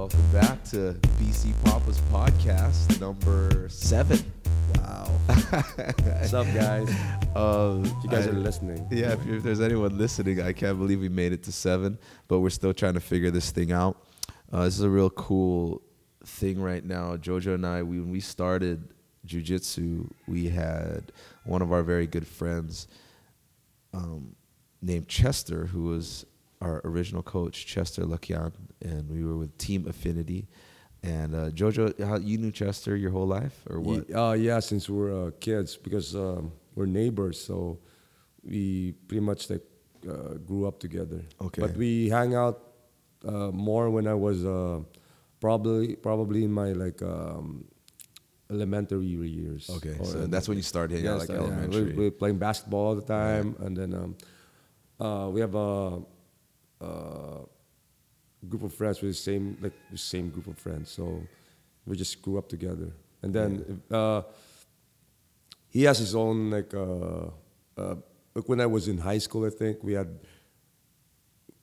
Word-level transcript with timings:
welcome 0.00 0.32
back 0.32 0.64
to 0.64 0.96
BC 1.20 1.52
Papa's 1.62 1.98
podcast 2.10 2.98
number 3.02 3.68
seven. 3.68 4.18
Wow. 4.76 5.04
What's 5.26 6.32
up, 6.32 6.46
guys? 6.54 6.88
Um, 7.36 7.84
You 8.02 8.08
guys 8.08 8.26
I- 8.26 8.30
are 8.30 8.32
listening. 8.32 8.88
Yeah, 8.90 9.12
if, 9.12 9.26
if 9.26 9.42
there's 9.42 9.60
anyone 9.60 9.98
listening, 9.98 10.40
I 10.40 10.54
can't 10.54 10.78
believe 10.78 11.00
we 11.00 11.10
made 11.10 11.34
it 11.34 11.42
to 11.42 11.52
seven, 11.52 11.98
but 12.28 12.40
we're 12.40 12.48
still 12.48 12.72
trying 12.72 12.94
to 12.94 13.00
figure 13.00 13.30
this 13.30 13.50
thing 13.50 13.72
out. 13.72 14.02
Uh, 14.50 14.64
this 14.64 14.76
is 14.78 14.80
a 14.80 14.88
real 14.88 15.10
cool 15.10 15.82
thing 16.24 16.62
right 16.62 16.82
now. 16.82 17.18
Jojo 17.18 17.54
and 17.56 17.66
I, 17.66 17.82
we, 17.82 18.00
when 18.00 18.10
we 18.10 18.20
started 18.20 18.94
jujitsu, 19.26 20.10
we 20.26 20.48
had 20.48 21.12
one 21.44 21.60
of 21.60 21.74
our 21.74 21.82
very 21.82 22.06
good 22.06 22.26
friends 22.26 22.88
um, 23.92 24.34
named 24.80 25.08
Chester, 25.08 25.66
who 25.66 25.82
was 25.82 26.24
our 26.60 26.80
original 26.84 27.22
coach, 27.22 27.66
Chester 27.66 28.02
Lakian, 28.02 28.52
and 28.82 29.08
we 29.10 29.24
were 29.24 29.36
with 29.36 29.56
Team 29.58 29.86
Affinity. 29.88 30.48
And 31.02 31.34
uh, 31.34 31.50
Jojo, 31.50 31.98
how 32.04 32.16
you 32.16 32.36
knew 32.36 32.52
Chester 32.52 32.94
your 32.94 33.10
whole 33.10 33.26
life, 33.26 33.58
or 33.70 33.80
what? 33.80 34.14
Uh, 34.14 34.32
yeah, 34.32 34.60
since 34.60 34.88
we 34.88 34.98
were 34.98 35.28
uh, 35.28 35.30
kids, 35.40 35.76
because 35.76 36.14
um, 36.14 36.52
we're 36.74 36.86
neighbors, 36.86 37.40
so 37.40 37.78
we 38.42 38.92
pretty 39.08 39.24
much 39.24 39.48
like 39.48 39.62
uh, 40.06 40.34
grew 40.34 40.66
up 40.66 40.78
together. 40.78 41.22
Okay. 41.40 41.62
But 41.62 41.76
we 41.76 42.10
hang 42.10 42.34
out 42.34 42.60
uh, 43.26 43.50
more 43.50 43.88
when 43.88 44.06
I 44.06 44.14
was 44.14 44.44
uh, 44.44 44.80
probably 45.40 45.96
probably 45.96 46.44
in 46.44 46.52
my 46.52 46.72
like 46.72 47.00
um, 47.00 47.64
elementary 48.50 49.06
years. 49.06 49.70
Okay, 49.70 49.96
so 50.04 50.26
that's 50.26 50.48
when 50.48 50.58
you 50.58 50.62
started 50.62 50.96
hanging 50.96 51.10
out, 51.10 51.18
like 51.20 51.30
uh, 51.30 51.34
yeah, 51.34 51.40
elementary. 51.40 51.84
We, 51.84 51.92
we're 51.92 52.10
playing 52.10 52.38
basketball 52.38 52.88
all 52.88 52.94
the 52.94 53.02
time, 53.02 53.56
and 53.60 53.76
then 53.76 53.94
um, 53.94 54.16
uh, 55.00 55.30
we 55.30 55.40
have 55.40 55.54
a, 55.54 56.00
a 56.80 58.46
group 58.48 58.62
of 58.62 58.72
friends 58.74 59.00
with 59.00 59.10
the 59.10 59.16
same 59.16 59.56
like 59.60 59.74
the 59.90 59.98
same 59.98 60.30
group 60.30 60.46
of 60.46 60.58
friends. 60.58 60.90
So 60.90 61.22
we 61.86 61.96
just 61.96 62.20
grew 62.22 62.38
up 62.38 62.48
together, 62.48 62.92
and 63.22 63.32
then 63.34 63.82
uh, 63.90 64.22
he 65.68 65.84
has 65.84 65.98
his 65.98 66.14
own 66.14 66.50
like. 66.50 66.72
Uh, 66.74 67.30
uh, 67.76 67.94
like 68.34 68.48
when 68.48 68.60
I 68.60 68.66
was 68.66 68.86
in 68.88 68.98
high 68.98 69.18
school, 69.18 69.44
I 69.44 69.50
think 69.50 69.82
we 69.82 69.94
had. 69.94 70.08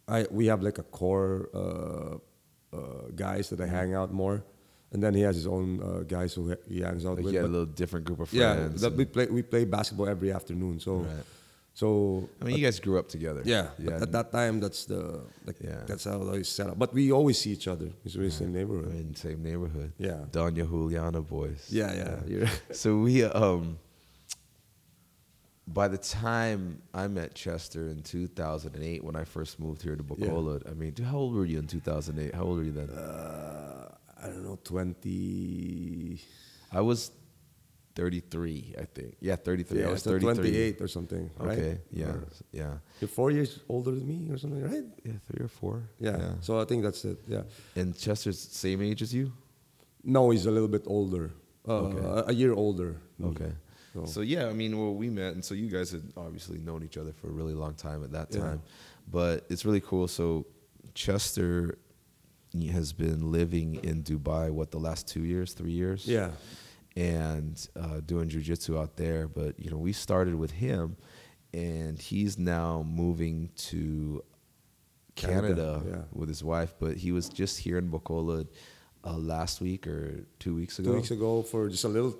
I 0.07 0.25
we 0.31 0.47
have 0.47 0.61
like 0.61 0.77
a 0.77 0.83
core 0.83 1.49
uh, 1.53 2.75
uh, 2.75 2.79
guys 3.15 3.49
that 3.49 3.61
I 3.61 3.67
hang 3.67 3.93
out 3.93 4.13
more, 4.13 4.43
and 4.91 5.01
then 5.03 5.13
he 5.13 5.21
has 5.21 5.35
his 5.35 5.47
own 5.47 5.81
uh, 5.81 6.03
guys 6.03 6.33
who 6.33 6.55
he 6.67 6.81
hangs 6.81 7.05
out 7.05 7.15
Like 7.17 7.25
with. 7.25 7.35
had 7.35 7.43
a 7.45 7.47
little 7.47 7.65
different 7.65 8.05
group 8.05 8.19
of 8.19 8.33
yeah, 8.33 8.53
friends. 8.55 8.81
that 8.81 8.93
we 8.93 9.05
play 9.05 9.27
we 9.27 9.41
play 9.43 9.65
basketball 9.65 10.07
every 10.07 10.31
afternoon. 10.31 10.79
So, 10.79 10.97
Right. 10.97 11.25
So 11.79 11.87
I 12.41 12.45
mean, 12.45 12.55
you 12.57 12.63
guys 12.67 12.79
grew 12.85 12.97
up 13.01 13.07
together. 13.15 13.41
yeah, 13.45 13.65
yeah. 13.87 14.01
At 14.05 14.11
that 14.17 14.27
time, 14.39 14.55
that's 14.63 14.81
the 14.91 15.01
like 15.47 15.59
Yeah. 15.69 15.83
that's 15.89 16.05
how 16.09 16.17
it 16.21 16.39
was 16.39 16.49
set 16.57 16.67
up. 16.71 16.77
But 16.83 16.89
we 16.97 17.03
always 17.19 17.37
see 17.41 17.51
each 17.57 17.67
other. 17.73 17.89
It's 18.03 18.15
really 18.15 18.29
the 18.33 18.39
same 18.41 18.49
I 18.55 18.57
neighborhood. 18.59 18.93
mean, 18.93 19.15
same 19.15 19.39
neighborhood. 19.49 19.91
Yeah. 20.09 20.25
Doña 20.37 20.65
Juliana 20.71 21.21
boys. 21.21 21.61
Yeah, 21.69 21.91
yeah. 22.01 22.15
You're, 22.31 22.49
So 22.83 22.87
we 23.05 23.23
um. 23.23 23.77
By 25.69 25.87
the 25.89 25.97
time 25.97 26.61
I 26.93 27.07
met 27.09 27.35
Chester 27.35 27.89
in 27.89 28.01
2008, 28.01 29.03
when 29.03 29.17
I 29.17 29.25
first 29.25 29.59
moved 29.59 29.81
here 29.81 29.97
to 29.97 30.03
Bacolod, 30.03 30.61
I 30.71 30.73
mean, 30.73 30.93
how 31.09 31.17
old 31.17 31.35
were 31.35 31.45
you 31.45 31.59
in 31.59 31.67
2008? 31.67 32.33
How 32.33 32.43
old 32.43 32.57
were 32.59 32.63
you 32.63 32.71
then? 32.71 32.89
uh, 32.89 33.89
I 34.23 34.27
don't 34.31 34.45
know, 34.45 34.57
twenty. 34.63 36.21
I 36.71 36.81
was 36.81 37.11
33, 37.97 38.75
I 38.79 38.85
think. 38.85 39.17
Yeah, 39.19 39.35
33. 39.35 39.79
I 39.79 39.81
Yeah, 39.85 39.91
was 39.91 40.03
33. 40.03 40.33
twenty-eight 40.35 40.81
or 40.81 40.87
something. 40.87 41.31
Right? 41.39 41.57
Okay. 41.57 41.77
Yeah. 41.91 42.05
Or- 42.13 42.27
yeah. 42.51 42.73
you're 43.01 43.07
four 43.19 43.31
years 43.31 43.59
older 43.67 43.91
than 43.91 44.05
me 44.07 44.29
or 44.31 44.37
something, 44.37 44.61
right? 44.71 44.85
Yeah, 45.03 45.17
three 45.27 45.43
or 45.43 45.47
four. 45.49 45.75
Yeah. 45.99 46.33
So 46.41 46.59
I 46.61 46.65
think 46.65 46.83
that's 46.83 47.03
it. 47.05 47.17
Yeah. 47.27 47.43
And 47.75 47.97
Chester's 47.97 48.39
same 48.39 48.81
age 48.89 49.01
as 49.01 49.11
you? 49.13 49.33
No, 50.03 50.29
he's 50.29 50.45
a 50.45 50.51
little 50.51 50.67
bit 50.77 50.83
older. 50.85 51.31
Uh, 51.67 51.73
Okay. 51.87 52.31
a, 52.31 52.33
year 52.41 52.53
older. 52.53 52.91
Okay. 53.31 53.51
So- 53.93 54.05
So 54.05 54.21
yeah, 54.21 54.45
I 54.51 54.53
mean, 54.53 54.77
well, 54.79 54.93
we 55.03 55.09
met, 55.09 55.33
and 55.33 55.43
so 55.43 55.53
you 55.55 55.69
guys 55.77 55.89
had 55.91 56.03
obviously 56.15 56.59
known 56.67 56.83
each 56.87 56.97
other 57.01 57.13
for 57.19 57.27
a 57.33 57.35
really 57.39 57.55
long 57.63 57.73
time 57.87 58.03
at 58.03 58.11
that 58.17 58.27
time, 58.31 58.41
Yeah. 58.41 58.49
time, 58.49 58.61
but 59.17 59.35
it's 59.51 59.63
really 59.65 59.81
cool. 59.89 60.07
So 60.07 60.45
Chester 60.93 61.79
has 62.77 62.93
been 62.93 63.31
living 63.39 63.69
in 63.89 64.03
Dubai 64.03 64.45
what 64.51 64.69
the 64.71 64.79
last 64.79 65.07
two 65.13 65.23
years, 65.33 65.53
three 65.59 65.73
years, 65.83 66.01
Yeah. 66.07 66.29
And 66.97 67.69
uh, 67.79 67.99
doing 68.03 68.27
jujitsu 68.27 68.77
out 68.81 68.97
there. 68.97 69.27
But 69.27 69.59
you 69.59 69.69
know, 69.69 69.77
we 69.77 69.93
started 69.93 70.33
with 70.35 70.51
him, 70.51 70.97
and 71.53 71.99
he's 71.99 72.39
now 72.39 72.83
moving 72.87 73.51
to 73.69 74.23
Canada, 75.15 75.47
Canada, 75.47 75.83
yeah. 75.87 76.01
with 76.11 76.27
his 76.27 76.43
wife. 76.43 76.73
But 76.79 76.97
he 76.97 77.11
was 77.11 77.29
just 77.29 77.59
here 77.59 77.77
in 77.77 77.91
Bacolod 77.91 78.47
uh, 79.05 79.13
last 79.13 79.61
week 79.61 79.85
or 79.85 80.25
two 80.39 80.55
weeks 80.55 80.79
ago. 80.79 80.89
Two 80.89 80.95
weeks 80.95 81.11
ago 81.11 81.43
for 81.43 81.69
just 81.69 81.83
a 81.83 81.87
little, 81.87 82.17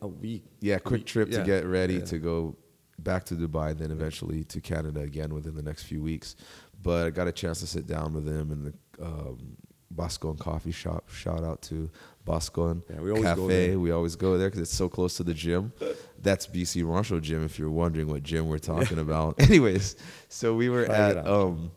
a, 0.00 0.08
week. 0.08 0.44
Yeah, 0.60 0.78
quick 0.78 1.04
trip 1.04 1.30
to 1.30 1.44
get 1.44 1.66
ready 1.66 1.94
yeah. 1.96 2.04
to 2.06 2.18
go 2.18 2.56
back 2.98 3.24
to 3.24 3.34
Dubai, 3.34 3.76
then 3.76 3.90
eventually 3.90 4.44
to 4.44 4.60
Canada 4.62 5.00
again 5.00 5.34
within 5.34 5.54
the 5.54 5.62
next 5.62 5.82
few 5.82 6.02
weeks. 6.02 6.34
But 6.82 7.06
I 7.06 7.10
got 7.10 7.28
a 7.28 7.32
chance 7.32 7.60
to 7.60 7.66
sit 7.66 7.86
down 7.86 8.14
with 8.14 8.26
him 8.26 8.50
in 8.52 8.64
the 8.64 9.04
um, 9.04 9.56
and 9.98 10.38
Coffee 10.38 10.72
Shop. 10.72 11.08
Shout 11.10 11.44
out 11.44 11.62
to 11.62 11.90
Boscon 12.26 12.82
Yeah, 12.88 13.00
we 13.00 13.10
always 13.10 13.24
Cafe. 13.24 13.40
go 13.40 13.48
there. 13.48 13.78
We 13.78 13.90
always 13.90 14.16
go 14.16 14.38
there 14.38 14.48
because 14.48 14.60
it's 14.62 14.74
so 14.74 14.88
close 14.88 15.16
to 15.16 15.24
the 15.24 15.34
gym. 15.34 15.72
That's 16.20 16.46
BC 16.46 16.84
Marshall 16.84 17.20
Gym. 17.20 17.44
If 17.44 17.58
you're 17.58 17.70
wondering 17.70 18.06
what 18.08 18.22
gym 18.22 18.46
we're 18.48 18.58
talking 18.58 18.98
about. 18.98 19.34
Anyways, 19.40 19.96
so 20.28 20.54
we 20.54 20.68
were 20.68 20.86
Try 20.86 20.94
at 20.94 21.26
um, 21.26 21.72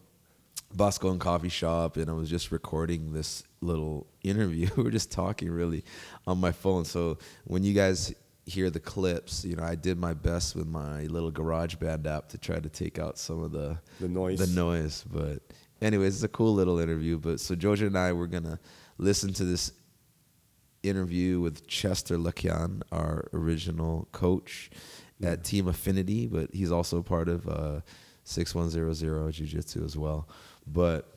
Boscon 0.75 1.19
Coffee 1.19 1.49
Shop, 1.49 1.97
and 1.97 2.09
I 2.09 2.13
was 2.13 2.29
just 2.29 2.51
recording 2.51 3.11
this 3.13 3.43
little 3.61 4.05
interview. 4.23 4.69
we 4.77 4.83
were 4.83 4.91
just 4.91 5.11
talking 5.11 5.49
really 5.49 5.83
on 6.27 6.39
my 6.39 6.51
phone. 6.51 6.85
So 6.85 7.17
when 7.45 7.63
you 7.63 7.73
guys 7.73 8.13
hear 8.45 8.69
the 8.69 8.79
clips, 8.79 9.43
you 9.43 9.55
know, 9.55 9.63
I 9.63 9.73
did 9.73 9.97
my 9.97 10.13
best 10.13 10.55
with 10.55 10.67
my 10.67 11.03
little 11.05 11.31
GarageBand 11.31 12.05
app 12.05 12.29
to 12.29 12.37
try 12.37 12.59
to 12.59 12.69
take 12.69 12.99
out 12.99 13.17
some 13.17 13.41
of 13.41 13.51
the 13.51 13.79
The 13.99 14.07
noise. 14.07 14.37
the 14.37 14.47
noise. 14.61 15.03
But 15.11 15.39
anyways, 15.81 16.13
it's 16.15 16.23
a 16.23 16.27
cool 16.27 16.53
little 16.53 16.77
interview. 16.77 17.17
But 17.17 17.39
so 17.39 17.55
Georgia 17.55 17.87
and 17.87 17.97
I 17.97 18.13
were 18.13 18.27
gonna 18.27 18.59
listen 18.99 19.33
to 19.33 19.43
this 19.43 19.71
interview 20.89 21.39
with 21.39 21.67
Chester 21.67 22.17
Lakian, 22.17 22.81
our 22.91 23.27
original 23.33 24.07
coach 24.11 24.69
at 25.23 25.43
Team 25.43 25.67
Affinity, 25.67 26.27
but 26.27 26.53
he's 26.53 26.71
also 26.71 27.01
part 27.01 27.29
of 27.29 27.47
uh, 27.47 27.81
6100 28.23 29.31
Jiu 29.31 29.45
Jitsu 29.45 29.83
as 29.83 29.97
well. 29.97 30.27
But 30.67 31.09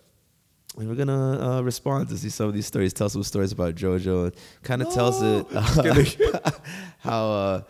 we're 0.76 0.94
gonna 0.94 1.58
uh, 1.58 1.60
respond 1.62 2.08
to 2.10 2.18
see 2.18 2.28
some 2.28 2.46
of 2.46 2.54
these 2.54 2.66
stories, 2.66 2.92
tell 2.92 3.08
some 3.08 3.22
stories 3.22 3.52
about 3.52 3.74
JoJo, 3.74 4.24
and 4.24 4.34
kind 4.62 4.82
of 4.82 4.92
tells 4.92 5.22
it 5.22 5.46
uh, 5.52 6.50
how 6.98 7.30
uh, 7.30 7.62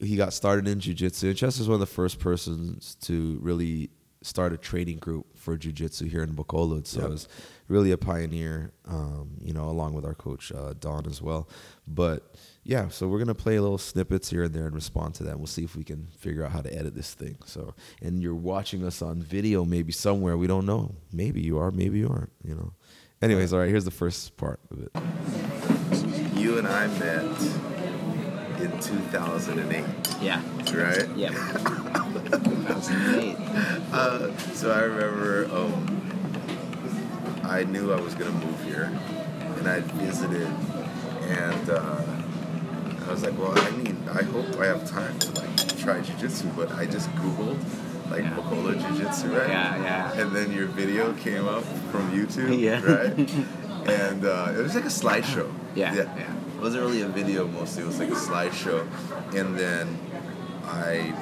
he 0.00 0.16
got 0.16 0.32
started 0.32 0.66
in 0.66 0.80
jiu-jitsu. 0.80 1.28
And 1.28 1.36
Chester's 1.36 1.68
one 1.68 1.74
of 1.74 1.80
the 1.80 1.86
first 1.86 2.18
persons 2.18 2.96
to 3.02 3.38
really 3.42 3.90
start 4.22 4.52
a 4.52 4.56
training 4.56 4.98
group 4.98 5.26
for 5.36 5.56
jiu-jitsu 5.56 6.06
here 6.06 6.22
in 6.22 6.34
Bacolod. 6.34 6.86
So 6.86 7.00
Yep. 7.00 7.08
it 7.08 7.12
was 7.12 7.28
really 7.68 7.90
a 7.92 7.96
pioneer, 7.98 8.72
um, 8.86 9.36
you 9.40 9.52
know, 9.52 9.68
along 9.68 9.94
with 9.94 10.04
our 10.04 10.14
coach 10.14 10.50
uh, 10.52 10.74
Don 10.78 11.06
as 11.06 11.22
well. 11.22 11.48
But 11.86 12.34
yeah, 12.64 12.88
so 12.88 13.06
we're 13.08 13.18
gonna 13.20 13.34
play 13.34 13.56
a 13.56 13.62
little 13.62 13.78
snippets 13.78 14.28
here 14.30 14.42
and 14.44 14.52
there 14.54 14.66
and 14.66 14.74
respond 14.74 15.14
to 15.16 15.22
that. 15.24 15.30
And 15.30 15.38
we'll 15.38 15.46
see 15.46 15.62
if 15.64 15.76
we 15.76 15.84
can 15.84 16.08
figure 16.18 16.44
out 16.44 16.50
how 16.52 16.60
to 16.62 16.74
edit 16.76 16.94
this 16.96 17.14
thing. 17.14 17.36
So, 17.46 17.74
and 18.02 18.20
you're 18.20 18.34
watching 18.34 18.84
us 18.84 19.00
on 19.02 19.22
video, 19.22 19.64
maybe 19.64 19.92
somewhere. 19.92 20.36
We 20.36 20.46
don't 20.48 20.66
know. 20.66 20.94
Maybe 21.12 21.40
you 21.40 21.58
are. 21.58 21.70
Maybe 21.70 21.98
you 22.00 22.08
aren't. 22.08 22.32
You 22.42 22.54
know. 22.56 22.72
Anyways, 23.22 23.52
all 23.52 23.60
right. 23.60 23.68
Here's 23.68 23.84
the 23.84 23.90
first 23.90 24.36
part 24.36 24.60
of 24.70 24.78
it. 24.82 24.90
You 26.38 26.58
and 26.58 26.66
I 26.68 26.86
met 26.98 27.24
in 28.60 28.78
2008, 28.80 29.84
Yeah. 30.20 30.42
right? 30.74 31.08
Yep. 31.16 32.44
2008. 32.68 33.36
Uh, 33.90 34.36
so 34.52 34.70
I 34.70 34.80
remember 34.82 35.48
um, 35.50 37.40
I 37.42 37.64
knew 37.64 37.90
I 37.92 37.98
was 38.00 38.14
gonna 38.14 38.30
move 38.32 38.62
here, 38.64 38.92
and 39.56 39.66
I 39.66 39.80
visited, 39.80 40.46
and 41.22 41.70
uh, 41.70 42.04
I 43.06 43.10
was 43.10 43.22
like, 43.24 43.36
well, 43.38 43.58
I 43.58 43.70
mean, 43.70 43.96
I 44.12 44.22
hope 44.24 44.56
I 44.60 44.66
have 44.66 44.88
time 44.88 45.18
to 45.20 45.30
like 45.40 45.78
try 45.78 46.00
jujitsu, 46.00 46.54
but 46.54 46.70
I 46.72 46.84
just 46.84 47.08
googled 47.16 47.58
like 48.10 48.24
Yeah. 48.24 48.30
Bacolod 48.36 48.78
Jiu-Jitsu, 48.80 49.28
right? 49.36 49.48
Yeah, 49.48 49.82
yeah. 49.82 50.20
And 50.20 50.36
then 50.36 50.52
your 50.52 50.66
video 50.66 51.12
came 51.14 51.48
up 51.48 51.64
from 51.90 52.10
YouTube, 52.12 52.58
Yeah. 52.68 52.80
right? 52.84 53.88
And 53.88 54.24
uh, 54.26 54.52
it 54.56 54.62
was 54.62 54.74
like 54.74 54.84
a 54.84 54.88
slideshow. 54.88 55.50
Yeah, 55.74 55.94
yeah. 55.94 56.34
It 56.56 56.60
wasn't 56.60 56.82
really 56.84 57.00
a 57.02 57.08
video 57.08 57.46
mostly, 57.48 57.82
it 57.84 57.86
was 57.86 57.98
like 57.98 58.10
a 58.10 58.12
slideshow. 58.12 58.86
And 59.34 59.58
then 59.58 59.98
I 60.64 61.14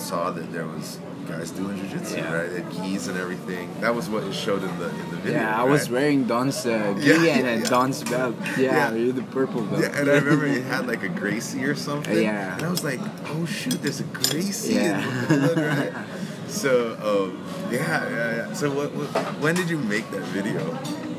saw 0.00 0.30
that 0.30 0.52
there 0.52 0.66
was 0.66 0.98
guys 1.28 1.50
doing 1.50 1.76
jiu-jitsu, 1.78 2.16
Yeah. 2.16 2.32
right? 2.34 2.50
And 2.50 2.72
gis 2.72 3.06
and 3.08 3.18
everything. 3.18 3.68
That 3.80 3.94
was 3.94 4.08
what 4.08 4.24
it 4.24 4.32
showed 4.34 4.62
in 4.64 4.78
the 4.78 4.88
in 4.88 5.10
the 5.10 5.16
video. 5.16 5.40
Yeah, 5.40 5.62
I 5.62 5.64
was 5.64 5.88
wearing 5.90 6.24
Don's 6.26 6.64
uh, 6.66 6.94
gi 6.98 7.06
Yeah, 7.06 7.14
and 7.14 7.24
yeah, 7.24 7.54
yeah. 7.56 7.68
Don's 7.68 8.02
belt. 8.02 8.34
Yeah, 8.58 8.76
Yeah. 8.76 8.94
you're 8.94 9.12
the 9.12 9.22
purple 9.38 9.62
belt. 9.62 9.82
Yeah, 9.82 9.98
and 9.98 10.08
I 10.10 10.14
remember 10.14 10.46
it 10.46 10.64
had 10.64 10.86
like 10.86 11.02
a 11.04 11.08
Gracie 11.20 11.64
or 11.64 11.74
something. 11.76 12.16
Yeah. 12.22 12.54
And 12.56 12.62
I 12.64 12.70
was 12.70 12.82
like, 12.82 13.00
oh 13.26 13.44
shoot, 13.46 13.80
there's 13.82 14.00
a 14.00 14.04
Gracie. 14.04 14.74
Yeah. 14.74 15.04
In 15.32 15.40
the 15.42 15.54
right? 15.76 15.92
So, 16.50 16.72
um, 17.08 17.38
yeah, 17.70 17.78
yeah, 18.10 18.36
yeah. 18.36 18.52
So, 18.54 18.72
what, 18.74 18.90
what, 18.96 19.06
when 19.38 19.54
did 19.54 19.70
you 19.70 19.78
make 19.78 20.10
that 20.10 20.22
video? 20.34 20.58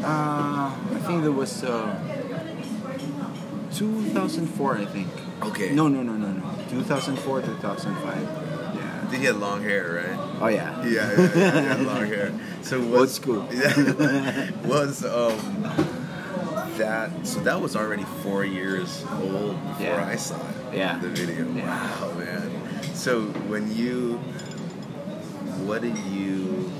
Uh, 0.03 0.75
I 0.75 0.99
think 1.07 1.21
there 1.23 1.31
was 1.31 1.63
uh, 1.63 1.95
2004. 3.73 4.77
I 4.77 4.85
think. 4.85 5.07
Okay. 5.41 5.71
No, 5.73 5.87
no, 5.87 6.03
no, 6.03 6.13
no, 6.17 6.27
no. 6.27 6.43
2004, 6.69 7.41
2005. 7.43 8.50
He 9.11 9.25
had 9.25 9.35
long 9.37 9.61
hair, 9.61 10.01
right? 10.07 10.19
Oh 10.41 10.47
yeah. 10.47 10.83
Yeah, 10.85 11.11
yeah, 11.11 11.19
yeah, 11.35 11.61
he 11.61 11.67
had 11.67 11.81
long 11.81 12.05
hair. 12.15 12.31
So 12.63 12.81
Old 12.95 13.09
school. 13.09 13.45
Yeah, 13.51 14.51
was 14.65 15.03
um 15.05 15.37
that 16.77 17.11
so 17.27 17.39
that 17.41 17.59
was 17.61 17.75
already 17.75 18.03
four 18.23 18.43
years 18.45 19.03
old 19.21 19.55
before 19.67 19.99
Yeah. 19.99 20.07
I 20.07 20.15
saw 20.15 20.37
it. 20.39 20.55
Yeah. 20.77 20.97
The 20.99 21.09
video. 21.09 21.45
Wow, 21.61 22.13
man. 22.17 22.49
So 22.95 23.25
when 23.51 23.69
you, 23.75 24.17
what 25.67 25.81
did 25.81 25.97
you, 25.97 26.71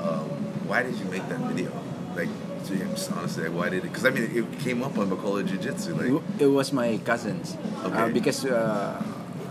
um, 0.00 0.28
why 0.66 0.82
did 0.82 0.94
you 0.96 1.04
make 1.06 1.26
that 1.28 1.40
video? 1.40 1.70
Like, 2.14 2.28
James, 2.66 3.08
honestly, 3.12 3.48
why 3.50 3.68
did 3.68 3.84
it? 3.84 3.88
Because 3.92 4.06
I 4.06 4.10
mean, 4.10 4.30
it 4.34 4.58
came 4.60 4.82
up 4.82 4.96
on 4.98 5.10
Bacolod 5.10 5.46
Jiu 5.46 5.58
Jitsu. 5.58 5.92
It 6.00 6.12
Like, 6.14 6.22
It 6.40 6.46
was 6.46 6.72
my 6.72 6.96
cousins. 7.04 7.56
Uh, 7.84 7.88
Okay. 7.88 8.12
because 8.12 8.44
uh, 8.46 9.02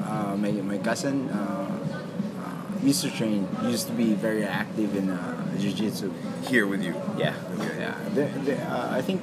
uh, 0.05 0.35
my, 0.37 0.51
my 0.51 0.77
cousin, 0.77 1.29
uh, 1.29 1.35
uh, 2.39 2.85
used 2.85 3.01
to 3.03 3.09
train, 3.11 3.47
used 3.63 3.87
to 3.87 3.93
be 3.93 4.13
very 4.13 4.43
active 4.45 4.95
in 4.95 5.09
uh, 5.09 5.57
jiu-jitsu. 5.57 6.11
here 6.47 6.67
with 6.67 6.83
you. 6.83 6.93
Yeah. 7.17 7.33
Okay. 7.59 7.79
Yeah. 7.79 8.69
Uh, 8.69 8.89
I 8.93 9.01
think 9.01 9.21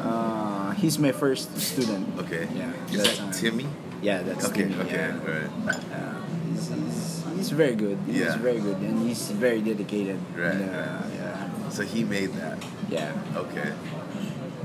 uh, 0.00 0.72
he's 0.72 0.98
my 0.98 1.12
first 1.12 1.52
student. 1.60 2.08
Okay. 2.20 2.48
Yeah. 2.54 2.72
Is 2.90 2.96
that 3.18 3.26
that. 3.26 3.34
Timmy? 3.36 3.66
Yeah, 4.02 4.22
that's 4.22 4.48
Okay. 4.48 4.62
Timmy, 4.62 4.80
okay. 4.88 4.96
yeah. 5.12 5.20
Right. 5.20 5.76
Uh, 5.92 6.16
he's, 6.48 6.68
he's, 6.72 7.24
he's 7.36 7.50
very 7.50 7.74
good. 7.76 7.98
He's 8.06 8.16
Yeah. 8.16 8.36
very 8.38 8.60
good, 8.60 8.78
and 8.80 9.06
he's 9.06 9.28
very 9.30 9.60
dedicated. 9.60 10.16
Right, 10.34 10.54
And, 10.56 10.72
right. 10.72 11.04
Yeah. 11.20 11.68
So 11.68 11.82
he 11.84 12.02
made 12.04 12.32
that. 12.40 12.56
Yeah. 12.88 13.12
Okay. 13.36 13.72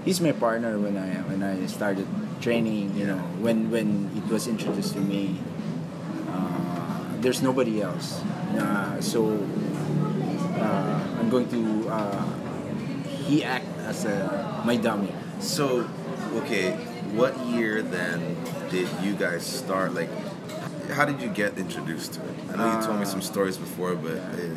He's 0.05 0.21
my 0.21 0.31
partner 0.31 0.79
when 0.79 0.95
I 0.97 1.19
when 1.27 1.43
I 1.43 1.65
started 1.67 2.07
training. 2.41 2.95
You 2.95 3.07
know, 3.07 3.21
when 3.39 3.71
when 3.71 4.11
it 4.15 4.25
was 4.31 4.47
introduced 4.47 4.93
to 4.93 5.01
me, 5.01 5.39
uh, 6.29 7.07
there's 7.21 7.41
nobody 7.41 7.81
else. 7.81 8.21
Uh, 8.57 9.01
so 9.01 9.39
uh, 10.59 11.19
I'm 11.19 11.29
going 11.29 11.49
to. 11.49 11.89
Uh, 11.89 12.25
he 13.25 13.43
act 13.43 13.65
as 13.85 14.05
a 14.05 14.61
my 14.65 14.77
dummy. 14.77 15.13
So, 15.39 15.89
okay, 16.45 16.71
what 17.17 17.37
year 17.45 17.81
then 17.81 18.37
did 18.69 18.87
you 19.01 19.13
guys 19.13 19.45
start? 19.45 19.93
Like, 19.93 20.09
how 20.89 21.05
did 21.05 21.21
you 21.21 21.29
get 21.29 21.57
introduced 21.57 22.13
to 22.13 22.21
it? 22.21 22.35
I 22.53 22.55
know 22.57 22.79
you 22.79 22.85
told 22.85 22.99
me 22.99 23.05
some 23.05 23.21
stories 23.21 23.57
before, 23.57 23.95
but 23.95 24.17
uh, 24.17 24.55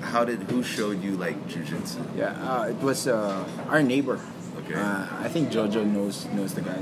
how 0.00 0.24
did 0.24 0.42
who 0.50 0.62
showed 0.62 1.02
you 1.02 1.16
like 1.16 1.36
jujitsu? 1.48 2.00
Yeah, 2.16 2.38
uh, 2.40 2.68
it 2.68 2.78
was 2.78 3.06
uh, 3.08 3.44
our 3.68 3.82
neighbor. 3.82 4.20
Okay. 4.64 4.74
Uh, 4.74 5.06
I 5.20 5.28
think 5.28 5.50
Jojo 5.50 5.84
knows 5.84 6.26
knows 6.26 6.54
the 6.54 6.62
guy. 6.62 6.78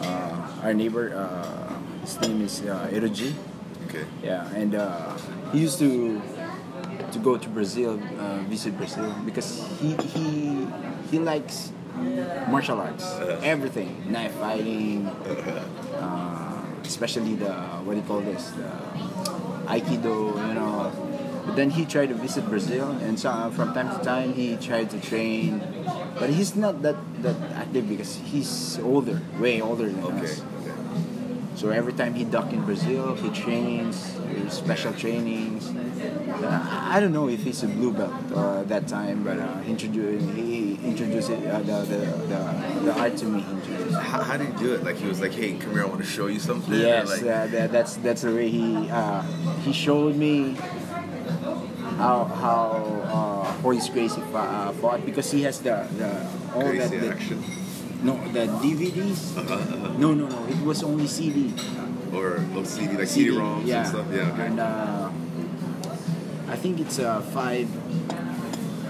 Uh, 0.00 0.62
our 0.64 0.74
neighbor, 0.74 1.12
uh, 1.14 1.78
his 2.02 2.20
name 2.20 2.42
is 2.42 2.62
uh, 2.62 2.88
Eroji. 2.92 3.34
Okay. 3.88 4.04
Yeah, 4.22 4.46
and 4.54 4.74
uh, 4.74 5.16
he 5.52 5.58
used 5.60 5.78
to 5.80 6.20
to 7.12 7.18
go 7.18 7.36
to 7.36 7.48
Brazil, 7.48 7.98
uh, 8.18 8.38
visit 8.48 8.76
Brazil 8.76 9.10
because 9.24 9.66
he 9.80 9.96
he 10.14 10.66
he 11.10 11.18
likes 11.18 11.72
martial 12.48 12.80
arts, 12.80 13.04
Uh-huh. 13.04 13.40
everything, 13.42 13.90
knife 14.08 14.32
fighting, 14.40 15.08
uh, 15.98 16.62
especially 16.84 17.34
the 17.34 17.52
what 17.84 17.94
do 17.94 18.00
you 18.00 18.06
call 18.06 18.20
this, 18.20 18.50
the 18.56 18.68
aikido, 19.68 20.32
you 20.48 20.54
know. 20.54 20.92
But 21.46 21.56
then 21.56 21.70
he 21.70 21.84
tried 21.84 22.08
to 22.10 22.14
visit 22.14 22.46
Brazil, 22.48 22.90
and 23.02 23.18
so 23.18 23.50
from 23.56 23.72
time 23.74 23.90
to 23.90 23.98
time 24.04 24.34
he 24.34 24.56
tried 24.56 24.90
to 24.94 25.00
train, 25.00 25.58
but 26.20 26.30
he's 26.30 26.54
not 26.54 26.82
that 26.82 26.96
that 27.22 27.36
active 27.56 27.88
because 27.88 28.16
he's 28.30 28.78
older, 28.84 29.20
way 29.40 29.60
older 29.60 29.86
than 29.88 30.04
Okay. 30.04 30.24
us. 30.30 30.40
Okay. 30.40 30.76
So 31.56 31.68
every 31.70 31.92
time 31.92 32.14
he 32.14 32.24
duck 32.24 32.52
in 32.52 32.62
Brazil, 32.64 33.14
he 33.16 33.28
trains, 33.30 34.16
there's 34.28 34.52
special 34.54 34.92
trainings. 34.94 35.68
Uh, 36.40 36.88
I 36.94 37.00
don't 37.00 37.12
know 37.12 37.28
if 37.28 37.42
he's 37.42 37.62
a 37.62 37.68
blue 37.68 37.92
belt 37.92 38.12
uh, 38.32 38.62
that 38.64 38.88
time, 38.88 39.24
but 39.24 39.38
uh, 39.38 39.60
he 39.60 39.72
introduced 39.72 40.24
he 40.30 40.78
introduced 40.84 41.28
it, 41.28 41.44
uh, 41.46 41.58
the, 41.60 41.84
the, 41.84 42.00
the 42.32 42.40
the 42.84 42.92
art 42.98 43.16
to 43.18 43.26
me. 43.26 43.44
Introduced. 43.44 43.98
How, 43.98 44.22
how 44.22 44.36
did 44.38 44.48
he 44.48 44.56
do 44.64 44.72
it? 44.74 44.84
Like 44.84 44.96
he 44.96 45.06
was 45.06 45.20
like, 45.20 45.32
"Hey, 45.34 45.52
come 45.60 45.72
here, 45.72 45.82
I 45.84 45.86
want 45.86 46.00
to 46.00 46.06
show 46.08 46.28
you 46.28 46.40
something." 46.40 46.72
Yes, 46.72 47.08
Like, 47.10 47.22
uh, 47.28 47.46
that, 47.52 47.72
that's 47.72 47.96
that's 48.00 48.22
the 48.22 48.32
way 48.32 48.48
he 48.48 48.88
uh, 48.88 49.20
he 49.60 49.72
showed 49.74 50.16
me 50.16 50.56
how 52.00 52.24
how 52.24 52.64
Royce 53.62 53.88
Gracie 53.88 54.20
fought, 54.32 54.48
uh, 54.48 54.72
fought 54.72 55.04
because 55.04 55.30
he 55.30 55.42
has 55.42 55.60
the, 55.60 55.86
the 55.96 56.10
all 56.54 56.72
that 56.72 56.90
the, 56.90 57.10
action. 57.10 57.42
no 58.02 58.16
the 58.32 58.46
DVDs. 58.60 59.36
Uh-huh, 59.36 59.54
uh-huh. 59.54 59.98
No, 59.98 60.14
no, 60.14 60.26
no. 60.26 60.46
It 60.46 60.60
was 60.64 60.82
only 60.82 61.06
CD. 61.06 61.52
Or 62.12 62.38
little 62.50 62.64
CD, 62.64 62.96
like 62.96 63.06
CD, 63.06 63.30
ROMs 63.30 63.66
yeah. 63.66 63.80
and 63.80 63.88
stuff. 63.88 64.06
Yeah. 64.10 64.32
Okay. 64.32 64.46
And 64.46 64.60
uh, 64.60 65.10
I 66.48 66.56
think 66.56 66.80
it's 66.80 66.98
uh, 66.98 67.20
five, 67.20 67.68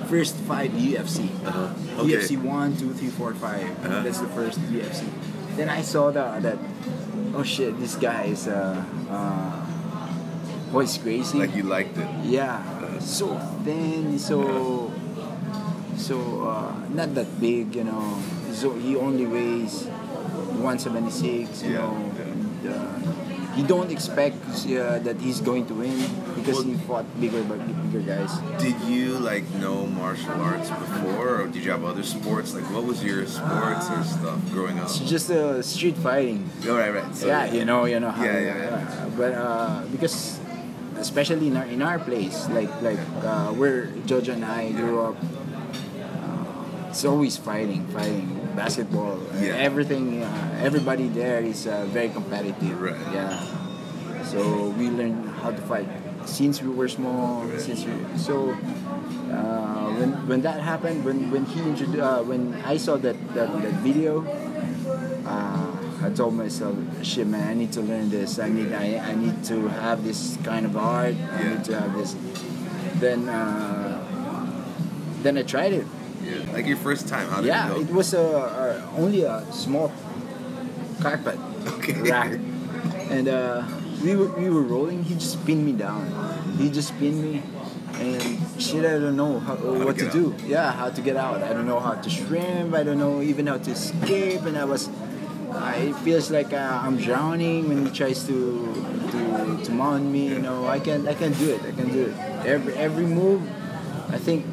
first 0.09 0.37
five 0.49 0.71
UFC. 0.71 1.29
Uh-huh. 1.45 2.03
Okay. 2.03 2.17
UFC 2.17 2.41
one, 2.41 2.77
two, 2.77 2.95
three, 2.95 3.11
four, 3.11 3.35
five. 3.35 3.69
Uh-huh. 3.85 4.03
That's 4.03 4.21
the 4.21 4.29
first 4.29 4.59
UFC. 4.73 5.05
Then 5.57 5.69
I 5.69 5.83
saw 5.83 6.11
the, 6.11 6.39
that, 6.41 6.59
oh 7.35 7.43
shit, 7.43 7.79
this 7.79 7.97
guy 7.97 8.25
is 8.33 8.49
uh, 8.49 8.83
uh, 9.11 9.67
Royce 10.73 10.97
Gracie. 10.97 11.39
Like 11.39 11.55
you 11.55 11.65
liked 11.65 11.99
it. 11.99 12.09
yeah, 12.25 12.65
so 13.01 13.37
thin, 13.65 14.19
so 14.19 14.93
so 15.97 16.17
uh, 16.49 16.75
not 16.95 17.15
that 17.15 17.41
big, 17.41 17.75
you 17.75 17.85
know. 17.85 18.19
So 18.53 18.73
he 18.75 18.97
only 18.97 19.27
weighs 19.27 19.87
176, 19.87 21.63
you 21.63 21.71
Yeah, 21.73 21.79
know. 21.79 22.13
yeah. 22.17 22.23
And, 22.25 22.67
uh, 22.69 23.57
you 23.57 23.67
don't 23.67 23.91
expect 23.91 24.37
uh, 24.71 24.99
that 25.01 25.17
he's 25.21 25.41
going 25.41 25.67
to 25.67 25.75
win 25.75 25.99
because 26.37 26.57
Well- 26.63 26.65
he 26.71 26.75
fought 26.87 27.05
bigger 27.21 27.43
but 27.45 27.59
bigger 27.93 28.01
guys. 28.07 28.31
Did 28.59 28.77
you 28.87 29.19
like 29.19 29.45
know 29.61 29.87
martial 29.87 30.33
arts 30.41 30.71
before, 30.71 31.43
or 31.43 31.47
did 31.49 31.65
you 31.65 31.71
have 31.71 31.85
other 31.85 32.03
sports? 32.03 32.55
Like, 32.55 32.65
what 32.73 32.85
was 32.85 33.03
your 33.05 33.27
sports 33.27 33.91
or 33.91 34.03
stuff 34.05 34.41
growing 34.53 34.79
up? 34.79 34.87
It's 34.87 34.99
just 35.01 35.31
uh, 35.31 35.61
street 35.63 35.97
fighting. 35.97 36.49
Oh, 36.69 36.77
right, 36.77 36.95
right. 36.95 37.15
So, 37.15 37.27
yeah, 37.27 37.51
you 37.53 37.65
know, 37.65 37.85
you 37.87 37.99
know 38.01 38.11
how. 38.11 38.25
Yeah, 38.25 38.39
yeah, 38.39 38.57
yeah. 38.57 39.09
but 39.17 39.33
uh, 39.35 39.83
because 39.93 40.40
especially 41.01 41.49
in 41.49 41.57
our 41.57 41.65
in 41.67 41.81
our 41.83 41.99
place, 41.99 42.49
like 42.53 42.71
like 42.83 43.01
uh, 43.25 43.51
where 43.57 43.89
Jojo 44.07 44.35
and 44.37 44.45
I 44.45 44.71
grew 44.73 45.01
up, 45.03 45.17
uh, 45.17 46.89
it's 46.89 47.05
always 47.05 47.37
fighting, 47.37 47.87
fighting, 47.89 48.29
basketball, 48.55 49.19
Yeah. 49.41 49.57
everything. 49.57 50.23
Uh, 50.23 50.61
everybody 50.63 51.09
there 51.09 51.41
is 51.41 51.67
uh, 51.67 51.87
very 51.89 52.09
competitive. 52.11 52.77
Right. 52.81 52.99
Yeah. 53.13 53.33
So 54.25 54.71
we 54.79 54.91
learned 54.91 55.27
how 55.43 55.51
to 55.51 55.63
fight 55.67 55.89
since 56.29 56.63
we 56.63 56.71
were 56.71 56.89
small. 56.89 57.49
Since 57.59 57.85
we, 57.85 57.93
so. 58.17 58.57
Uh, 59.31 59.95
when, 59.95 60.11
when 60.27 60.41
that 60.43 60.59
happened, 60.59 61.05
when 61.07 61.31
when 61.31 61.47
he 61.47 61.63
introduced, 61.63 62.03
uh, 62.03 62.19
when 62.27 62.51
I 62.67 62.77
saw 62.77 62.97
that 62.99 63.15
that, 63.35 63.47
that 63.63 63.75
video, 63.79 64.27
uh, 65.23 65.70
I 66.03 66.09
told 66.11 66.35
myself, 66.35 66.75
shit, 67.03 67.27
man, 67.27 67.47
I 67.49 67.55
need 67.55 67.73
to 67.73 67.81
learn 67.83 68.09
this. 68.11 68.39
I 68.39 68.49
need, 68.49 68.73
I, 68.73 68.97
I 68.99 69.15
need 69.15 69.45
to 69.45 69.69
have 69.69 70.03
this 70.05 70.39
kind 70.45 70.65
of 70.65 70.77
art. 70.77 71.15
I 71.15 71.43
Yeah. 71.43 71.55
need 71.55 71.65
to 71.65 71.81
have 71.81 71.93
this. 71.97 72.17
Then, 72.97 73.29
uh, 73.29 74.65
then 75.23 75.37
I 75.39 75.43
tried 75.43 75.73
it. 75.73 75.87
Yeah. 76.25 76.53
Like 76.53 76.67
your 76.67 76.77
first 76.79 77.09
time, 77.09 77.29
how 77.29 77.41
did 77.41 77.47
yeah, 77.49 77.75
it 77.75 77.83
it 77.83 77.89
go? 77.89 77.95
was 77.95 78.15
a, 78.15 78.21
a 78.21 78.99
only 79.01 79.23
a 79.25 79.45
small 79.53 79.91
carpet 81.01 81.39
Okay. 81.67 81.95
rack, 82.03 82.39
and 83.11 83.27
uh, 83.29 83.65
we 84.05 84.15
were 84.17 84.29
we 84.39 84.51
were 84.51 84.61
rolling. 84.63 85.03
He 85.03 85.15
just 85.15 85.45
pinned 85.47 85.65
me 85.65 85.73
down. 85.73 86.05
He 86.59 86.69
just 86.71 86.93
pinned 86.99 87.23
me. 87.23 87.43
And 88.01 88.21
shit, 88.61 88.85
I 88.85 88.99
don't 89.01 89.17
know 89.17 89.41
how, 89.41 89.57
to 89.57 89.85
what 89.85 89.97
to 89.99 90.05
get 90.05 90.13
do. 90.13 90.35
Yeah, 90.47 90.73
how 90.73 90.89
to 90.91 91.01
get 91.01 91.17
out. 91.17 91.43
I 91.43 91.53
don't 91.53 91.67
know 91.67 91.81
how 91.81 91.95
to 91.95 92.09
shrimp. 92.11 92.75
I 92.75 92.83
don't 92.83 92.99
know 92.99 93.21
even 93.23 93.47
how 93.47 93.59
to 93.59 93.71
escape. 93.71 94.43
And 94.45 94.57
I 94.57 94.65
was, 94.65 94.89
uh, 95.53 95.75
it 95.77 95.95
feels 95.97 96.31
like 96.31 96.53
uh, 96.53 96.81
I'm 96.83 96.97
drowning 96.97 97.69
when 97.69 97.87
he 97.87 97.93
tries 97.93 98.27
to 98.27 98.37
to 99.13 99.21
to 99.65 99.71
mount 99.73 100.05
me. 100.05 100.29
You 100.29 100.41
know, 100.41 100.67
I 100.67 100.79
can 100.79 101.07
I 101.09 101.15
can 101.15 101.33
do 101.35 101.51
it. 101.55 101.61
I 101.63 101.73
can 101.73 101.93
do 101.93 102.07
it. 102.07 102.15
Every 102.47 102.75
every 102.75 103.07
move, 103.07 103.43
I 104.11 104.19
think 104.19 104.47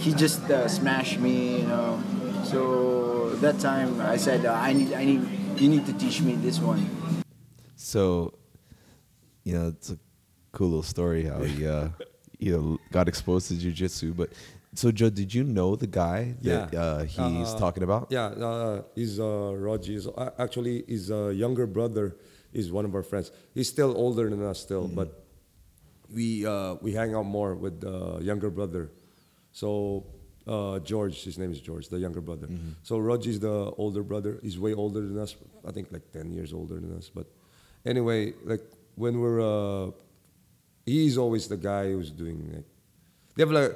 he 0.00 0.12
just 0.12 0.42
uh, 0.50 0.68
smashed 0.68 1.18
me. 1.18 1.60
You 1.60 1.66
know, 1.66 2.02
so 2.44 3.30
that 3.40 3.58
time 3.60 4.00
I 4.00 4.16
said 4.16 4.44
uh, 4.44 4.52
I 4.52 4.72
need 4.72 4.92
I 4.92 5.04
need 5.04 5.22
you 5.60 5.68
need 5.68 5.86
to 5.86 5.92
teach 5.92 6.20
me 6.22 6.34
this 6.36 6.58
one. 6.58 6.88
So, 7.76 8.34
you 9.44 9.52
know, 9.54 9.68
it's 9.68 9.90
a 9.90 9.98
cool 10.52 10.68
little 10.68 10.82
story 10.82 11.24
how 11.24 11.42
he, 11.42 11.66
uh, 11.66 11.88
you 12.38 12.52
know, 12.52 12.78
got 12.92 13.08
exposed 13.08 13.48
to 13.48 13.54
jujitsu. 13.54 14.16
But 14.16 14.30
so, 14.74 14.90
Joe, 14.92 15.10
did 15.10 15.34
you 15.34 15.44
know 15.44 15.76
the 15.76 15.86
guy 15.86 16.36
that 16.42 16.72
Yeah. 16.72 16.80
uh, 16.82 17.04
he's 17.04 17.18
Uh, 17.54 17.58
talking 17.58 17.82
about? 17.82 18.08
Yeah, 18.10 18.26
uh, 18.26 18.82
he's 18.94 19.18
uh, 19.18 19.54
Roger. 19.56 19.92
He's, 19.92 20.06
uh, 20.06 20.30
actually, 20.38 20.84
his 20.86 21.10
uh, 21.10 21.28
younger 21.28 21.66
brother 21.66 22.16
is 22.52 22.70
one 22.72 22.84
of 22.84 22.94
our 22.94 23.02
friends. 23.02 23.30
He's 23.54 23.68
still 23.68 23.92
older 23.96 24.28
than 24.30 24.42
us, 24.42 24.58
still, 24.60 24.86
but 24.88 25.24
we 26.14 26.44
uh, 26.46 26.74
we 26.82 26.92
hang 26.92 27.14
out 27.14 27.26
more 27.26 27.54
with 27.54 27.80
the 27.80 28.18
younger 28.22 28.50
brother. 28.50 28.90
So 29.52 30.06
uh, 30.46 30.78
George, 30.80 31.22
his 31.22 31.36
name 31.38 31.52
is 31.52 31.60
George, 31.60 31.88
the 31.88 31.98
younger 31.98 32.20
brother. 32.20 32.46
Mm-hmm. 32.48 32.70
So 32.82 32.98
Roger 32.98 33.30
is 33.30 33.38
the 33.40 33.70
older 33.78 34.02
brother. 34.02 34.38
He's 34.42 34.58
way 34.58 34.74
older 34.74 35.00
than 35.00 35.18
us. 35.18 35.36
I 35.64 35.70
think 35.72 35.92
like 35.92 36.10
ten 36.12 36.32
years 36.32 36.52
older 36.52 36.74
than 36.80 36.96
us. 36.96 37.10
But 37.14 37.26
anyway, 37.84 38.34
like 38.44 38.62
when 38.96 39.20
we're, 39.20 39.40
uh, 39.40 39.90
he's 40.86 41.16
always 41.18 41.46
the 41.48 41.56
guy 41.56 41.92
who's 41.92 42.10
doing 42.10 42.38
like. 42.54 42.66
They 43.36 43.42
have 43.44 43.52
like, 43.52 43.72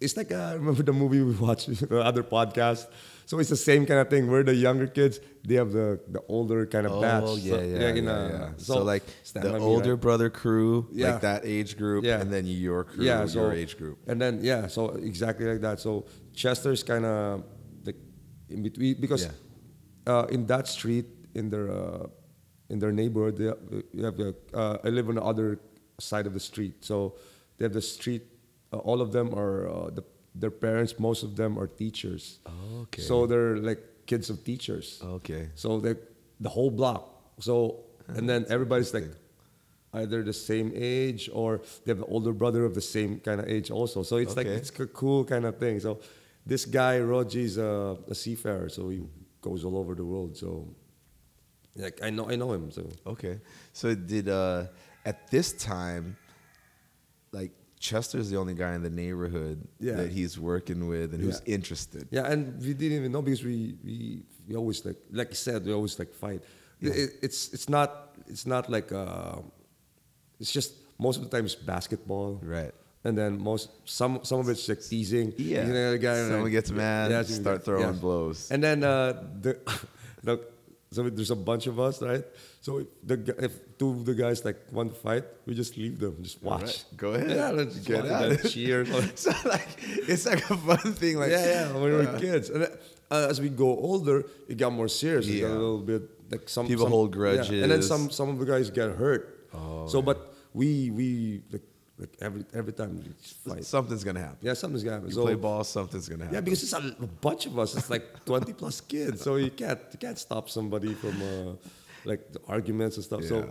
it's 0.00 0.16
like 0.16 0.30
uh, 0.32 0.54
remember 0.58 0.82
the 0.82 0.92
movie 0.92 1.22
we 1.22 1.32
watched, 1.34 1.68
the 1.88 2.00
other 2.00 2.22
podcast. 2.22 2.86
So 3.24 3.40
it's 3.40 3.50
the 3.50 3.56
same 3.56 3.86
kind 3.86 3.98
of 3.98 4.08
thing. 4.08 4.28
We're 4.28 4.44
the 4.44 4.54
younger 4.54 4.86
kids. 4.86 5.18
They 5.44 5.54
have 5.56 5.72
the 5.72 5.98
the 6.08 6.22
older 6.28 6.64
kind 6.66 6.86
of 6.86 6.92
Oh 6.92 7.00
batch. 7.00 7.38
yeah, 7.38 7.52
So, 7.56 7.60
yeah, 7.62 7.78
yeah, 7.80 7.94
you 7.94 8.02
know, 8.02 8.28
yeah. 8.30 8.50
So, 8.58 8.82
like 8.84 9.02
Stand 9.24 9.46
the 9.46 9.58
older 9.58 9.94
right? 9.94 10.00
brother 10.00 10.30
crew, 10.30 10.86
Yeah. 10.92 11.12
like 11.12 11.20
that 11.22 11.42
age 11.44 11.76
group, 11.76 12.04
Yeah. 12.04 12.20
and 12.20 12.32
then 12.32 12.46
your 12.46 12.84
crew, 12.84 13.04
yeah, 13.04 13.24
your 13.26 13.52
age 13.52 13.76
group. 13.78 13.98
and 14.06 14.20
then 14.22 14.40
yeah, 14.42 14.68
so 14.68 14.90
exactly 14.90 15.46
like 15.46 15.60
that. 15.62 15.80
So 15.80 16.06
Chester's 16.34 16.82
kind 16.84 17.04
of 17.04 17.42
like 17.84 17.96
in 18.48 18.62
between 18.62 19.00
because 19.00 19.28
uh, 20.06 20.26
in 20.30 20.46
that 20.46 20.68
street 20.68 21.06
in 21.34 21.50
their 21.50 21.66
uh, 21.70 22.06
in 22.70 22.78
their 22.78 22.92
neighborhood, 22.92 23.36
they 23.38 23.46
have, 23.46 23.58
you 23.92 24.04
have 24.04 24.20
uh, 24.54 24.78
I 24.84 24.88
live 24.90 25.08
on 25.08 25.16
the 25.16 25.22
other 25.22 25.58
side 25.98 26.26
of 26.26 26.34
the 26.34 26.40
street, 26.40 26.84
so 26.84 27.16
they 27.58 27.64
have 27.64 27.72
the 27.74 27.82
street. 27.82 28.22
Uh, 28.72 28.78
all 28.78 29.00
of 29.00 29.12
them 29.12 29.34
are 29.34 29.68
uh, 29.68 29.90
the, 29.90 30.04
their 30.34 30.50
parents. 30.50 30.98
Most 30.98 31.22
of 31.22 31.36
them 31.36 31.58
are 31.58 31.66
teachers. 31.66 32.40
Okay. 32.82 33.02
So 33.02 33.26
they're 33.26 33.56
like 33.56 33.80
kids 34.06 34.30
of 34.30 34.44
teachers. 34.44 35.00
Okay. 35.02 35.50
So 35.54 35.80
they 35.80 35.94
the 36.40 36.48
whole 36.48 36.70
block. 36.70 37.32
So 37.40 37.84
and 38.08 38.28
then 38.28 38.46
everybody's 38.48 38.92
like 38.94 39.10
either 39.92 40.22
the 40.22 40.32
same 40.32 40.72
age 40.74 41.30
or 41.32 41.60
they 41.84 41.90
have 41.90 41.98
an 41.98 42.08
older 42.08 42.32
brother 42.32 42.64
of 42.64 42.74
the 42.74 42.80
same 42.80 43.20
kind 43.20 43.40
of 43.40 43.48
age 43.48 43.70
also. 43.70 44.02
So 44.02 44.16
it's 44.16 44.36
like 44.36 44.46
it's 44.46 44.70
a 44.78 44.86
cool 44.86 45.24
kind 45.24 45.44
of 45.44 45.58
thing. 45.58 45.80
So 45.80 46.00
this 46.44 46.64
guy 46.64 47.00
Roger 47.00 47.40
is 47.40 47.58
a, 47.58 47.96
a 48.08 48.14
seafarer, 48.14 48.68
so 48.68 48.88
he 48.88 49.02
goes 49.40 49.64
all 49.64 49.76
over 49.76 49.94
the 49.94 50.04
world. 50.04 50.36
So 50.36 50.68
like 51.74 52.00
I 52.02 52.10
know 52.10 52.28
I 52.30 52.36
know 52.36 52.52
him. 52.52 52.70
So 52.70 52.88
Okay. 53.06 53.40
So 53.72 53.94
did 53.94 54.28
uh 54.28 54.66
at 55.04 55.30
this 55.30 55.52
time 55.52 56.16
like 57.32 57.52
Chester's 57.90 58.28
the 58.32 58.38
only 58.42 58.54
guy 58.64 58.72
in 58.78 58.82
the 58.88 58.94
neighborhood 59.04 59.58
Yeah. 59.88 59.96
that 60.00 60.10
he's 60.18 60.34
working 60.52 60.80
with 60.92 61.08
and 61.14 61.20
who's 61.24 61.40
Yeah. 61.44 61.54
interested. 61.56 62.04
yeah, 62.16 62.30
and 62.32 62.40
we 62.66 62.72
didn't 62.80 62.96
even 63.00 63.10
know 63.14 63.22
because 63.28 63.42
we 63.50 63.58
we, 63.88 63.96
we 64.48 64.52
always 64.60 64.78
like 64.88 64.98
like 65.20 65.30
I 65.36 65.38
said 65.46 65.58
we 65.68 65.72
always 65.78 65.94
like 66.02 66.12
fight. 66.24 66.40
It, 66.80 67.10
it's 67.26 67.40
it's 67.54 67.68
not 67.76 67.88
it's 68.32 68.46
not 68.54 68.64
like 68.76 68.88
uh, 69.02 69.38
it's 70.40 70.52
just 70.58 70.70
most 70.98 71.16
of 71.18 71.22
the 71.24 71.30
time 71.34 71.44
it's 71.48 71.54
basketball. 71.74 72.30
Right. 72.56 72.74
And 73.06 73.16
then 73.20 73.32
most 73.50 73.64
some 73.84 74.12
some 74.28 74.40
of 74.42 74.48
it's 74.52 74.66
like 74.68 74.82
teasing. 74.90 75.28
Yeah. 75.38 75.66
You 75.66 75.72
know, 75.76 75.90
the 75.96 75.98
guy 76.08 76.16
Someone 76.16 76.42
like- 76.42 76.52
gets 76.58 76.70
mad, 76.70 77.10
Yeah, 77.10 77.22
start 77.22 77.64
throwing 77.64 77.98
blows. 78.04 78.50
And 78.52 78.60
then 78.66 78.78
uh, 78.82 79.12
the, 79.44 79.52
the 80.28 80.34
so 80.90 81.02
there's 81.10 81.30
a 81.30 81.36
bunch 81.36 81.66
of 81.66 81.78
us, 81.80 82.00
right? 82.00 82.24
So 82.60 82.78
if 82.78 82.86
the 83.04 83.34
if 83.44 83.52
two 83.78 83.90
of 83.90 84.04
the 84.04 84.14
guys 84.14 84.44
like 84.44 84.58
want 84.72 84.94
to 84.94 84.98
fight, 85.00 85.24
we 85.46 85.54
just 85.54 85.76
leave 85.76 85.98
them, 85.98 86.16
just 86.22 86.42
watch. 86.42 86.62
Right. 86.62 86.84
Go 86.96 87.12
ahead. 87.14 87.30
Yeah, 87.30 87.50
let's 87.50 87.76
Get 87.78 88.02
watch 88.04 88.12
at 88.12 88.22
and 88.22 88.32
it. 88.44 88.48
cheer. 88.50 88.84
so 89.16 89.32
like 89.44 89.68
it's 90.08 90.26
like 90.26 90.48
a 90.50 90.56
fun 90.56 90.92
thing 90.94 91.18
like 91.18 91.30
yeah, 91.30 91.44
yeah, 91.46 91.72
when 91.72 91.82
we 91.82 91.90
were 91.92 92.06
kids. 92.18 92.50
And 92.50 92.64
uh, 93.10 93.26
as 93.30 93.40
we 93.40 93.48
go 93.48 93.68
older, 93.68 94.24
it 94.48 94.56
got 94.58 94.72
more 94.72 94.88
serious. 94.88 95.26
It 95.28 95.40
got 95.40 95.48
Yeah. 95.48 95.52
a 95.54 95.58
little 95.58 95.78
bit 95.82 96.02
like 96.30 96.48
some 96.48 96.66
People 96.66 96.84
some- 96.86 96.92
hold 96.92 97.14
yeah. 97.16 97.62
And 97.62 97.70
then 97.70 97.82
some 97.82 98.10
some 98.10 98.28
of 98.30 98.38
the 98.38 98.46
guys 98.46 98.70
get 98.70 98.90
hurt. 98.96 99.48
Oh, 99.54 99.86
so, 99.86 100.02
but 100.02 100.34
we 100.54 100.90
we 100.90 101.42
like 101.52 101.62
like 101.98 102.14
every 102.20 102.44
every 102.52 102.72
time 102.72 102.96
we 102.98 103.04
fight. 103.52 103.64
something's 103.64 104.04
gonna 104.04 104.20
happen. 104.20 104.38
Yeah, 104.42 104.54
something's 104.54 104.84
gonna 104.84 104.96
happen. 104.96 105.08
You 105.08 105.14
so, 105.14 105.22
play 105.22 105.34
ball, 105.34 105.64
something's 105.64 106.08
gonna 106.08 106.24
happen. 106.24 106.34
Yeah, 106.34 106.40
because 106.42 106.62
it's 106.62 106.72
a, 106.72 106.94
a 107.02 107.06
bunch 107.06 107.46
of 107.46 107.58
us. 107.58 107.76
It's 107.76 107.88
like 107.90 108.24
twenty 108.24 108.52
plus 108.52 108.80
kids, 108.80 109.22
so 109.22 109.36
you 109.36 109.50
can't 109.50 109.80
you 109.92 109.98
can't 109.98 110.18
stop 110.18 110.48
somebody 110.50 110.92
from 110.94 111.14
uh, 111.22 111.52
like 112.04 112.32
the 112.32 112.40
arguments 112.48 112.96
and 112.96 113.04
stuff. 113.04 113.24
So, 113.24 113.36
Yeah. 113.38 113.46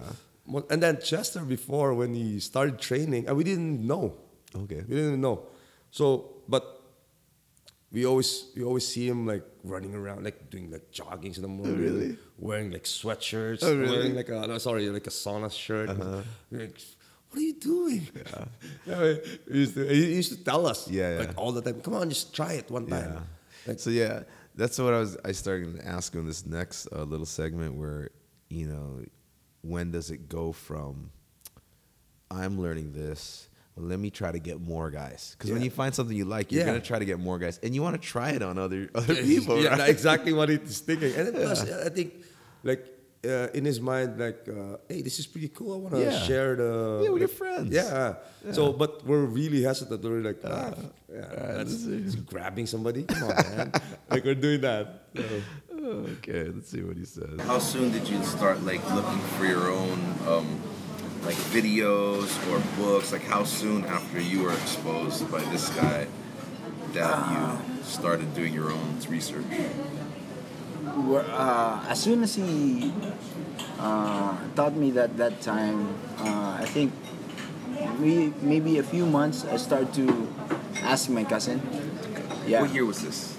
mo- 0.45 0.65
and 0.69 0.81
then 0.83 0.99
Chester 1.01 1.41
before 1.41 1.93
when 1.95 2.13
he 2.13 2.39
started 2.39 2.77
training, 2.79 3.27
and 3.27 3.35
we 3.35 3.43
didn't 3.43 3.85
know. 3.85 4.13
Okay. 4.55 4.81
we 4.87 4.95
didn't 4.95 5.19
know. 5.21 5.47
So, 5.91 6.35
but 6.47 6.63
we 7.91 8.05
always 8.05 8.51
we 8.55 8.63
always 8.63 8.87
see 8.87 9.07
him 9.07 9.25
like 9.25 9.43
running 9.63 9.93
around, 9.95 10.23
like 10.23 10.49
doing 10.49 10.69
like 10.71 10.91
joggings 10.91 11.37
in 11.37 11.41
the 11.41 11.47
morning, 11.47 11.77
really? 11.81 12.17
wearing 12.37 12.69
like 12.71 12.83
sweatshirts, 12.83 13.59
Oh, 13.63 13.73
really? 13.75 13.85
Uh-huh. 13.85 13.95
wearing 13.95 14.15
like 14.15 14.29
a 14.29 14.47
no, 14.47 14.57
sorry, 14.59 14.87
like 14.89 15.07
a 15.07 15.11
sauna 15.11 15.51
shirt. 15.51 15.89
Like, 16.51 16.77
what 17.35 17.41
are 17.41 17.45
you 17.45 17.53
doing? 17.53 18.07
Yeah. 18.87 19.15
he, 19.51 19.59
used 19.59 19.73
to, 19.75 19.87
he 19.87 20.15
used 20.15 20.31
to 20.37 20.43
tell 20.43 20.65
us, 20.67 20.89
Yeah, 20.89 21.13
yeah. 21.13 21.19
like 21.19 21.37
all 21.37 21.51
the 21.51 21.61
time. 21.61 21.81
Come 21.81 21.95
on, 21.95 22.07
just 22.09 22.33
try 22.33 22.53
it 22.53 22.71
one 22.71 22.87
time. 22.87 23.11
Yeah. 23.13 23.19
Like, 23.67 23.79
so 23.79 23.89
yeah, 23.89 24.23
that's 24.55 24.77
what 24.79 24.93
I 24.93 24.99
was. 24.99 25.17
I 25.25 25.31
started 25.33 25.75
to 25.77 25.85
ask 25.87 26.13
in 26.15 26.25
this 26.25 26.45
next 26.45 26.87
uh, 26.91 27.03
little 27.03 27.25
segment 27.25 27.75
where 27.75 28.11
you 28.49 28.67
know, 28.67 29.03
when 29.61 29.91
does 29.91 30.11
it 30.11 30.29
go 30.29 30.51
from 30.51 31.09
I'm 32.31 32.59
learning 32.61 32.93
this. 32.93 33.49
well, 33.75 33.85
Let 33.87 33.99
me 33.99 34.09
try 34.09 34.31
to 34.31 34.39
get 34.39 34.61
more 34.61 34.89
guys 34.89 35.35
because 35.37 35.51
when 35.51 35.61
you 35.61 35.69
find 35.71 35.93
something 35.93 36.15
you 36.15 36.25
like, 36.25 36.51
you're 36.51 36.61
Yeah. 36.61 36.67
gonna 36.67 36.79
try 36.81 36.99
to 36.99 37.05
get 37.05 37.19
more 37.19 37.37
guys, 37.39 37.59
and 37.63 37.73
you 37.75 37.81
want 37.81 37.99
to 38.01 38.07
try 38.07 38.29
it 38.31 38.41
on 38.41 38.57
other 38.57 38.89
other 38.95 39.15
people. 39.31 39.61
yeah, 39.61 39.77
right? 39.77 39.89
exactly 39.89 40.31
what 40.33 40.49
he's 40.49 40.79
thinking. 40.79 41.13
And 41.15 41.27
then 41.27 41.33
plus, 41.33 41.69
I 41.69 41.89
think, 41.89 42.13
like 42.63 42.85
uh, 43.25 43.49
in 43.57 43.65
his 43.65 43.81
mind, 43.81 44.19
like, 44.19 44.47
uh, 44.47 44.77
hey, 44.87 45.01
this 45.01 45.19
is 45.19 45.27
pretty 45.27 45.49
cool. 45.49 45.73
I 45.73 45.77
want 45.77 45.93
to 45.95 46.01
Yeah. 46.01 46.19
share 46.29 46.55
the 46.55 47.01
Yeah, 47.03 47.09
with 47.09 47.21
your 47.21 47.27
friends. 47.41 47.73
Yeah. 47.73 48.15
So, 48.51 48.71
but 48.71 49.05
we're 49.05 49.25
really 49.25 49.63
hesitant. 49.63 50.03
We're 50.03 50.21
like, 50.21 50.39
ah, 50.45 50.73
yeah, 51.11 51.19
uh, 51.21 51.57
that's, 51.57 51.83
this 51.85 52.15
grabbing 52.15 52.67
somebody. 52.67 53.03
Come 53.03 53.23
on, 53.23 53.35
man. 53.57 53.71
like 54.09 54.23
we're 54.23 54.35
doing 54.37 54.61
that. 54.61 55.09
So, 55.15 55.25
okay, 56.21 56.43
let's 56.53 56.69
see 56.69 56.81
what 56.83 56.97
he 56.97 57.05
says. 57.05 57.39
How 57.41 57.57
soon 57.59 57.91
did 57.91 58.07
you 58.07 58.21
start 58.23 58.61
like 58.63 58.83
looking 58.93 59.19
for 59.37 59.45
your 59.45 59.69
own 59.71 59.99
um, 60.27 60.47
like 61.25 61.37
videos 61.53 62.29
or 62.49 62.61
books? 62.77 63.11
Like 63.11 63.23
how 63.25 63.43
soon 63.43 63.85
after 63.85 64.19
you 64.21 64.43
were 64.43 64.53
exposed 64.53 65.25
by 65.31 65.41
this 65.49 65.69
guy 65.69 66.07
that 66.93 67.17
you 67.31 67.83
started 67.83 68.33
doing 68.35 68.53
your 68.53 68.71
own 68.71 68.97
research? 69.09 69.45
Uh, 70.95 71.83
as 71.89 71.99
soon 72.01 72.23
as 72.23 72.35
he 72.35 72.93
uh, 73.79 74.37
taught 74.55 74.75
me 74.75 74.91
that 74.91 75.17
that 75.17 75.41
time, 75.41 75.91
uh, 76.19 76.57
I 76.59 76.65
think 76.65 76.93
we 77.99 78.31
maybe 78.41 78.79
a 78.79 78.83
few 78.83 79.05
months 79.05 79.43
I 79.43 79.57
started 79.57 79.93
to 79.95 80.27
ask 80.83 81.09
my 81.09 81.23
cousin. 81.23 81.59
Yeah, 82.47 82.61
What 82.61 82.73
year 82.73 82.85
was 82.85 83.01
this? 83.01 83.35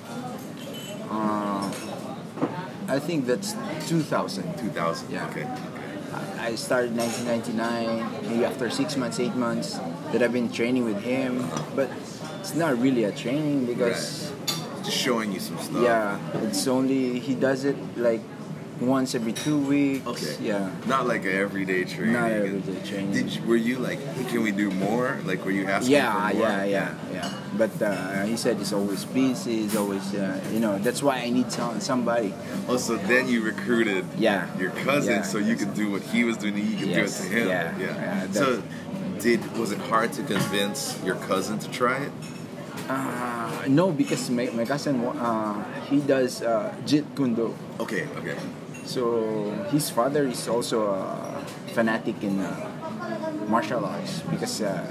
I 2.88 2.98
think 3.00 3.26
that's 3.26 3.52
2000. 3.88 4.58
2000. 4.58 5.10
Yeah. 5.10 5.28
Okay. 5.30 5.46
I 6.38 6.54
started 6.54 6.96
1999, 6.96 8.30
maybe 8.30 8.44
after 8.44 8.70
six 8.70 8.96
months, 8.96 9.18
eight 9.18 9.34
months 9.34 9.78
that 10.12 10.22
I've 10.22 10.32
been 10.32 10.50
training 10.50 10.84
with 10.84 11.02
him. 11.02 11.50
But 11.74 11.90
it's 12.40 12.54
not 12.54 12.78
really 12.78 13.04
a 13.04 13.12
training 13.12 13.66
because, 13.66 14.30
Just 14.86 14.98
showing 14.98 15.32
you 15.32 15.40
some 15.40 15.58
stuff. 15.58 15.82
yeah, 15.82 16.18
it's 16.46 16.66
only, 16.68 17.18
he 17.18 17.34
does 17.34 17.64
it 17.64 17.76
like 17.96 18.20
once 18.80 19.14
every 19.16 19.32
two 19.32 19.58
weeks. 19.58 20.06
Okay. 20.06 20.36
Yeah. 20.40 20.70
Not 20.86 21.08
like 21.08 21.24
an 21.24 21.32
everyday 21.32 21.82
training. 21.84 22.12
Not 22.12 22.30
everyday 22.30 22.78
training. 22.88 23.10
Did 23.12 23.34
you, 23.34 23.42
were 23.42 23.56
you 23.56 23.78
like, 23.78 23.98
hey, 24.14 24.24
can 24.30 24.42
we 24.42 24.52
do 24.52 24.70
more? 24.70 25.18
Like, 25.24 25.44
were 25.44 25.50
you 25.50 25.66
asking 25.66 25.92
Yeah, 25.94 26.28
for 26.30 26.36
more? 26.36 26.46
yeah, 26.46 26.64
yeah, 26.64 26.94
yeah. 27.12 27.34
But 27.58 27.82
uh, 27.82 28.24
he 28.26 28.36
said 28.36 28.58
he's 28.58 28.72
always 28.72 29.04
busy. 29.06 29.62
He's 29.62 29.74
always, 29.74 30.14
uh, 30.14 30.40
you 30.52 30.60
know, 30.60 30.78
that's 30.78 31.02
why 31.02 31.16
I 31.18 31.30
need 31.30 31.50
some, 31.50 31.80
somebody. 31.80 32.32
Oh, 32.68 32.76
so 32.76 32.96
then 32.96 33.26
you 33.28 33.42
recruited 33.42 34.04
Yeah. 34.18 34.46
your 34.58 34.70
cousin 34.70 35.14
Yeah. 35.14 35.22
so 35.22 35.38
you 35.38 35.56
could 35.56 35.74
do 35.74 35.90
what 35.90 36.02
he 36.02 36.22
was 36.22 36.36
doing 36.36 36.56
you 36.58 36.76
could 36.78 36.88
Yes, 36.88 37.18
do 37.20 37.26
it 37.26 37.30
to 37.30 37.34
him. 37.40 37.48
yeah, 37.48 37.78
yeah, 37.78 38.30
so 38.30 38.62
did 39.18 39.40
was 39.58 39.72
it 39.72 39.78
hard 39.78 40.12
to 40.12 40.22
convince 40.22 40.96
your 41.02 41.16
cousin 41.16 41.58
to 41.58 41.68
try 41.70 41.96
it? 42.04 42.12
Uh, 42.88 43.64
no, 43.68 43.90
because 43.90 44.30
my, 44.30 44.46
my 44.54 44.64
cousin, 44.64 45.00
uh, 45.04 45.64
he 45.90 45.98
does 46.00 46.42
uh, 46.42 46.72
Jeet 46.86 47.04
Kune 47.16 47.34
Do. 47.34 47.54
Okay, 47.80 48.06
okay. 48.18 48.36
So 48.84 49.50
his 49.70 49.90
father 49.90 50.26
is 50.28 50.46
also 50.48 50.86
a 50.94 51.44
fanatic 51.74 52.22
in 52.22 52.38
uh, 52.40 52.54
martial 53.48 53.84
arts 53.84 54.20
because 54.30 54.62
uh, 54.62 54.86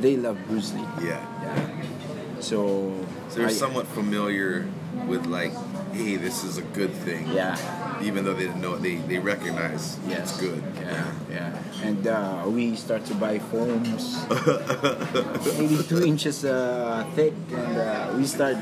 they 0.00 0.16
love 0.16 0.36
Bruce 0.48 0.72
Lee. 0.74 0.82
Yeah. 1.00 1.22
Yeah. 1.42 2.40
So, 2.40 2.92
So 3.28 3.38
they're 3.38 3.48
I- 3.48 3.52
somewhat 3.52 3.86
familiar 3.86 4.66
with 5.06 5.26
like, 5.26 5.52
hey, 5.92 6.16
this 6.16 6.42
is 6.42 6.58
a 6.58 6.62
good 6.74 6.92
thing. 7.06 7.28
Yeah. 7.30 7.54
Even 8.02 8.24
though 8.24 8.34
they 8.34 8.46
didn't 8.46 8.60
know 8.60 8.74
it, 8.74 8.82
they, 8.82 8.96
they 8.96 9.18
recognize 9.18 9.98
Yes. 10.08 10.30
it's 10.32 10.40
good. 10.40 10.62
Yeah, 10.80 11.12
yeah. 11.30 11.62
And 11.82 12.06
uh, 12.06 12.44
we 12.46 12.76
start 12.76 13.04
to 13.06 13.14
buy 13.14 13.38
foams, 13.38 14.16
maybe 15.58 15.82
two 15.84 16.04
inches 16.04 16.44
uh, 16.44 17.04
thick, 17.14 17.34
and 17.52 17.76
uh, 17.76 18.14
we 18.16 18.24
start 18.26 18.56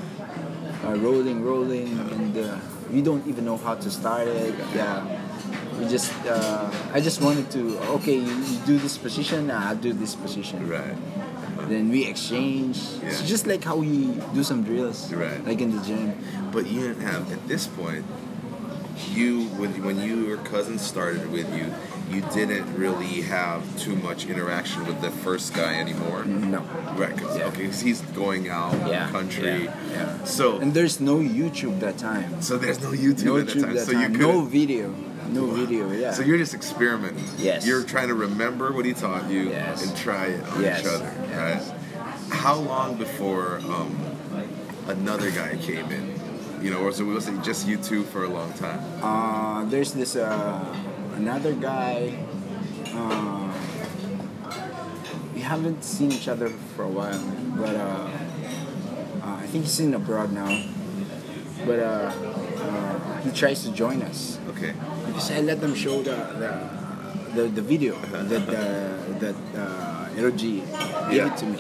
uh, 0.85 0.95
rolling, 0.99 1.43
rolling, 1.45 1.99
and 2.13 2.37
uh, 2.37 2.57
we 2.93 3.03
don't 3.03 3.27
even 3.27 3.45
know 3.45 3.57
how 3.57 3.75
to 3.75 3.91
start 3.91 4.29
it. 4.29 4.55
Yeah. 4.75 5.05
We 5.79 5.87
just, 5.87 6.13
uh, 6.27 6.71
I 6.93 7.01
just 7.01 7.21
wanted 7.23 7.51
to, 7.53 7.79
okay, 8.03 8.15
you, 8.19 8.35
you 8.35 8.59
do 8.67 8.79
this 8.79 8.99
position, 8.99 9.51
I'll 9.51 9.77
do 9.77 9.93
this 9.93 10.17
position. 10.17 10.69
Right. 10.69 10.97
Then 11.69 11.91
we 11.91 12.05
exchange. 12.07 12.79
It's 13.03 13.21
Yeah. 13.21 13.27
just 13.27 13.47
like 13.47 13.63
how 13.63 13.77
we 13.77 14.15
do 14.35 14.43
some 14.43 14.65
drills, 14.65 15.13
Right. 15.13 15.45
like 15.47 15.61
in 15.61 15.71
the 15.77 15.83
gym. 15.85 16.15
But 16.51 16.67
you 16.67 16.81
didn't 16.89 17.03
have 17.03 17.31
at 17.33 17.47
this 17.47 17.67
point. 17.69 18.05
You 19.13 19.45
when 19.59 19.85
when 19.85 20.01
you 20.01 20.27
your 20.27 20.39
cousin 20.39 20.79
started 20.79 21.31
with 21.31 21.49
you, 21.57 21.67
you 22.15 22.23
didn't 22.35 22.75
really 22.77 23.23
have 23.23 23.63
too 23.79 23.95
much 23.97 24.27
interaction 24.27 24.85
with 24.87 25.01
the 25.01 25.11
first 25.11 25.55
guy 25.55 25.75
anymore. 25.75 26.25
No. 26.25 26.61
Right. 26.97 27.17
'cause- 27.17 27.37
Yeah. 27.37 27.47
Okay. 27.47 27.63
Because 27.63 27.81
he's 27.81 28.01
going 28.15 28.49
out 28.49 28.75
Yeah, 28.89 29.09
country. 29.11 29.65
yeah, 29.65 29.73
yeah. 29.93 30.25
So 30.25 30.59
And 30.59 30.75
there's 30.75 31.01
no 31.01 31.17
YouTube 31.19 31.81
that 31.81 31.97
time. 31.99 32.41
so 32.43 32.59
there's 32.59 32.81
no 32.81 32.91
YouTube 32.91 33.25
No 33.25 33.37
at 33.39 33.47
that 33.47 33.61
time. 33.61 33.75
that 33.75 33.87
so 33.87 33.93
time. 33.93 34.03
you 34.03 34.09
no 34.19 34.27
couldn't- 34.27 34.49
video. 34.51 34.95
No 35.31 35.47
video. 35.47 35.93
Yeah. 35.93 36.13
So 36.13 36.23
you're 36.23 36.39
just 36.39 36.55
experimenting. 36.55 37.25
Yes. 37.39 37.67
You're 37.67 37.83
trying 37.85 38.09
to 38.09 38.15
remember 38.15 38.73
what 38.73 38.85
he 38.87 38.95
taught 38.95 39.31
you 39.31 39.51
Yes. 39.51 39.85
and 39.85 39.95
try 39.97 40.27
it 40.27 40.43
on 40.57 40.63
Yes. 40.63 40.81
each 40.81 40.87
other, 40.87 41.13
Yes. 41.31 41.37
right? 41.37 41.63
How 42.31 42.55
long 42.57 42.97
before 42.97 43.61
um, 43.69 43.95
another 44.89 45.31
guy 45.31 45.57
came 45.61 45.91
in? 45.93 46.18
You 46.63 46.71
know, 46.71 46.79
or 46.83 46.93
so 46.93 47.05
was 47.05 47.29
it 47.29 47.41
just 47.43 47.69
you 47.69 47.77
two 47.77 48.03
for 48.05 48.25
a 48.25 48.29
long 48.29 48.53
time? 48.55 48.81
Uh, 49.03 49.65
there's 49.67 49.93
this 49.93 50.17
uh, 50.17 50.59
another 51.15 51.53
guy. 51.55 52.19
Uh, 52.93 53.53
we 55.35 55.41
haven't 55.41 55.85
seen 55.85 56.11
each 56.11 56.27
other 56.27 56.49
for 56.75 56.83
a 56.85 56.89
while, 56.89 57.23
but 57.57 57.77
uh, 57.77 58.11
uh, 59.23 59.39
I 59.39 59.47
think 59.47 59.65
he's 59.65 59.79
in 59.81 59.95
abroad 59.95 60.33
now. 60.33 60.51
But 61.65 61.79
uh, 61.79 62.11
uh, 62.59 63.21
he 63.23 63.31
tries 63.31 63.63
to 63.65 63.71
join 63.73 64.03
us 64.03 64.39
Okay. 64.51 64.73
because 65.07 65.31
I 65.31 65.41
let 65.41 65.61
them 65.61 65.75
show 65.75 66.03
the 66.03 66.17
the, 66.43 66.53
the, 67.35 67.43
the 67.51 67.63
video 67.63 67.95
that 68.11 68.43
uh, 68.49 69.19
that 69.23 69.37
uh, 69.55 70.09
gave 70.11 71.13
Yeah. 71.13 71.31
it 71.33 71.37
to 71.39 71.47
me. 71.47 71.59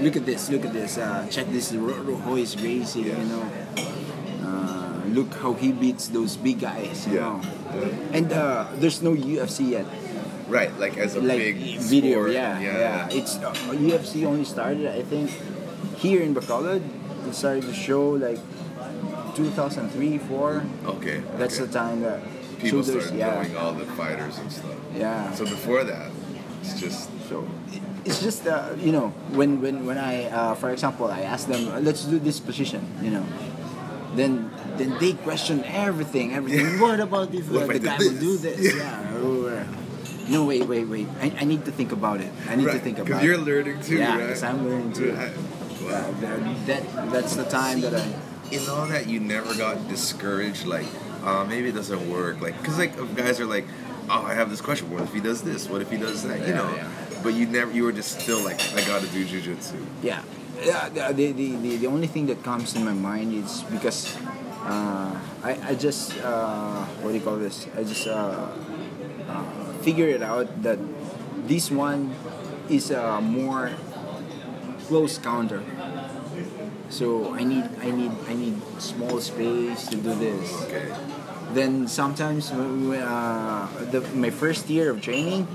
Look 0.00 0.16
at 0.16 0.26
this! 0.26 0.50
Look 0.50 0.64
at 0.64 0.72
this! 0.72 0.98
Uh, 0.98 1.26
check 1.30 1.46
this! 1.50 1.72
Ro- 1.72 1.98
Ro- 2.04 2.16
How 2.20 2.34
he's 2.36 2.54
racing, 2.60 3.06
you 3.06 3.16
know. 3.32 3.42
Look 5.16 5.32
how 5.40 5.54
he 5.56 5.72
beats 5.72 6.08
those 6.12 6.36
big 6.36 6.60
guys, 6.60 7.06
you 7.08 7.16
Yeah. 7.16 7.40
know. 7.40 7.40
And 8.12 8.28
uh, 8.32 8.68
there's 8.76 9.00
no 9.00 9.16
UFC 9.16 9.70
yet. 9.72 9.86
Right, 10.48 10.70
like 10.78 10.94
as 11.00 11.16
a 11.16 11.20
like 11.24 11.38
big 11.40 11.56
video, 11.80 12.22
sport. 12.28 12.32
yeah, 12.38 12.60
yeah. 12.60 12.78
yeah, 13.08 13.18
It's 13.18 13.34
uh, 13.40 13.50
UFC 13.74 14.22
only 14.28 14.44
started, 14.44 14.86
I 14.86 15.02
think, 15.02 15.32
here 15.98 16.20
in 16.22 16.34
Bacolod. 16.36 16.82
It 17.26 17.34
started 17.34 17.64
to 17.66 17.74
show 17.74 18.14
like 18.14 18.38
2003, 19.34 20.18
four. 20.28 20.62
Okay. 21.00 21.22
That's 21.40 21.56
okay. 21.58 21.66
the 21.66 21.72
time 21.72 22.02
that 22.02 22.20
people 22.60 22.84
so 22.84 23.00
started 23.00 23.18
yeah, 23.18 23.34
knowing 23.34 23.56
all 23.56 23.72
the 23.72 23.86
fighters 23.98 24.38
and 24.38 24.52
stuff. 24.52 24.76
yeah. 24.94 25.32
So 25.34 25.44
before 25.44 25.82
that, 25.84 26.10
it's 26.62 26.78
just 26.80 27.10
So 27.28 27.42
it's 28.06 28.22
just 28.22 28.46
uh, 28.46 28.70
you 28.78 28.92
know 28.94 29.10
when 29.34 29.58
when 29.60 29.82
when 29.84 29.98
I 29.98 30.30
uh, 30.30 30.54
for 30.54 30.70
example 30.70 31.10
I 31.10 31.26
ask 31.26 31.48
them 31.50 31.66
let's 31.82 32.06
do 32.06 32.22
this 32.22 32.38
position 32.38 32.86
you 33.02 33.10
know 33.10 33.26
then 34.14 34.46
then 34.78 34.96
they 34.98 35.12
question 35.14 35.64
everything 35.64 36.34
everything 36.34 36.78
what 36.80 37.00
about 37.00 37.32
if 37.34 37.48
What 37.50 37.68
the 37.68 37.78
guy 37.78 37.98
will 37.98 38.10
do 38.28 38.36
this? 38.36 38.56
this 38.56 38.74
Yeah. 38.76 39.00
yeah, 39.12 39.64
no 40.28 40.44
wait 40.44 40.64
wait 40.66 40.86
wait 40.88 41.06
I, 41.20 41.32
I 41.40 41.44
need 41.44 41.64
to 41.66 41.72
think 41.72 41.92
about 41.92 42.20
it 42.20 42.30
I 42.48 42.56
need 42.56 42.64
to 42.70 42.78
think 42.78 42.98
about 42.98 43.06
it. 43.06 43.06
because 43.08 43.24
you're 43.24 43.38
learning 43.38 43.80
too, 43.80 43.96
yeah 43.96 44.10
right? 44.10 44.26
because 44.26 44.42
I'm 44.42 44.68
learning 44.68 44.92
too 44.92 45.12
Right. 45.14 45.32
Wow. 45.86 46.10
that, 46.20 46.66
that 46.66 46.82
that's 47.12 47.34
the 47.36 47.44
time 47.44 47.80
that 47.82 47.94
I 47.94 48.04
in 48.50 48.62
all 48.68 48.86
that 48.86 49.08
you 49.08 49.18
never 49.20 49.54
got 49.54 49.88
discouraged 49.88 50.66
like 50.66 50.86
uh, 51.24 51.44
maybe 51.44 51.68
it 51.68 51.74
doesn't 51.74 52.10
work 52.10 52.40
like 52.40 52.56
because 52.60 52.78
like 52.78 52.92
guys 53.16 53.38
are 53.40 53.46
like 53.46 53.66
oh 54.08 54.22
i 54.22 54.34
have 54.34 54.50
this 54.50 54.60
question 54.60 54.90
what 54.90 55.02
if 55.02 55.12
he 55.12 55.20
does 55.20 55.42
this 55.42 55.68
what 55.68 55.80
if 55.82 55.90
he 55.90 55.96
does 55.98 56.22
that 56.22 56.38
you 56.46 56.54
Yeah, 56.54 56.60
know 56.62 56.70
yeah. 56.74 56.88
but 57.24 57.34
you 57.34 57.46
never 57.46 57.70
you 57.72 57.82
were 57.86 57.92
just 57.92 58.20
still 58.20 58.38
like 58.48 58.60
i 58.78 58.80
gotta 58.86 59.06
do 59.08 59.24
jujitsu 59.26 59.78
Yeah, 60.02 60.22
yeah. 60.62 60.88
The, 60.88 61.32
the, 61.32 61.32
the, 61.64 61.76
the 61.82 61.86
only 61.88 62.06
thing 62.06 62.26
that 62.30 62.42
comes 62.44 62.74
in 62.76 62.84
my 62.84 62.94
mind 62.94 63.34
is 63.34 63.62
because 63.76 64.14
uh, 64.66 65.14
I, 65.42 65.58
I 65.62 65.74
just 65.74 66.18
uh, 66.18 66.84
what 67.00 67.12
do 67.12 67.18
you 67.18 67.24
call 67.24 67.36
this? 67.36 67.66
I 67.76 67.84
just 67.84 68.06
uh, 68.06 68.50
uh, 69.28 69.44
figure 69.82 70.08
it 70.08 70.22
out 70.22 70.62
that 70.62 70.78
this 71.46 71.70
one 71.70 72.14
is 72.68 72.90
a 72.90 73.20
more 73.20 73.70
close 74.86 75.18
counter. 75.18 75.62
So 76.88 77.34
I 77.34 77.42
need 77.42 77.66
I 77.82 77.90
need 77.90 78.12
I 78.28 78.34
need 78.34 78.58
small 78.78 79.20
space 79.20 79.86
to 79.88 79.96
do 79.96 80.14
this. 80.14 80.46
okay 80.66 80.90
Then 81.54 81.86
sometimes 81.88 82.50
when, 82.52 83.00
uh, 83.00 83.70
the, 83.90 84.02
my 84.14 84.30
first 84.30 84.68
year 84.68 84.90
of 84.90 85.00
training, 85.00 85.46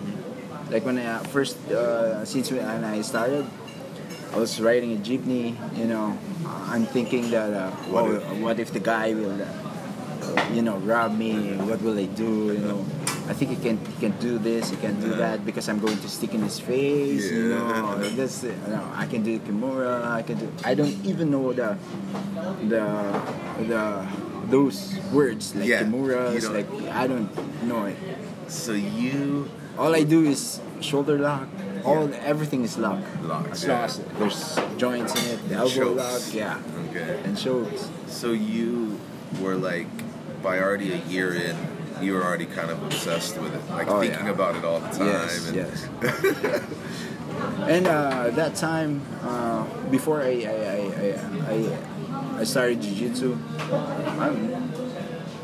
like 0.71 0.83
when 0.87 0.97
I 0.97 1.19
first 1.35 1.59
uh, 1.69 2.23
since 2.25 2.51
when 2.51 2.63
I 2.63 3.01
started, 3.03 3.45
I 4.33 4.37
was 4.37 4.59
riding 4.61 4.93
a 4.93 4.99
jeepney. 4.99 5.55
You 5.77 5.85
know, 5.85 6.17
I'm 6.71 6.85
thinking 6.85 7.31
that 7.31 7.51
uh, 7.53 7.71
What 7.91 8.03
what, 8.05 8.13
if- 8.15 8.41
what 8.41 8.59
if 8.59 8.69
the 8.71 8.79
guy 8.79 9.13
will, 9.13 9.35
uh, 9.41 10.45
you 10.53 10.61
know, 10.61 10.77
rob 10.87 11.17
me? 11.17 11.55
What 11.67 11.81
will 11.81 11.97
I 11.99 12.05
do? 12.05 12.53
You 12.55 12.59
know, 12.63 12.79
I 13.27 13.33
think 13.33 13.51
he 13.51 13.57
can 13.59 13.77
he 13.77 13.95
can 13.99 14.15
do 14.19 14.37
this, 14.39 14.69
he 14.71 14.77
can 14.77 14.99
do 14.99 15.15
that 15.19 15.45
because 15.45 15.67
I'm 15.69 15.79
going 15.79 15.97
to 15.99 16.07
stick 16.09 16.33
in 16.33 16.41
his 16.41 16.59
face. 16.59 17.29
You 17.31 17.55
know, 17.55 17.99
it. 18.01 18.15
You 18.15 18.71
know, 18.71 18.85
I 18.95 19.05
can 19.05 19.23
do 19.23 19.39
Kimura. 19.39 20.07
I 20.07 20.23
can 20.23 20.39
do. 20.39 20.47
I 20.63 20.73
don't 20.75 20.95
even 21.05 21.31
know 21.31 21.51
the 21.53 21.75
the 22.67 22.83
the 23.67 23.83
those 24.47 24.95
words 25.11 25.55
like 25.55 25.67
Yeah, 25.67 25.83
Kimuras. 25.83 26.47
Like 26.51 26.67
I 26.91 27.07
don't 27.07 27.27
know 27.67 27.85
it. 27.85 27.97
so 28.47 28.71
you 28.73 29.47
All 29.79 29.95
I 29.95 30.03
do 30.03 30.23
is 30.27 30.59
shoulder 30.83 31.17
lock. 31.17 31.47
All 31.85 32.09
everything 32.25 32.63
is 32.63 32.77
lock. 32.77 33.03
As 33.51 33.65
long 33.67 33.79
yeah. 33.79 33.89
there's 34.19 34.59
joints 34.77 35.13
in 35.15 35.25
it, 35.33 35.49
the 35.49 35.55
elbow 35.55 35.95
Chokes. 35.95 35.97
lock, 36.27 36.33
yeah, 36.33 36.59
okay 36.89 37.19
and 37.23 37.37
chokes. 37.37 37.89
so 38.07 38.31
you 38.31 38.99
were 39.41 39.55
like 39.55 39.87
by 40.43 40.59
already 40.59 40.91
a 40.93 40.97
year 41.07 41.33
in 41.33 41.55
you 42.01 42.13
were 42.13 42.23
already 42.23 42.45
kind 42.45 42.69
of 42.71 42.81
obsessed 42.83 43.37
with 43.39 43.53
it 43.53 43.61
like 43.69 43.87
Oh, 43.87 43.99
thinking 44.01 44.25
yeah. 44.25 44.31
about 44.31 44.55
it 44.55 44.65
all 44.65 44.79
the 44.79 44.89
time 44.89 45.07
Yes, 45.07 45.47
and 45.47 45.55
yes. 45.55 45.87
and 47.69 47.87
uh, 47.87 48.29
that 48.31 48.55
time, 48.55 49.01
uh, 49.23 49.63
before 49.89 50.21
I 50.21 50.33
I, 50.45 50.55
I, 50.75 50.79
I, 51.05 51.53
I, 51.53 52.39
I 52.41 52.43
started 52.43 52.81
jiu-jitsu, 52.81 53.37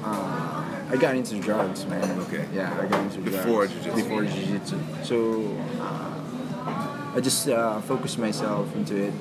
uh, 0.04 0.64
I 0.90 0.96
got 0.98 1.16
into 1.16 1.40
drugs, 1.40 1.86
man. 1.86 2.20
Okay. 2.22 2.46
Yeah, 2.54 2.74
I 2.80 2.86
got 2.88 3.02
into 3.04 3.20
Before 3.20 3.68
drugs. 3.68 3.74
jiu-jitsu. 3.86 4.04
Before 4.04 4.24
jiu-jitsu. 4.26 4.78
So 5.04 5.58
uh, 5.82 6.14
I 7.16 7.20
just 7.20 7.48
uh, 7.50 7.80
focused 7.82 8.20
myself 8.20 8.76
into 8.76 8.96
it. 8.96 9.14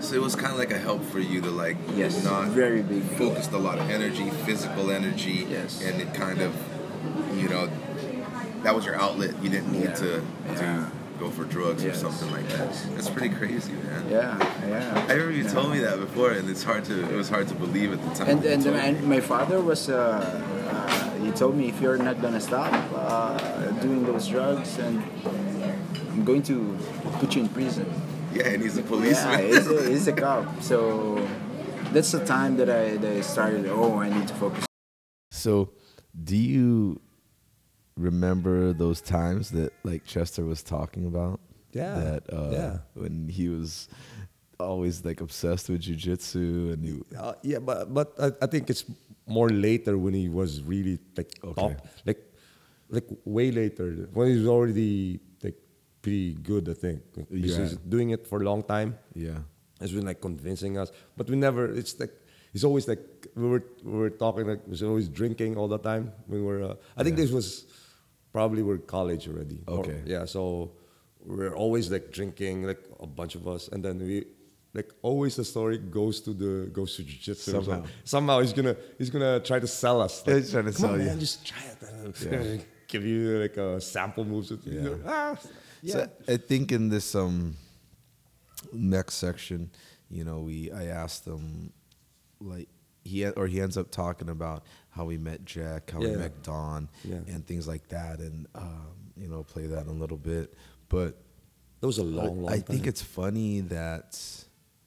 so 0.00 0.14
it 0.14 0.22
was 0.22 0.34
kind 0.34 0.52
of 0.52 0.58
like 0.58 0.72
a 0.72 0.78
help 0.78 1.04
for 1.04 1.18
you 1.20 1.40
to 1.42 1.50
like 1.50 1.76
Yes, 1.94 2.24
not 2.24 2.48
very 2.48 2.82
big. 2.82 3.02
focused 3.02 3.52
a 3.52 3.58
lot 3.58 3.78
of 3.78 3.90
energy, 3.90 4.30
physical 4.46 4.90
energy, 4.90 5.46
Yes. 5.50 5.82
and 5.84 6.00
it 6.00 6.14
kind 6.14 6.40
of, 6.40 6.54
you 7.36 7.48
know, 7.48 7.68
that 8.62 8.74
was 8.74 8.86
your 8.86 8.96
outlet. 8.96 9.34
You 9.42 9.50
didn't 9.50 9.72
need 9.72 9.84
Yeah. 9.84 9.94
to, 9.94 10.22
Yeah. 10.46 10.54
to 10.60 10.86
go 11.20 11.28
for 11.30 11.44
drugs 11.44 11.84
or 11.84 11.92
something 11.94 12.30
like 12.32 12.48
that. 12.48 12.68
Yes. 12.68 12.86
That's 12.94 13.10
pretty 13.10 13.34
crazy, 13.34 13.72
man. 13.72 14.02
Yeah, 14.10 14.38
yeah. 14.68 15.04
I 15.08 15.12
remember 15.12 15.32
you 15.32 15.44
Yeah. 15.44 15.52
told 15.52 15.70
me 15.72 15.80
that 15.80 15.98
before, 16.00 16.30
and 16.30 16.48
it's 16.48 16.62
hard 16.64 16.84
to 16.86 16.94
it 17.12 17.16
was 17.22 17.28
hard 17.28 17.48
to 17.48 17.54
believe 17.54 17.92
at 17.92 18.00
the 18.04 18.14
time. 18.14 18.28
And 18.38 18.44
and, 18.44 18.66
and 18.66 19.04
my 19.04 19.20
father 19.20 19.60
was 19.60 19.88
uh, 19.88 19.98
uh, 19.98 21.10
he 21.24 21.30
told 21.32 21.54
me 21.56 21.68
if 21.68 21.80
you're 21.82 21.98
not 21.98 22.16
gonna 22.22 22.40
stop 22.40 22.72
uh, 22.96 23.36
doing 23.84 24.04
those 24.04 24.26
drugs 24.26 24.78
and 24.78 25.02
I'm 26.10 26.24
going 26.24 26.42
to 26.44 26.76
put 27.20 27.34
you 27.36 27.42
in 27.42 27.48
prison. 27.48 27.86
yeah, 28.32 28.48
and 28.48 28.62
he's 28.62 28.76
a 28.76 28.80
Yeah, 28.82 28.86
policeman. 28.88 29.46
he's 29.46 29.66
a, 29.66 29.88
he's 29.92 30.08
a 30.08 30.12
cop. 30.12 30.62
So 30.62 31.26
that's 31.92 32.12
the 32.12 32.24
time 32.24 32.56
that 32.56 32.70
I 32.70 32.96
that 32.96 33.12
I 33.16 33.20
started. 33.20 33.66
Oh, 33.68 33.98
I 33.98 34.08
need 34.08 34.28
to 34.28 34.34
focus. 34.34 34.64
So, 35.30 35.70
do 36.24 36.36
you 36.36 37.00
remember 37.96 38.72
those 38.72 39.00
times 39.00 39.50
that 39.50 39.72
like 39.84 40.04
Chester 40.04 40.44
was 40.44 40.62
talking 40.62 41.06
about? 41.06 41.40
Yeah, 41.72 41.94
That 41.98 42.22
uh, 42.32 42.50
yeah. 42.52 42.78
when 42.94 43.28
he 43.28 43.48
was 43.48 43.88
always 44.60 45.04
like 45.04 45.20
obsessed 45.20 45.68
with 45.70 45.82
jujitsu 45.82 46.72
and 46.74 46.84
you. 46.84 47.04
Uh, 47.18 47.32
yeah, 47.42 47.58
but 47.58 47.92
but 47.92 48.12
I, 48.20 48.32
I 48.42 48.46
think 48.46 48.68
it's 48.70 48.84
more 49.26 49.48
later 49.48 49.96
when 49.96 50.14
he 50.14 50.28
was 50.28 50.62
really 50.62 50.98
like 51.16 51.32
Okay. 51.42 51.74
top, 51.74 51.88
like 52.04 52.20
like 52.90 53.08
way 53.24 53.50
later 53.50 54.08
when 54.12 54.28
he 54.28 54.36
was 54.36 54.46
already 54.46 55.12
like 55.12 55.20
pretty 56.02 56.34
good. 56.34 56.68
I 56.68 56.74
think 56.74 57.02
because 57.14 57.30
Yeah. 57.58 57.58
he's 57.64 57.76
doing 57.94 58.10
it 58.10 58.26
for 58.26 58.40
a 58.42 58.44
long 58.44 58.62
time. 58.62 58.98
Yeah. 59.14 59.38
He's 59.80 59.92
been 59.92 60.06
like 60.06 60.20
convincing 60.20 60.78
us, 60.78 60.90
but 61.16 61.28
we 61.30 61.36
never. 61.36 61.64
It's 61.80 61.98
like 61.98 62.12
he's 62.52 62.64
always 62.64 62.86
like 62.88 63.00
we 63.34 63.46
were 63.48 63.64
we 63.84 63.92
were 64.02 64.10
talking 64.10 64.46
like 64.46 64.62
he 64.64 64.70
was 64.70 64.82
always 64.82 65.08
drinking 65.08 65.56
all 65.56 65.68
the 65.68 65.78
time 65.90 66.12
we 66.28 66.40
were. 66.40 66.62
Uh, 66.62 66.74
I 66.96 67.02
think 67.04 67.16
Yeah. 67.16 67.24
this 67.24 67.32
was 67.32 67.66
probably 68.32 68.62
we're 68.62 68.78
college 68.78 69.28
already. 69.28 69.60
Or- 69.66 69.80
Okay. 69.80 70.00
yeah, 70.06 70.24
so 70.24 70.72
we're 71.24 71.54
always 71.54 71.90
like 71.90 72.10
drinking 72.12 72.64
like 72.70 72.82
a 73.00 73.06
bunch 73.06 73.34
of 73.34 73.46
us, 73.48 73.68
and 73.72 73.84
then 73.84 73.98
we. 73.98 74.24
Like 74.74 74.90
always, 75.02 75.36
the 75.36 75.44
story 75.44 75.76
goes 75.76 76.22
to 76.22 76.32
the 76.32 76.70
goes 76.72 76.96
to 76.96 77.02
jiu-jitsu. 77.02 77.50
or 77.58 77.62
Somehow. 77.62 77.84
somehow 78.04 78.40
he's 78.40 78.54
gonna 78.54 78.74
he's 78.96 79.10
gonna 79.10 79.38
try 79.40 79.58
to 79.60 79.66
sell 79.66 80.00
us. 80.00 80.22
Yeah, 80.26 80.32
Like, 80.32 80.42
he's 80.44 80.50
trying 80.52 80.64
to 80.64 80.72
Come 80.72 80.84
on, 80.86 80.90
sell 80.92 80.98
you." 80.98 81.06
man, 81.08 81.20
just 81.20 81.44
try 81.46 81.60
it. 81.72 81.78
Yeah. 82.32 82.64
Give 82.88 83.04
you 83.04 83.20
like 83.44 83.56
a 83.58 83.78
sample 83.82 84.24
moves. 84.24 84.50
You 84.64 84.80
know, 84.80 84.98
ah, 85.06 85.36
yeah. 85.82 85.92
So 85.94 86.10
I 86.28 86.36
think 86.38 86.72
in 86.72 86.88
this 86.88 87.14
um 87.14 87.56
next 88.72 89.14
section, 89.14 89.70
you 90.08 90.24
know, 90.24 90.40
we 90.40 90.70
I 90.72 90.84
asked 90.86 91.26
him 91.26 91.72
like 92.40 92.68
he 93.04 93.26
or 93.26 93.46
he 93.46 93.60
ends 93.60 93.76
up 93.76 93.90
talking 93.90 94.28
about 94.28 94.64
how 94.90 95.04
we 95.04 95.18
met 95.18 95.44
Jack, 95.44 95.90
how 95.90 95.98
we 96.00 96.10
Yeah. 96.10 96.16
met 96.16 96.42
Don, 96.42 96.88
Yeah. 97.04 97.16
and 97.28 97.46
things 97.46 97.66
like 97.66 97.88
that, 97.88 98.20
and 98.20 98.46
um, 98.54 98.94
you 99.16 99.28
know, 99.28 99.42
play 99.42 99.66
that 99.66 99.82
in 99.82 99.88
a 99.88 99.92
little 99.92 100.16
bit. 100.18 100.54
But 100.88 101.16
That 101.80 101.86
was 101.86 101.98
a 101.98 102.04
long, 102.04 102.42
long 102.42 102.52
I 102.52 102.60
think 102.60 102.86
it's 102.86 103.02
funny 103.02 103.60
that 103.62 104.18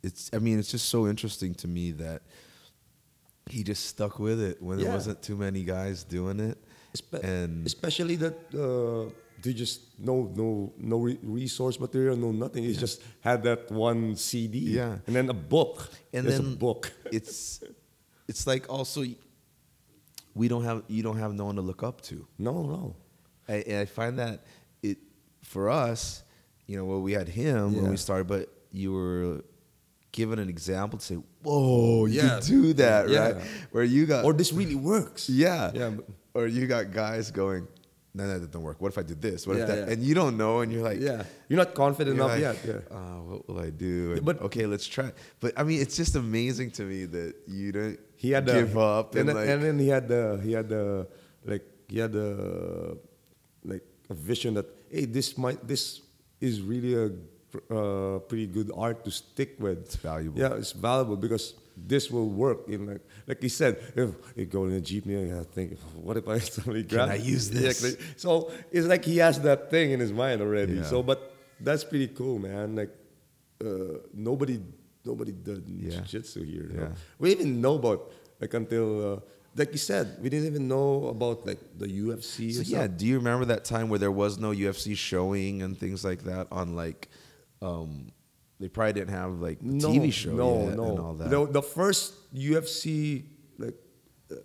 it's. 0.01 0.29
I 0.33 0.39
mean, 0.39 0.59
it's 0.59 0.71
just 0.71 0.87
so 0.89 1.07
interesting 1.07 1.53
to 1.55 1.67
me 1.67 1.91
that 1.93 2.21
he 3.49 3.63
just 3.63 3.85
stuck 3.85 4.17
with 4.19 4.39
it 4.39 4.61
when 4.61 4.77
there 4.79 4.91
wasn't 4.91 5.21
too 5.21 5.35
many 5.35 5.63
guys 5.63 6.03
doing 6.03 6.39
it, 6.39 6.57
Espe- 6.95 7.23
and 7.23 7.65
especially 7.67 8.15
that 8.15 8.35
uh, 8.55 9.11
they 9.45 9.53
just 9.53 9.81
no 9.97 10.31
no 10.35 10.73
no 10.77 10.97
re- 10.99 11.19
resource 11.23 11.79
material, 11.79 12.17
no 12.17 12.31
nothing. 12.31 12.63
He 12.63 12.73
just 12.73 13.01
had 13.21 13.43
that 13.43 13.71
one 13.71 14.15
CD, 14.17 14.59
Yeah. 14.59 14.97
and 15.07 15.15
then 15.15 15.29
a 15.29 15.33
book, 15.33 15.89
and 16.13 16.25
There's 16.27 16.39
then 16.39 16.53
a 16.53 16.55
book. 16.57 16.91
it's 17.11 17.63
it's 18.27 18.45
like 18.45 18.69
also 18.69 19.03
we 20.33 20.47
don't 20.47 20.63
have 20.65 20.83
you 20.87 21.03
don't 21.03 21.17
have 21.17 21.33
no 21.33 21.45
one 21.45 21.55
to 21.55 21.61
look 21.61 21.83
up 21.83 22.01
to. 22.09 22.27
No, 22.37 22.53
no, 22.63 22.95
I, 23.47 23.53
and 23.67 23.77
I 23.79 23.85
find 23.85 24.19
that 24.19 24.43
it 24.83 24.97
for 25.43 25.69
us, 25.69 26.23
you 26.67 26.75
know, 26.77 26.85
well, 26.85 27.01
we 27.01 27.13
had 27.13 27.29
him 27.29 27.75
when 27.75 27.89
we 27.89 27.97
started, 27.97 28.27
but 28.27 28.49
you 28.71 28.91
were 28.91 29.45
given 30.11 30.39
an 30.39 30.49
example 30.49 30.97
to 30.99 31.05
say, 31.05 31.15
"Whoa, 31.43 32.05
you 32.05 32.21
Yeah. 32.21 32.39
do 32.43 32.73
that, 32.73 33.09
Yeah. 33.09 33.19
right?" 33.19 33.35
Where 33.71 33.83
you 33.83 34.05
got 34.05 34.25
or 34.25 34.33
this 34.33 34.51
really 34.51 34.75
works. 34.75 35.29
yeah, 35.29 35.71
Yeah, 35.73 35.91
or 36.33 36.47
you 36.47 36.67
got 36.67 36.91
guys 36.91 37.31
going, 37.31 37.67
"No, 38.15 38.39
that 38.39 38.51
don't 38.51 38.63
work. 38.63 38.79
What 38.81 38.91
if 38.93 38.97
I 38.97 39.03
do 39.03 39.15
this? 39.27 39.45
What 39.47 39.57
if 39.57 39.67
that?" 39.67 39.77
yeah. 39.77 39.93
And 39.93 40.01
you 40.01 40.15
don't 40.15 40.37
know, 40.37 40.61
and 40.61 40.71
you're 40.71 40.83
like, 40.91 40.99
yeah. 40.99 41.23
You're 41.49 41.57
not 41.63 41.73
confident 41.75 42.15
you're 42.15 42.25
enough 42.25 42.39
like, 42.39 42.63
yet. 42.65 42.81
Yeah. 42.89 42.97
"Uh, 42.97 43.19
what 43.29 43.47
will 43.47 43.59
I 43.59 43.69
do? 43.69 44.13
And, 44.13 44.25
But- 44.25 44.41
okay, 44.47 44.65
let's 44.65 44.87
try. 44.87 45.11
But 45.41 45.53
I 45.59 45.63
mean, 45.63 45.79
it's 45.81 45.97
just 45.97 46.15
amazing 46.15 46.71
to 46.79 46.83
me 46.83 47.05
that 47.05 47.33
you 47.47 47.71
don't 47.71 47.99
he 48.15 48.31
had 48.31 48.45
the, 48.45 48.53
give 48.53 48.77
up 48.77 49.13
and, 49.15 49.19
and, 49.19 49.29
then, 49.29 49.35
like, 49.35 49.49
and 49.49 49.59
then 49.63 49.77
he 49.79 49.89
had 49.89 50.07
the 50.07 50.39
he 50.43 50.51
had 50.53 50.67
the 50.69 51.07
like 51.45 51.63
he 51.87 51.99
had 51.99 52.11
the 52.13 52.97
like 53.63 53.83
a 54.09 54.13
vision 54.13 54.53
that 54.55 54.65
hey 54.89 55.05
this 55.05 55.37
might 55.37 55.59
this 55.67 56.01
is 56.39 56.61
really 56.61 56.93
a 56.95 57.07
uh, 57.71 58.19
pretty 58.19 58.47
good 58.47 58.71
art 58.75 59.03
to 59.05 59.11
stick 59.11 59.55
with 59.59 59.79
It's 59.85 59.95
valuable. 59.95 60.39
yeah 60.39 60.55
it's 60.55 60.71
valuable 60.71 61.17
because 61.17 61.53
this 61.77 62.09
will 62.09 62.29
work 62.29 62.67
in 62.69 62.87
like 62.87 63.01
like 63.27 63.41
he 63.41 63.49
said 63.49 63.77
if 63.95 64.09
you 64.35 64.45
go 64.45 64.65
in 64.65 64.73
a 64.77 64.81
jeepney 64.81 65.37
I 65.37 65.43
think 65.43 65.77
what 65.95 66.15
if 66.17 66.27
I 66.27 66.39
suddenly 66.53 66.83
grab 66.83 67.09
Can 67.09 67.19
I 67.19 67.21
use 67.21 67.49
this? 67.57 67.81
can 67.81 67.91
I- 68.01 68.13
so 68.17 68.51
it's 68.71 68.87
like 68.87 69.03
he 69.05 69.17
has 69.17 69.39
that 69.41 69.69
thing 69.69 69.91
in 69.91 69.99
his 69.99 70.13
mind 70.13 70.41
already 70.41 70.73
Yeah. 70.75 70.83
so 70.83 71.03
but 71.03 71.33
that's 71.59 71.83
pretty 71.83 72.07
cool 72.09 72.39
man 72.39 72.75
like 72.75 72.91
uh, 73.63 73.99
nobody 74.13 74.59
nobody 75.03 75.31
does 75.31 75.59
Yeah. 75.67 75.89
jiu-jitsu 76.01 76.43
here 76.43 76.67
you 76.71 76.77
know? 76.77 76.83
Yeah. 76.83 76.95
we 77.19 77.31
even 77.31 77.61
know 77.61 77.75
about 77.75 78.11
like 78.41 78.53
until 78.53 79.13
uh, 79.13 79.19
like 79.55 79.71
you 79.71 79.77
said 79.77 80.17
we 80.21 80.29
didn't 80.29 80.47
even 80.47 80.67
know 80.67 81.07
about 81.07 81.45
like 81.45 81.59
the 81.77 81.87
UFC 81.87 82.53
So 82.53 82.61
yeah, 82.61 82.87
do 82.87 83.05
you 83.05 83.17
remember 83.17 83.45
that 83.45 83.63
time 83.65 83.87
where 83.89 83.99
there 83.99 84.11
was 84.11 84.37
no 84.39 84.51
UFC 84.51 84.95
showing 84.97 85.61
and 85.63 85.77
things 85.77 86.03
like 86.03 86.23
that 86.23 86.47
on 86.51 86.75
like, 86.75 87.07
um, 87.61 88.11
they 88.59 88.67
probably 88.69 88.93
didn't 88.93 89.13
have 89.13 89.39
like 89.41 89.59
the 89.59 89.65
no, 89.65 89.89
TV 89.89 90.11
show 90.13 90.31
no 90.33 90.67
yet 90.67 90.75
no 90.77 90.89
and 90.91 90.99
all 90.99 91.13
that. 91.15 91.29
The, 91.29 91.45
the 91.47 91.61
first 91.61 92.13
UFC 92.33 93.23
like 93.57 93.75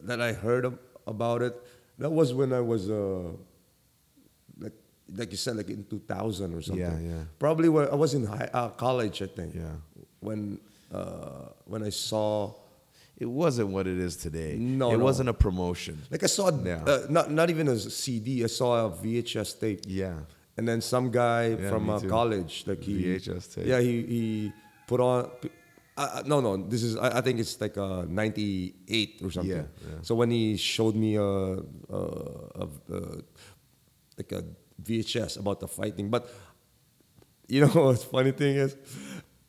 that 0.03 0.20
I 0.20 0.33
heard 0.33 0.64
of, 0.64 0.79
about 1.07 1.42
it 1.42 1.55
that 1.99 2.11
was 2.11 2.33
when 2.35 2.53
I 2.53 2.61
was 2.61 2.90
uh 2.90 3.31
like 4.59 4.73
like 5.14 5.31
you 5.31 5.37
said 5.37 5.57
like 5.57 5.68
in 5.70 5.85
2000 5.85 6.55
or 6.55 6.62
something 6.62 6.85
Yeah, 6.85 6.99
yeah. 6.99 7.23
probably 7.38 7.68
when 7.68 7.88
I 7.88 7.94
was 7.94 8.14
in 8.14 8.25
high, 8.27 8.49
uh, 8.53 8.68
college 8.70 9.23
I 9.23 9.27
think 9.27 9.55
Yeah. 9.55 9.75
when 10.20 10.59
uh 10.92 11.46
when 11.64 11.83
I 11.83 11.90
saw 11.90 12.55
It 13.20 13.29
wasn't 13.29 13.68
what 13.68 13.87
it 13.87 13.99
is 13.99 14.16
today. 14.16 14.57
No, 14.57 14.87
it 14.92 14.96
no. 14.99 15.05
wasn't 15.05 15.29
a 15.29 15.35
promotion. 15.46 15.94
Like 16.11 16.23
I 16.25 16.27
saw, 16.37 16.49
Yeah. 16.64 16.83
uh, 16.92 17.07
not 17.11 17.27
not 17.31 17.51
even 17.51 17.68
a 17.68 17.77
CD. 17.77 18.29
I 18.44 18.49
saw 18.49 18.87
a 18.87 18.90
VHS 19.03 19.51
tape. 19.61 19.81
Yeah. 19.87 20.16
And 20.56 20.68
then 20.68 20.80
some 20.80 21.10
guy 21.10 21.48
Yeah, 21.50 21.70
from 21.70 21.88
uh, 21.88 22.00
college, 22.00 22.64
like 22.66 22.82
he 22.82 23.04
VHS 23.04 23.54
tape. 23.54 23.66
Yeah, 23.66 23.80
he 23.80 24.02
he 24.02 24.52
put 24.86 25.00
on. 25.00 25.30
Uh, 25.96 26.22
no, 26.26 26.40
no. 26.40 26.56
This 26.56 26.82
is 26.82 26.96
I, 26.96 27.18
I 27.18 27.20
think 27.20 27.38
it's 27.40 27.60
like 27.60 27.76
uh, 27.78 28.04
'98 28.08 29.20
or 29.24 29.30
something. 29.30 29.50
Yeah, 29.50 29.62
yeah. 29.82 29.98
So 30.02 30.14
when 30.14 30.30
he 30.30 30.56
showed 30.56 30.96
me 30.96 31.16
a, 31.16 31.22
a, 31.24 31.60
a, 31.90 32.68
a 32.92 33.00
like 34.18 34.32
a 34.32 34.44
VHS 34.82 35.38
about 35.38 35.60
the 35.60 35.68
fighting, 35.68 36.10
but 36.10 36.28
you 37.48 37.60
know 37.62 37.68
what's 37.86 38.04
funny 38.04 38.32
thing 38.32 38.56
is. 38.56 38.76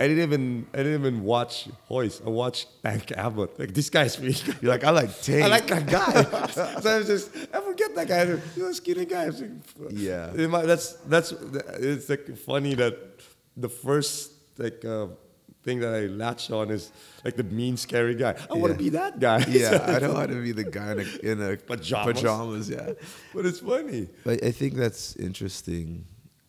I 0.02 0.08
didn't 0.08 0.24
even 0.24 0.66
I 0.74 0.78
didn't 0.78 1.00
even 1.02 1.24
watch 1.24 1.68
Royce. 1.90 2.22
I 2.26 2.30
watched 2.30 2.68
Tank 2.82 3.12
Abbott. 3.12 3.60
Like 3.60 3.74
this 3.74 3.90
guy's 3.90 4.20
me. 4.20 4.34
You're 4.62 4.72
like, 4.72 4.84
I 4.84 4.90
like 4.90 5.22
Tate. 5.22 5.44
I 5.44 5.48
like 5.48 5.68
that 5.68 5.86
guy. 5.86 6.48
so 6.82 6.90
I 6.90 6.98
was 6.98 7.08
just, 7.08 7.36
I 7.54 7.62
forget 7.62 7.94
that 7.96 8.08
guy. 8.08 8.26
He's 8.56 8.64
a 8.64 8.74
skinny 8.74 9.06
guy. 9.06 9.28
Like, 9.28 9.92
Yeah. 9.92 10.32
Might- 10.48 10.66
that's 10.66 10.94
that's 11.14 11.32
it's 11.32 12.10
like 12.10 12.36
funny 12.36 12.74
that 12.76 12.98
the 13.56 13.70
first 13.70 14.32
like 14.58 14.84
uh, 14.84 15.08
thing 15.64 15.80
that 15.82 15.94
I 15.94 16.08
latch 16.08 16.50
on 16.50 16.72
is 16.72 16.92
like 17.24 17.36
the 17.36 17.44
mean, 17.44 17.78
scary 17.78 18.16
guy. 18.16 18.36
I 18.50 18.56
want 18.56 18.74
to 18.74 18.80
be 18.80 18.90
that 18.90 19.20
guy. 19.20 19.46
yeah, 19.50 19.86
I 19.88 20.00
don't 20.00 20.16
want 20.16 20.32
to 20.32 20.42
be 20.42 20.52
the 20.52 20.64
guy 20.64 20.94
in 20.94 21.00
a, 21.00 21.32
in 21.32 21.42
a 21.54 21.58
Pajamas. 21.58 22.16
pajamas. 22.16 22.70
Yeah, 22.70 22.94
but 23.34 23.46
it's 23.46 23.60
funny. 23.60 24.10
but 24.24 24.44
I 24.44 24.52
think 24.52 24.74
that's 24.74 25.16
interesting 25.18 26.06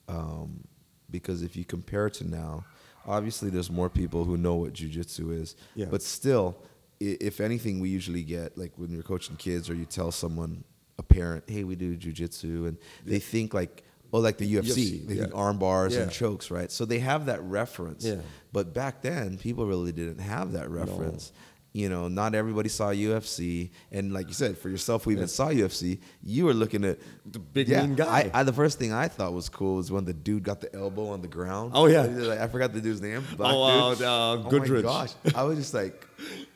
um, 0.09 0.65
because 1.11 1.43
if 1.43 1.55
you 1.55 1.65
compare 1.65 2.07
it 2.07 2.15
to 2.15 2.25
now, 2.29 2.65
obviously 3.07 3.51
there's 3.51 3.71
more 3.71 3.89
people 3.89 4.25
who 4.25 4.37
know 4.37 4.55
what 4.57 4.73
jujitsu 4.73 5.41
is. 5.41 5.57
Yeah. 5.75 5.87
But 5.91 6.03
still, 6.03 6.57
i- 7.01 7.17
if 7.21 7.41
anything, 7.41 7.81
we 7.81 7.89
usually 7.89 8.23
get 8.23 8.57
like 8.57 8.73
when 8.77 8.91
you're 8.91 9.03
coaching 9.03 9.37
kids 9.37 9.69
or 9.71 9.75
you 9.75 9.85
tell 9.85 10.13
someone, 10.13 10.65
a 10.99 11.03
parent, 11.03 11.45
hey, 11.47 11.65
we 11.65 11.75
do 11.75 11.97
jujitsu, 11.97 12.69
and 12.69 12.77
they 13.05 13.19
think 13.19 13.55
like, 13.55 13.83
oh, 14.13 14.19
like 14.21 14.37
the 14.37 14.55
UFC, 14.55 14.61
UFC, 15.01 15.07
they 15.07 15.15
yeah. 15.15 15.23
think 15.23 15.35
arm 15.35 15.59
bars 15.59 15.97
and 15.97 16.11
chokes, 16.13 16.51
right? 16.51 16.71
So 16.71 16.85
they 16.85 16.99
have 16.99 17.27
that 17.27 17.43
reference. 17.43 18.05
Yeah. 18.05 18.17
But 18.53 18.75
back 18.75 19.01
then, 19.03 19.39
people 19.39 19.67
really 19.67 19.93
didn't 19.93 20.19
have 20.19 20.53
that 20.53 20.71
reference. 20.71 21.33
You 21.75 21.89
know, 21.89 22.07
not 22.09 22.35
everybody 22.35 22.69
saw 22.69 22.91
UFC, 22.91 23.71
and 23.91 24.13
like 24.13 24.29
you 24.29 24.35
said, 24.35 24.59
for 24.59 24.69
yourself, 24.69 25.07
we 25.07 25.15
even 25.15 25.27
saw 25.27 25.49
UFC, 25.49 26.01
you 26.23 26.45
were 26.45 26.53
looking 26.53 26.85
at 26.85 26.99
The 27.25 27.39
big 27.39 27.71
mean 27.71 27.95
guy. 27.95 28.31
I, 28.35 28.41
I, 28.41 28.43
the 28.43 28.53
first 28.53 28.79
thing 28.79 28.93
I 28.93 29.09
thought 29.09 29.33
was 29.33 29.49
cool 29.49 29.77
was 29.77 29.91
when 29.91 30.05
the 30.05 30.13
dude 30.13 30.43
got 30.43 30.61
the 30.61 30.69
elbow 30.77 31.09
on 31.09 31.23
the 31.23 31.29
ground. 31.29 31.73
Oh, 31.75 31.87
yeah. 31.87 32.03
Like, 32.03 32.41
I 32.41 32.47
forgot 32.49 32.75
the 32.75 32.83
dude's 32.83 33.01
name. 33.01 33.25
Black 33.39 33.55
Oh, 33.57 33.95
dude. 33.95 34.03
uh, 34.05 34.33
uh, 34.33 34.37
Oh 34.37 34.51
Goodridge. 34.51 34.83
my 34.85 34.93
gosh, 34.93 35.13
I 35.35 35.45
was 35.45 35.57
just 35.57 35.73
like, 35.73 36.07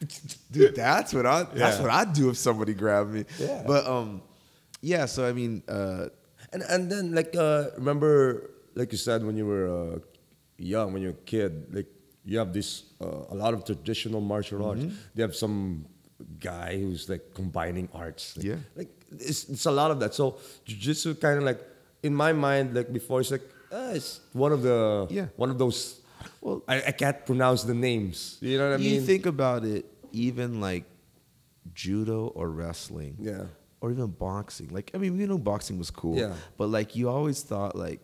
dude, 0.52 0.74
that's 0.74 1.14
what 1.14 1.24
I, 1.24 1.44
that's 1.44 1.78
what 1.78 1.88
I'd 1.90 2.12
do 2.12 2.28
if 2.28 2.36
somebody 2.36 2.74
grabbed 2.74 3.10
me. 3.12 3.24
Yeah. 3.38 3.64
But 3.66 3.86
um, 3.86 4.20
yeah. 4.82 5.06
So 5.06 5.26
I 5.26 5.32
mean, 5.32 5.62
uh, 5.66 6.08
And 6.52 6.62
and 6.68 6.92
then 6.92 7.14
like 7.14 7.34
uh, 7.34 7.70
remember, 7.76 8.50
like 8.74 8.92
you 8.92 8.98
said, 8.98 9.24
when 9.24 9.36
you 9.36 9.46
were 9.46 9.66
uh, 9.66 9.98
young, 10.58 10.92
when 10.92 11.00
you 11.00 11.08
were 11.08 11.14
a 11.18 11.24
kid, 11.24 11.72
like 11.74 11.86
you 12.26 12.38
have 12.38 12.52
this 12.52 12.68
uh, 13.00 13.34
a 13.34 13.36
lot 13.42 13.54
of 13.54 13.64
traditional 13.64 14.20
martial 14.20 14.60
arts. 14.68 14.82
Mm-hmm. 14.82 14.96
They 15.14 15.22
have 15.22 15.34
some 15.44 15.86
guy 16.40 16.70
who's 16.82 17.08
like 17.08 17.24
combining 17.34 17.88
arts. 17.94 18.36
Like, 18.36 18.46
Yeah. 18.46 18.56
like 18.74 18.90
it's, 19.30 19.48
it's 19.48 19.66
a 19.66 19.70
lot 19.80 19.90
of 19.92 20.00
that. 20.00 20.12
So 20.14 20.24
jujitsu 20.66 21.20
kind 21.20 21.38
of 21.38 21.44
like 21.44 21.60
in 22.02 22.14
my 22.14 22.32
mind, 22.32 22.74
like 22.74 22.92
before, 22.92 23.20
it's 23.20 23.30
like 23.30 23.46
uh, 23.72 23.92
it's 23.94 24.20
one 24.32 24.52
of 24.52 24.62
the 24.62 25.06
Yeah. 25.10 25.26
one 25.36 25.50
of 25.50 25.58
those. 25.58 26.00
Well- 26.40 26.62
I, 26.66 26.76
I 26.90 26.92
can't 26.92 27.24
pronounce 27.24 27.62
the 27.62 27.74
names. 27.74 28.38
You 28.40 28.58
know 28.58 28.70
what 28.70 28.74
I 28.74 28.82
mean? 28.82 28.94
you 28.94 29.00
think 29.02 29.26
about 29.26 29.64
it, 29.64 29.84
even 30.12 30.60
like 30.60 30.84
judo 31.74 32.28
or 32.34 32.48
wrestling, 32.50 33.16
Yeah. 33.20 33.44
or 33.80 33.90
even 33.92 34.06
boxing. 34.08 34.68
Like 34.70 34.90
I 34.94 34.98
mean, 34.98 35.18
you 35.18 35.26
know 35.26 35.38
boxing 35.38 35.78
was 35.78 35.90
cool, 35.90 36.16
Yeah. 36.18 36.34
but 36.56 36.68
like 36.68 36.96
you 36.96 37.08
always 37.08 37.42
thought 37.42 37.76
like. 37.76 38.00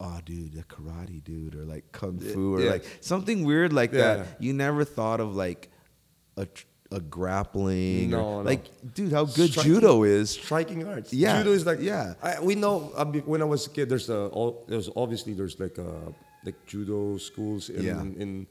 Oh, 0.00 0.18
dude, 0.24 0.52
the 0.54 0.64
karate 0.64 1.22
dude, 1.22 1.54
or 1.54 1.64
like 1.64 1.90
kung 1.92 2.18
fu, 2.18 2.54
or 2.56 2.60
Yeah. 2.60 2.70
like 2.72 2.84
something 3.00 3.44
weird 3.44 3.72
like 3.72 3.92
Yeah. 3.92 4.16
that. 4.16 4.26
You 4.40 4.52
never 4.52 4.84
thought 4.84 5.20
of 5.20 5.34
like 5.36 5.70
a 6.36 6.46
a 6.90 7.00
grappling, 7.00 8.12
or, 8.14 8.18
No, 8.18 8.36
no. 8.42 8.42
like 8.42 8.64
dude, 8.94 9.12
how 9.12 9.24
good 9.24 9.50
Striking- 9.50 9.72
judo 9.74 10.02
is. 10.04 10.30
striking 10.30 10.86
arts. 10.86 11.12
Yeah, 11.12 11.38
judo 11.38 11.52
is 11.52 11.64
like 11.66 11.80
yeah. 11.80 12.14
I, 12.22 12.40
we 12.40 12.54
know 12.54 12.92
uh, 12.96 13.04
be- 13.04 13.20
when 13.20 13.40
I 13.42 13.46
was 13.46 13.66
a 13.66 13.70
kid. 13.70 13.88
There's 13.88 14.08
a 14.10 14.26
all, 14.28 14.64
there's 14.68 14.88
obviously 14.94 15.32
there's 15.32 15.58
like 15.58 15.78
uh 15.78 16.10
like 16.44 16.54
judo 16.66 17.16
schools 17.18 17.68
in 17.70 17.82
Yeah. 17.84 18.00
in 18.02 18.46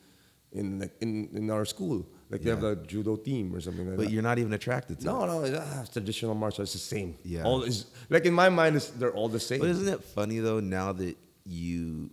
in 0.52 0.80
like 0.80 0.94
in, 1.02 1.30
in 1.34 1.50
our 1.50 1.66
school. 1.66 2.06
Like 2.30 2.42
they 2.42 2.50
have 2.50 2.64
a 2.64 2.76
judo 2.76 3.16
team 3.16 3.54
or 3.56 3.62
something 3.62 3.86
like 3.86 3.96
But 3.98 4.02
that. 4.02 4.06
But 4.08 4.14
you're 4.14 4.24
not 4.24 4.40
even 4.40 4.54
attracted 4.54 5.00
to 5.00 5.04
it. 5.06 5.12
no, 5.12 5.26
no, 5.26 5.60
ah, 5.62 5.86
traditional 5.94 6.34
martial 6.34 6.64
arts 6.64 6.74
is 6.76 6.82
the 6.82 6.96
same. 6.96 7.16
Yeah. 7.24 7.44
all 7.44 7.62
is 7.64 7.86
like 8.10 8.26
in 8.26 8.34
my 8.34 8.50
mind 8.50 8.76
is 8.76 8.90
they're 8.90 9.14
all 9.14 9.30
the 9.30 9.40
same. 9.40 9.60
But 9.60 9.70
isn't 9.70 9.88
it 9.88 10.04
funny 10.04 10.40
though? 10.40 10.60
Now 10.60 10.92
that 10.94 11.16
you 11.46 12.10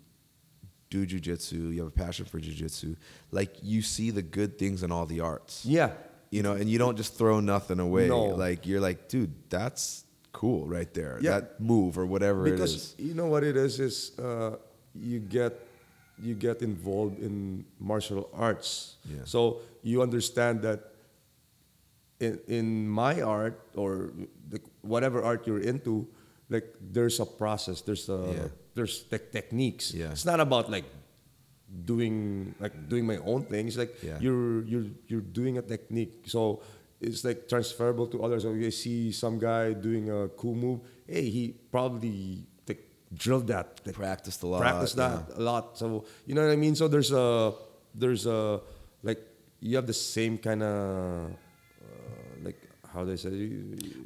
do 0.90 1.06
jujitsu, 1.06 1.72
you 1.72 1.78
have 1.78 1.88
a 1.88 1.90
passion 2.04 2.24
for 2.24 2.40
jujitsu. 2.40 2.96
Like 3.30 3.54
you 3.62 3.80
see 3.82 4.10
the 4.10 4.22
good 4.22 4.58
things 4.58 4.82
in 4.82 4.90
all 4.90 5.06
the 5.06 5.20
arts. 5.20 5.64
yeah, 5.64 5.92
You 6.30 6.42
know, 6.42 6.54
and 6.54 6.68
you 6.68 6.78
don't 6.78 6.96
just 6.96 7.16
throw 7.16 7.40
nothing 7.40 7.78
away. 7.78 8.08
No. 8.08 8.24
Like 8.26 8.66
you're 8.66 8.80
like, 8.80 9.08
dude, 9.08 9.32
that's 9.48 10.04
cool 10.32 10.66
right 10.66 10.92
there. 10.94 11.18
Yeah. 11.20 11.40
That 11.40 11.60
move 11.60 11.96
or 11.98 12.06
whatever 12.06 12.46
it 12.46 12.52
because 12.52 12.74
is. 12.74 12.94
you 12.98 13.14
know 13.14 13.26
what 13.26 13.44
it 13.44 13.56
is 13.56 13.78
is 13.80 14.18
uh, 14.18 14.56
you 14.94 15.20
get 15.20 15.52
you 16.22 16.34
get 16.34 16.60
involved 16.62 17.18
in 17.20 17.64
martial 17.78 18.28
arts. 18.34 18.96
Yeah. 19.04 19.20
So 19.24 19.60
you 19.82 20.02
understand 20.02 20.62
that 20.62 20.80
in 22.18 22.38
in 22.48 22.88
my 22.88 23.22
art 23.22 23.60
or 23.74 24.10
the, 24.48 24.60
whatever 24.82 25.22
art 25.22 25.46
you're 25.46 25.60
into, 25.62 26.06
like 26.48 26.66
there's 26.80 27.20
a 27.20 27.26
process. 27.26 27.80
There's 27.80 28.08
a 28.08 28.34
Yeah. 28.36 28.48
There's 28.74 29.02
tech 29.04 29.32
techniques. 29.32 29.92
Yeah. 29.94 30.10
It's 30.10 30.24
not 30.24 30.40
about 30.40 30.70
like 30.70 30.84
doing 31.84 32.54
like 32.58 32.88
doing 32.88 33.06
my 33.06 33.18
own 33.18 33.44
thing. 33.44 33.68
It's 33.68 33.76
like 33.76 33.94
Yeah. 34.02 34.18
you're 34.20 34.62
you're 34.64 34.88
you're 35.08 35.26
doing 35.26 35.58
a 35.58 35.62
technique. 35.62 36.24
So 36.26 36.62
it's 37.00 37.24
like 37.24 37.48
transferable 37.48 38.06
to 38.08 38.22
others. 38.22 38.42
So 38.42 38.52
you 38.52 38.70
see 38.70 39.12
some 39.12 39.38
guy 39.38 39.72
doing 39.72 40.10
a 40.10 40.28
cool 40.28 40.54
move. 40.54 40.80
Hey, 41.06 41.30
he 41.30 41.54
probably 41.72 42.46
like, 42.68 42.84
drilled 43.14 43.46
that. 43.48 43.80
Like, 43.84 43.94
Practiced 43.94 44.42
a 44.42 44.46
lot, 44.46 44.60
Practiced 44.60 44.96
that 44.96 45.32
a 45.34 45.40
lot. 45.40 45.78
So 45.78 46.04
you 46.26 46.34
know 46.34 46.44
what 46.44 46.52
I 46.52 46.56
mean. 46.56 46.74
So 46.74 46.88
there's 46.88 47.12
a 47.12 47.52
there's 47.94 48.26
a 48.26 48.60
like 49.02 49.20
you 49.60 49.76
have 49.76 49.86
the 49.86 49.94
same 49.96 50.38
kind 50.38 50.62
of 50.62 51.30
uh, 51.80 52.44
like 52.44 52.60
how 52.92 53.04
they 53.04 53.16
say. 53.16 53.30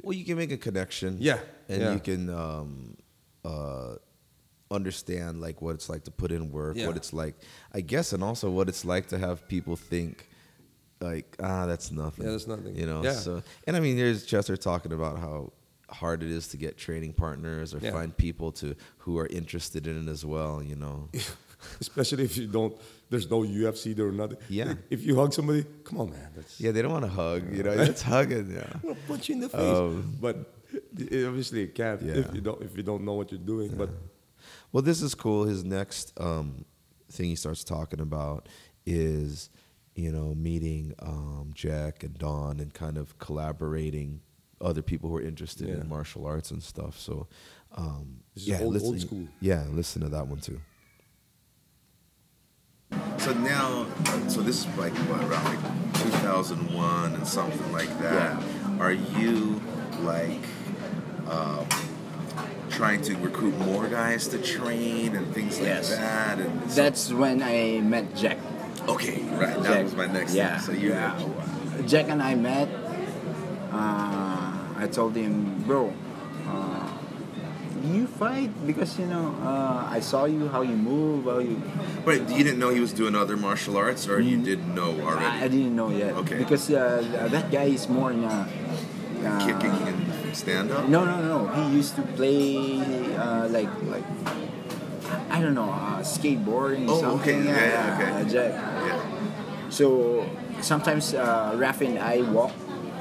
Well, 0.01 0.13
you 0.13 0.25
can 0.25 0.37
make 0.37 0.51
a 0.51 0.57
connection. 0.57 1.17
Yeah, 1.19 1.39
and 1.67 1.81
yeah. 1.81 1.93
you 1.93 1.99
can 1.99 2.29
um, 2.29 2.97
uh, 3.43 3.95
understand 4.71 5.41
like 5.41 5.61
what 5.61 5.75
it's 5.75 5.89
like 5.89 6.03
to 6.05 6.11
put 6.11 6.31
in 6.31 6.51
work, 6.51 6.75
Yeah. 6.77 6.87
what 6.87 6.95
it's 6.97 7.13
like, 7.13 7.35
I 7.73 7.81
guess, 7.81 8.13
and 8.13 8.23
also 8.23 8.49
what 8.49 8.67
it's 8.69 8.83
like 8.85 9.07
to 9.07 9.17
have 9.17 9.47
people 9.47 9.75
think 9.75 10.27
like, 11.01 11.35
ah, 11.41 11.65
that's 11.65 11.91
nothing. 11.91 12.25
Yeah, 12.25 12.31
that's 12.31 12.47
nothing. 12.47 12.75
You 12.75 12.85
know. 12.85 13.03
Yeah. 13.03 13.13
So, 13.13 13.43
and 13.67 13.75
I 13.75 13.79
mean, 13.79 13.97
there's 13.97 14.25
Chester 14.25 14.57
talking 14.57 14.91
about 14.93 15.19
how 15.19 15.51
hard 15.89 16.23
it 16.23 16.29
is 16.31 16.47
to 16.49 16.57
get 16.57 16.77
training 16.77 17.13
partners 17.13 17.73
or 17.75 17.79
Yeah. 17.79 17.91
find 17.91 18.15
people 18.15 18.51
to 18.53 18.75
who 18.99 19.19
are 19.19 19.27
interested 19.27 19.85
in 19.87 20.07
it 20.07 20.11
as 20.11 20.25
well. 20.25 20.63
You 20.63 20.75
know. 20.77 21.09
Especially 21.81 22.23
if 22.23 22.37
you 22.37 22.47
don't, 22.47 22.75
there's 23.09 23.29
no 23.29 23.41
UFC 23.41 23.95
there 23.95 24.07
or 24.07 24.11
nothing. 24.11 24.37
Yeah. 24.49 24.75
If 24.89 25.03
you 25.03 25.15
hug 25.15 25.33
somebody, 25.33 25.65
come 25.83 25.99
on, 25.99 26.11
man. 26.11 26.29
That's, 26.35 26.59
yeah, 26.59 26.71
they 26.71 26.81
don't 26.81 26.91
want 26.91 27.05
to 27.05 27.11
hug. 27.11 27.51
You 27.55 27.63
know, 27.63 27.71
it's 27.71 28.01
hugging. 28.01 28.51
Yeah. 28.51 28.67
I'm 28.73 28.81
gonna 28.81 28.95
punch 29.07 29.29
you 29.29 29.35
in 29.35 29.41
the 29.41 29.49
face. 29.49 29.59
Um, 29.61 30.15
but 30.21 30.53
obviously 30.93 31.63
it 31.63 31.75
can't 31.75 32.01
Yeah. 32.01 32.13
if 32.15 32.33
you 32.33 32.41
don't 32.41 32.61
if 32.61 32.75
you 32.77 32.83
don't 32.83 33.03
know 33.03 33.13
what 33.13 33.31
you're 33.31 33.39
doing. 33.39 33.75
But 33.75 33.89
Well, 34.75 34.81
this 34.81 35.01
is 35.01 35.15
cool. 35.15 35.45
His 35.45 35.63
next 35.63 36.11
um, 36.19 36.65
thing 37.09 37.29
he 37.29 37.37
starts 37.37 37.63
talking 37.63 38.01
about 38.01 38.49
is, 38.85 39.49
you 39.95 40.11
know, 40.11 40.35
meeting 40.35 40.93
um, 40.99 41.51
Jack 41.53 42.03
and 42.03 42.13
Don 42.17 42.59
and 42.59 42.73
kind 42.73 42.97
of 42.97 43.17
collaborating 43.17 44.19
other 44.59 44.81
people 44.81 45.09
who 45.09 45.15
are 45.15 45.21
interested 45.21 45.69
Yeah. 45.69 45.75
in 45.75 45.87
martial 45.87 46.25
arts 46.25 46.51
and 46.51 46.61
stuff. 46.61 46.99
So, 46.99 47.27
um, 47.77 48.17
This 48.33 48.43
is 48.43 48.49
yeah, 48.49 48.59
old- 48.63 48.73
listen, 48.73 48.87
old 48.89 48.99
school. 48.99 49.27
Yeah, 49.39 49.63
listen 49.71 50.01
to 50.01 50.09
that 50.09 50.27
one 50.27 50.39
too. 50.41 50.59
So 53.19 53.31
now, 53.31 53.87
so 54.27 54.41
this 54.41 54.65
is 54.65 54.77
like 54.77 54.91
what, 55.07 55.21
around 55.23 55.45
like 55.45 56.03
2001 56.03 57.13
and 57.15 57.25
something 57.25 57.71
like 57.71 57.97
that. 57.99 58.43
Are 58.81 58.91
you 58.91 59.61
like 60.01 60.43
um, 61.29 61.65
trying 62.69 63.01
to 63.03 63.15
recruit 63.17 63.57
more 63.59 63.87
guys 63.87 64.27
to 64.29 64.37
train 64.37 65.15
and 65.15 65.33
things 65.33 65.59
like 65.59 65.67
Yes. 65.69 65.89
that? 65.95 66.39
And 66.39 66.71
so- 66.71 66.81
That's 66.81 67.11
when 67.13 67.41
I 67.43 67.79
met 67.81 68.15
Jack. 68.15 68.37
okay, 68.87 69.23
right. 69.33 69.61
That 69.63 69.83
was 69.83 69.95
my 69.95 70.07
next 70.07 70.33
yeah, 70.33 70.57
thing. 70.59 70.75
So 70.75 70.81
you, 70.81 70.89
yeah. 70.89 71.17
Jack 71.87 72.09
and 72.09 72.21
I 72.21 72.35
met. 72.35 72.69
Uh, 73.71 74.51
I 74.77 74.87
told 74.91 75.15
him, 75.15 75.63
bro, 75.67 75.93
uh, 76.47 76.87
you 77.83 78.07
fight 78.07 78.49
because 78.65 78.97
you 78.97 79.05
know 79.05 79.35
uh, 79.43 79.87
I 79.89 79.99
saw 79.99 80.25
you 80.25 80.47
how 80.47 80.61
you 80.61 80.75
move, 80.75 81.25
how 81.25 81.39
you. 81.39 81.61
but 82.05 82.29
you 82.29 82.43
didn't 82.43 82.59
know 82.59 82.69
he 82.69 82.79
was 82.79 82.93
doing 82.93 83.15
other 83.15 83.35
martial 83.37 83.75
arts, 83.77 84.07
or 84.07 84.19
you 84.19 84.37
did 84.41 84.65
know 84.75 84.95
I, 85.05 85.43
I 85.43 85.47
didn't 85.47 85.75
know 85.75 85.89
yet. 85.89 86.13
Okay. 86.23 86.37
Because 86.37 86.69
uh, 86.71 87.03
that 87.31 87.51
guy 87.51 87.65
is 87.65 87.87
more 87.89 88.11
in 88.11 88.23
a. 88.23 88.47
Uh, 89.25 89.41
Kicking 89.45 89.71
and 89.89 90.04
stand 90.35 90.71
up. 90.71 90.87
No, 90.89 91.05
no, 91.05 91.21
no. 91.23 91.47
He 91.55 91.75
used 91.75 91.95
to 91.95 92.03
play 92.19 92.77
uh, 93.15 93.47
like 93.49 93.69
like 93.87 94.03
I 95.31 95.41
don't 95.41 95.55
know 95.55 95.71
uh, 95.71 95.99
skateboarding. 96.03 96.85
Oh, 96.89 96.99
something. 97.01 97.39
okay. 97.41 97.47
Yeah, 97.47 97.65
yeah, 97.71 98.19
okay. 98.21 98.29
Jack. 98.29 98.51
Yeah. 98.53 99.69
So 99.69 100.25
sometimes 100.61 101.13
uh, 101.13 101.55
Raf 101.57 101.81
and 101.81 101.99
I 101.99 102.21
walk 102.31 102.51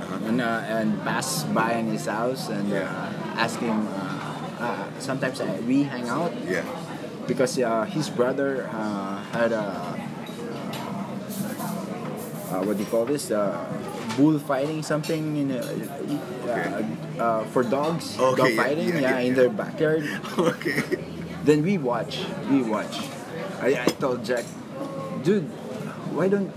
Uh-huh. 0.04 0.28
and, 0.28 0.40
uh, 0.42 0.60
and 0.68 1.00
pass 1.00 1.48
by 1.56 1.80
in 1.80 1.88
his 1.88 2.04
house 2.04 2.52
and 2.52 2.68
uh, 2.72 2.84
ask 3.40 3.56
him. 3.58 3.88
Uh, 3.88 4.20
uh, 4.60 4.84
sometimes 5.00 5.40
uh, 5.40 5.48
we 5.66 5.82
hang 5.88 6.08
out 6.12 6.28
Yeah. 6.44 6.60
because 7.26 7.56
uh, 7.58 7.84
his 7.88 8.10
brother 8.12 8.68
uh, 8.68 9.16
had 9.32 9.52
a 9.52 9.64
uh, 12.52 12.62
what 12.62 12.76
do 12.76 12.82
you 12.84 12.90
call 12.90 13.04
this? 13.04 13.30
Uh, 13.30 13.64
bullfighting 14.16 14.82
something 14.82 15.36
in 15.36 15.50
a, 15.50 15.62
uh, 16.48 17.22
uh, 17.22 17.44
for 17.50 17.62
dogs, 17.62 18.18
Okay, 18.18 18.36
dog 18.36 18.50
yeah, 18.50 18.62
fighting, 18.62 18.88
yeah, 18.88 19.00
yeah, 19.00 19.18
yeah, 19.18 19.28
in 19.28 19.34
their 19.34 19.50
backyard. 19.50 20.04
okay. 20.38 20.82
Then 21.44 21.62
we 21.62 21.78
watch, 21.78 22.24
we 22.50 22.62
watch. 22.62 23.00
I, 23.60 23.84
I 23.84 23.86
told 24.00 24.24
Jack, 24.24 24.44
dude, 25.22 25.44
why 26.14 26.28
don't 26.28 26.50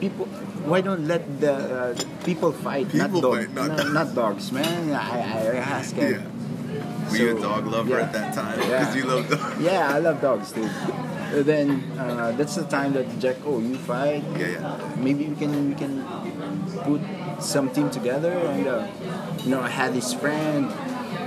people, 0.00 0.26
why 0.66 0.80
don't 0.80 1.06
let 1.06 1.24
the 1.40 1.54
uh, 1.54 1.94
people 2.24 2.52
fight, 2.52 2.90
People 2.90 3.20
not 3.20 3.22
dogs, 3.22 3.44
fight, 3.46 3.54
not 3.54 3.68
no, 3.68 3.76
dogs." 3.76 3.92
not 3.92 4.14
dogs, 4.14 4.52
man. 4.52 4.92
I, 4.92 5.20
I 5.20 5.56
asked 5.56 5.94
him. 5.94 6.12
Yeah. 6.12 7.10
Were 7.10 7.16
you 7.16 7.36
a 7.36 7.40
dog 7.40 7.66
lover 7.66 7.90
yeah. 7.90 8.04
at 8.04 8.12
that 8.12 8.34
time? 8.34 8.58
Yeah. 8.60 8.78
Because 8.78 8.96
you 8.96 9.04
love 9.04 9.28
dogs. 9.28 9.60
Yeah, 9.60 9.94
I 9.94 9.98
love 9.98 10.20
dogs, 10.20 10.52
dude. 10.52 10.70
Then 11.44 11.82
uh, 11.98 12.32
that's 12.32 12.54
the 12.54 12.64
time 12.64 12.92
that 12.94 13.06
Jack, 13.18 13.36
oh, 13.44 13.58
you 13.58 13.76
fight. 13.76 14.22
Yeah, 14.38 14.48
yeah. 14.48 14.94
Maybe 14.96 15.26
we 15.26 15.34
can 15.36 15.68
we 15.68 15.74
can 15.74 16.00
put 16.82 17.00
some 17.40 17.70
team 17.70 17.90
together, 17.90 18.32
and 18.32 18.66
uh, 18.66 18.86
you 19.42 19.50
know, 19.50 19.60
I 19.60 19.68
had 19.68 19.92
this 19.94 20.12
friend. 20.14 20.66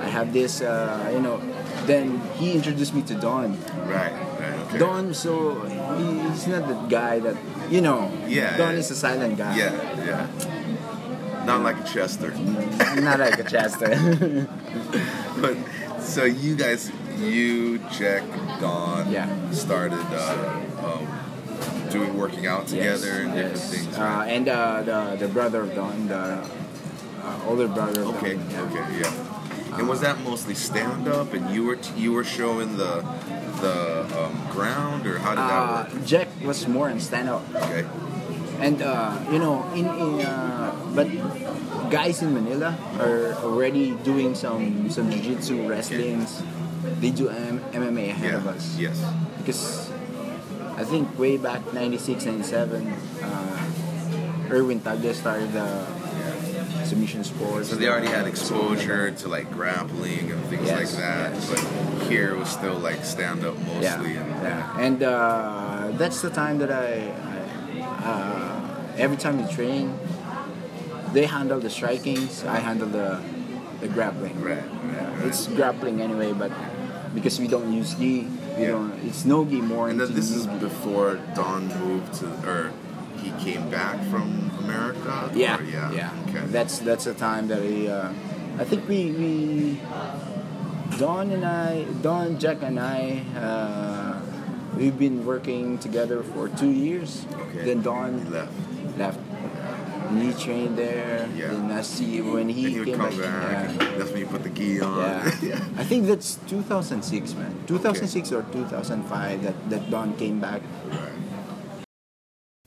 I 0.03 0.09
have 0.09 0.31
this, 0.33 0.61
uh, 0.61 1.09
you 1.13 1.21
know. 1.21 1.41
Then 1.85 2.19
he 2.35 2.53
introduced 2.53 2.93
me 2.93 3.01
to 3.03 3.15
Don. 3.15 3.57
Right, 3.87 4.11
right, 4.39 4.53
okay. 4.67 4.77
Don, 4.77 5.13
so 5.13 5.61
he, 5.65 6.29
he's 6.29 6.47
not 6.47 6.67
the 6.67 6.75
guy 6.89 7.19
that 7.19 7.35
you 7.69 7.81
know. 7.81 8.11
Yeah, 8.27 8.57
Don 8.57 8.73
yeah. 8.73 8.79
is 8.79 8.91
a 8.91 8.95
silent 8.95 9.37
guy. 9.37 9.55
Yeah, 9.57 9.71
yeah. 10.05 10.27
Not 11.45 11.61
like 11.63 11.79
a 11.79 11.83
Chester. 11.87 12.31
Not 12.99 13.19
like 13.19 13.39
a 13.39 13.43
Chester. 13.43 14.47
But 15.41 15.55
so 16.01 16.25
you 16.25 16.55
guys, 16.55 16.91
you, 17.19 17.79
Jack, 17.91 18.23
Don, 18.59 19.11
Yeah. 19.11 19.29
started 19.51 19.99
uh, 20.11 20.61
doing 21.89 22.17
working 22.17 22.45
out 22.47 22.67
together 22.67 23.21
and 23.23 23.33
different 23.33 23.55
yes. 23.57 23.71
things. 23.71 23.97
Uh, 23.97 24.25
and 24.27 24.47
uh, 24.47 24.81
the 24.83 25.15
the 25.17 25.27
brother 25.27 25.61
of 25.61 25.73
Don, 25.75 26.07
the 26.07 26.17
uh, 27.23 27.47
older 27.47 27.67
brother 27.67 28.01
of 28.01 28.15
okay, 28.17 28.35
Don. 28.35 28.49
yeah. 28.49 28.61
okay, 28.67 28.85
yeah. 29.01 29.77
And 29.77 29.87
was 29.87 30.01
that 30.01 30.19
mostly 30.21 30.55
stand 30.55 31.07
up, 31.07 31.33
and 31.33 31.49
you 31.53 31.63
were 31.65 31.77
you 31.95 32.13
were 32.13 32.23
showing 32.23 32.77
the 32.77 33.03
the 33.61 34.05
um, 34.17 34.33
ground, 34.51 35.05
or 35.05 35.19
how 35.19 35.31
did 35.35 35.39
Uh, 35.43 35.83
that 35.83 35.93
work? 35.93 36.05
Jack 36.05 36.27
was 36.43 36.67
more 36.67 36.89
in 36.89 36.99
stand 36.99 37.29
up, 37.29 37.43
Okay, 37.55 37.85
and 38.59 38.81
uh, 38.81 39.13
you 39.31 39.37
know, 39.39 39.65
in, 39.73 39.85
in 39.85 40.25
uh, 40.25 40.73
but 40.95 41.07
guys 41.89 42.21
in 42.21 42.33
Manila 42.33 42.73
are 42.99 43.33
already 43.45 43.93
doing 44.03 44.33
some 44.35 44.89
some 44.89 45.09
jiu-jitsu 45.11 45.67
wrestlings. 45.69 46.41
They 47.01 47.11
do 47.11 47.27
M- 47.29 47.59
MMA 47.73 48.09
ahead 48.15 48.31
yeah, 48.31 48.37
of 48.39 48.47
us 48.47 48.77
yes, 48.79 48.97
because 49.43 49.91
I 50.77 50.83
think 50.83 51.17
way 51.17 51.37
back 51.37 51.73
96, 51.73 52.25
97, 52.25 52.87
uh, 53.23 54.49
Erwin 54.51 54.79
Tagle 54.79 55.13
started 55.13 55.51
the 55.51 55.85
submission 56.85 57.23
sports. 57.23 57.69
so 57.69 57.75
they 57.75 57.89
already 57.89 58.07
had 58.07 58.27
exposure 58.27 59.11
to 59.11 59.27
like 59.27 59.51
grappling 59.51 60.31
and 60.31 60.41
things 60.45 60.67
Yes, 60.67 60.93
like 60.93 61.03
that, 61.03 61.33
yes. 61.33 61.49
but 61.49 62.03
here 62.07 62.29
it 62.33 62.37
was 62.37 62.47
still 62.49 62.77
like 62.79 63.03
stand 63.03 63.43
up 63.43 63.55
Yeah, 63.81 63.97
mostly. 63.97 64.15
and, 64.15 64.29
yeah. 64.43 64.79
And 64.79 65.03
uh, 65.03 65.91
that's 65.97 66.21
the 66.21 66.29
time 66.29 66.59
that 66.59 66.71
I, 66.71 67.11
I 67.11 68.09
uh, 68.09 68.93
every 68.97 69.17
time 69.17 69.43
we 69.43 69.51
train, 69.53 69.97
they 71.11 71.25
handle 71.25 71.59
the 71.59 71.69
strikings, 71.69 72.45
I 72.47 72.59
handle 72.59 72.87
the 72.87 73.19
the 73.81 73.87
grappling. 73.87 74.39
Right, 74.41 74.57
right, 74.57 75.17
right. 75.17 75.25
It's 75.27 75.47
grappling 75.47 76.01
anyway, 76.01 76.33
but 76.33 76.51
because 77.17 77.39
we 77.41 77.47
don't 77.49 77.73
use 77.73 77.95
gi, 77.97 78.29
we 78.57 78.61
Yeah. 78.61 78.77
don't, 78.77 78.93
it's 79.09 79.25
no 79.25 79.41
gi 79.43 79.57
more. 79.73 79.89
And 79.89 79.97
then 79.99 80.13
this 80.13 80.29
is 80.29 80.45
before 80.45 81.17
Don 81.33 81.65
moved 81.81 82.13
to, 82.21 82.25
or 82.45 82.69
he 83.23 83.29
came 83.41 83.69
back 83.73 83.97
from 84.13 84.51
America. 84.63 85.31
yeah, 85.33 85.57
Or, 85.57 85.63
yeah, 85.65 85.91
yeah. 85.99 86.23
Okay. 86.29 86.45
That's 86.53 86.77
that's 86.85 87.05
the 87.09 87.15
time 87.17 87.47
that 87.49 87.63
he. 87.65 87.89
Uh, 87.89 88.13
I 88.61 88.63
think 88.69 88.87
we 88.87 89.01
we. 89.17 89.31
Don 90.97 91.29
and 91.31 91.45
I, 91.45 91.83
Don, 92.01 92.39
Jack 92.39 92.63
and 92.63 92.79
I, 92.79 93.21
uh, 93.37 94.17
we've 94.77 94.97
been 94.97 95.25
working 95.25 95.77
together 95.77 96.23
for 96.23 96.47
two 96.49 96.71
years. 96.71 97.25
okay. 97.33 97.65
Then 97.65 97.77
He 97.77 97.83
Don 97.83 98.11
left. 98.31 98.53
left. 98.97 99.19
And 100.09 100.21
he 100.23 100.33
trained 100.43 100.77
there. 100.77 101.27
Yeah. 101.35 101.51
And 101.53 101.71
I 101.71 101.81
see 101.81 102.21
when 102.21 102.49
he, 102.49 102.65
and 102.65 102.85
he 102.87 102.91
came 102.91 102.97
back. 102.97 103.17
back. 103.17 103.69
yeah. 103.81 103.97
that's 103.97 104.11
when 104.11 104.19
you 104.19 104.27
put 104.27 104.43
the 104.43 104.49
gi 104.49 104.81
on. 104.81 104.97
Yeah. 105.41 105.55
I 105.77 105.83
think 105.83 106.07
that's 106.07 106.35
2006, 106.47 107.33
man. 107.35 107.63
2006 107.67 108.31
or 108.31 108.43
2005 108.51 109.43
that, 109.43 109.69
that 109.69 109.89
Don 109.91 110.15
came 110.17 110.39
back. 110.39 110.61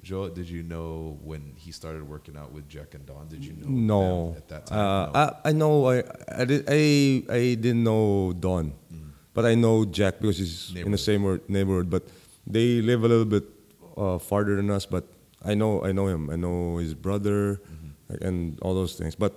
Joe, 0.02 0.28
did 0.30 0.48
you 0.48 0.62
know 0.62 1.18
when 1.22 1.52
he 1.56 1.72
started 1.72 2.08
working 2.08 2.36
out 2.36 2.52
with 2.52 2.68
Jack 2.68 2.94
and 2.94 3.04
Don? 3.04 3.28
Did 3.28 3.44
you 3.44 3.52
know 3.52 3.68
No. 3.68 4.34
at 4.36 4.48
that 4.48 4.66
time? 4.66 4.78
Uh, 4.78 5.06
No. 5.06 5.12
I, 5.14 5.48
I 5.50 5.52
know 5.52 5.86
I 5.90 6.02
I, 6.34 6.44
did, 6.44 6.64
I 6.68 7.22
I 7.28 7.54
didn't 7.54 7.84
know 7.84 8.32
Don, 8.32 8.72
but 9.34 9.44
I 9.44 9.54
know 9.54 9.84
Jack 9.84 10.18
because 10.20 10.38
he's 10.38 10.72
in 10.74 10.90
the 10.90 10.98
same 10.98 11.40
neighborhood. 11.48 11.90
But 11.90 12.08
they 12.46 12.80
live 12.80 13.04
a 13.04 13.08
little 13.08 13.26
bit 13.26 13.44
uh, 13.96 14.18
farther 14.18 14.56
than 14.56 14.70
us. 14.70 14.86
But 14.86 15.04
I 15.44 15.54
know 15.54 15.82
I 15.84 15.92
know 15.92 16.06
him. 16.06 16.30
I 16.30 16.36
know 16.36 16.76
his 16.78 16.94
brother, 16.94 17.60
like, 18.08 18.20
and 18.22 18.58
all 18.60 18.74
those 18.74 18.94
things. 18.94 19.14
But 19.14 19.32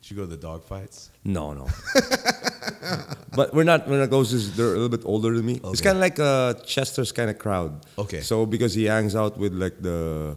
Did 0.00 0.10
you 0.10 0.16
go 0.16 0.22
to 0.22 0.28
the 0.30 0.36
dog 0.36 0.62
fights? 0.64 1.10
no, 1.24 1.52
no. 1.52 1.66
but 3.36 3.52
we're 3.54 3.64
not 3.64 3.88
we're 3.88 4.00
not 4.00 4.08
close. 4.10 4.30
They're 4.56 4.66
a 4.66 4.78
little 4.80 4.88
bit 4.88 5.02
older 5.04 5.34
than 5.36 5.44
me. 5.46 5.60
It's 5.64 5.80
kind 5.80 5.96
of 5.96 6.00
like 6.00 6.18
a 6.18 6.56
Chester's 6.64 7.12
kind 7.12 7.30
of 7.30 7.38
crowd. 7.38 7.84
Okay. 7.98 8.20
So 8.20 8.46
because 8.46 8.74
he 8.74 8.84
hangs 8.84 9.14
out 9.14 9.36
with 9.38 9.52
like 9.52 9.80
the 9.82 10.36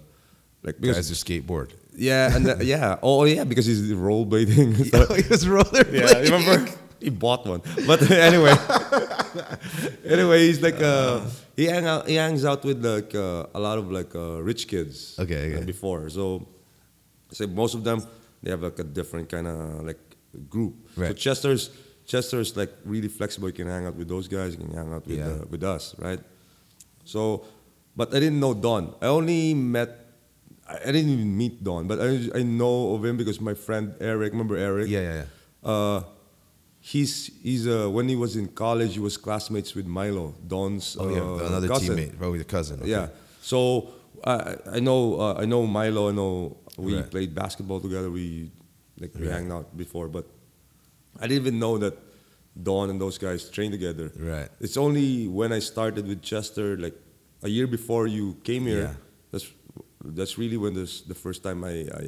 like 0.63 0.79
because 0.79 0.97
Guys 0.97 1.09
who 1.09 1.15
skateboard. 1.15 1.71
yeah 1.95 2.35
and 2.35 2.45
the, 2.45 2.65
yeah 2.65 2.97
oh 3.03 3.23
yeah 3.25 3.43
because 3.45 3.65
he's 3.65 3.91
rollerblading. 3.91 4.89
Oh, 4.93 5.13
he 5.13 5.23
was 5.29 5.47
roller. 5.47 5.85
Yeah, 5.91 6.19
remember? 6.29 6.71
He 6.99 7.09
bought 7.09 7.45
one. 7.45 7.61
But 7.85 7.99
anyway, 8.11 8.55
anyway, 10.05 10.39
he's 10.47 10.61
like 10.61 10.79
uh, 10.81 11.19
he 11.55 11.65
hang 11.65 11.85
out, 11.85 12.07
he 12.07 12.15
hangs 12.15 12.45
out 12.45 12.63
with 12.63 12.83
like 12.85 13.13
uh, 13.15 13.45
a 13.53 13.59
lot 13.59 13.77
of 13.77 13.91
like 13.91 14.13
uh, 14.15 14.41
rich 14.41 14.67
kids. 14.67 15.17
Okay, 15.19 15.53
uh, 15.53 15.57
okay. 15.57 15.65
before, 15.65 16.09
so 16.09 16.47
say 17.31 17.45
most 17.45 17.73
of 17.75 17.83
them 17.83 18.01
they 18.41 18.51
have 18.51 18.61
like 18.61 18.77
a 18.79 18.83
different 18.83 19.29
kind 19.29 19.47
of 19.47 19.85
like 19.85 19.99
group. 20.49 20.73
So 20.95 21.01
Right. 21.01 21.15
Chester's 21.17 21.69
Chester's 22.05 22.55
like 22.57 22.71
really 22.85 23.07
flexible. 23.07 23.47
You 23.49 23.53
can 23.53 23.67
hang 23.67 23.85
out 23.85 23.95
with 23.95 24.07
those 24.09 24.27
guys. 24.27 24.53
You 24.53 24.59
can 24.65 24.73
hang 24.73 24.91
out 24.93 25.05
with 25.07 25.17
Yeah. 25.17 25.27
uh, 25.27 25.45
with 25.49 25.63
us, 25.63 25.95
right? 25.97 26.19
So, 27.05 27.45
but 27.95 28.09
I 28.13 28.19
didn't 28.19 28.39
know 28.39 28.53
Don. 28.53 28.93
I 29.01 29.07
only 29.07 29.53
met. 29.53 29.89
I 30.67 30.75
I 30.89 30.91
didn't 30.91 31.11
even 31.11 31.35
meet 31.37 31.63
Don, 31.63 31.87
but 31.87 31.99
I, 32.01 32.39
I 32.39 32.43
know 32.43 32.95
of 32.95 33.05
him 33.05 33.15
because 33.17 33.39
my 33.39 33.53
friend 33.53 33.93
Eric. 33.99 34.31
Remember 34.33 34.57
Eric? 34.57 34.87
Yeah, 34.89 35.01
yeah, 35.01 35.15
yeah. 35.23 36.03
He's 36.85 37.31
he's 37.41 37.65
uh, 37.65 37.87
when 37.89 38.09
he 38.09 38.15
was 38.17 38.35
in 38.35 38.47
college, 38.49 38.93
he 38.93 38.99
was 38.99 39.15
classmates 39.15 39.73
with 39.73 39.85
Milo, 39.85 40.33
Don's 40.45 40.97
Oh, 40.99 41.09
yeah. 41.09 41.21
uh, 41.21 41.47
Another 41.47 41.67
cousin. 41.69 41.95
teammate. 41.97 42.13
Oh, 42.21 42.33
your 42.33 42.43
cousin. 42.43 42.79
okay. 42.81 42.89
Yeah. 42.91 43.07
So 43.41 43.59
I 44.25 44.55
I 44.77 44.79
know 44.87 44.99
uh, 45.25 45.43
I 45.43 45.45
know 45.45 45.65
Milo. 45.65 46.09
I 46.09 46.11
know 46.11 46.57
we 46.77 46.95
Right. 46.95 47.09
played 47.09 47.31
basketball 47.33 47.79
together. 47.79 48.09
We 48.11 48.51
like 48.99 49.13
we 49.15 49.27
Right. 49.27 49.35
hang 49.37 49.49
out 49.55 49.67
before, 49.77 50.07
but 50.09 50.25
I 51.21 51.27
didn't 51.27 51.41
even 51.47 51.57
know 51.57 51.77
that 51.77 51.93
Don 52.67 52.89
and 52.89 52.99
those 52.99 53.17
guys 53.17 53.49
trained 53.49 53.71
together. 53.79 54.11
Right. 54.19 54.49
It's 54.59 54.75
only 54.77 55.27
when 55.39 55.53
I 55.53 55.59
started 55.61 56.05
with 56.05 56.21
Chester, 56.21 56.77
like 56.85 56.95
a 57.43 57.49
year 57.49 57.67
before 57.77 58.07
you 58.07 58.35
came 58.43 58.63
here. 58.71 58.81
Yeah. 58.91 58.95
That's 59.31 59.47
that's 60.19 60.37
really 60.37 60.57
when 60.57 60.73
this 60.73 61.01
the 61.07 61.15
first 61.15 61.43
time 61.43 61.63
I 61.63 61.75
I, 62.01 62.05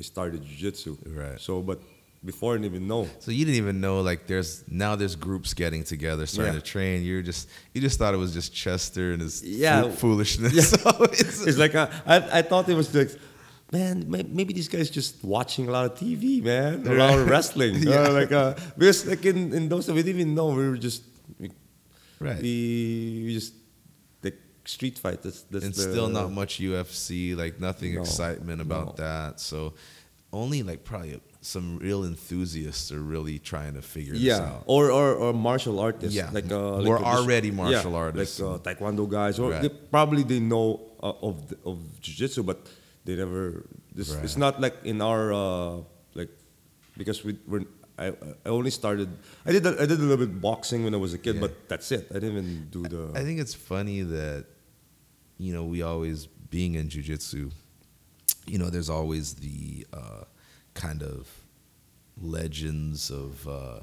I 0.00 0.02
started 0.02 0.40
jiu-jitsu. 0.44 0.92
Right. 1.22 1.40
So, 1.40 1.62
but 1.62 1.78
before 2.24 2.54
I 2.54 2.56
didn't 2.58 2.66
even 2.74 2.86
know. 2.86 3.08
So 3.18 3.30
you 3.32 3.44
didn't 3.44 3.56
even 3.58 3.80
know 3.80 4.00
like 4.00 4.26
there's 4.26 4.62
now 4.68 4.94
there's 4.96 5.16
groups 5.16 5.54
getting 5.54 5.82
together 5.84 6.26
starting 6.26 6.54
Yeah. 6.54 6.60
to 6.60 6.64
train. 6.64 7.02
You're 7.02 7.22
just 7.22 7.48
you 7.74 7.80
just 7.80 7.98
thought 7.98 8.14
it 8.14 8.18
was 8.18 8.32
just 8.32 8.54
Chester 8.54 9.12
and 9.12 9.20
his 9.22 9.42
Yeah. 9.42 9.82
foo- 9.82 9.90
foolishness. 9.90 10.52
Yeah. 10.54 10.62
So 10.82 11.02
it's, 11.04 11.46
It's 11.46 11.58
like 11.58 11.74
uh, 11.74 11.88
I, 12.06 12.38
I 12.38 12.42
thought 12.42 12.68
it 12.68 12.74
was 12.74 12.94
like, 12.94 13.10
man, 13.72 14.04
maybe 14.08 14.52
these 14.54 14.68
guy's 14.68 14.90
just 14.90 15.24
watching 15.24 15.66
a 15.68 15.70
lot 15.72 15.84
of 15.86 15.98
TV, 15.98 16.42
man, 16.42 16.86
a 16.86 16.94
lot 16.94 17.18
of 17.18 17.28
wrestling. 17.28 17.74
Yeah. 17.88 18.02
Uh, 18.06 18.12
like 18.12 18.30
uh, 18.32 18.54
because 18.78 19.04
like 19.06 19.24
in, 19.26 19.52
in 19.52 19.68
those 19.68 19.88
we 19.88 20.02
didn't 20.02 20.20
even 20.20 20.34
know 20.34 20.48
we 20.48 20.68
were 20.68 20.76
just 20.78 21.02
we, 21.40 21.50
right. 22.20 22.40
we, 22.40 23.22
we 23.26 23.32
just 23.34 23.54
the 24.20 24.32
street 24.64 24.96
fight. 24.98 25.22
That's 25.22 25.42
that's 25.50 25.64
and 25.64 25.74
the, 25.74 25.82
still 25.90 26.08
not 26.08 26.30
much 26.30 26.60
UFC, 26.60 27.36
like 27.36 27.58
nothing 27.58 27.94
No, 27.96 28.02
excitement 28.02 28.60
about 28.60 28.86
no. 28.98 29.04
that. 29.04 29.40
So 29.40 29.74
only 30.32 30.62
like 30.62 30.84
probably 30.84 31.20
some 31.44 31.78
real 31.78 32.04
enthusiasts 32.04 32.92
are 32.92 33.02
really 33.02 33.38
trying 33.38 33.74
to 33.74 33.82
figure 33.82 34.12
this 34.14 34.22
Yeah, 34.22 34.38
out. 34.46 34.62
or, 34.66 34.90
or 34.90 35.14
or 35.14 35.32
martial 35.34 35.80
artists. 35.80 36.14
Yeah. 36.14 36.30
like 36.32 36.50
uh, 36.50 36.78
Or 36.78 36.82
like, 36.82 37.02
uh, 37.02 37.18
already 37.18 37.48
yeah, 37.48 37.54
martial 37.62 37.94
artists. 37.96 38.38
like 38.40 38.48
uh, 38.54 38.58
taekwondo 38.62 39.08
guys, 39.10 39.38
or 39.42 39.50
Right. 39.50 39.62
they, 39.62 39.68
probably 39.68 40.22
they 40.22 40.38
know 40.40 40.80
uh, 41.02 41.12
of 41.28 41.48
the, 41.48 41.56
of 41.66 41.78
jiu-jitsu, 42.00 42.42
but 42.44 42.58
they 43.04 43.16
never. 43.16 43.66
This, 43.94 44.14
It's 44.22 44.36
not 44.38 44.60
like 44.60 44.76
in 44.84 45.02
our 45.02 45.32
uh, 45.34 45.76
like 46.14 46.30
because 46.96 47.24
we 47.24 47.36
were. 47.46 47.64
I, 47.98 48.06
I 48.46 48.48
only 48.48 48.70
started. 48.70 49.08
I 49.44 49.52
did 49.52 49.66
a, 49.66 49.70
I 49.82 49.84
did 49.90 49.98
a 50.00 50.02
little 50.02 50.24
bit 50.26 50.40
boxing 50.40 50.82
when 50.84 50.94
I 50.94 51.00
was 51.06 51.12
a 51.12 51.18
kid, 51.18 51.34
Yeah. 51.36 51.40
but 51.44 51.68
that's 51.68 51.90
it. 51.92 52.06
I 52.10 52.14
didn't 52.22 52.38
even 52.38 52.68
do 52.70 52.82
the. 52.86 53.18
I 53.18 53.22
think 53.26 53.38
it's 53.42 53.52
funny 53.54 54.00
that 54.02 54.46
you 55.38 55.52
know 55.52 55.64
we 55.66 55.82
always 55.82 56.26
being 56.54 56.74
in 56.78 56.88
jujitsu, 56.88 57.50
you 58.46 58.58
know, 58.58 58.70
there's 58.70 58.88
always 58.88 59.34
the 59.34 59.86
uh, 59.92 60.24
kind 60.74 61.02
of 61.02 61.28
legends 62.20 63.10
of 63.10 63.46
uh, 63.48 63.80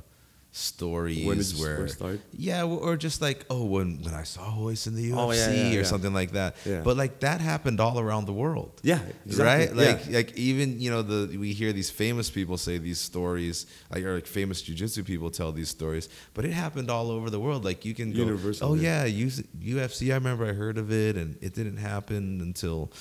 stories 0.51 1.59
where 1.59 1.87
start? 1.87 2.19
yeah, 2.31 2.63
or 2.63 2.97
just 2.97 3.21
like 3.21 3.45
oh 3.49 3.65
when 3.65 4.01
when 4.01 4.13
I 4.13 4.23
saw 4.23 4.55
Royce 4.57 4.87
in 4.87 4.95
the 4.95 5.11
UFC 5.11 5.15
Oh, 5.17 5.31
yeah, 5.31 5.51
yeah, 5.51 5.69
or 5.69 5.73
yeah. 5.79 5.83
something 5.83 6.13
like 6.13 6.31
that. 6.31 6.55
But 6.83 6.97
like 6.97 7.19
that 7.19 7.41
happened 7.41 7.79
all 7.79 7.99
around 7.99 8.25
the 8.25 8.33
world. 8.33 8.79
yeah, 8.83 8.99
exactly. 9.25 9.45
Right, 9.45 9.75
like 9.75 10.09
like 10.11 10.37
even 10.37 10.79
you 10.79 10.89
know 10.91 11.01
the 11.01 11.37
we 11.37 11.53
hear 11.53 11.71
these 11.73 11.89
famous 11.89 12.29
people 12.29 12.57
say 12.57 12.77
these 12.77 12.99
stories, 12.99 13.65
like 13.91 14.03
or 14.03 14.15
like 14.15 14.27
famous 14.27 14.61
jujitsu 14.63 15.05
people 15.05 15.29
tell 15.29 15.51
these 15.51 15.69
stories, 15.69 16.09
but 16.33 16.45
it 16.45 16.51
happened 16.51 16.89
all 16.89 17.11
over 17.11 17.29
the 17.29 17.39
world. 17.39 17.63
Like 17.63 17.85
you 17.85 17.93
can 17.93 18.11
go, 18.11 18.19
Universal, 18.19 18.69
oh 18.71 18.73
yeah. 18.75 19.07
UFC. 19.07 20.11
I 20.11 20.15
remember 20.15 20.45
I 20.45 20.53
heard 20.53 20.77
of 20.77 20.91
it, 20.91 21.15
and 21.15 21.37
it 21.41 21.53
didn't 21.53 21.77
happen 21.77 22.41
until 22.41 22.91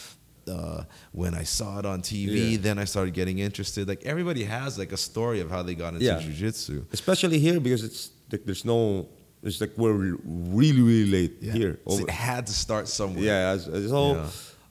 uh, 0.49 0.85
when 1.13 1.35
I 1.35 1.45
saw 1.45 1.79
it 1.79 1.87
on 1.87 2.01
TV. 2.03 2.53
Yeah. 2.53 2.59
Then 2.61 2.79
I 2.79 2.85
started 2.85 3.15
getting 3.15 3.39
interested. 3.39 3.87
Like 3.89 4.03
everybody 4.05 4.45
has 4.45 4.79
like 4.79 4.93
a 4.93 4.97
story 4.97 5.41
of 5.41 5.51
how 5.51 5.63
they 5.63 5.75
got 5.75 5.95
into 5.95 6.05
Yeah. 6.07 6.21
jujitsu. 6.21 6.87
especially 6.93 7.39
here 7.39 7.61
because 7.61 7.85
it's 7.85 8.11
like 8.33 8.45
there's 8.45 8.65
no. 8.65 9.09
It's 9.43 9.61
like 9.61 9.71
we're 9.77 10.17
really 10.25 10.83
really 10.83 11.11
late 11.11 11.37
Yeah. 11.41 11.53
here. 11.53 11.79
So 11.89 11.99
it 12.05 12.11
had 12.11 12.47
to 12.47 12.53
start 12.53 12.89
somewhere. 12.89 13.23
Yeah, 13.25 13.57
so 13.59 14.15
Yeah. 14.15 14.31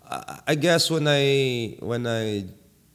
I, 0.10 0.40
I 0.52 0.56
guess 0.56 0.92
when 0.92 1.08
I 1.08 1.78
when 1.80 2.06
I 2.06 2.46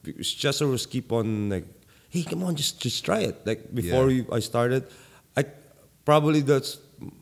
because 0.03 0.29
Chester 0.31 0.67
was 0.67 0.85
keep 0.85 1.11
on 1.11 1.49
like, 1.49 1.65
hey, 2.09 2.23
come 2.23 2.43
on, 2.43 2.55
just 2.55 2.79
just 2.79 3.03
try 3.03 3.21
it. 3.21 3.41
Like 3.45 3.73
before 3.73 4.05
we, 4.05 4.25
I 4.31 4.39
started, 4.39 4.83
I 5.35 5.45
probably 6.05 6.41
that's 6.41 6.77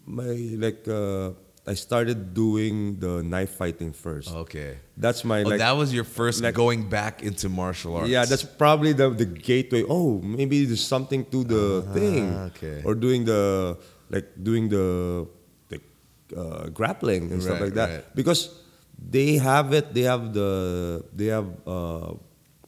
my 0.05 0.35
like 0.65 0.85
uh, 0.87 1.31
I 1.67 1.75
started 1.75 2.33
doing 2.33 2.97
the 2.99 3.21
knife 3.21 3.51
fighting 3.51 3.93
first. 3.93 4.33
Okay. 4.33 4.77
That's 4.97 5.23
my 5.23 5.43
Oh, 5.43 5.49
like. 5.49 5.59
that 5.59 5.77
was 5.77 5.93
your 5.93 6.03
first 6.03 6.41
like- 6.41 6.55
going 6.55 6.89
back 6.89 7.21
into 7.21 7.49
martial 7.49 7.95
arts. 7.95 8.09
yeah, 8.09 8.25
that's 8.25 8.43
probably 8.43 8.93
the 8.93 9.09
the 9.13 9.25
gateway. 9.25 9.83
Oh, 9.87 10.17
maybe 10.21 10.65
there's 10.65 10.83
something 10.83 11.21
to 11.29 11.43
the 11.43 11.85
thing. 11.93 12.33
Ah, 12.33 12.49
okay. 12.49 12.81
Or 12.83 12.95
doing 12.95 13.25
the 13.25 13.77
like 14.09 14.27
doing 14.41 14.69
the 14.69 15.27
like 15.69 15.85
uh, 16.35 16.69
grappling 16.73 17.31
and 17.31 17.41
stuff 17.43 17.61
like 17.61 17.75
that 17.77 17.89
right. 17.89 18.15
because 18.15 18.49
they 18.97 19.37
have 19.37 19.71
it. 19.73 19.93
They 19.93 20.05
have 20.09 20.33
the 20.33 21.05
they 21.13 21.29
have 21.29 21.45
uh, 21.67 22.17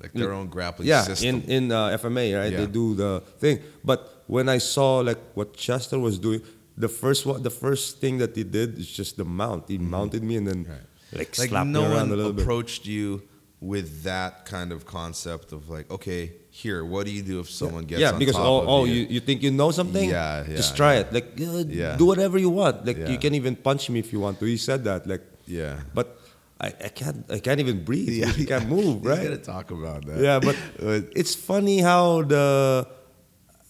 like 0.01 0.13
their 0.13 0.33
own 0.37 0.47
grappling 0.53 0.87
yeah 0.87 1.01
system. 1.01 1.41
in 1.49 1.65
in 1.65 1.71
uh, 1.71 1.97
FMA 1.97 2.29
right. 2.37 2.51
Yeah. 2.53 2.61
They 2.61 2.67
do 2.69 2.93
the 2.93 3.21
thing. 3.41 3.57
But 3.83 4.23
when 4.29 4.49
I 4.49 4.59
saw 4.61 5.01
like 5.01 5.19
what 5.33 5.57
Chester 5.57 5.97
was 5.97 6.17
doing, 6.21 6.41
the 6.77 6.89
first 6.89 7.25
one, 7.25 7.43
the 7.43 7.49
first 7.51 7.99
thing 8.01 8.17
that 8.17 8.35
he 8.35 8.43
did 8.43 8.77
is 8.79 8.89
just 8.89 9.17
the 9.17 9.25
mount. 9.25 9.69
He 9.69 9.77
mounted 9.77 10.23
me 10.23 10.37
and 10.37 10.47
then 10.47 10.65
Mm-hmm. 10.65 10.71
Right. 10.71 10.81
like, 11.19 11.37
like 11.37 11.49
slapped 11.49 11.67
no 11.69 11.81
me 11.81 11.87
around 11.87 12.09
one 12.09 12.11
a 12.11 12.15
little 12.15 12.33
bit. 12.33 12.43
approached 12.43 12.85
you 12.87 13.21
with 13.59 14.03
that 14.03 14.45
kind 14.45 14.71
of 14.71 14.85
concept 14.85 15.51
of 15.53 15.69
like, 15.69 15.89
okay, 15.91 16.33
here, 16.49 16.83
what 16.83 17.05
do 17.05 17.11
you 17.11 17.21
do 17.21 17.39
if 17.39 17.49
someone 17.49 17.85
gets 17.85 18.01
yeah, 18.01 18.11
on 18.11 18.19
because 18.19 18.35
top 18.35 18.45
oh, 18.45 18.61
of 18.61 18.67
oh 18.69 18.83
you? 18.85 18.93
you, 18.95 19.05
you 19.15 19.19
think 19.19 19.41
you 19.43 19.51
know 19.51 19.71
something? 19.71 20.09
Yeah, 20.09 20.43
yeah, 20.47 20.55
Just 20.55 20.75
try 20.75 20.95
yeah. 20.95 20.99
it. 21.01 21.13
Like 21.13 21.27
uh, 21.39 21.63
Yeah. 21.69 21.95
do 21.95 22.05
whatever 22.05 22.37
you 22.37 22.49
want. 22.49 22.85
Like 22.85 22.97
Yeah. 22.97 23.09
you 23.09 23.17
can 23.17 23.33
even 23.35 23.55
punch 23.55 23.89
me 23.89 23.99
if 23.99 24.11
you 24.11 24.19
want 24.19 24.39
to. 24.39 24.45
He 24.45 24.57
said 24.57 24.83
that. 24.85 25.07
Like 25.07 25.21
yeah, 25.45 25.79
but 25.93 26.17
I, 26.59 26.67
I 26.67 26.89
can't 26.89 27.23
I 27.31 27.39
can't 27.39 27.59
even 27.59 27.83
breathe. 27.83 28.09
yeah, 28.09 28.33
you 28.35 28.45
can't 28.47 28.67
move, 28.67 29.01
He's 29.01 29.09
right? 29.11 29.23
gonna 29.23 29.37
talk 29.37 29.71
about 29.71 30.05
that. 30.07 30.19
Yeah, 30.19 30.39
but 30.39 30.55
But- 30.79 31.09
it's 31.15 31.35
funny 31.35 31.79
how 31.79 32.23
the 32.23 32.87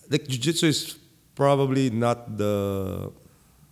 like 0.10 0.28
jiu-jitsu 0.28 0.68
is 0.68 0.98
probably 1.36 1.90
not 1.90 2.38
the 2.38 3.12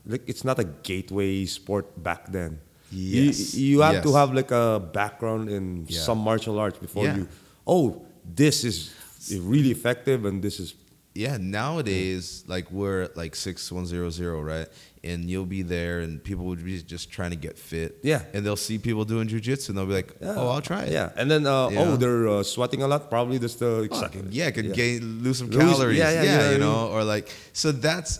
like 0.05 0.23
it's 0.27 0.43
not 0.43 0.57
a 0.59 0.63
gateway 0.65 1.45
sport 1.45 1.85
back 2.03 2.31
then. 2.31 2.59
You- 2.91 3.23
Yes, 3.31 3.53
You, 3.55 3.81
have 3.81 4.03
to 4.03 4.13
have 4.13 4.33
like 4.33 4.51
a 4.51 4.79
background 4.79 5.49
in 5.49 5.85
Yeah. 5.87 6.01
some 6.01 6.17
martial 6.19 6.59
arts 6.59 6.77
before 6.79 7.05
Yeah. 7.05 7.17
you 7.17 7.27
oh, 7.67 8.01
this 8.25 8.63
is 8.63 8.91
really 9.29 9.71
effective 9.71 10.25
and 10.25 10.41
this 10.41 10.59
is 10.59 10.73
yeah, 11.13 11.37
nowadays, 11.39 12.43
like 12.47 12.71
we're 12.71 13.01
at 13.03 13.17
like 13.17 13.35
six 13.35 13.71
one 13.71 13.85
zero 13.85 14.09
zero, 14.09 14.41
right? 14.41 14.67
And 15.03 15.29
you'll 15.29 15.47
be 15.47 15.63
there, 15.63 16.01
and 16.01 16.23
people 16.23 16.45
would 16.45 16.63
be 16.63 16.81
just 16.81 17.11
trying 17.11 17.31
to 17.31 17.35
get 17.35 17.57
fit. 17.57 17.97
Yeah. 18.03 18.21
and 18.33 18.45
they'll 18.45 18.55
see 18.55 18.77
people 18.77 19.03
doing 19.03 19.27
jujitsu, 19.27 19.69
and 19.69 19.77
they'll 19.77 19.87
be 19.87 19.93
like. 19.93 20.15
"Oh, 20.21 20.49
I'll 20.49 20.61
try 20.61 20.83
it." 20.83 20.91
Yeah, 20.91 21.09
and 21.15 21.29
then 21.29 21.45
uh, 21.47 21.69
Yeah. 21.69 21.79
oh, 21.81 21.95
they're 21.97 22.27
uh, 22.27 22.43
sweating 22.43 22.83
a 22.83 22.87
lot. 22.87 23.09
Probably 23.09 23.39
just 23.39 23.59
the 23.59 23.87
Fucking- 23.91 24.27
yeah, 24.31 24.51
could 24.51 24.65
Yeah. 24.65 24.73
gain 24.73 25.23
lose 25.23 25.39
some 25.39 25.49
Lose- 25.49 25.59
calories. 25.63 25.97
yeah, 25.97 26.11
Yeah, 26.11 26.23
yeah, 26.23 26.51
you 26.51 26.57
know, 26.59 26.87
or 26.89 27.03
like 27.03 27.29
so 27.53 27.71
that's 27.71 28.19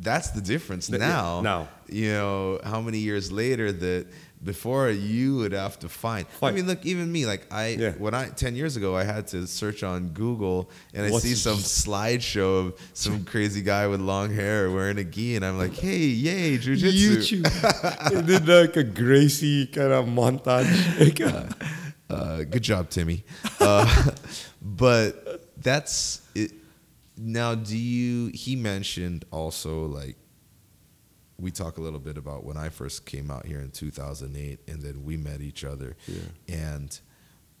that's 0.00 0.30
the 0.30 0.40
difference 0.40 0.90
now. 0.90 1.40
now. 1.40 1.68
you 1.88 2.10
know 2.12 2.58
how 2.64 2.80
many 2.80 2.98
years 2.98 3.30
later 3.32 3.72
that 3.72 4.06
before 4.42 4.88
you 4.90 5.36
would 5.36 5.52
have 5.52 5.78
to 5.80 5.88
find. 5.88 6.26
I 6.42 6.52
mean, 6.52 6.66
look, 6.66 6.86
even 6.86 7.10
me, 7.10 7.26
like 7.26 7.46
I 7.50 7.68
Yeah. 7.78 7.92
when 7.98 8.14
I 8.14 8.28
ten 8.28 8.54
years 8.54 8.76
ago, 8.76 8.96
I 8.96 9.04
had 9.04 9.26
to 9.28 9.46
search 9.46 9.82
on 9.82 10.08
Google 10.10 10.70
and 10.94 11.04
I 11.06 11.10
see 11.18 11.34
some 11.34 11.56
slideshow 11.58 12.66
of 12.68 12.74
some 12.94 13.24
crazy 13.32 13.62
guy 13.62 13.86
with 13.88 14.00
long 14.00 14.32
hair 14.32 14.70
wearing 14.70 14.98
a 14.98 15.04
gi, 15.04 15.36
and 15.36 15.44
I'm 15.44 15.58
like, 15.58 15.74
hey, 15.74 15.98
yay, 16.06 16.56
jujitsu. 16.58 17.42
YouTube. 17.42 18.10
they 18.12 18.22
did 18.38 18.46
like 18.48 18.76
a 18.76 18.84
Gracie 18.84 19.66
kind 19.66 19.92
of 19.92 20.06
montage. 20.06 20.68
Uh, 21.28 21.48
Uh, 22.10 22.42
good 22.44 22.62
job, 22.62 22.88
Timmy. 22.88 23.22
Uh, 23.60 23.84
but 24.62 25.44
that's 25.60 26.22
it. 26.34 26.52
Now, 27.18 27.54
do 27.54 27.76
you? 27.76 28.28
He 28.32 28.56
mentioned 28.56 29.24
also 29.30 29.84
like 29.84 30.16
we 31.40 31.50
talk 31.50 31.78
a 31.78 31.80
little 31.80 32.00
bit 32.00 32.16
about 32.18 32.44
when 32.44 32.56
I 32.56 32.68
first 32.68 33.06
came 33.06 33.30
out 33.30 33.46
here 33.46 33.60
in 33.60 33.70
2008, 33.70 34.60
and 34.66 34.82
then 34.82 35.04
we 35.04 35.16
met 35.16 35.40
each 35.40 35.64
other. 35.64 35.96
Yeah. 36.06 36.20
And 36.48 36.98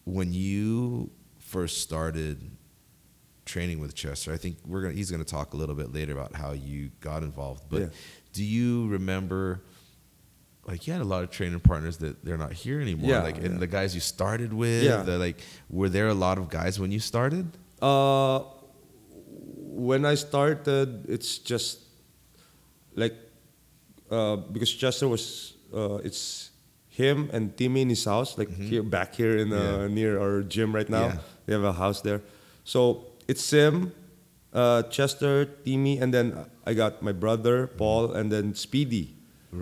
when 0.04 0.32
you 0.32 1.10
first 1.38 1.80
started 1.80 2.50
training 3.44 3.78
with 3.80 3.94
Chester, 3.94 4.32
I 4.32 4.36
think 4.36 4.56
we're 4.66 4.82
gonna. 4.82 4.94
He's 4.94 5.10
gonna 5.10 5.24
talk 5.24 5.54
a 5.54 5.56
little 5.56 5.74
bit 5.76 5.92
later 5.94 6.12
about 6.12 6.34
how 6.34 6.52
you 6.52 6.90
got 7.00 7.22
involved. 7.22 7.64
But 7.70 7.80
Yeah. 7.82 7.88
do 8.32 8.44
you 8.44 8.88
remember? 8.88 9.62
Like 10.66 10.86
you 10.86 10.92
had 10.92 11.00
a 11.00 11.06
lot 11.06 11.22
of 11.22 11.30
training 11.30 11.60
partners 11.60 11.96
that 11.98 12.22
they're 12.24 12.36
not 12.36 12.52
here 12.52 12.80
anymore. 12.80 13.08
Yeah, 13.10 13.22
like 13.22 13.38
and 13.38 13.54
yeah. 13.54 13.58
the 13.58 13.66
guys 13.66 13.94
you 13.94 14.00
started 14.02 14.52
with. 14.52 14.82
Yeah. 14.82 15.02
the, 15.02 15.18
like 15.18 15.40
were 15.70 15.88
there 15.88 16.08
a 16.08 16.14
lot 16.14 16.36
of 16.36 16.50
guys 16.50 16.78
when 16.78 16.90
you 16.92 17.00
started? 17.00 17.56
Uh, 17.80 18.40
when 19.70 20.04
I 20.04 20.14
started, 20.16 21.08
it's 21.08 21.38
just 21.38 21.78
like 22.96 23.14
uh, 24.10 24.36
because 24.36 24.70
Chester 24.72 25.08
was 25.08 25.54
uh, 25.74 25.96
it's 26.04 26.50
him 26.88 27.30
and 27.32 27.56
Timmy 27.56 27.82
in 27.82 27.88
his 27.88 28.04
house, 28.04 28.36
like 28.38 28.50
here 28.50 28.82
back 28.82 29.14
here 29.14 29.36
in 29.38 29.52
uh, 29.52 29.56
Mm-hmm. 29.56 29.80
Yeah. 29.88 29.94
near 29.94 30.20
our 30.20 30.42
gym 30.42 30.74
right 30.74 30.88
now. 30.88 31.06
Yeah. 31.06 31.18
They 31.46 31.52
have 31.54 31.64
a 31.64 31.72
house 31.72 32.00
there, 32.02 32.20
so 32.64 33.06
it's 33.28 33.48
him, 33.50 33.92
uh, 34.52 34.82
Chester, 34.90 35.46
Timmy, 35.64 35.98
and 35.98 36.12
then 36.12 36.36
I 36.66 36.74
got 36.74 37.00
my 37.02 37.12
brother 37.12 37.66
Paul, 37.68 38.12
and 38.12 38.30
then 38.30 38.54
Speedy. 38.54 39.14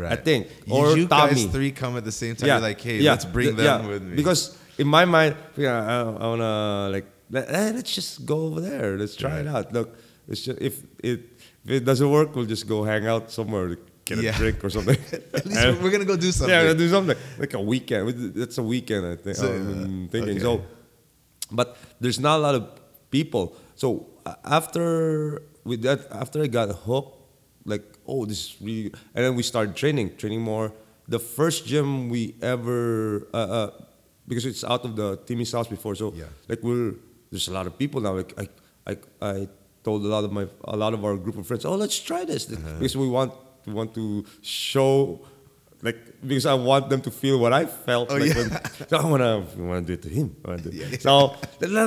I 0.02 0.16
think 0.16 0.48
You- 0.66 0.74
or 0.74 0.96
you 0.98 1.06
Tommy. 1.06 1.34
guys 1.34 1.44
three 1.46 1.70
come 1.70 1.96
at 1.96 2.04
the 2.04 2.10
same 2.10 2.34
time. 2.34 2.48
You're 2.48 2.58
like, 2.60 2.80
hey, 2.80 2.98
let's 3.02 3.24
bring 3.24 3.54
th- 3.54 3.56
them 3.62 3.82
yeah, 3.82 3.86
with 3.88 4.02
me. 4.02 4.16
Because 4.16 4.58
in 4.78 4.88
my 4.88 5.04
mind, 5.04 5.36
yeah, 5.56 5.78
I, 5.78 5.96
I 6.02 6.26
wanna 6.26 6.88
like 6.90 7.06
let, 7.30 7.46
let's 7.52 7.94
just 7.94 8.26
go 8.26 8.46
over 8.50 8.60
there. 8.60 8.98
Let's 8.98 9.14
try 9.14 9.38
it 9.38 9.46
out. 9.46 9.72
Look, 9.72 9.94
it's 10.26 10.42
just 10.42 10.58
if 10.60 10.82
it 11.04 11.20
if 11.64 11.70
it 11.70 11.84
doesn't 11.86 12.10
work, 12.10 12.34
we'll 12.34 12.46
just 12.50 12.66
go 12.66 12.82
hang 12.82 13.06
out 13.06 13.30
somewhere, 13.30 13.78
get 14.06 14.18
Yeah. 14.18 14.34
a 14.34 14.38
drink 14.38 14.58
or 14.64 14.70
something. 14.70 14.96
at 15.38 15.44
least 15.46 15.60
we're, 15.62 15.78
we're 15.82 15.90
gonna 15.94 16.06
go 16.14 16.16
do 16.16 16.30
something. 16.32 16.54
Yeah, 16.54 16.72
do 16.72 16.88
something 16.88 17.16
like 17.42 17.52
a 17.54 17.60
weekend. 17.72 18.06
We- 18.06 18.30
That's 18.40 18.58
a 18.58 18.62
weekend, 18.74 19.02
I 19.12 19.16
think. 19.22 19.36
So, 19.36 19.46
I'm 19.52 20.06
uh, 20.06 20.10
thinking 20.14 20.36
okay. 20.38 20.46
so, 20.48 20.62
but 21.50 21.76
there's 22.00 22.20
not 22.28 22.36
a 22.40 22.42
lot 22.46 22.54
of 22.54 22.62
people. 23.10 23.44
So 23.74 24.06
after 24.44 25.42
with 25.64 25.82
that, 25.82 26.00
after 26.10 26.42
I 26.42 26.46
got 26.58 26.68
hooked, 26.86 27.12
like 27.72 27.84
oh, 28.06 28.24
this 28.24 28.38
is 28.38 28.56
really, 28.62 28.92
and 29.14 29.20
then 29.24 29.34
we 29.34 29.42
started 29.42 29.74
training, 29.76 30.16
training 30.16 30.40
more. 30.40 30.72
The 31.08 31.18
first 31.18 31.66
gym 31.66 32.08
we 32.08 32.34
ever, 32.42 33.26
uh, 33.34 33.36
uh, 33.36 33.70
because 34.26 34.44
it's 34.46 34.64
out 34.64 34.84
of 34.84 34.96
the 34.96 35.16
Timmy's 35.26 35.52
house 35.52 35.68
before, 35.68 35.94
so 35.94 36.12
Yeah. 36.14 36.24
like 36.48 36.62
we're 36.62 36.94
there's 37.30 37.48
a 37.48 37.52
lot 37.58 37.66
of 37.66 37.74
people 37.78 38.00
now. 38.00 38.14
Like 38.20 38.32
I, 38.42 38.46
I, 38.90 38.94
I 39.22 39.48
told 39.84 40.04
a 40.04 40.08
lot 40.08 40.24
of 40.24 40.32
my 40.32 40.46
a 40.64 40.76
lot 40.76 40.94
of 40.94 41.04
our 41.04 41.16
group 41.16 41.36
of 41.38 41.46
friends, 41.46 41.64
oh, 41.64 41.74
let's 41.76 41.98
try 42.00 42.24
this 42.24 42.46
Uh-huh. 42.50 42.78
because 42.78 42.96
we 42.96 43.08
want 43.08 43.32
want 43.66 43.94
to 43.94 44.24
show. 44.42 45.20
Like 45.82 45.98
because 46.26 46.46
I 46.46 46.54
want 46.54 46.88
them 46.88 47.02
to 47.02 47.10
feel 47.10 47.38
what 47.38 47.52
I 47.52 47.66
felt. 47.66 48.10
Oh, 48.10 48.16
like 48.16 48.34
yeah. 48.34 48.48
when, 48.48 48.88
so 48.88 48.96
I 48.96 49.04
wanna, 49.04 49.44
I 49.58 49.60
wanna 49.60 49.82
do 49.82 49.92
it 49.92 50.02
to 50.02 50.08
him. 50.08 50.34
Do 50.44 50.52
it. 50.52 50.72
Yeah, 50.72 50.86
yeah. 50.90 50.98
So 50.98 51.36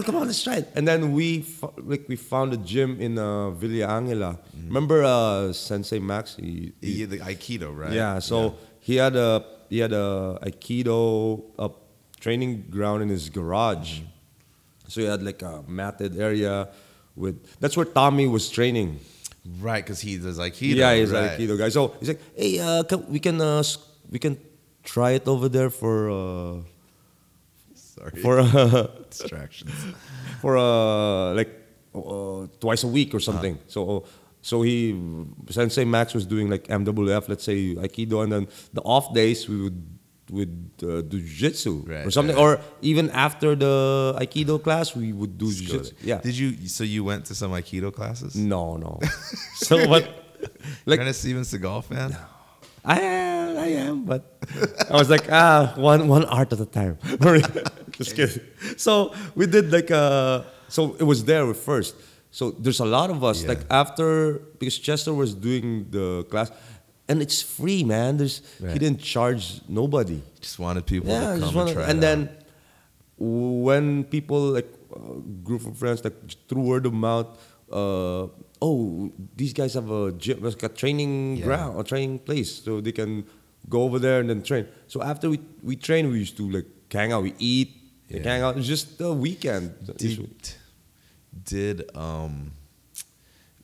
come 0.04 0.16
on, 0.16 0.28
let's 0.28 0.44
try 0.44 0.58
it. 0.58 0.70
And 0.76 0.88
then 0.88 1.12
we 1.12 1.44
like 1.78 2.06
we 2.08 2.16
found 2.16 2.54
a 2.54 2.58
gym 2.58 3.02
in 3.02 3.18
uh, 3.18 3.50
Villa 3.50 3.88
Angela. 3.88 4.38
Remember 4.68 5.04
uh, 5.04 5.52
Sensei 5.54 5.98
Max? 6.00 6.36
He, 6.40 6.72
he- 6.80 7.02
Yeah, 7.02 7.06
the 7.08 7.18
Aikido, 7.18 7.76
right? 7.76 7.92
yeah. 7.92 8.20
So 8.20 8.56
he 8.80 8.98
had 8.98 9.16
a 9.16 9.44
he 9.70 9.80
had 9.80 9.92
a 9.92 10.38
Aikido 10.44 11.42
uh, 11.58 11.70
training 12.20 12.66
ground 12.70 13.02
in 13.02 13.10
his 13.10 13.28
garage. 13.30 14.02
So 14.88 15.02
he 15.02 15.08
had 15.08 15.24
like 15.24 15.42
a 15.42 15.64
matted 15.68 16.18
area 16.18 16.70
with. 17.16 17.60
That's 17.60 17.76
where 17.76 17.86
Tommy 17.88 18.28
was 18.28 18.50
training. 18.50 19.00
Right, 19.60 19.84
because 19.84 20.00
he 20.02 20.18
does 20.18 20.40
Aikido. 20.40 20.76
yeah, 20.76 20.96
he's 20.96 21.12
right. 21.12 21.24
an 21.24 21.40
Aikido 21.40 21.58
guy. 21.58 21.70
So 21.70 21.96
he's 22.00 22.10
like, 22.10 22.22
hey, 22.36 22.60
uh, 22.60 22.84
can, 22.84 23.10
we 23.10 23.20
can 23.20 23.40
uh, 23.42 23.64
we 24.10 24.20
can 24.20 24.38
try 24.84 25.12
it 25.12 25.28
over 25.28 25.50
there 25.50 25.70
for. 25.70 26.10
Uh, 26.10 26.62
Sorry, 27.74 28.22
for 28.22 28.40
uh, 28.44 28.88
distractions. 29.10 29.74
for 30.42 30.58
uh, 30.58 31.34
like 31.34 31.50
uh, 31.94 32.48
twice 32.60 32.84
a 32.84 32.88
week 32.88 33.14
or 33.14 33.20
something. 33.20 33.56
Uh-huh. 33.56 33.68
So 33.68 34.06
so 34.42 34.62
he 34.62 34.96
Sensei 35.50 35.86
Max 35.86 36.14
was 36.14 36.26
doing 36.26 36.50
like 36.50 36.68
MWF, 36.68 37.28
let's 37.28 37.44
say 37.44 37.76
Aikido, 37.76 38.24
and 38.24 38.32
then 38.32 38.48
the 38.74 38.82
off 38.82 39.14
days 39.14 39.50
we 39.50 39.62
would 39.62 39.99
would 40.30 40.72
uh, 40.84 41.02
do 41.02 41.20
jiu-jitsu 41.20 41.84
Right, 41.88 42.06
or 42.08 42.12
something, 42.12 42.36
right. 42.36 42.42
or 42.42 42.62
even 42.82 43.10
after 43.12 43.56
the 43.56 44.16
Aikido 44.22 44.62
class 44.62 44.96
we 44.96 45.12
would 45.14 45.38
do 45.38 45.52
jiu-jitsu. 45.52 45.94
Yeah. 46.04 46.20
Did 46.22 46.38
you? 46.38 46.68
So 46.68 46.84
you 46.84 47.04
went 47.04 47.26
to 47.26 47.36
some 47.36 47.52
Aikido 47.52 47.92
classes? 47.94 48.36
no, 48.36 48.78
no. 48.78 49.00
so 49.56 49.88
what? 49.88 50.04
Like, 50.86 50.98
You're 51.00 51.06
not 51.06 51.08
a 51.08 51.14
Steven 51.14 51.44
Seagal 51.44 51.84
fan? 51.86 52.16
I 52.86 53.00
am, 53.02 53.58
I 53.58 53.68
am, 53.90 54.06
but 54.06 54.22
I 54.90 54.94
was 54.94 55.10
like, 55.10 55.28
ah, 55.32 55.74
one 55.76 56.08
one 56.08 56.24
art 56.26 56.54
at 56.54 56.60
a 56.62 56.66
time. 56.66 56.98
Just 58.00 58.16
kidding. 58.16 58.40
So 58.78 59.14
we 59.36 59.46
did 59.48 59.72
like 59.72 59.92
uh 59.92 60.44
so 60.70 60.96
it 61.00 61.04
was 61.04 61.26
there 61.26 61.54
first. 61.54 61.96
So 62.32 62.52
there's 62.52 62.80
a 62.80 62.86
lot 62.86 63.10
of 63.10 63.24
us. 63.24 63.42
Yeah. 63.42 63.50
Like 63.50 63.62
after 63.70 64.40
because 64.60 64.78
Chester 64.80 65.14
was 65.14 65.34
doing 65.36 65.88
the 65.92 66.24
class, 66.32 66.52
and 67.10 67.22
it's 67.22 67.42
free, 67.42 67.84
man. 67.84 68.18
There's 68.18 68.42
Right. 68.62 68.74
he 68.74 68.80
didn't 68.80 69.02
charge 69.02 69.62
nobody. 69.68 70.20
Just 70.40 70.60
wanted 70.60 70.86
people 70.86 71.10
Yeah, 71.10 71.34
to 71.36 71.40
come 71.42 71.58
and 71.58 71.70
try 71.74 71.86
and 71.92 71.98
then 72.04 72.20
out. 72.30 72.36
when 73.18 74.04
people 74.06 74.40
like 74.58 74.70
a 74.96 75.20
group 75.44 75.66
of 75.66 75.78
friends 75.78 76.04
like 76.04 76.16
through 76.48 76.62
word 76.62 76.86
of 76.86 76.94
mouth, 76.94 77.28
uh, 77.72 78.28
oh, 78.62 79.12
these 79.36 79.54
guys 79.54 79.74
have 79.74 79.90
a 79.92 80.12
gym, 80.14 80.42
like 80.42 80.62
a 80.64 80.70
training 80.70 81.38
Yeah. 81.38 81.46
ground, 81.46 81.80
a 81.80 81.84
training 81.84 82.20
place, 82.20 82.52
so 82.66 82.80
they 82.82 82.92
can 82.92 83.24
go 83.70 83.84
over 83.84 84.00
there 84.00 84.20
and 84.22 84.30
then 84.30 84.42
train. 84.42 84.66
So 84.88 85.02
after 85.02 85.30
we 85.30 85.40
we 85.64 85.76
train, 85.76 86.10
we 86.12 86.20
used 86.20 86.38
to 86.38 86.50
like 86.50 86.68
hang 86.92 87.12
out, 87.14 87.24
we 87.24 87.34
eat, 87.40 87.70
Yeah. 88.10 88.24
hang 88.30 88.42
out. 88.42 88.58
It's 88.58 88.68
just 88.68 89.00
a 89.02 89.14
weekend. 89.14 89.74
did, 89.98 90.30
did 91.44 91.78
um 91.96 92.52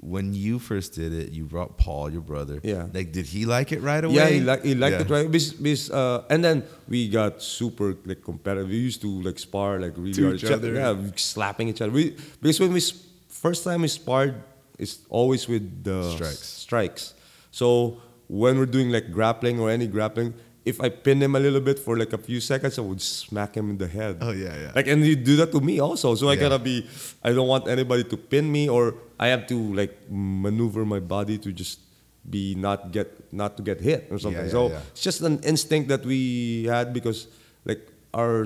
when 0.06 0.34
you 0.34 0.60
first 0.60 0.94
did 0.94 1.12
it, 1.14 1.32
you 1.32 1.44
brought 1.46 1.78
Paul, 1.78 2.12
your 2.12 2.22
brother. 2.22 2.60
Yeah. 2.64 2.88
Like, 2.94 3.12
did 3.12 3.26
he 3.26 3.46
like 3.46 3.72
it 3.72 3.82
right 3.82 4.04
away? 4.04 4.16
Yeah, 4.16 4.30
he, 4.30 4.40
like 4.42 4.64
he 4.64 4.76
liked 4.76 4.94
Yeah. 4.98 5.02
it 5.02 5.10
right. 5.10 5.28
Because, 5.32 5.90
uh, 5.90 6.24
and 6.30 6.44
then 6.46 6.64
we 6.88 7.10
got 7.10 7.42
super 7.42 7.98
like 8.06 8.22
competitive. 8.24 8.70
We 8.70 8.78
used 8.78 9.02
to 9.02 9.10
like 9.28 9.40
spar 9.40 9.80
like 9.80 9.94
really 9.98 10.14
To 10.14 10.24
hard. 10.30 10.36
each 10.36 10.46
other. 10.58 10.74
Yeah, 10.74 10.96
slapping 11.16 11.68
each 11.70 11.82
other. 11.82 11.92
We 11.92 12.16
because 12.42 12.60
when 12.60 12.72
we 12.74 12.82
first 13.30 13.64
time 13.64 13.82
we 13.82 13.88
sparred, 13.90 14.36
it's 14.78 15.00
always 15.10 15.48
with 15.48 15.84
the 15.84 16.00
Strikes. 16.16 16.48
Strikes. 16.66 17.14
So 17.52 17.98
when 18.28 18.58
we're 18.60 18.66
doing 18.78 18.92
like 18.92 19.12
grappling 19.12 19.60
or 19.60 19.70
any 19.70 19.88
grappling, 19.88 20.34
if 20.66 20.82
I 20.82 20.90
pin 20.90 21.22
him 21.22 21.36
a 21.36 21.40
little 21.40 21.62
bit 21.62 21.78
for 21.78 21.94
like 21.98 22.12
a 22.14 22.18
few 22.18 22.42
seconds, 22.42 22.80
I 22.80 22.82
would 22.82 23.02
smack 23.02 23.54
him 23.56 23.70
in 23.70 23.78
the 23.78 23.88
head. 23.88 24.18
Oh, 24.22 24.32
yeah, 24.34 24.56
yeah. 24.58 24.72
Like 24.74 24.88
and 24.88 25.06
you 25.06 25.16
do 25.16 25.36
that 25.38 25.52
to 25.54 25.62
me 25.62 25.80
also. 25.80 26.16
So 26.16 26.28
I 26.28 26.34
Yeah. 26.34 26.50
gotta 26.50 26.60
be. 26.60 26.88
I 27.24 27.34
don't 27.34 27.48
want 27.48 27.68
anybody 27.68 28.04
to 28.06 28.18
pin 28.18 28.52
me, 28.52 28.68
or 28.68 28.96
I 29.20 29.28
have 29.30 29.46
to 29.54 29.58
like 29.74 29.94
maneuver 30.10 30.84
my 30.86 31.00
body 31.00 31.38
to 31.46 31.54
just 31.54 31.80
be 32.28 32.56
not 32.58 32.90
get 32.92 33.14
not 33.32 33.56
to 33.58 33.62
get 33.64 33.80
hit 33.80 34.08
or 34.10 34.18
something. 34.18 34.46
yeah, 34.46 34.52
so 34.58 34.70
yeah. 34.74 34.82
it's 34.92 35.06
just 35.06 35.22
an 35.22 35.38
instinct 35.46 35.90
that 35.94 36.02
we 36.04 36.66
had 36.66 36.90
because 36.92 37.28
like 37.70 37.86
our 38.18 38.46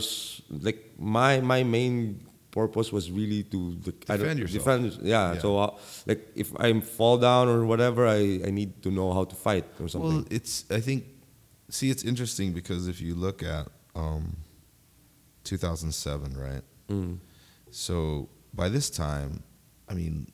like 0.49 0.91
my 0.99 1.39
my 1.39 1.63
main 1.63 2.20
purpose 2.51 2.91
was 2.91 3.11
really 3.11 3.43
to 3.47 3.78
the, 3.86 3.93
I 4.09 4.17
Defend 4.17 4.39
yourself. 4.39 4.65
defend 4.65 4.84
yeah, 5.05 5.34
Yeah. 5.34 5.39
so 5.39 5.49
uh, 5.59 5.72
like 6.09 6.28
if 6.36 6.49
I 6.59 6.74
fall 6.82 7.17
down 7.22 7.47
or 7.47 7.63
whatever 7.63 8.07
I, 8.09 8.41
I 8.43 8.49
need 8.51 8.82
to 8.84 8.89
know 8.91 9.13
how 9.13 9.24
to 9.24 9.36
fight 9.36 9.65
or 9.80 9.88
something 9.88 10.26
Well, 10.26 10.34
it's 10.34 10.65
I 10.74 10.82
think 10.82 11.05
see 11.70 11.89
it's 11.89 12.03
interesting 12.03 12.51
because 12.53 12.88
if 12.88 12.99
you 13.01 13.15
look 13.15 13.43
at 13.43 13.67
um 13.95 14.38
2007, 15.43 16.38
right? 16.38 16.61
Mm. 16.89 17.20
So 17.72 18.30
by 18.53 18.70
this 18.70 18.89
time, 18.89 19.43
I 19.88 19.93
mean, 19.93 20.28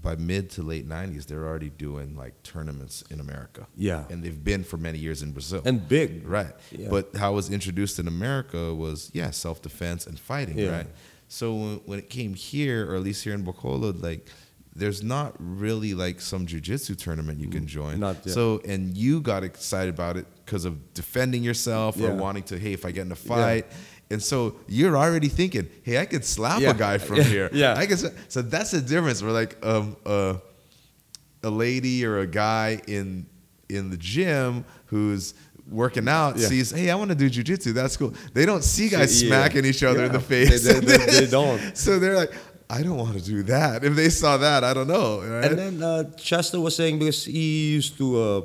by 0.00 0.16
mid 0.16 0.50
to 0.50 0.62
late 0.62 0.88
'90s, 0.88 1.26
they're 1.26 1.46
already 1.46 1.70
doing 1.70 2.16
like 2.16 2.42
tournaments 2.42 3.02
in 3.10 3.20
America. 3.20 3.66
Yeah. 3.76 4.04
and 4.10 4.22
they've 4.22 4.42
been 4.42 4.64
for 4.64 4.76
many 4.76 4.98
years 4.98 5.22
in 5.22 5.32
Brazil. 5.32 5.62
and 5.64 5.86
big. 5.86 6.26
right, 6.26 6.52
Yeah. 6.70 6.88
but 6.90 7.14
how 7.16 7.32
it 7.32 7.34
was 7.36 7.50
introduced 7.50 7.98
in 7.98 8.08
America 8.08 8.74
was 8.74 9.10
yeah, 9.12 9.30
self 9.30 9.60
defense 9.62 10.06
and 10.06 10.18
fighting. 10.18 10.58
Yeah. 10.58 10.70
Right. 10.76 10.86
So 11.28 11.54
when, 11.54 11.76
when 11.86 11.98
it 11.98 12.08
came 12.10 12.34
here, 12.34 12.90
or 12.90 12.96
at 12.96 13.02
least 13.02 13.22
here 13.24 13.34
in 13.34 13.44
Bacolod, 13.44 14.02
like 14.02 14.26
there's 14.74 15.02
not 15.02 15.34
really 15.38 15.94
like 15.94 16.20
some 16.20 16.46
jujitsu 16.46 16.96
tournament 16.96 17.40
you 17.40 17.48
can 17.48 17.66
join. 17.66 17.96
Mm, 17.96 18.00
Not 18.00 18.16
yet. 18.24 18.34
So 18.34 18.60
and 18.64 18.96
you 18.96 19.20
got 19.20 19.42
excited 19.44 19.92
about 19.92 20.16
it 20.16 20.26
because 20.44 20.64
of 20.64 20.94
defending 20.94 21.42
yourself 21.42 22.00
or 22.00 22.14
wanting 22.14 22.44
to 22.44 22.58
hey 22.58 22.72
if 22.72 22.84
I 22.84 22.92
get 22.92 23.02
in 23.06 23.12
a 23.12 23.16
fight. 23.16 23.66
And 24.12 24.20
so 24.22 24.56
you're 24.66 24.96
already 24.96 25.28
thinking, 25.28 25.68
hey, 25.84 25.98
I 25.98 26.04
could 26.04 26.24
slap 26.24 26.60
Yeah. 26.60 26.70
a 26.70 26.74
guy 26.74 26.98
from 26.98 27.16
Yeah. 27.22 27.22
here. 27.24 27.50
Yeah. 27.52 27.74
I 27.76 27.86
guess 27.86 28.04
so. 28.28 28.42
That's 28.42 28.70
the 28.72 28.80
difference. 28.80 29.22
We're 29.22 29.30
like 29.32 29.56
um, 29.64 29.96
uh, 30.06 30.34
a 31.42 31.50
lady 31.50 32.04
or 32.04 32.18
a 32.18 32.26
guy 32.26 32.80
in 32.86 33.26
in 33.68 33.90
the 33.90 33.96
gym 33.96 34.64
who's 34.86 35.34
working 35.68 36.08
out 36.08 36.36
Yeah. 36.36 36.48
sees, 36.48 36.72
hey, 36.72 36.90
I 36.90 36.96
want 36.96 37.10
to 37.10 37.14
do 37.14 37.30
jujitsu. 37.30 37.72
That's 37.72 37.96
cool. 37.96 38.12
They 38.34 38.44
don't 38.44 38.64
see 38.64 38.88
guys 38.88 39.22
Yeah. 39.22 39.28
smacking 39.28 39.64
each 39.64 39.84
other 39.84 40.04
in 40.06 40.10
the 40.12 40.18
face. 40.18 40.64
They- 40.64 40.80
they- 40.80 40.96
they- 40.96 41.20
they 41.20 41.26
don't. 41.30 41.76
so 41.76 42.00
they're 42.00 42.16
like, 42.16 42.32
I 42.70 42.82
don't 42.82 42.96
want 42.96 43.14
to 43.18 43.22
do 43.22 43.42
that. 43.54 43.82
If 43.84 43.96
they 43.96 44.10
saw 44.10 44.36
that, 44.36 44.62
I 44.62 44.72
don't 44.72 44.86
know. 44.86 45.20
right? 45.26 45.44
And 45.50 45.58
then 45.58 45.82
uh, 45.82 46.04
Chester 46.16 46.60
was 46.60 46.76
saying 46.76 47.00
because 47.00 47.24
he 47.24 47.72
used 47.72 47.98
to, 47.98 48.06
uh, 48.22 48.42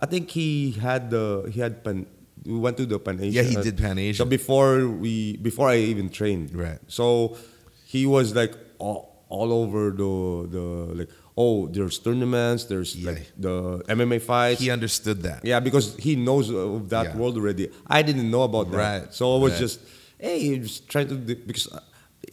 I 0.00 0.06
think 0.06 0.30
he 0.30 0.70
had 0.72 1.10
the 1.10 1.50
he 1.52 1.58
had 1.60 1.82
pan. 1.82 2.06
We 2.46 2.58
went 2.58 2.76
to 2.76 2.86
the 2.86 2.98
Pan 3.00 3.18
Asian. 3.20 3.32
Yeah, 3.32 3.42
he 3.50 3.56
uh, 3.56 3.62
did 3.62 3.76
Pan 3.78 3.98
Asian. 3.98 4.24
So 4.24 4.28
before 4.28 4.86
we 4.86 5.36
before 5.38 5.68
I 5.70 5.78
even 5.92 6.08
trained. 6.08 6.54
Right. 6.54 6.78
So 6.86 7.36
he 7.84 8.06
was 8.06 8.34
like 8.36 8.52
all, 8.78 9.24
all 9.28 9.50
over 9.52 9.90
the 9.90 10.12
the 10.54 10.64
like 11.00 11.10
oh 11.36 11.66
there's 11.68 11.98
tournaments 11.98 12.64
there's 12.70 12.94
Yeah. 12.94 13.10
like 13.12 13.32
the 13.38 13.82
MMA 13.88 14.20
fights. 14.20 14.60
he 14.60 14.70
understood 14.70 15.22
that. 15.22 15.40
Yeah, 15.42 15.58
because 15.60 15.96
he 15.96 16.14
knows 16.16 16.50
of 16.50 16.90
that 16.90 17.06
Yeah. 17.06 17.16
world 17.16 17.36
already. 17.40 17.70
I 17.88 18.02
didn't 18.02 18.30
know 18.30 18.42
about 18.44 18.70
that. 18.70 18.76
Right, 18.76 19.04
So 19.14 19.34
I 19.34 19.38
was 19.40 19.52
right. 19.52 19.60
just, 19.64 19.80
hey, 20.18 20.38
he 20.40 20.60
was 20.60 20.80
trying 20.80 21.08
to 21.08 21.16
because 21.16 21.66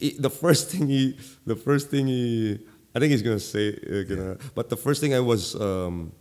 he- 0.00 0.16
the 0.18 0.30
first 0.30 0.70
thing 0.70 0.86
he, 0.88 1.16
the 1.46 1.56
first 1.56 1.90
thing 1.90 2.06
he, 2.06 2.58
I 2.94 2.98
think 2.98 3.10
he's 3.12 3.22
gonna 3.22 3.40
say, 3.40 3.74
uh, 3.74 4.02
gonna, 4.08 4.36
but 4.54 4.68
the 4.68 4.76
first 4.76 5.00
thing 5.00 5.14
I 5.14 5.20
was, 5.20 5.54
um, 5.60 6.12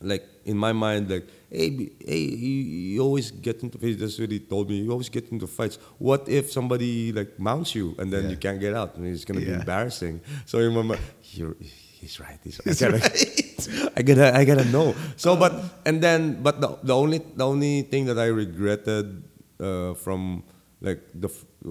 like 0.00 0.26
in 0.46 0.56
my 0.56 0.72
mind, 0.72 1.10
like, 1.10 1.26
hey, 1.50 1.90
hey, 2.06 2.18
you, 2.18 2.62
you 2.94 3.00
always 3.02 3.30
get 3.30 3.62
into 3.62 3.76
fights. 3.76 4.00
That's 4.00 4.18
what 4.18 4.30
he 4.30 4.38
told 4.40 4.70
me. 4.70 4.78
You 4.80 4.90
always 4.92 5.10
get 5.10 5.30
into 5.30 5.46
fights. 5.46 5.76
What 5.98 6.26
if 6.28 6.50
somebody 6.50 7.12
like 7.12 7.38
mounts 7.38 7.74
you 7.74 7.94
and 7.98 8.10
then 8.12 8.24
Yeah. 8.24 8.30
you 8.30 8.36
can't 8.36 8.58
get 8.60 8.74
out? 8.74 8.96
And 8.96 9.06
it's 9.06 9.24
gonna 9.26 9.40
be 9.40 9.52
embarrassing. 9.52 10.20
So 10.46 10.58
in 10.60 10.72
my 10.72 10.82
mind, 10.82 11.00
you're, 11.32 11.54
he's 11.60 12.18
right. 12.18 12.38
He's 12.42 12.58
right. 12.60 12.68
He's 12.68 12.82
I 12.82 12.88
gotta, 12.90 13.02
right. 13.02 13.92
I 13.98 14.02
gotta, 14.02 14.36
I 14.38 14.44
gotta 14.46 14.64
know. 14.72 14.94
So, 15.16 15.36
but 15.36 15.52
and 15.84 16.00
then, 16.00 16.42
but 16.42 16.60
the, 16.62 16.78
the 16.82 16.96
only 16.96 17.18
the 17.36 17.44
only 17.46 17.82
thing 17.82 18.06
that 18.06 18.18
I 18.18 18.26
regretted 18.32 19.22
uh, 19.60 19.92
from 19.94 20.44
like 20.80 21.02
the 21.14 21.28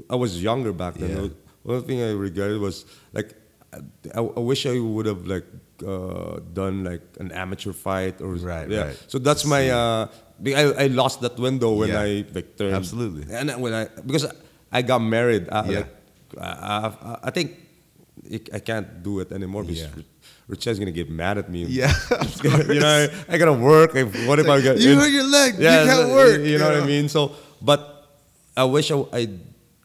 I 0.09 0.15
was 0.15 0.41
younger 0.41 0.73
back 0.73 0.95
then. 0.95 1.09
Yeah. 1.23 1.29
One 1.63 1.83
thing 1.83 2.01
I 2.01 2.11
regretted 2.11 2.59
was 2.59 2.85
like 3.13 3.35
I, 3.73 4.19
I 4.19 4.39
wish 4.39 4.65
I 4.65 4.79
would 4.79 5.05
have 5.05 5.25
like 5.27 5.45
uh, 5.85 6.39
done 6.53 6.83
like 6.83 7.01
an 7.19 7.31
amateur 7.31 7.73
fight 7.73 8.21
or 8.21 8.33
Right, 8.35 8.69
yeah. 8.69 8.83
right. 8.87 9.03
So 9.07 9.19
that's 9.19 9.45
my 9.45 9.69
uh, 9.69 10.07
I, 10.45 10.63
I 10.85 10.87
lost 10.87 11.21
that 11.21 11.37
window 11.37 11.73
when 11.73 11.89
Yeah. 11.89 12.01
I 12.01 12.25
like 12.33 12.57
turned 12.57 12.75
Absolutely. 12.75 13.33
and 13.33 13.49
when 13.61 13.73
I 13.73 13.87
because 14.05 14.25
I 14.71 14.81
got 14.81 14.99
married. 14.99 15.49
I, 15.51 15.65
Yeah. 15.69 15.77
like, 15.79 15.89
I, 16.39 16.47
I, 16.47 17.17
I 17.23 17.31
think 17.31 17.57
I 18.53 18.59
can't 18.59 19.01
do 19.03 19.19
it 19.19 19.31
anymore 19.31 19.63
because 19.63 19.81
Yeah. 19.81 20.03
Richard's 20.47 20.79
gonna 20.79 20.91
get 20.91 21.09
mad 21.09 21.37
at 21.37 21.49
me. 21.49 21.63
Yeah, 21.65 21.93
of 22.11 22.43
you 22.73 22.79
know, 22.79 23.07
I, 23.29 23.33
I 23.33 23.37
gotta 23.37 23.53
work. 23.53 23.93
What 24.27 24.39
if 24.39 24.47
I 24.49 24.61
got 24.61 24.79
you 24.79 24.95
hurt 24.95 25.11
your 25.11 25.27
leg. 25.29 25.55
Yeah, 25.59 25.83
you 25.83 25.89
can't 25.89 26.09
work. 26.09 26.41
You 26.41 26.57
know 26.57 26.69
what 26.73 26.81
I 26.83 26.85
mean? 26.85 27.07
So, 27.09 27.33
but 27.61 28.09
I 28.57 28.63
wish 28.65 28.89
I, 28.91 28.97
I, 29.13 29.29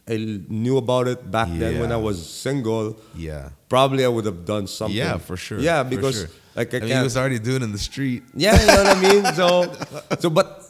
I 0.06 0.16
knew 0.48 0.76
about 0.76 1.08
it 1.08 1.30
back 1.30 1.48
then 1.48 1.80
when 1.80 1.90
I 1.90 1.96
was 1.96 2.28
single. 2.28 3.00
Yeah. 3.16 3.50
Probably 3.68 4.04
I 4.04 4.08
would 4.08 4.26
have 4.26 4.44
done 4.44 4.66
something. 4.66 4.96
Yeah, 4.96 5.16
for 5.16 5.36
sure. 5.36 5.58
Yeah, 5.58 5.82
because 5.82 6.18
sure. 6.18 6.28
like 6.54 6.74
I 6.74 6.76
I 6.76 6.80
mean, 6.80 6.88
can't. 6.90 6.98
he 7.00 7.04
was 7.04 7.16
already 7.16 7.38
doing 7.38 7.62
it 7.62 7.64
in 7.64 7.72
the 7.72 7.78
street. 7.78 8.22
Yeah, 8.34 8.60
you 8.60 8.66
know 8.66 8.84
what 8.84 8.96
I 8.96 9.00
mean. 9.00 9.24
So, 9.34 9.72
so 10.20 10.28
but 10.28 10.62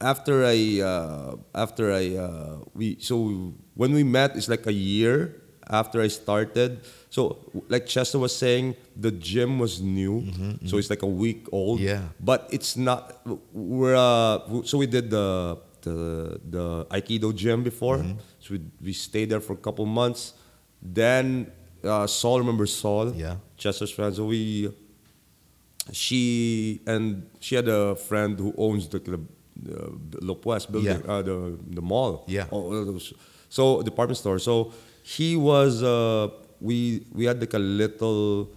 after 0.00 0.44
I 0.44 0.80
uh, 0.80 1.36
after 1.54 1.92
I 1.92 2.16
uh, 2.16 2.56
we 2.74 2.96
so 3.00 3.52
when 3.74 3.92
we 3.92 4.02
met, 4.02 4.36
it's 4.36 4.48
like 4.48 4.66
a 4.66 4.72
year 4.72 5.36
after 5.68 6.00
I 6.00 6.08
started. 6.08 6.80
So 7.10 7.38
like 7.68 7.86
Chester 7.86 8.18
was 8.18 8.34
saying, 8.34 8.74
the 8.96 9.10
gym 9.12 9.58
was 9.58 9.80
new, 9.80 10.24
so 10.66 10.78
it's 10.78 10.90
like 10.90 11.02
a 11.02 11.06
week 11.06 11.46
old. 11.52 11.80
Yeah. 11.80 12.08
but 12.18 12.48
it's 12.50 12.76
not. 12.76 13.20
We're 13.52 13.94
uh, 13.94 14.62
so 14.64 14.78
we 14.78 14.86
did 14.86 15.10
the 15.10 15.58
the 15.84 16.40
the 16.50 16.86
Aikido 16.90 17.34
gym 17.34 17.62
before. 17.62 17.98
So 18.40 18.54
we, 18.54 18.60
we 18.86 18.92
stayed 18.92 19.28
there 19.30 19.40
for 19.40 19.52
a 19.52 19.62
couple 19.66 19.86
months. 19.86 20.34
Then 20.82 21.50
uh, 21.84 22.06
Saul, 22.06 22.38
remember 22.40 22.66
Saul? 22.66 23.12
Yeah. 23.14 23.36
Chester's 23.56 23.90
friend. 23.90 24.14
So 24.14 24.24
we 24.26 24.70
she 25.92 26.80
and 26.86 27.26
she 27.40 27.54
had 27.56 27.68
a 27.68 27.94
friend 27.96 28.38
who 28.38 28.54
owns 28.56 28.88
the 28.88 29.00
club, 29.00 29.26
uh, 29.68 29.90
Lopez 30.22 30.66
building, 30.66 31.00
Yeah. 31.04 31.12
uh, 31.12 31.22
the 31.22 31.58
the 31.70 31.82
mall. 31.82 32.24
Yeah. 32.26 32.46
Oh, 32.52 32.98
so 33.48 33.82
department 33.82 34.18
store. 34.18 34.38
So 34.38 34.72
he 35.02 35.36
was. 35.36 35.82
Uh, 35.82 36.28
we 36.60 37.04
we 37.12 37.24
had 37.26 37.40
like 37.40 37.54
a 37.54 37.58
little. 37.58 38.48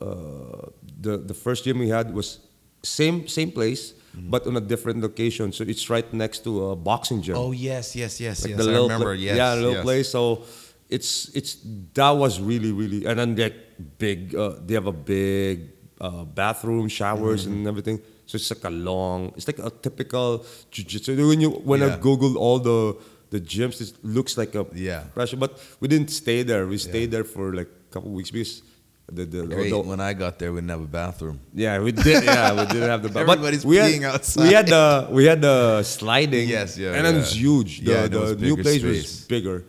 Uh, 0.00 0.70
the 1.00 1.18
the 1.18 1.34
first 1.34 1.64
gym 1.64 1.78
we 1.78 1.88
had 1.88 2.14
was 2.14 2.38
same 2.84 3.26
same 3.26 3.50
place, 3.50 3.94
Mm-hmm. 4.16 4.30
but 4.30 4.46
on 4.46 4.56
a 4.56 4.60
different 4.72 5.00
location. 5.02 5.52
So 5.52 5.64
it's 5.64 5.90
right 5.90 6.08
next 6.14 6.42
to 6.44 6.70
a 6.72 6.76
boxing 6.76 7.20
gym 7.22 7.36
Oh 7.36 7.52
yes, 7.52 7.94
yes, 7.94 8.20
yes, 8.20 8.42
like 8.42 8.56
yes. 8.56 8.64
the 8.64 8.70
I 8.72 8.76
remember. 8.82 9.12
pla- 9.14 9.24
yes, 9.28 9.36
yeah, 9.36 9.54
a 9.54 9.56
little 9.56 9.72
yes. 9.72 9.82
place. 9.84 10.08
So 10.08 10.42
it's 10.88 11.28
it's 11.34 11.56
that 11.94 12.10
was 12.12 12.40
really 12.40 12.72
really, 12.72 13.04
and 13.04 13.18
then 13.20 13.36
like 13.36 13.56
big. 13.98 14.34
Uh, 14.34 14.54
they 14.64 14.74
have 14.74 14.86
a 14.86 14.92
big 14.92 15.70
uh, 16.00 16.24
bathroom, 16.24 16.88
showers, 16.88 17.44
Mm-hmm. 17.44 17.52
and 17.52 17.66
everything. 17.68 17.98
So 18.26 18.36
it's 18.36 18.48
like 18.50 18.64
a 18.64 18.70
long. 18.70 19.32
It's 19.36 19.46
like 19.46 19.58
a 19.58 19.70
typical 19.70 20.44
jiu-jitsu. 20.70 21.16
When 21.28 21.40
you 21.40 21.50
when 21.64 21.82
I 21.82 21.96
googled 21.96 22.36
all 22.36 22.58
the 22.58 22.96
the 23.30 23.40
gyms, 23.40 23.80
it 23.84 23.92
looks 24.02 24.36
like 24.40 24.54
a 24.54 24.64
Yeah. 24.74 25.04
pressure. 25.14 25.36
But 25.36 25.60
we 25.80 25.88
didn't 25.88 26.08
stay 26.10 26.42
there. 26.42 26.66
We 26.66 26.78
stayed 26.78 27.10
there 27.10 27.24
for 27.24 27.52
like 27.54 27.68
a 27.68 27.92
couple 27.92 28.10
weeks 28.12 28.30
because 28.30 28.62
the 29.10 29.24
the, 29.24 29.46
Great. 29.46 29.70
the- 29.70 29.80
when 29.80 30.00
I 30.00 30.12
got 30.12 30.38
there, 30.38 30.52
we 30.52 30.60
didn't 30.60 30.70
have 30.70 30.82
a 30.82 30.86
bathroom. 30.86 31.40
yeah, 31.54 31.80
we 31.80 31.92
did. 31.92 32.24
Yeah, 32.24 32.52
we 32.52 32.66
didn't 32.66 32.88
have 32.90 33.02
the. 33.02 33.08
but 33.14 33.20
Everybody's 33.28 33.64
we 33.64 33.76
had, 33.76 33.90
peeing 33.92 34.04
outside. 34.04 34.42
We 34.46 34.52
had 34.52 34.66
the 34.66 35.08
we 35.10 35.24
had 35.24 35.40
the 35.40 35.82
sliding. 35.82 36.48
Yes, 36.48 36.76
yeah, 36.76 36.92
and 36.96 37.04
then 37.06 37.14
yeah. 37.14 37.20
it's 37.22 37.32
huge. 37.34 37.80
The, 37.80 37.92
Yeah, 37.92 38.06
the 38.08 38.20
was 38.20 38.36
new 38.38 38.56
place 38.56 38.80
space. 38.80 39.02
was 39.02 39.24
bigger, 39.26 39.64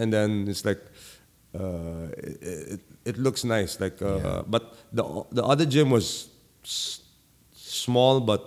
and 0.00 0.12
then 0.12 0.46
it's 0.48 0.64
like, 0.64 0.80
uh, 1.54 2.08
it, 2.16 2.42
it, 2.42 2.80
it 3.04 3.16
looks 3.18 3.44
nice. 3.44 3.78
Like, 3.80 4.00
uh, 4.00 4.16
Yeah. 4.16 4.42
but 4.48 4.74
the 4.92 5.04
the 5.32 5.44
other 5.44 5.66
gym 5.66 5.90
was 5.90 6.28
s- 6.64 7.00
small, 7.54 8.20
but 8.20 8.40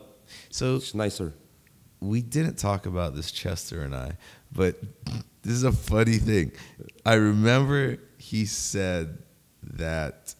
So 0.49 0.75
it's 0.77 0.93
nicer. 0.95 1.33
we 2.01 2.21
didn't 2.21 2.57
talk 2.57 2.85
about 2.85 3.13
this 3.15 3.31
Chester 3.31 3.81
and 3.85 3.93
I, 3.95 4.17
but 4.51 4.73
this 5.43 5.53
is 5.53 5.63
a 5.63 5.71
funny 5.71 6.17
thing. 6.17 6.51
I 7.05 7.13
remember 7.15 7.97
he 8.17 8.45
said 8.45 9.19
that 9.73 10.35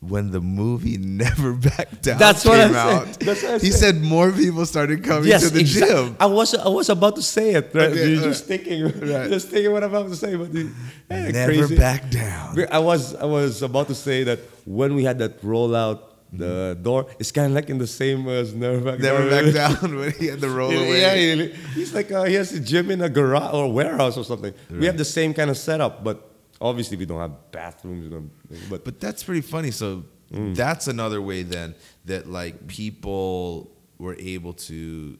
when 0.00 0.30
the 0.30 0.40
movie 0.40 0.98
Never 1.00 1.52
Back 1.54 2.02
Down 2.02 2.18
That's 2.18 2.44
what 2.44 2.60
I 2.60 2.66
came 2.66 2.76
out, 2.76 3.18
That's 3.20 3.42
what 3.42 3.54
I 3.54 3.58
he 3.58 3.70
said. 3.70 4.02
more 4.02 4.30
people 4.30 4.64
started 4.66 5.02
coming 5.02 5.28
Yes, 5.28 5.42
to 5.44 5.50
the 5.50 5.60
exact- 5.60 5.90
gym. 5.90 6.16
I 6.20 6.26
was 6.26 6.54
I 6.54 6.68
was 6.68 6.88
about 6.90 7.16
to 7.16 7.22
say 7.22 7.54
it. 7.54 7.70
Right? 7.74 7.90
Okay, 7.90 8.10
You're 8.10 8.18
all 8.20 8.24
just 8.28 8.44
thinking, 8.44 8.84
Right. 8.84 9.30
just 9.30 9.48
thinking 9.48 9.72
what 9.72 9.82
I'm 9.82 9.90
about 9.94 10.08
to 10.10 10.16
say, 10.16 10.36
but 10.36 10.52
the- 10.52 10.70
eh, 11.10 11.30
Never 11.32 11.52
crazy. 11.52 11.76
back 11.76 12.10
down. 12.10 12.66
I 12.70 12.78
was 12.78 13.14
I 13.14 13.24
was 13.24 13.62
about 13.62 13.88
to 13.88 13.94
say 13.94 14.24
that 14.24 14.40
when 14.66 14.94
we 14.94 15.02
had 15.04 15.18
that 15.18 15.40
rollout 15.42 16.00
the 16.32 16.76
door, 16.82 17.06
it's 17.18 17.32
kind 17.32 17.46
of 17.46 17.52
like 17.54 17.70
in 17.70 17.78
the 17.78 17.86
same 17.86 18.28
as 18.28 18.52
Never 18.54 18.80
Back 18.80 19.00
down. 19.00 19.14
Never 19.28 19.30
Down. 19.30 19.52
back 19.54 19.80
down 19.80 19.96
when 19.96 20.12
he 20.12 20.26
had 20.26 20.40
the 20.40 20.50
roll 20.58 20.72
Yeah, 20.72 20.78
away. 20.80 21.00
yeah, 21.00 21.14
he- 21.46 21.52
he's 21.74 21.94
like 21.94 22.12
uh, 22.12 22.24
he 22.24 22.34
has 22.34 22.52
a 22.52 22.60
gym 22.60 22.90
in 22.90 23.00
a 23.00 23.08
garage 23.08 23.54
or 23.54 23.72
warehouse 23.72 24.16
or 24.18 24.24
something. 24.24 24.52
We 24.70 24.84
have 24.86 24.98
the 24.98 25.06
same 25.08 25.32
kind 25.32 25.48
of 25.50 25.56
setup, 25.56 26.04
but 26.04 26.30
obviously 26.60 26.96
we 26.96 27.06
don't 27.06 27.20
have 27.20 27.50
bathrooms. 27.52 28.12
and- 28.12 28.30
But, 28.70 28.84
But 28.84 29.00
that's 29.00 29.22
pretty 29.24 29.42
funny. 29.42 29.70
So 29.70 30.04
Mm. 30.32 30.56
that's 30.56 30.88
another 30.88 31.20
way 31.22 31.42
then 31.44 31.74
that 32.06 32.28
like 32.28 32.66
people 32.66 33.70
were 33.98 34.16
able 34.18 34.52
to, 34.54 35.16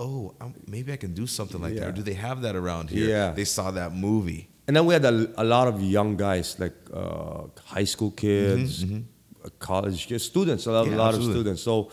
oh, 0.00 0.34
I'm, 0.40 0.52
maybe 0.66 0.92
I 0.92 0.96
can 0.96 1.14
do 1.14 1.26
something 1.28 1.60
like 1.60 1.74
that. 1.76 1.88
Or 1.88 1.92
do 1.92 2.02
they 2.02 2.14
have 2.14 2.42
that 2.42 2.56
around 2.56 2.90
here? 2.90 3.08
Yeah. 3.08 3.30
They 3.32 3.44
saw 3.44 3.70
that 3.72 3.94
movie. 3.94 4.48
and 4.66 4.76
then 4.76 4.84
we 4.84 4.92
had 4.92 5.04
a, 5.04 5.32
a 5.40 5.44
lot 5.44 5.66
of 5.68 5.80
young 5.80 6.16
guys 6.16 6.56
like 6.58 6.74
uh, 6.92 7.44
high 7.64 7.84
school 7.84 8.10
kids, 8.10 8.84
uh, 8.84 9.48
college 9.60 10.06
kids, 10.08 10.24
students, 10.24 10.66
a 10.66 10.72
lot, 10.72 10.84
Mm-hmm, 10.84 10.92
Yeah, 10.92 10.98
a 10.98 11.04
lot 11.06 11.14
of 11.14 11.22
students. 11.22 11.62
So 11.62 11.90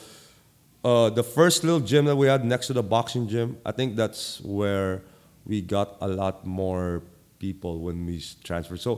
uh, 0.83 1.09
the 1.09 1.23
first 1.23 1.63
little 1.63 1.79
gym 1.79 2.03
that 2.05 2.15
we 2.17 2.27
had 2.27 2.43
next 2.43 2.67
to 2.67 2.73
the 2.73 2.83
boxing 2.83 3.27
gym, 3.29 3.57
I 3.65 3.71
think 3.71 3.95
that's 3.95 4.41
where 4.41 5.03
we 5.45 5.61
got 5.61 5.95
a 6.01 6.07
lot 6.07 6.45
more 6.45 7.01
people 7.45 7.73
when 7.85 7.97
we 8.09 8.17
transferred. 8.43 8.81
So 8.87 8.91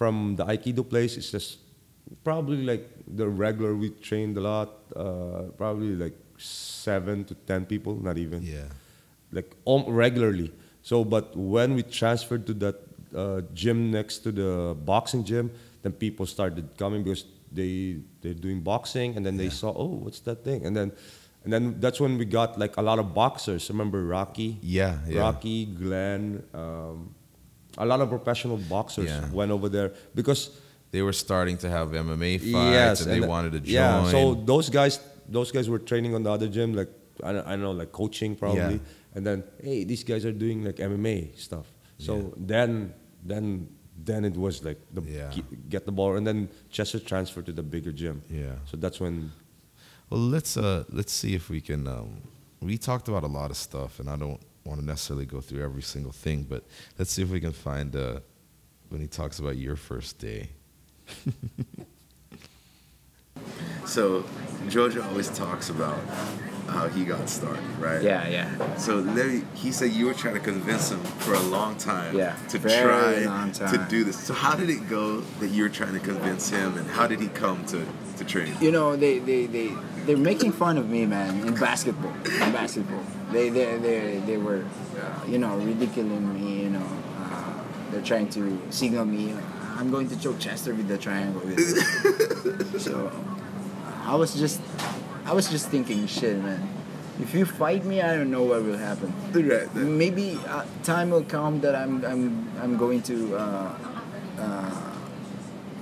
from 0.00 0.36
the 0.38 0.44
Aikido 0.52 0.82
place, 0.92 1.16
it's 1.18 1.30
just 1.36 1.58
probably 2.28 2.62
like 2.70 2.84
the 3.20 3.26
regular. 3.44 3.74
We 3.74 3.90
trained 4.08 4.36
a 4.36 4.40
lot, 4.52 4.68
uh, 4.94 5.42
probably 5.56 5.94
like 6.04 6.16
seven 6.38 7.24
to 7.28 7.34
ten 7.50 7.64
people, 7.72 7.92
not 8.08 8.16
even 8.18 8.42
Yeah. 8.42 8.68
like 9.32 9.50
um, 9.66 9.82
regularly. 10.04 10.50
So, 10.82 11.04
but 11.04 11.34
when 11.36 11.74
we 11.74 11.82
transferred 11.82 12.44
to 12.46 12.54
that 12.64 12.76
uh, 13.22 13.40
gym 13.54 13.90
next 13.90 14.14
to 14.24 14.30
the 14.40 14.50
boxing 14.92 15.24
gym, 15.24 15.50
then 15.82 15.92
people 15.92 16.26
started 16.26 16.64
coming 16.82 17.02
because 17.02 17.24
they 17.58 17.98
they're 18.20 18.40
doing 18.46 18.60
boxing, 18.62 19.16
and 19.16 19.24
then 19.26 19.36
they 19.36 19.50
saw, 19.50 19.70
oh, 19.74 19.92
what's 20.04 20.20
that 20.28 20.44
thing? 20.44 20.66
And 20.66 20.76
then, 20.76 20.92
and 21.44 21.50
then 21.52 21.64
that's 21.82 21.98
when 22.00 22.18
we 22.18 22.24
got 22.24 22.58
like 22.58 22.76
a 22.76 22.82
lot 22.82 22.98
of 22.98 23.14
boxers. 23.14 23.68
Remember 23.70 24.04
Rocky? 24.04 24.58
Yeah, 24.62 24.98
yeah. 25.08 25.20
Rocky, 25.24 25.64
Glenn, 25.66 26.42
um, 26.54 27.14
a 27.78 27.84
lot 27.86 28.00
of 28.00 28.08
professional 28.08 28.56
boxers 28.56 29.10
Yeah. 29.10 29.30
went 29.30 29.50
over 29.50 29.68
there 29.68 29.92
because 30.14 30.50
They 30.92 31.02
were 31.02 31.12
starting 31.12 31.58
to 31.58 31.68
have 31.68 31.88
MMA 31.94 32.38
fights, 32.38 33.00
and 33.02 33.10
they 33.10 33.16
and, 33.16 33.24
uh, 33.24 33.28
wanted 33.34 33.52
to 33.52 33.60
join. 33.60 33.74
Yeah, 33.74 34.10
so 34.10 34.34
those 34.52 34.70
guys, 34.70 35.00
those 35.28 35.50
guys 35.50 35.68
were 35.68 35.80
training 35.80 36.14
on 36.14 36.22
the 36.22 36.30
other 36.30 36.48
gym, 36.48 36.72
like 36.74 36.90
I 37.28 37.32
don't, 37.32 37.46
I 37.46 37.50
don't 37.50 37.62
know, 37.68 37.72
like 37.82 37.90
coaching 37.92 38.36
probably. 38.36 38.76
Yeah. 38.80 39.14
And 39.14 39.26
then, 39.26 39.38
hey, 39.62 39.84
these 39.84 40.04
guys 40.04 40.24
are 40.24 40.32
doing 40.32 40.64
like 40.64 40.76
MMA 40.76 41.36
stuff. 41.46 41.66
So 41.98 42.32
then, 42.36 42.94
then, 43.30 43.68
then 44.04 44.24
it 44.24 44.36
was 44.36 44.62
like 44.68 44.78
the 44.96 45.02
Yeah. 45.02 45.30
get 45.68 45.84
the 45.86 45.92
ball, 45.92 46.16
and 46.16 46.24
then 46.26 46.48
Chester 46.70 47.00
transferred 47.00 47.46
to 47.46 47.52
the 47.52 47.62
bigger 47.74 47.92
gym. 47.92 48.22
Yeah. 48.30 48.54
So 48.70 48.76
that's 48.76 48.98
when. 49.00 49.32
Well, 50.08 50.20
let's 50.36 50.56
uh 50.56 50.84
let's 50.98 51.12
see 51.12 51.34
if 51.34 51.50
we 51.50 51.60
can. 51.60 51.86
Um, 51.88 52.10
we 52.60 52.78
talked 52.78 53.08
about 53.08 53.24
a 53.24 53.32
lot 53.40 53.50
of 53.50 53.56
stuff, 53.56 53.98
and 54.00 54.08
I 54.08 54.16
don't 54.16 54.40
want 54.66 54.80
to 54.80 54.86
necessarily 54.86 55.26
go 55.26 55.40
through 55.40 55.62
every 55.62 55.82
single 55.82 56.12
thing, 56.12 56.46
but 56.48 56.64
let's 56.98 57.12
see 57.12 57.22
if 57.22 57.30
we 57.30 57.40
can 57.40 57.52
find 57.52 57.94
uh, 57.94 58.20
when 58.88 59.00
he 59.00 59.06
talks 59.06 59.38
about 59.38 59.56
your 59.56 59.76
first 59.76 60.18
day. 60.18 60.50
So 63.86 64.24
Georgia 64.68 65.04
always 65.06 65.28
talks 65.30 65.70
about 65.70 65.98
how 66.68 66.88
he 66.88 67.04
got 67.04 67.28
started, 67.28 67.62
right? 67.78 68.02
Yeah, 68.02 68.28
yeah. 68.28 68.76
So 68.76 69.02
he 69.54 69.72
said 69.72 69.92
you 69.92 70.06
were 70.06 70.14
trying 70.14 70.34
to 70.34 70.40
convince 70.40 70.90
him 70.90 71.00
for 71.24 71.34
a 71.34 71.40
long 71.40 71.76
time 71.76 72.16
Yeah, 72.16 72.36
to 72.48 72.58
try 72.58 73.24
long 73.24 73.52
to 73.52 73.86
do 73.88 74.04
this. 74.04 74.18
So 74.18 74.34
how 74.34 74.54
did 74.54 74.70
it 74.70 74.88
go 74.88 75.20
that 75.40 75.48
you 75.48 75.62
were 75.62 75.68
trying 75.68 75.94
to 75.94 76.00
convince 76.00 76.48
him, 76.50 76.76
and 76.76 76.86
how 76.90 77.06
did 77.06 77.20
he 77.20 77.28
come 77.28 77.64
to, 77.66 77.84
to 78.18 78.24
train? 78.24 78.54
You 78.60 78.72
know, 78.72 78.96
they 78.96 79.18
they 79.18 79.46
they 79.46 79.72
they're 80.06 80.16
making 80.16 80.52
fun 80.52 80.78
of 80.78 80.88
me, 80.88 81.06
man, 81.06 81.46
in 81.46 81.54
basketball. 81.54 82.12
In 82.24 82.52
basketball, 82.52 83.02
they 83.32 83.48
they 83.48 83.78
they 83.78 84.18
they 84.26 84.36
were, 84.36 84.64
uh, 85.00 85.24
you 85.28 85.38
know, 85.38 85.56
ridiculing 85.58 86.34
me. 86.34 86.62
You 86.64 86.70
know, 86.70 86.86
uh, 87.18 87.62
they're 87.90 88.02
trying 88.02 88.28
to 88.30 88.58
signal 88.70 89.04
me. 89.04 89.32
uh, 89.32 89.40
I'm 89.78 89.90
going 89.90 90.08
to 90.08 90.16
choke 90.18 90.38
Chester 90.38 90.74
with 90.74 90.88
the 90.88 90.96
triangle. 90.96 91.42
so 92.78 93.12
I 94.04 94.14
was 94.14 94.34
just, 94.34 94.60
I 95.26 95.32
was 95.32 95.50
just 95.50 95.68
thinking, 95.68 96.06
shit, 96.06 96.38
man. 96.38 96.68
If 97.20 97.34
you 97.34 97.44
fight 97.46 97.84
me, 97.84 98.00
I 98.02 98.14
don't 98.14 98.30
know 98.30 98.42
what 98.44 98.62
will 98.62 98.76
happen. 98.78 99.12
Right. 99.32 99.74
Maybe 99.74 100.38
uh, 100.46 100.64
time 100.84 101.10
will 101.10 101.24
come 101.24 101.60
that 101.62 101.74
I'm 101.74 102.04
I'm 102.04 102.48
I'm 102.62 102.76
going 102.76 103.02
to 103.10 103.36
uh, 103.36 103.74
uh, 104.38 104.92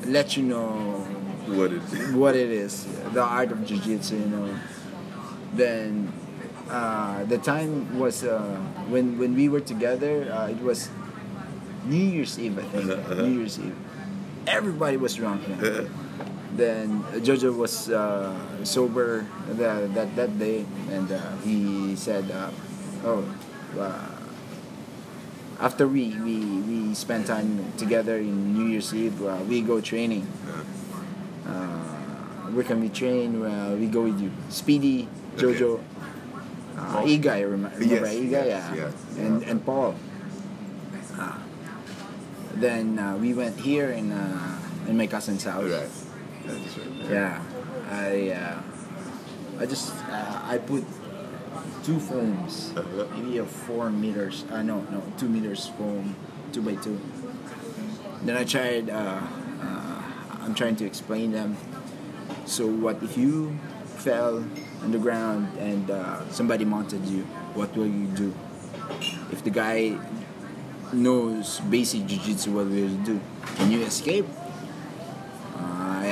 let 0.06 0.36
you 0.36 0.44
know 0.44 1.04
What 1.46 1.70
did 1.70 1.82
he? 1.82 2.14
what 2.14 2.36
it 2.36 2.50
is, 2.50 2.86
the 3.12 3.22
art 3.22 3.50
of 3.52 3.66
jiu-jitsu, 3.66 4.16
you 4.16 4.26
know. 4.26 4.48
Then 5.54 6.12
uh, 6.70 7.24
the 7.24 7.38
time 7.38 7.98
was 7.98 8.22
uh, 8.24 8.38
when 8.88 9.18
when 9.18 9.34
we 9.34 9.48
were 9.50 9.60
together. 9.60 10.30
Uh, 10.30 10.54
it 10.54 10.62
was 10.62 10.88
New 11.84 11.98
Year's 12.14 12.38
Eve, 12.38 12.58
I 12.58 12.62
think. 12.62 12.86
New 13.10 13.40
Year's 13.42 13.58
Eve. 13.58 13.76
Everybody 14.46 14.96
was 14.96 15.16
drunk. 15.16 15.48
Man. 15.48 15.90
Then 16.56 17.02
Jojo 17.20 17.56
was 17.56 17.90
uh, 17.90 18.32
sober 18.64 19.26
that, 19.48 19.94
that 19.94 20.16
that 20.16 20.38
day, 20.38 20.64
and 20.90 21.10
uh, 21.10 21.36
he 21.44 21.96
said, 21.96 22.30
uh, 22.30 22.50
"Oh." 23.04 23.24
Uh, 23.78 24.10
after 25.60 25.86
we, 25.86 26.10
we, 26.18 26.36
we 26.66 26.94
spent 26.94 27.26
time 27.26 27.72
together 27.76 28.18
in 28.18 28.54
New 28.54 28.66
Year's 28.66 28.92
Eve, 28.94 29.22
uh, 29.24 29.38
we 29.48 29.62
go 29.62 29.80
training 29.80 30.26
uh, 31.46 31.50
where 32.54 32.64
can 32.64 32.80
we 32.80 32.88
train? 32.88 33.40
We 33.78 33.86
go 33.86 34.02
with 34.02 34.20
you. 34.20 34.30
Speedy, 34.48 35.08
Jojo, 35.36 35.80
uh, 36.76 37.02
Igai, 37.02 37.50
remember, 37.50 37.76
remember 37.78 38.06
Yes, 38.06 38.14
Igai? 38.14 38.30
yes, 38.30 38.46
yeah. 38.46 38.74
yes. 38.74 38.94
And, 39.18 39.42
and 39.42 39.64
Paul. 39.64 39.94
Uh, 41.18 41.38
then 42.54 42.98
uh, 42.98 43.16
we 43.16 43.34
went 43.34 43.58
here 43.58 43.90
in, 43.90 44.12
uh, 44.12 44.58
in 44.88 44.96
my 44.96 45.06
cousin's 45.06 45.44
house. 45.44 45.64
Right. 45.64 45.90
Yeah. 47.08 47.42
I, 47.90 48.30
uh, 48.30 48.62
I 49.60 49.66
just, 49.66 49.92
uh, 50.10 50.40
I 50.44 50.58
put 50.58 50.84
two 51.84 52.00
foams, 52.00 52.72
maybe 53.14 53.38
a 53.38 53.44
four 53.44 53.90
meters, 53.90 54.44
uh, 54.50 54.62
no, 54.62 54.80
no, 54.90 55.02
two 55.18 55.28
meters 55.28 55.68
foam, 55.76 56.16
two 56.52 56.62
by 56.62 56.74
two. 56.76 57.00
Then 58.22 58.36
I 58.36 58.44
tried, 58.44 58.90
uh, 58.90 59.20
uh, 59.60 60.02
I'm 60.40 60.54
trying 60.54 60.76
to 60.76 60.86
explain 60.86 61.32
them. 61.32 61.56
So 62.46 62.66
what 62.66 63.02
if 63.02 63.16
you 63.16 63.58
fell 63.98 64.44
on 64.82 64.92
the 64.92 64.98
ground 64.98 65.56
and 65.58 65.90
uh, 65.90 66.28
somebody 66.30 66.64
mounted 66.64 67.04
you? 67.06 67.22
What 67.54 67.76
will 67.76 67.86
you 67.86 68.06
do? 68.08 68.34
If 69.30 69.44
the 69.44 69.50
guy 69.50 69.98
knows 70.92 71.60
basic 71.60 72.06
jiu-jitsu, 72.06 72.52
what 72.52 72.66
will 72.66 72.88
you 72.88 72.98
do? 73.04 73.20
Can 73.56 73.70
you 73.70 73.82
escape? 73.82 74.26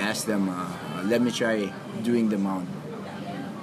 Uh, 0.02 0.08
asked 0.10 0.26
them, 0.26 0.48
uh, 0.48 1.02
let 1.04 1.20
me 1.22 1.30
try 1.30 1.72
doing 2.02 2.28
the 2.28 2.38
mount. 2.38 2.68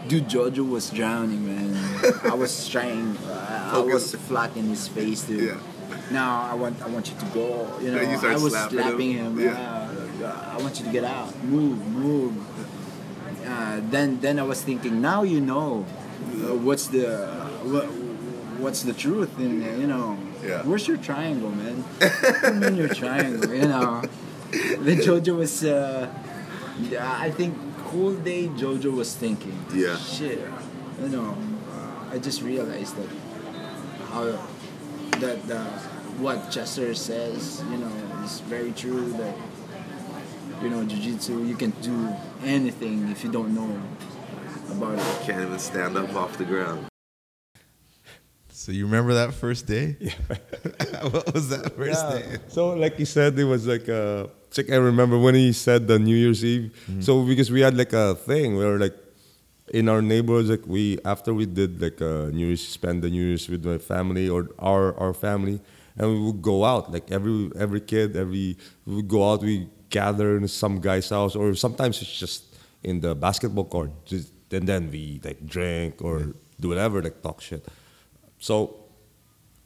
Dude, 0.07 0.27
Jojo 0.27 0.67
was 0.67 0.89
drowning, 0.89 1.45
man. 1.45 1.75
I 2.23 2.33
was 2.33 2.67
trying. 2.73 3.15
Uh, 3.17 3.71
I 3.75 3.79
was 3.79 4.15
flat 4.15 4.55
in 4.55 4.65
his 4.69 4.87
face, 4.87 5.23
dude. 5.23 5.43
Yeah. 5.43 5.57
Now 6.11 6.49
I 6.51 6.55
want, 6.55 6.81
I 6.81 6.87
want 6.87 7.09
you 7.11 7.15
to 7.19 7.25
go. 7.27 7.77
You 7.81 7.91
know, 7.91 8.01
you 8.01 8.17
I 8.27 8.33
was 8.37 8.53
slapping 8.53 8.79
slapping 8.79 9.11
him? 9.13 9.37
him. 9.37 9.45
Yeah. 9.45 9.91
Yeah. 10.19 10.55
I 10.57 10.57
want 10.61 10.79
you 10.79 10.85
to 10.85 10.91
get 10.91 11.03
out. 11.03 11.35
Move, 11.43 11.85
move. 11.87 12.33
Uh, 13.45 13.81
then, 13.89 14.19
then 14.19 14.39
I 14.39 14.43
was 14.43 14.61
thinking. 14.61 15.01
Now 15.01 15.23
you 15.23 15.41
know 15.41 15.85
uh, 16.47 16.55
what's 16.55 16.87
the 16.87 17.27
what, 17.63 17.85
what's 18.63 18.81
the 18.83 18.93
truth, 18.93 19.37
and 19.37 19.61
you 19.79 19.87
know, 19.87 20.17
Yeah. 20.43 20.63
where's 20.63 20.87
your 20.87 20.97
triangle, 20.97 21.51
man? 21.51 21.83
what 21.99 22.41
do 22.41 22.47
you 22.47 22.59
mean 22.59 22.75
your 22.75 22.89
triangle? 22.89 23.53
You 23.53 23.67
know. 23.67 24.01
Then 24.79 24.97
Jojo 24.97 25.37
was. 25.37 25.63
Uh, 25.63 26.09
yeah, 26.89 27.17
I 27.19 27.31
think 27.31 27.57
whole 27.79 28.13
day 28.13 28.47
Jojo 28.47 28.95
was 28.95 29.15
thinking. 29.15 29.57
Yeah. 29.73 29.97
Shit. 29.97 30.39
You 31.01 31.09
know, 31.09 31.37
uh, 31.71 32.13
I 32.13 32.19
just 32.19 32.41
realized 32.41 32.95
that 32.97 33.09
how 34.09 34.25
that 35.19 35.51
uh, 35.51 35.65
what 36.19 36.51
Chester 36.51 36.93
says, 36.93 37.63
you 37.69 37.77
know, 37.77 37.91
is 38.23 38.41
very 38.41 38.71
true. 38.71 39.11
That 39.13 39.35
you 40.61 40.69
know, 40.69 40.83
jujitsu, 40.83 41.47
you 41.47 41.55
can 41.55 41.71
do 41.81 42.13
anything 42.43 43.09
if 43.09 43.23
you 43.23 43.31
don't 43.31 43.55
know 43.55 43.81
about 44.71 44.99
it. 44.99 45.25
Can't 45.25 45.41
even 45.41 45.59
stand 45.59 45.97
up 45.97 46.13
off 46.15 46.37
the 46.37 46.45
ground. 46.45 46.85
So 48.69 48.73
you 48.73 48.85
remember 48.85 49.15
that 49.15 49.33
first 49.33 49.65
day? 49.65 49.97
Yeah. 49.99 50.13
what 51.09 51.33
was 51.33 51.49
that 51.49 51.75
first 51.75 52.05
Yeah. 52.05 52.19
day? 52.19 52.37
So 52.49 52.69
like 52.77 52.97
he 53.01 53.05
said, 53.05 53.33
it 53.39 53.43
was 53.55 53.65
like 53.65 53.89
uh 53.89 54.27
it's 54.47 54.59
like 54.61 54.69
I 54.69 54.75
remember 54.75 55.17
when 55.17 55.33
he 55.33 55.53
said 55.53 55.87
the 55.87 55.97
New 55.97 56.15
Year's 56.15 56.45
Eve. 56.45 56.69
So 57.01 57.25
because 57.25 57.49
we 57.49 57.61
had 57.61 57.75
like 57.75 57.93
a 57.93 58.13
thing, 58.13 58.57
we 58.57 58.63
were 58.63 58.77
like 58.77 58.93
in 59.73 59.89
our 59.89 60.03
neighborhoods, 60.03 60.51
like 60.53 60.67
we 60.67 60.99
after 61.03 61.33
we 61.33 61.47
did 61.47 61.81
like 61.81 61.99
a 61.99 62.29
New 62.31 62.45
Year's, 62.45 62.61
spend 62.61 63.01
the 63.01 63.09
New 63.09 63.25
Year's 63.29 63.49
with 63.49 63.65
my 63.65 63.79
family 63.79 64.29
or 64.29 64.49
our 64.59 64.93
our 65.01 65.15
family, 65.17 65.57
and 65.97 66.05
we 66.13 66.19
would 66.29 66.43
go 66.43 66.61
out. 66.63 66.91
Like 66.93 67.09
every 67.09 67.49
every 67.57 67.81
kid, 67.81 68.15
every 68.15 68.53
we 68.85 68.93
would 69.01 69.09
go 69.09 69.21
out. 69.33 69.41
We 69.41 69.65
gather 69.89 70.37
in 70.37 70.47
some 70.47 70.77
guy's 70.79 71.09
house, 71.09 71.33
or 71.35 71.55
sometimes 71.55 72.03
it's 72.03 72.13
just 72.25 72.53
in 72.83 73.01
the 73.01 73.15
basketball 73.15 73.65
court. 73.65 73.89
Just 74.05 74.29
and 74.53 74.69
then 74.69 74.91
we 74.93 75.21
like 75.25 75.41
drink 75.57 76.05
or 76.05 76.37
do 76.61 76.69
whatever, 76.69 77.01
like 77.01 77.17
talk 77.25 77.41
shit. 77.41 77.65
So 78.39 78.75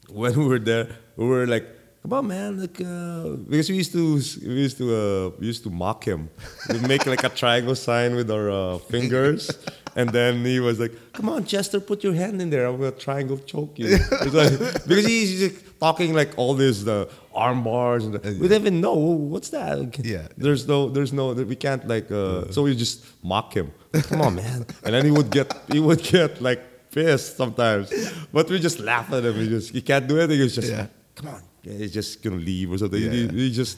when 0.09 0.35
we 0.39 0.45
were 0.45 0.59
there, 0.59 0.89
we 1.15 1.25
were 1.25 1.47
like, 1.47 1.65
"Come 2.01 2.13
on, 2.13 2.27
man!" 2.27 2.59
Like, 2.59 2.81
uh, 2.81 3.37
because 3.49 3.69
we 3.69 3.77
used 3.77 3.93
to 3.93 4.15
we 4.47 4.61
used 4.67 4.77
to 4.77 4.95
uh, 4.95 5.29
we 5.39 5.47
used 5.47 5.63
to 5.63 5.69
mock 5.69 6.03
him. 6.03 6.29
We 6.69 6.79
make 6.79 7.05
like 7.05 7.23
a 7.23 7.29
triangle 7.29 7.75
sign 7.75 8.15
with 8.15 8.29
our 8.31 8.49
uh, 8.49 8.77
fingers, 8.79 9.51
and 9.95 10.09
then 10.09 10.43
he 10.43 10.59
was 10.59 10.79
like, 10.79 10.91
"Come 11.13 11.29
on, 11.29 11.45
Chester, 11.45 11.79
put 11.79 12.03
your 12.03 12.13
hand 12.13 12.41
in 12.41 12.49
there. 12.49 12.65
I'm 12.65 12.77
gonna 12.77 12.91
triangle 12.91 13.37
choke 13.37 13.77
you." 13.79 13.97
Like, 13.97 14.59
because 14.87 15.05
he's 15.05 15.39
just 15.39 15.79
talking 15.79 16.13
like 16.13 16.31
all 16.35 16.55
these 16.55 16.83
the 16.83 17.09
arm 17.35 17.63
bars, 17.63 18.05
and 18.05 18.15
the, 18.15 18.19
we 18.41 18.47
didn't 18.47 18.61
even 18.61 18.81
know 18.81 18.95
what's 18.95 19.49
that. 19.49 19.99
Yeah. 20.03 20.27
there's 20.37 20.67
no, 20.67 20.89
there's 20.89 21.13
no, 21.13 21.33
we 21.33 21.55
can't 21.55 21.87
like. 21.87 22.11
Uh, 22.11 22.49
so 22.51 22.63
we 22.63 22.75
just 22.75 23.05
mock 23.23 23.53
him. 23.53 23.71
Come 24.09 24.21
on, 24.21 24.35
man, 24.35 24.65
and 24.83 24.95
then 24.95 25.05
he 25.05 25.11
would 25.11 25.29
get 25.29 25.53
he 25.71 25.79
would 25.79 26.01
get 26.01 26.41
like 26.41 26.72
pissed 26.93 27.37
sometimes. 27.37 27.91
But 28.31 28.49
we 28.49 28.59
just 28.59 28.79
laugh 28.79 29.11
at 29.13 29.23
him. 29.25 29.35
He 29.35 29.47
just 29.49 29.71
he 29.73 29.81
can't 29.81 30.07
do 30.07 30.17
anything. 30.19 30.39
He's 30.39 30.55
just 30.55 30.69
Yeah. 30.71 30.87
come 31.15 31.27
on. 31.35 31.41
Yeah, 31.63 31.77
he's 31.81 31.93
just 31.93 32.21
gonna 32.23 32.37
leave 32.51 32.71
or 32.71 32.77
something. 32.77 33.01
Yeah, 33.01 33.11
he, 33.11 33.27
he 33.27 33.51
just 33.51 33.77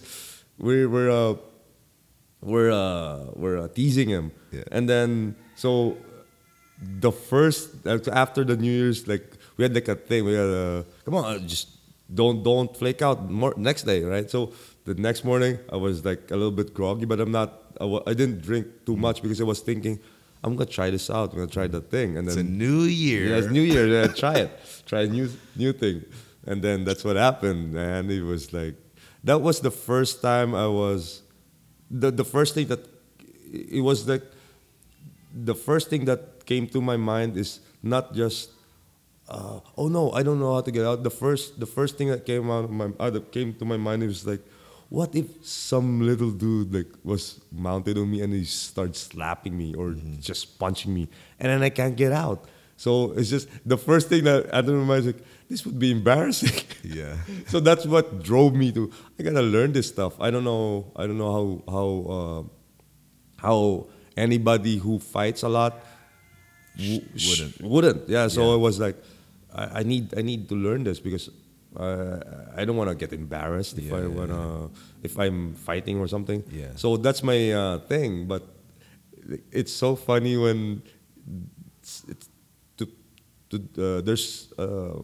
we're 0.57 0.87
we're 0.89 1.11
uh, 1.11 1.35
we're 2.41 2.71
uh, 2.71 3.25
we're 3.35 3.57
uh, 3.63 3.67
teasing 3.69 4.09
him, 4.09 4.31
Yeah. 4.51 4.63
and 4.71 4.87
then 4.89 5.35
so 5.55 5.97
the 6.99 7.11
first 7.11 7.69
after 8.11 8.43
the 8.43 8.57
New 8.57 8.71
Year's, 8.71 9.07
like 9.07 9.25
we 9.57 9.63
had 9.63 9.73
like 9.73 9.87
a 9.87 9.95
thing. 9.95 10.25
We 10.25 10.33
had 10.33 10.49
a 10.49 10.85
come 11.05 11.15
on, 11.15 11.47
just 11.47 11.69
don't 12.13 12.43
don't 12.43 12.75
flake 12.75 13.01
out 13.01 13.29
more 13.31 13.53
next 13.57 13.83
day, 13.83 14.03
right? 14.03 14.29
So 14.29 14.53
the 14.85 14.93
next 14.93 15.23
morning, 15.23 15.57
I 15.71 15.77
was 15.77 16.03
like 16.05 16.29
a 16.31 16.35
little 16.35 16.51
bit 16.51 16.73
groggy, 16.73 17.05
but 17.05 17.19
I'm 17.19 17.31
not. 17.31 17.61
I, 17.81 18.13
didn't 18.13 18.41
drink 18.41 18.67
too 18.85 18.95
much 18.95 19.21
because 19.21 19.41
I 19.41 19.43
was 19.43 19.59
thinking. 19.59 19.99
I'm 20.45 20.55
gonna 20.55 20.69
try 20.69 20.91
this 20.91 21.09
out. 21.09 21.31
I'm 21.31 21.39
gonna 21.39 21.47
try 21.59 21.67
that 21.67 21.89
thing, 21.89 22.17
and 22.17 22.27
It's 22.27 22.37
a 22.37 22.43
new 22.43 22.83
year. 22.83 23.23
yeah, 23.29 23.37
it's 23.41 23.47
New 23.49 23.63
Year. 23.73 23.87
Yeah, 23.87 24.07
try 24.23 24.35
it. 24.45 24.51
Try 24.85 25.01
a 25.01 25.07
new 25.07 25.27
new 25.55 25.73
thing, 25.73 26.05
and 26.45 26.61
then 26.61 26.85
that's 26.85 27.03
what 27.03 27.15
happened. 27.15 27.75
And 27.75 28.11
it 28.11 28.21
was 28.21 28.53
like 28.53 28.75
that 29.23 29.41
was 29.41 29.59
the 29.59 29.71
first 29.71 30.21
time 30.21 30.53
I 30.53 30.67
was 30.67 31.23
the 31.89 32.11
the 32.11 32.23
first 32.35 32.53
thing 32.53 32.67
that 32.67 32.85
it 33.51 33.81
was 33.81 34.07
like 34.07 34.23
the 35.33 35.55
first 35.55 35.89
thing 35.89 36.05
that 36.05 36.45
came 36.45 36.67
to 36.67 36.79
my 36.79 36.97
mind 36.97 37.37
is 37.37 37.59
not 37.81 38.13
just 38.13 38.51
uh, 39.27 39.59
oh 39.81 39.87
no 39.89 40.11
I 40.13 40.21
don't 40.21 40.39
know 40.39 40.53
how 40.53 40.61
to 40.61 40.71
get 40.71 40.85
out. 40.85 41.01
The 41.01 41.15
first 41.23 41.59
the 41.59 41.65
first 41.77 41.97
thing 41.97 42.09
that 42.13 42.23
came 42.29 42.51
out 42.53 42.65
of 42.69 42.71
my 42.71 42.93
uh, 43.01 43.09
that 43.09 43.31
came 43.31 43.53
to 43.55 43.65
my 43.65 43.77
mind 43.77 44.03
was 44.05 44.25
like. 44.27 44.43
What 44.89 45.15
if 45.15 45.25
some 45.45 46.01
little 46.01 46.31
dude 46.31 46.73
like 46.73 46.87
was 47.03 47.41
mounted 47.51 47.97
on 47.97 48.09
me 48.11 48.21
and 48.21 48.33
he 48.33 48.45
starts 48.45 48.99
slapping 49.01 49.57
me 49.57 49.73
or 49.73 49.95
just 50.19 50.59
punching 50.59 50.93
me 50.93 51.09
and 51.39 51.49
then 51.51 51.63
I 51.63 51.69
can't 51.69 51.95
get 51.95 52.11
out? 52.11 52.45
So 52.77 53.13
it's 53.13 53.29
just 53.29 53.47
the 53.65 53.77
first 53.77 54.09
thing 54.09 54.25
that 54.25 54.53
I 54.53 54.61
don't 54.61 54.89
is 54.91 55.05
like 55.07 55.23
this 55.49 55.65
would 55.65 55.79
be 55.79 55.91
embarrassing. 55.91 56.61
Yeah. 56.83 57.17
so 57.47 57.59
that's 57.59 57.85
what 57.87 58.21
drove 58.21 58.53
me 58.53 58.71
to 58.73 58.91
I 59.19 59.23
gotta 59.23 59.41
learn 59.41 59.73
this 59.73 59.87
stuff. 59.87 60.13
I 60.21 60.29
don't 60.29 60.43
know 60.43 60.91
I 60.95 61.07
don't 61.07 61.17
know 61.17 61.31
how 61.33 61.71
how 61.71 61.87
uh, 62.17 62.41
how 63.41 63.87
anybody 64.15 64.77
who 64.77 64.99
fights 64.99 65.41
a 65.43 65.49
lot 65.49 65.83
w- 66.77 67.01
wouldn't. 67.27 67.61
wouldn't 67.61 68.09
yeah. 68.09 68.27
So 68.27 68.49
Yeah. 68.49 68.55
it 68.55 68.59
was 68.59 68.79
like 68.79 68.97
I, 69.53 69.79
I 69.79 69.83
need 69.83 70.13
I 70.17 70.21
need 70.21 70.47
to 70.49 70.55
learn 70.55 70.83
this 70.83 70.99
because 70.99 71.29
uh, 71.77 72.19
I 72.55 72.65
don't 72.65 72.77
want 72.77 72.89
to 72.89 72.95
get 72.95 73.11
embarrassed 73.13 73.77
if 73.77 73.85
Yeah, 73.85 73.97
I 73.97 74.07
want 74.07 74.29
to 74.31 74.71
if 75.03 75.17
I'm 75.19 75.53
fighting 75.53 75.99
or 75.99 76.07
something. 76.07 76.43
Yeah. 76.51 76.71
So 76.75 76.97
that's 76.97 77.21
my 77.23 77.51
uh, 77.51 77.79
thing. 77.87 78.25
But 78.27 78.43
it's 79.51 79.73
so 79.73 79.95
funny 79.95 80.37
when 80.37 80.81
it's, 81.81 82.03
it's 82.07 82.29
to, 82.77 82.87
to 83.49 83.55
uh, 83.77 84.01
there's 84.01 84.53
uh, 84.57 85.01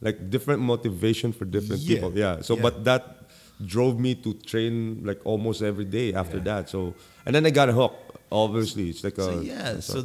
like 0.00 0.30
different 0.30 0.62
motivation 0.62 1.32
for 1.32 1.44
different 1.44 1.82
Yeah. 1.82 1.94
people. 1.96 2.12
Yeah. 2.16 2.40
So 2.42 2.54
Yeah. 2.56 2.62
but 2.62 2.84
that 2.84 3.02
drove 3.66 3.98
me 3.98 4.14
to 4.14 4.34
train 4.34 5.02
like 5.04 5.20
almost 5.24 5.62
every 5.62 5.84
day 5.84 6.14
after 6.14 6.36
Yeah. 6.38 6.44
that. 6.44 6.68
So 6.70 6.94
and 7.26 7.34
then 7.34 7.44
I 7.46 7.50
got 7.50 7.68
hooked. 7.68 8.16
Obviously, 8.30 8.90
it's 8.90 9.02
like 9.02 9.16
a 9.18 9.24
So 9.24 9.40
yeah, 9.40 9.80
so 9.80 10.04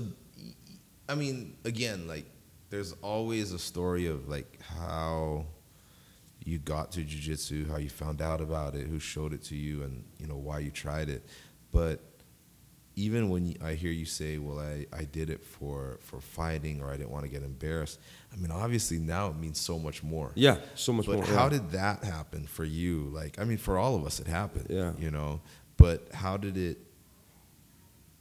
I 1.10 1.16
mean, 1.16 1.58
again, 1.66 2.08
like 2.08 2.26
there's 2.70 2.94
always 3.04 3.52
a 3.52 3.60
story 3.60 4.08
of 4.08 4.28
like 4.30 4.48
how 4.64 5.46
you 6.46 6.60
got 6.60 6.92
to 6.94 7.02
jujitsu, 7.02 7.70
how 7.70 7.78
you 7.78 7.90
found 7.90 8.22
out 8.22 8.42
about 8.42 8.76
it, 8.76 8.88
who 8.88 9.00
showed 9.00 9.34
it 9.34 9.44
to 9.46 9.56
you, 9.56 9.84
and 9.84 10.04
you 10.20 10.28
know 10.28 10.36
why 10.38 10.60
you 10.60 10.72
tried 10.72 11.10
it. 11.10 11.26
But 11.72 12.02
even 12.96 13.30
when 13.30 13.56
I 13.64 13.74
hear 13.74 13.92
you 13.92 14.06
say, 14.06 14.38
"Well, 14.38 14.60
I, 14.60 14.86
I 14.96 15.04
did 15.06 15.30
it 15.30 15.44
for 15.44 15.98
for 16.02 16.20
fighting," 16.20 16.82
or 16.82 16.90
"I 16.90 16.98
didn't 16.98 17.12
want 17.12 17.24
to 17.26 17.30
get 17.30 17.44
embarrassed," 17.44 18.00
I 18.32 18.36
mean, 18.36 18.52
obviously 18.52 19.00
now 19.00 19.30
it 19.30 19.38
means 19.38 19.60
so 19.60 19.80
much 19.80 20.04
more. 20.04 20.32
yeah, 20.36 20.58
so 20.76 20.94
much 20.94 21.08
more. 21.08 21.18
But 21.18 21.28
more. 21.28 21.38
how 21.38 21.46
yeah. 21.46 21.50
did 21.50 21.72
that 21.72 22.04
happen 22.04 22.46
for 22.46 22.66
you? 22.66 23.10
Like, 23.14 23.40
I 23.40 23.46
mean, 23.46 23.58
for 23.58 23.78
all 23.78 23.96
of 23.96 24.06
us, 24.06 24.20
it 24.20 24.28
happened. 24.28 24.68
Yeah. 24.70 24.94
You 25.00 25.12
know, 25.12 25.42
but 25.78 26.10
how 26.14 26.38
did 26.38 26.58
it? 26.58 26.78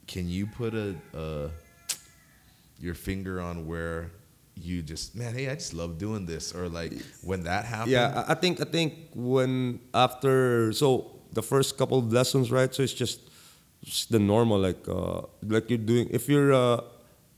Can 0.07 0.27
you 0.27 0.47
put 0.47 0.73
a, 0.73 0.95
a 1.13 1.49
your 2.79 2.93
finger 2.93 3.39
on 3.39 3.67
where 3.67 4.11
you 4.55 4.81
just 4.81 5.15
man, 5.15 5.33
hey, 5.33 5.49
I 5.49 5.55
just 5.55 5.73
love 5.73 5.97
doing 5.97 6.25
this, 6.25 6.53
or 6.53 6.69
like 6.69 6.93
when 7.21 7.43
that 7.43 7.65
happened? 7.65 7.91
Yeah, 7.91 8.23
I 8.27 8.35
think 8.35 8.61
I 8.61 8.65
think 8.65 8.93
when 9.15 9.79
after 9.93 10.71
so 10.73 11.19
the 11.33 11.41
first 11.41 11.77
couple 11.77 11.97
of 11.97 12.11
lessons, 12.13 12.51
right? 12.51 12.73
So 12.73 12.83
it's 12.83 12.93
just, 12.93 13.19
just 13.83 14.11
the 14.11 14.19
normal 14.19 14.59
like 14.59 14.87
uh, 14.87 15.21
like 15.41 15.69
you're 15.69 15.79
doing 15.79 16.07
if 16.11 16.29
you're 16.29 16.53
uh, 16.53 16.81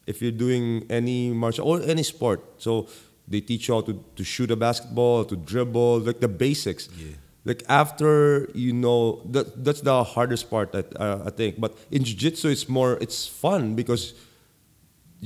if 0.05 0.21
you're 0.21 0.31
doing 0.31 0.85
any 0.89 1.31
martial 1.31 1.67
or 1.67 1.81
any 1.81 2.03
sport. 2.03 2.43
So 2.57 2.87
they 3.27 3.41
teach 3.41 3.67
you 3.67 3.75
how 3.75 3.81
to, 3.81 4.03
to 4.15 4.23
shoot 4.23 4.51
a 4.51 4.55
basketball, 4.55 5.25
to 5.25 5.35
dribble, 5.35 5.99
like 5.99 6.19
the 6.19 6.27
basics. 6.27 6.89
Yeah. 6.97 7.15
Like 7.45 7.63
after 7.69 8.49
you 8.53 8.73
know 8.73 9.21
that 9.29 9.63
that's 9.63 9.81
the 9.81 10.03
hardest 10.03 10.49
part 10.49 10.71
that 10.73 10.99
uh, 10.99 11.23
I 11.25 11.29
think. 11.29 11.59
But 11.59 11.77
in 11.91 12.03
jiu-jitsu 12.03 12.49
it's 12.49 12.67
more 12.67 12.97
it's 12.99 13.27
fun 13.27 13.75
because 13.75 14.13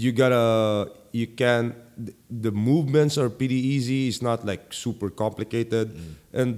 you 0.03 0.11
gotta 0.23 0.91
you 1.19 1.27
can 1.41 1.63
th- 2.05 2.15
the 2.47 2.51
movements 2.69 3.17
are 3.21 3.29
pretty 3.39 3.59
easy. 3.75 4.07
It's 4.11 4.21
not 4.29 4.39
like 4.51 4.63
super 4.85 5.09
complicated. 5.23 5.87
Mm. 5.91 6.13
And 6.39 6.49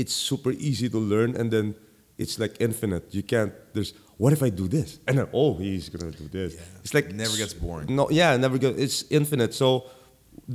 it's 0.00 0.12
super 0.30 0.52
easy 0.68 0.88
to 0.94 0.98
learn 1.12 1.30
and 1.38 1.50
then 1.54 1.66
it's 2.18 2.38
like 2.42 2.54
infinite. 2.60 3.04
You 3.18 3.22
can't 3.32 3.52
there's 3.74 3.92
what 4.22 4.32
if 4.36 4.42
i 4.42 4.50
do 4.62 4.66
this? 4.76 4.98
And 5.06 5.14
then 5.18 5.28
oh 5.32 5.50
he's 5.66 5.88
gonna 5.88 6.12
do 6.22 6.28
this. 6.38 6.50
Yeah. 6.54 6.82
it's 6.84 6.94
like 6.98 7.06
It 7.10 7.16
never 7.24 7.36
gets 7.42 7.54
boring. 7.54 7.88
no 7.98 8.04
yeah 8.20 8.36
never 8.36 8.58
gets 8.58 8.76
it's 8.84 8.98
infinite. 9.20 9.52
So 9.62 9.68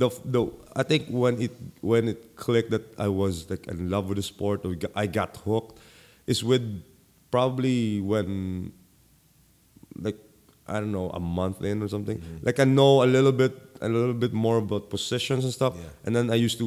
the 0.00 0.08
the 0.34 0.42
i 0.76 0.82
think 0.90 1.02
when 1.22 1.34
it 1.46 1.52
when 1.80 2.04
it 2.12 2.18
clicked 2.36 2.70
that 2.74 2.84
i 3.06 3.08
was 3.08 3.34
like 3.52 3.64
in 3.72 3.88
love 3.94 4.04
with 4.10 4.18
the 4.20 4.26
sport 4.34 4.58
or 4.66 4.76
i 4.94 5.06
got 5.18 5.30
hooked 5.48 5.74
is 6.32 6.40
with 6.50 6.64
probably 7.34 7.98
when 8.10 8.28
like 10.06 10.18
I 10.70 10.80
don't 10.80 10.92
know 10.92 11.10
a 11.10 11.20
month 11.20 11.58
in 11.70 11.82
or 11.82 11.88
something. 11.88 12.18
Mm-hmm. 12.18 12.46
Like 12.46 12.58
I 12.60 12.64
know 12.64 13.02
a 13.02 13.08
little 13.16 13.32
bit 13.42 13.52
a 13.80 13.88
little 13.88 14.14
bit 14.24 14.32
more 14.32 14.58
about 14.58 14.90
positions 14.90 15.44
and 15.44 15.52
stuff. 15.52 15.74
Yeah. 15.76 16.04
And 16.04 16.16
then 16.16 16.30
I 16.30 16.36
used 16.46 16.58
to 16.58 16.66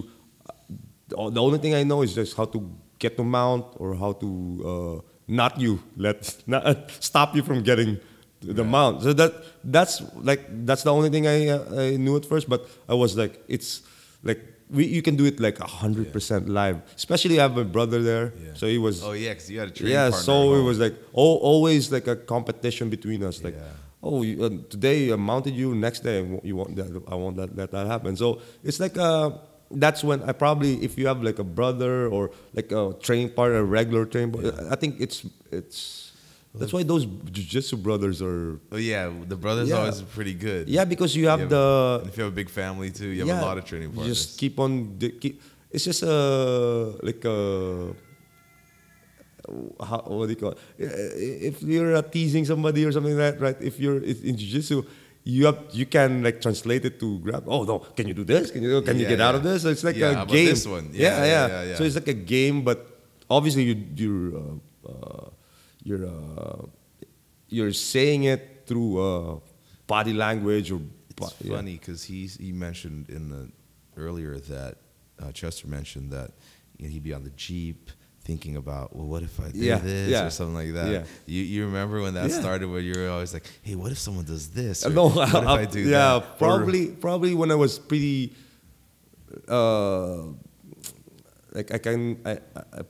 uh, 1.17 1.29
the 1.29 1.41
only 1.41 1.59
thing 1.59 1.73
I 1.75 1.83
know 1.83 2.01
is 2.01 2.13
just 2.15 2.35
how 2.35 2.45
to 2.45 2.59
get 2.99 3.17
to 3.17 3.23
mount 3.23 3.65
or 3.77 3.95
how 3.95 4.11
to 4.23 4.29
uh, 4.71 5.01
not 5.27 5.59
you 5.59 5.79
let 5.97 6.19
not, 6.47 6.91
stop 6.99 7.35
you 7.35 7.43
from 7.43 7.61
getting 7.63 7.99
the 8.41 8.63
mount. 8.63 9.03
So 9.03 9.13
that 9.13 9.33
that's 9.63 10.01
like 10.29 10.41
that's 10.65 10.83
the 10.83 10.93
only 10.97 11.09
thing 11.09 11.27
I 11.27 11.37
uh, 11.49 11.81
I 11.85 11.97
knew 11.97 12.15
at 12.17 12.25
first. 12.25 12.49
But 12.49 12.67
I 12.89 12.93
was 12.93 13.15
like 13.17 13.43
it's 13.47 13.81
like. 14.23 14.41
We, 14.69 14.85
you 14.85 15.03
can 15.03 15.15
do 15.17 15.25
it 15.25 15.39
like 15.39 15.59
hundred 15.59 16.11
percent 16.11 16.49
live. 16.49 16.77
Especially 16.95 17.37
I 17.39 17.43
have 17.43 17.55
my 17.55 17.67
brother 17.77 18.01
there, 18.01 18.33
Yeah. 18.33 18.53
so 18.55 18.65
he 18.65 18.79
was 18.79 19.03
Oh 19.03 19.11
yeah, 19.11 19.29
because 19.29 19.51
you 19.51 19.59
had 19.59 19.67
a 19.67 19.71
training 19.71 19.93
yeah, 19.93 20.09
so 20.09 20.55
it 20.55 20.63
was 20.63 20.79
like 20.79 20.95
oh, 21.13 21.35
always 21.51 21.91
like 21.91 22.07
a 22.07 22.15
competition 22.15 22.89
between 22.89 23.21
us. 23.23 23.43
Like, 23.43 23.53
Yeah. 23.55 23.82
Oh, 24.03 24.21
you, 24.27 24.43
uh, 24.43 24.49
today 24.69 25.11
I 25.11 25.15
mounted 25.15 25.55
you, 25.55 25.73
next 25.75 26.01
day 26.03 26.17
you 26.43 26.55
want 26.55 26.75
that, 26.75 26.89
I 27.07 27.15
won't 27.15 27.37
let, 27.37 27.55
let 27.55 27.71
that 27.71 27.87
happen. 27.87 28.15
So 28.15 28.27
it's 28.63 28.79
like 28.79 28.97
uh, 28.97 29.31
that's 29.71 30.03
when 30.03 30.21
I 30.23 30.33
probably 30.33 30.73
if 30.83 30.97
you 30.97 31.07
have 31.07 31.23
like 31.23 31.39
a 31.39 31.43
brother 31.59 32.07
or 32.07 32.31
like 32.53 32.71
a 32.71 32.93
training 33.01 33.29
partner, 33.37 33.59
a 33.59 33.63
regular 33.79 34.05
training, 34.05 34.31
partner, 34.33 34.53
I 34.69 34.75
think 34.75 34.99
it's 34.99 35.25
it's 35.51 36.11
that's 36.55 36.71
why 36.71 36.83
those 36.83 37.05
jiu-jitsu 37.35 37.77
brothers 37.77 38.21
are 38.21 38.59
Oh 38.71 38.77
yeah, 38.77 39.09
the 39.27 39.35
brothers 39.35 39.69
Yeah. 39.69 39.77
always 39.79 40.01
pretty 40.17 40.35
good. 40.35 40.69
yeah 40.69 40.85
because 40.85 41.15
you 41.15 41.25
have 41.31 41.39
You 41.39 41.47
the 41.47 42.03
if 42.05 42.13
you 42.17 42.23
have 42.25 42.33
a 42.33 42.35
big 42.35 42.49
family 42.49 42.91
too, 42.91 43.07
you 43.09 43.21
have 43.21 43.27
yeah, 43.33 43.41
a 43.41 43.49
lot 43.49 43.57
of 43.57 43.65
training 43.65 43.89
you 43.89 43.95
partners. 43.95 44.17
just 44.25 44.37
keep 44.39 44.59
on. 44.59 44.99
Keep, 45.21 45.41
it's 45.71 45.85
just 45.89 46.03
a 46.03 46.93
like 47.01 47.25
a 47.25 47.95
how, 49.79 50.01
what 50.07 50.25
do 50.27 50.31
you 50.31 50.35
call 50.37 50.51
it? 50.51 50.57
If 50.77 51.61
you're 51.63 51.95
uh, 51.95 52.01
teasing 52.01 52.45
somebody 52.45 52.85
or 52.85 52.91
something 52.91 53.17
like 53.17 53.35
that, 53.35 53.41
right? 53.41 53.57
If 53.61 53.79
you're 53.79 54.01
in 54.03 54.37
jiu-jitsu, 54.37 54.83
you 55.25 55.45
have 55.45 55.59
you 55.71 55.85
can 55.85 56.23
like 56.23 56.41
translate 56.41 56.83
it 56.85 56.99
to 56.99 57.19
grab. 57.19 57.43
Oh 57.47 57.63
no, 57.63 57.79
can 57.79 58.07
you 58.07 58.13
do 58.13 58.23
this? 58.23 58.51
Can 58.51 58.63
you 58.63 58.81
can 58.81 58.97
you 58.97 59.03
Yeah, 59.03 59.09
get 59.09 59.21
out 59.21 59.35
of 59.35 59.43
this? 59.43 59.61
So 59.63 59.69
it's 59.69 59.83
like 59.83 59.95
Yeah, 59.95 60.21
a 60.23 60.25
game. 60.25 60.45
this 60.47 60.67
one? 60.67 60.89
Yeah 60.93 61.01
Yeah, 61.01 61.17
yeah, 61.17 61.25
yeah, 61.25 61.47
yeah, 61.47 61.63
yeah. 61.69 61.75
So 61.75 61.83
it's 61.83 61.95
like 61.95 62.07
a 62.09 62.13
game, 62.13 62.63
but 62.63 62.79
obviously 63.29 63.63
you 63.63 63.75
you're 63.95 64.37
uh, 64.37 64.89
uh, 64.89 65.29
you're 65.83 66.05
uh, 66.05 66.65
you're 67.49 67.71
saying 67.73 68.23
it 68.25 68.63
through 68.65 68.99
uh, 68.99 69.39
body 69.87 70.13
language 70.13 70.71
or. 70.71 70.79
It's 71.09 71.15
bo- 71.19 71.29
yeah. 71.45 71.55
funny 71.57 71.73
because 71.77 72.03
he 72.03 72.25
he 72.25 72.51
mentioned 72.51 73.07
in 73.09 73.29
the 73.29 73.51
earlier 74.01 74.39
that 74.39 74.77
uh, 75.21 75.31
Chester 75.31 75.67
mentioned 75.67 76.11
that 76.11 76.31
you 76.77 76.85
know, 76.87 76.91
he'd 76.91 77.03
be 77.03 77.13
on 77.13 77.23
the 77.23 77.29
jeep 77.37 77.91
thinking 78.23 78.55
about 78.55 78.95
well 78.95 79.05
what 79.05 79.21
if 79.23 79.35
I 79.39 79.51
do 79.51 79.59
Yeah, 79.59 79.79
this 79.79 80.09
yeah, 80.09 80.25
or 80.27 80.29
something 80.29 80.55
like 80.55 80.73
that. 80.79 80.87
yeah. 80.91 81.03
You 81.25 81.41
you 81.43 81.65
remember 81.65 82.01
when 82.01 82.13
that 82.15 82.29
Yeah. 82.29 82.39
started 82.39 82.67
where 82.71 82.79
you 82.79 82.93
were 82.95 83.09
always 83.09 83.33
like 83.33 83.43
hey 83.63 83.75
what 83.75 83.91
if 83.91 83.99
someone 83.99 84.25
does 84.25 84.47
this? 84.49 84.85
Or, 84.85 84.91
No, 84.91 85.09
what 85.09 85.27
if 85.35 85.35
I 85.63 85.65
do 85.65 85.81
yeah, 85.81 85.89
that? 85.89 86.15
Or- 86.15 86.37
probably 86.39 86.87
probably 87.05 87.33
when 87.35 87.51
I 87.51 87.55
was 87.55 87.79
pretty, 87.79 88.31
uh, 89.47 90.23
like 91.53 91.71
I 91.73 91.77
can 91.77 92.17
I, 92.25 92.31
I 92.55 92.81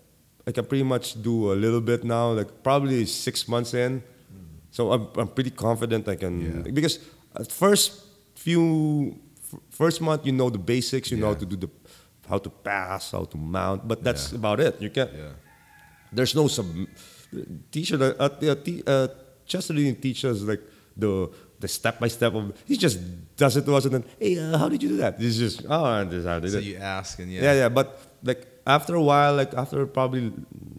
I 0.48 0.52
can 0.52 0.66
pretty 0.66 0.84
much 0.84 1.22
do 1.22 1.52
a 1.54 1.58
little 1.58 1.82
bit 1.82 2.04
now. 2.04 2.32
Like 2.32 2.64
probably 2.64 3.06
six 3.06 3.48
months 3.48 3.74
in, 3.74 4.04
so 4.72 4.92
I'm 4.92 5.08
I'm 5.18 5.28
pretty 5.30 5.52
confident 5.52 6.08
I 6.08 6.16
can 6.16 6.62
because 6.74 7.00
at 7.36 7.52
first 7.52 8.04
few 8.36 9.18
first 9.70 10.02
month 10.02 10.26
you 10.26 10.32
know 10.32 10.50
the 10.50 10.60
basics, 10.60 11.12
you 11.12 11.18
know 11.18 11.28
how 11.34 11.40
to 11.40 11.46
do 11.46 11.56
the 11.56 11.70
how 12.30 12.38
to 12.40 12.50
pass, 12.50 13.12
how 13.12 13.26
to 13.26 13.38
mount, 13.38 13.88
but 13.88 14.04
that's 14.04 14.32
Yeah. 14.32 14.40
about 14.40 14.60
it. 14.60 14.82
You 14.82 14.90
can't 14.90 15.12
yeah 15.14 15.34
there's 16.16 16.36
no 16.36 16.48
sub 16.48 16.68
teacher. 17.72 17.98
Uh, 18.02 18.14
uh, 18.20 18.30
uh, 18.52 18.56
te- 18.56 18.84
uh, 18.86 19.08
Chester 19.46 19.74
didn't 19.74 20.02
teach 20.02 20.24
us 20.26 20.42
like 20.42 20.62
the 20.96 21.30
the 21.60 21.68
step 21.68 22.00
by 22.00 22.08
step 22.08 22.34
of. 22.34 22.54
He 22.66 22.78
just 22.78 23.00
does 23.36 23.58
it 23.58 23.66
to 23.66 23.74
us 23.76 23.86
and 23.86 23.94
then, 23.96 24.06
hey, 24.20 24.38
uh, 24.38 24.58
how 24.58 24.70
did 24.70 24.82
you 24.84 24.90
do 24.90 24.98
that? 24.98 25.20
It's 25.20 25.38
just 25.38 25.66
oh, 25.68 26.04
this 26.06 26.20
is 26.22 26.26
how 26.26 26.40
did 26.40 26.52
So 26.52 26.58
it. 26.60 26.64
you 26.64 26.78
ask 26.78 27.20
and 27.20 27.32
yeah. 27.32 27.42
yeah, 27.42 27.54
yeah. 27.66 27.70
But 27.70 28.00
like 28.24 28.46
after 28.66 28.96
a 28.96 29.02
while, 29.02 29.36
like 29.36 29.54
after 29.54 29.86
probably 29.86 30.32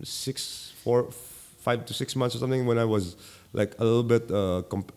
six, 0.02 0.72
four, 0.82 1.10
five 1.60 1.84
to 1.86 1.94
six 1.94 2.14
months 2.16 2.34
or 2.36 2.38
something, 2.38 2.64
when 2.66 2.78
I 2.78 2.84
was 2.84 3.16
like 3.52 3.74
a 3.78 3.84
little 3.84 4.02
bit 4.04 4.30
uh, 4.30 4.62
comp- 4.68 4.92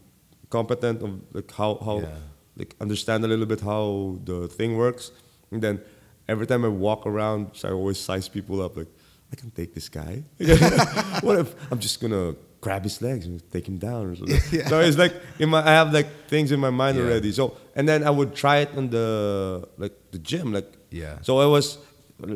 competent 0.50 1.02
of 1.02 1.12
like 1.34 1.52
how 1.52 1.76
how 1.84 2.00
Yeah. 2.02 2.16
like 2.56 2.76
understand 2.80 3.26
a 3.26 3.28
little 3.28 3.46
bit 3.46 3.62
how 3.62 4.18
the 4.24 4.48
thing 4.48 4.78
works, 4.78 5.12
and 5.52 5.62
then 5.62 5.82
every 6.28 6.48
time 6.48 6.66
I 6.66 6.70
walk 6.70 7.06
around, 7.06 7.52
I 7.64 7.70
always 7.70 8.00
size 8.00 8.28
people 8.30 8.62
up 8.62 8.78
like 8.78 8.88
I 9.32 9.36
can 9.36 9.52
take 9.52 9.74
this 9.74 9.90
guy. 9.90 10.24
what 11.22 11.38
if 11.40 11.56
I'm 11.72 11.80
just 11.80 12.00
gonna 12.02 12.36
grab 12.62 12.84
his 12.84 13.02
legs 13.02 13.26
and 13.26 13.42
take 13.52 13.68
him 13.68 13.78
down 13.78 14.06
or 14.08 14.16
something? 14.16 14.40
So 14.72 14.80
it's 14.80 14.98
like 14.98 15.14
in 15.40 15.50
my 15.50 15.60
I 15.62 15.72
have 15.72 15.94
like 15.94 16.08
things 16.28 16.52
in 16.52 16.60
my 16.60 16.70
mind 16.72 16.98
Yeah. 16.98 17.04
already. 17.06 17.32
So 17.32 17.58
and 17.76 17.88
then 17.88 18.04
I 18.04 18.10
would 18.10 18.34
try 18.36 18.58
it 18.60 18.70
on 18.78 18.90
the 18.90 19.68
like 19.78 19.96
the 20.12 20.20
gym 20.20 20.54
like 20.54 20.70
Yeah. 20.92 21.18
so 21.22 21.40
I 21.40 21.46
was, 21.46 21.78
uh, 22.24 22.28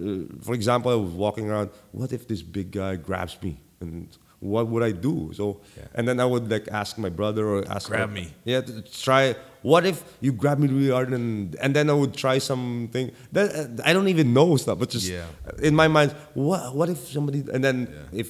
for 0.43 0.53
example, 0.53 0.91
I 0.91 0.95
was 0.95 1.13
walking 1.25 1.49
around. 1.49 1.69
What 1.91 2.11
if 2.11 2.27
this 2.27 2.41
big 2.43 2.71
guy 2.71 2.97
grabs 2.97 3.37
me? 3.41 3.53
And 3.81 4.07
what 4.41 4.67
would 4.67 4.83
I 4.83 4.91
do? 4.91 5.31
So, 5.33 5.61
Yeah. 5.77 5.85
and 5.95 6.03
then 6.07 6.19
I 6.19 6.25
would 6.25 6.49
like 6.51 6.67
ask 6.81 6.97
my 6.97 7.09
brother 7.09 7.43
or 7.47 7.63
ask. 7.75 7.87
Grab 7.89 8.09
my- 8.09 8.15
me. 8.21 8.25
Yeah, 8.43 8.61
to 8.61 8.81
try. 9.05 9.35
What 9.61 9.85
if 9.85 10.03
you 10.19 10.31
grab 10.33 10.57
me 10.59 10.67
really 10.67 10.89
hard 10.97 11.13
and 11.13 11.55
and 11.63 11.71
then 11.77 11.89
I 11.89 11.93
would 11.93 12.13
try 12.23 12.39
something 12.39 13.11
that 13.31 13.47
uh, 13.55 13.87
I 13.89 13.93
don't 13.93 14.07
even 14.15 14.33
know 14.33 14.57
stuff, 14.57 14.77
but 14.81 14.89
just 14.89 15.07
Yeah. 15.07 15.27
in 15.61 15.75
my 15.75 15.87
mind, 15.87 16.09
what 16.33 16.75
what 16.75 16.89
if 16.89 16.99
somebody 17.15 17.39
and 17.53 17.61
then 17.63 17.77
Yeah. 17.87 18.21
if 18.21 18.27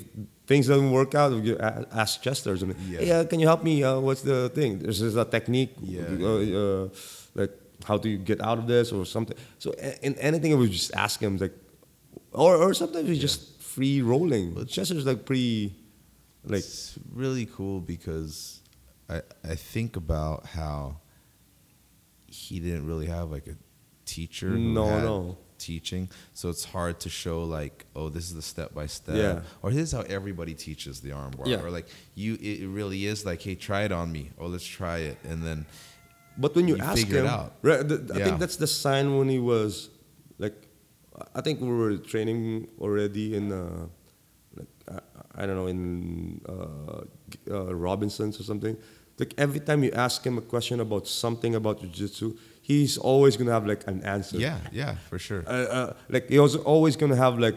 things 0.47 0.67
doesn't 0.67 0.91
work 0.91 1.15
out, 1.15 1.31
you 1.47 1.55
ask 2.03 2.21
Chester 2.21 2.51
or 2.53 2.57
something. 2.57 2.77
Yeah. 2.89 2.99
Hey, 3.23 3.25
can 3.31 3.39
you 3.39 3.47
help 3.47 3.63
me? 3.63 3.81
Uh, 3.83 3.99
what's 4.05 4.21
the 4.31 4.49
thing? 4.57 4.79
This 4.79 4.99
is 4.99 5.15
a 5.15 5.23
technique. 5.23 5.71
Yeah. 5.81 6.03
Uh, 6.19 6.59
uh, 6.61 6.89
like 7.39 7.53
how 7.87 7.95
do 7.97 8.09
you 8.13 8.17
get 8.31 8.39
out 8.49 8.57
of 8.61 8.67
this 8.67 8.91
or 8.91 9.05
something. 9.05 9.37
So 9.63 9.71
in 10.03 10.13
anything, 10.29 10.51
I 10.51 10.55
would 10.59 10.69
just 10.71 10.91
ask 10.93 11.15
him 11.21 11.37
like, 11.37 11.55
or 12.33 12.51
or 12.63 12.73
sometimes 12.73 13.09
it's 13.09 13.21
just 13.27 13.39
free 13.61 14.01
rolling. 14.01 14.51
But 14.55 14.67
Chester's 14.67 15.05
like 15.05 15.23
pretty, 15.25 15.73
like 16.43 16.59
it's 16.59 16.97
really 17.13 17.45
cool 17.45 17.79
because 17.81 18.61
I 19.09 19.21
I 19.43 19.55
think 19.55 19.95
about 19.95 20.45
how 20.47 20.97
he 22.27 22.59
didn't 22.59 22.85
really 22.87 23.07
have 23.07 23.31
like 23.31 23.47
a 23.47 23.55
teacher 24.05 24.49
who 24.49 24.57
No, 24.57 24.87
had 24.87 25.03
no. 25.03 25.37
teaching, 25.57 26.09
so 26.33 26.49
it's 26.49 26.65
hard 26.65 26.99
to 27.01 27.09
show 27.09 27.43
like 27.43 27.85
oh 27.95 28.09
this 28.09 28.25
is 28.25 28.33
the 28.33 28.41
step 28.41 28.73
by 28.73 28.85
step, 28.87 29.15
Yeah. 29.15 29.41
or 29.61 29.71
this 29.71 29.83
is 29.83 29.91
how 29.91 30.01
everybody 30.01 30.53
teaches 30.53 31.01
the 31.01 31.11
arm 31.11 31.31
bar, 31.37 31.47
Yeah. 31.47 31.61
or 31.61 31.69
like 31.69 31.87
you 32.15 32.37
it 32.41 32.67
really 32.67 33.05
is 33.05 33.25
like 33.25 33.41
hey 33.41 33.55
try 33.55 33.83
it 33.83 33.91
on 33.91 34.11
me, 34.11 34.31
oh 34.39 34.47
let's 34.47 34.65
try 34.65 34.99
it, 34.99 35.17
and 35.23 35.43
then 35.43 35.65
But 36.37 36.55
when 36.55 36.67
you, 36.67 36.77
You 36.77 36.83
ask 36.83 37.05
him, 37.05 37.25
right, 37.61 37.83
the, 37.87 37.97
I 38.13 38.17
Yeah. 38.17 38.23
think 38.25 38.39
that's 38.39 38.55
the 38.55 38.65
sign 38.65 39.17
when 39.17 39.27
he 39.27 39.37
was 39.37 39.89
like, 40.39 40.55
I 41.35 41.41
think 41.41 41.59
we 41.59 41.67
were 41.67 41.97
training 41.97 42.69
already 42.79 43.35
in, 43.35 43.51
uh, 43.51 43.87
I, 45.35 45.45
don't 45.45 45.55
know, 45.55 45.67
in 45.67 46.41
uh, 46.47 47.01
uh, 47.49 47.73
Robinsons 47.75 48.39
or 48.39 48.43
something. 48.43 48.75
Like 49.19 49.33
every 49.37 49.59
time 49.59 49.83
you 49.83 49.91
ask 49.91 50.23
him 50.25 50.37
a 50.37 50.41
question 50.41 50.79
about 50.79 51.07
something 51.07 51.55
about 51.55 51.79
jiu-jitsu, 51.81 52.35
he's 52.61 52.97
always 52.97 53.37
gonna 53.37 53.51
have 53.51 53.65
like 53.67 53.83
an 53.87 54.01
answer. 54.03 54.37
yeah 54.37 54.57
yeah 54.71 54.95
for 55.09 55.19
sure, 55.19 55.43
Uh, 55.47 55.51
uh, 55.51 55.93
like 56.09 56.27
he 56.29 56.39
was 56.39 56.55
always 56.55 56.95
gonna 56.95 57.15
have 57.15 57.37
like 57.39 57.55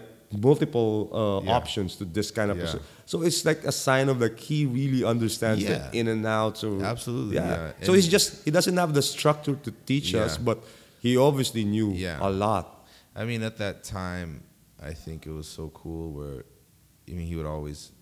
multiple 0.48 1.08
uh, 1.12 1.44
Yeah. 1.46 1.56
options 1.56 1.96
to 1.96 2.04
this 2.04 2.30
kind 2.30 2.50
of 2.50 2.56
Yeah. 2.56 2.64
person. 2.64 2.80
So 3.06 3.22
it's 3.22 3.44
like 3.44 3.64
a 3.64 3.72
sign 3.72 4.08
of 4.08 4.20
like 4.20 4.38
he 4.38 4.66
really 4.66 5.04
understands 5.04 5.62
Yeah. 5.62 5.88
the 5.90 5.98
in 5.98 6.08
and 6.08 6.26
out. 6.26 6.62
Or, 6.64 6.82
Absolutely, 6.84 7.36
yeah. 7.36 7.72
So 7.82 7.92
he's 7.92 8.08
just 8.08 8.44
he 8.44 8.50
doesn't 8.50 8.76
have 8.76 8.92
the 8.94 9.02
structure 9.02 9.56
to 9.66 9.70
teach 9.86 10.14
us, 10.14 10.36
but 10.38 10.58
he 11.00 11.16
obviously 11.16 11.64
knew 11.64 11.92
Yeah. 11.92 12.18
a 12.28 12.30
lot. 12.30 12.66
I 13.16 13.24
mean, 13.24 13.42
at 13.42 13.56
that 13.58 13.84
time, 13.84 14.42
I 14.82 14.92
think 14.92 15.26
it 15.26 15.30
was 15.32 15.46
so 15.48 15.68
cool 15.82 16.10
where, 16.18 16.44
I 17.08 17.12
mean, 17.12 17.26
he 17.26 17.36
would 17.36 17.46
always, 17.46 17.92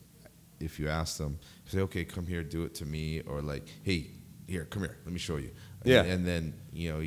if 0.60 0.78
you 0.78 0.88
asked 0.88 1.18
him, 1.18 1.38
say, 1.66 1.80
okay, 1.80 2.04
come 2.04 2.26
here, 2.26 2.42
do 2.42 2.64
it 2.64 2.74
to 2.76 2.86
me, 2.86 3.20
or 3.22 3.42
like, 3.42 3.64
hey, 3.82 4.10
here, 4.46 4.64
come 4.66 4.82
here, 4.82 4.96
let 5.04 5.12
me 5.12 5.18
show 5.18 5.36
you. 5.36 5.50
Yeah. 5.84 6.02
And, 6.02 6.10
and 6.12 6.26
then, 6.26 6.54
you 6.72 6.92
know, 6.92 7.02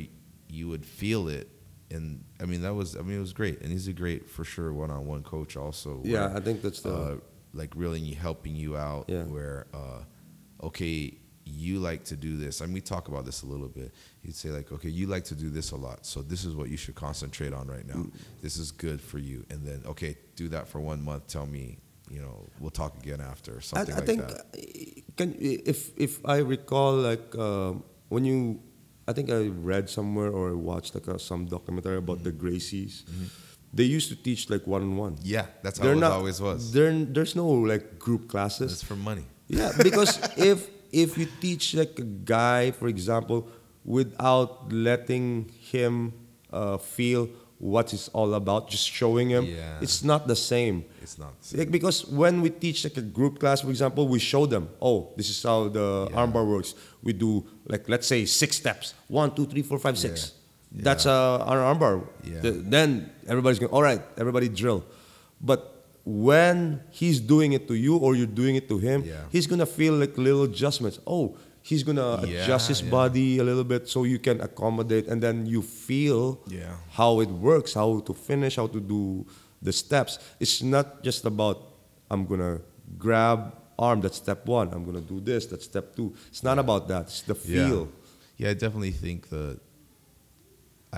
you 0.48 0.68
would 0.68 0.84
feel 0.84 1.28
it. 1.28 1.48
And 1.90 2.24
I 2.40 2.46
mean, 2.46 2.62
that 2.62 2.74
was, 2.74 2.96
I 2.96 3.00
mean, 3.02 3.16
it 3.16 3.20
was 3.20 3.32
great. 3.32 3.60
And 3.60 3.70
he's 3.70 3.88
a 3.88 3.92
great, 3.92 4.28
for 4.28 4.44
sure, 4.44 4.72
one 4.72 4.90
on 4.90 5.06
one 5.06 5.22
coach 5.22 5.56
also. 5.56 6.00
Yeah, 6.04 6.26
where, 6.26 6.36
I 6.36 6.40
think 6.40 6.60
that's 6.62 6.80
the 6.80 6.94
uh, 6.94 7.16
like 7.54 7.72
really 7.76 8.10
helping 8.12 8.54
you 8.56 8.76
out 8.76 9.06
Yeah. 9.08 9.22
where 9.24 9.66
uh, 9.72 10.00
okay 10.62 11.14
you 11.44 11.78
like 11.78 12.02
to 12.04 12.16
do 12.16 12.36
this 12.36 12.60
I 12.60 12.66
mean 12.66 12.74
we 12.74 12.80
talk 12.80 13.06
about 13.08 13.24
this 13.24 13.42
a 13.42 13.46
little 13.46 13.68
bit 13.68 13.94
he'd 14.22 14.34
say 14.34 14.50
like 14.50 14.72
okay 14.72 14.88
you 14.88 15.06
like 15.06 15.24
to 15.26 15.34
do 15.34 15.48
this 15.48 15.70
a 15.70 15.76
lot 15.76 16.04
so 16.04 16.20
this 16.20 16.44
is 16.44 16.54
what 16.56 16.68
you 16.68 16.76
should 16.76 16.96
concentrate 16.96 17.52
on 17.52 17.68
right 17.68 17.86
now 17.86 18.04
this 18.42 18.56
is 18.56 18.72
good 18.72 19.00
for 19.00 19.18
you 19.18 19.46
and 19.48 19.64
then 19.64 19.80
okay 19.86 20.16
do 20.34 20.48
that 20.48 20.66
for 20.66 20.80
one 20.80 21.02
month 21.04 21.28
tell 21.28 21.46
me 21.46 21.78
you 22.10 22.20
know 22.20 22.46
we'll 22.60 22.70
talk 22.70 22.92
again 23.02 23.20
after 23.20 23.52
or 23.52 23.58
I, 23.58 23.60
something 23.60 23.94
I 23.94 23.98
like 23.98 24.06
think 24.06 24.20
that 24.28 24.40
uh, 24.40 25.00
can 25.16 25.34
if 25.40 25.90
if 25.96 26.12
I 26.24 26.38
recall 26.38 26.94
like 27.10 27.34
um, 27.38 27.82
when 28.08 28.24
you 28.24 28.60
I 29.08 29.12
think 29.12 29.30
I 29.30 29.48
read 29.72 29.88
somewhere 29.88 30.30
or 30.30 30.56
watched 30.56 30.94
like 30.94 31.06
a, 31.08 31.18
some 31.18 31.46
documentary 31.46 31.96
about 31.98 32.22
the 32.24 32.32
Mm-hmm. 32.32 32.46
Gracies. 32.46 32.94
They 33.72 33.84
used 33.84 34.08
to 34.08 34.16
teach 34.16 34.48
like 34.50 34.66
one 34.66 34.82
on 34.82 34.96
one. 34.96 35.14
yeah 35.22 35.46
that's 35.62 35.78
how 35.78 35.86
it 35.90 36.02
always 36.02 36.40
was 36.40 36.72
there's 36.72 37.34
no 37.36 37.46
like 37.72 37.98
group 37.98 38.28
classes. 38.28 38.72
it's 38.72 38.82
for 38.82 38.96
money 38.96 39.24
Yeah, 39.48 39.72
because 39.82 40.18
if 40.52 40.58
if 40.92 41.18
you 41.18 41.26
teach 41.40 41.74
like 41.74 41.94
a 41.98 42.08
guy, 42.36 42.70
for 42.70 42.88
example, 42.88 43.38
without 43.84 44.72
letting 44.72 45.50
him 45.72 46.12
uh, 46.52 46.78
feel 46.78 47.28
what 47.58 47.92
it's 47.94 48.08
all 48.08 48.34
about, 48.34 48.68
just 48.68 48.86
showing 48.88 49.30
him, 49.30 49.44
Yeah. 49.46 49.78
it's 49.80 50.02
not 50.04 50.26
the 50.28 50.36
same. 50.36 50.84
it's 51.02 51.18
not 51.18 51.32
the. 51.40 51.58
Like, 51.58 51.70
because 51.70 52.06
when 52.06 52.42
we 52.42 52.50
teach 52.50 52.84
like 52.84 52.96
a 52.98 53.02
group 53.02 53.38
class, 53.38 53.62
for 53.62 53.70
example, 53.70 54.06
we 54.08 54.18
show 54.18 54.44
them, 54.46 54.68
oh, 54.82 55.12
this 55.16 55.30
is 55.30 55.42
how 55.42 55.68
the 55.68 56.08
Yeah. 56.10 56.16
armbar 56.20 56.44
works. 56.46 56.74
We 57.02 57.12
do 57.12 57.44
like 57.66 57.88
let's 57.88 58.06
say 58.06 58.26
six 58.26 58.56
steps, 58.56 58.94
one, 59.08 59.34
two, 59.34 59.46
three, 59.46 59.62
four, 59.62 59.78
five, 59.78 59.96
six. 59.98 60.32
Yeah. 60.74 60.82
That's 60.84 61.06
uh, 61.06 61.38
our 61.50 61.58
armbar. 61.74 62.06
Yeah. 62.24 62.40
Th- 62.42 62.60
then 62.74 63.10
everybody's 63.26 63.58
going, 63.58 63.72
all 63.72 63.82
right, 63.82 64.02
everybody 64.18 64.48
drill. 64.48 64.84
But 65.40 65.60
when 66.04 66.80
he's 66.90 67.18
doing 67.20 67.52
it 67.52 67.66
to 67.68 67.74
you 67.74 67.96
or 67.96 68.14
you're 68.14 68.26
doing 68.42 68.56
it 68.56 68.68
to 68.68 68.78
him, 68.78 69.02
Yeah. 69.04 69.14
he's 69.30 69.46
gonna 69.46 69.66
feel 69.66 69.94
like 69.94 70.16
little 70.18 70.42
adjustments. 70.44 70.98
Oh, 71.06 71.36
he's 71.68 71.82
gonna 71.88 72.10
adjust 72.22 72.68
his 72.72 72.80
yeah. 72.82 72.90
body 72.98 73.28
a 73.42 73.44
little 73.50 73.64
bit 73.72 73.82
so 73.88 73.98
you 74.12 74.18
can 74.28 74.40
accommodate, 74.48 75.04
and 75.10 75.18
then 75.26 75.36
you 75.54 75.60
feel 75.62 76.22
Yeah. 76.48 76.76
how 76.98 77.20
it 77.24 77.30
works, 77.48 77.74
how 77.74 78.00
to 78.08 78.12
finish, 78.14 78.56
how 78.60 78.68
to 78.76 78.80
do 78.94 79.26
the 79.66 79.72
steps. 79.72 80.12
It's 80.38 80.62
not 80.62 80.86
just 81.02 81.24
about 81.32 81.56
I'm 82.10 82.24
gonna 82.30 82.60
grab 83.04 83.38
arm. 83.78 84.00
That's 84.00 84.18
step 84.26 84.46
one. 84.46 84.68
I'm 84.74 84.84
gonna 84.88 85.00
do 85.14 85.18
this. 85.20 85.46
That's 85.50 85.64
step 85.64 85.86
two. 85.96 86.08
It's 86.32 86.42
not 86.48 86.58
about 86.64 86.82
that. 86.92 87.02
It's 87.10 87.22
the 87.22 87.34
feel. 87.34 87.88
yeah 88.38 88.50
i 88.50 88.54
definitely 88.64 88.92
think 89.04 89.20
that 89.30 89.56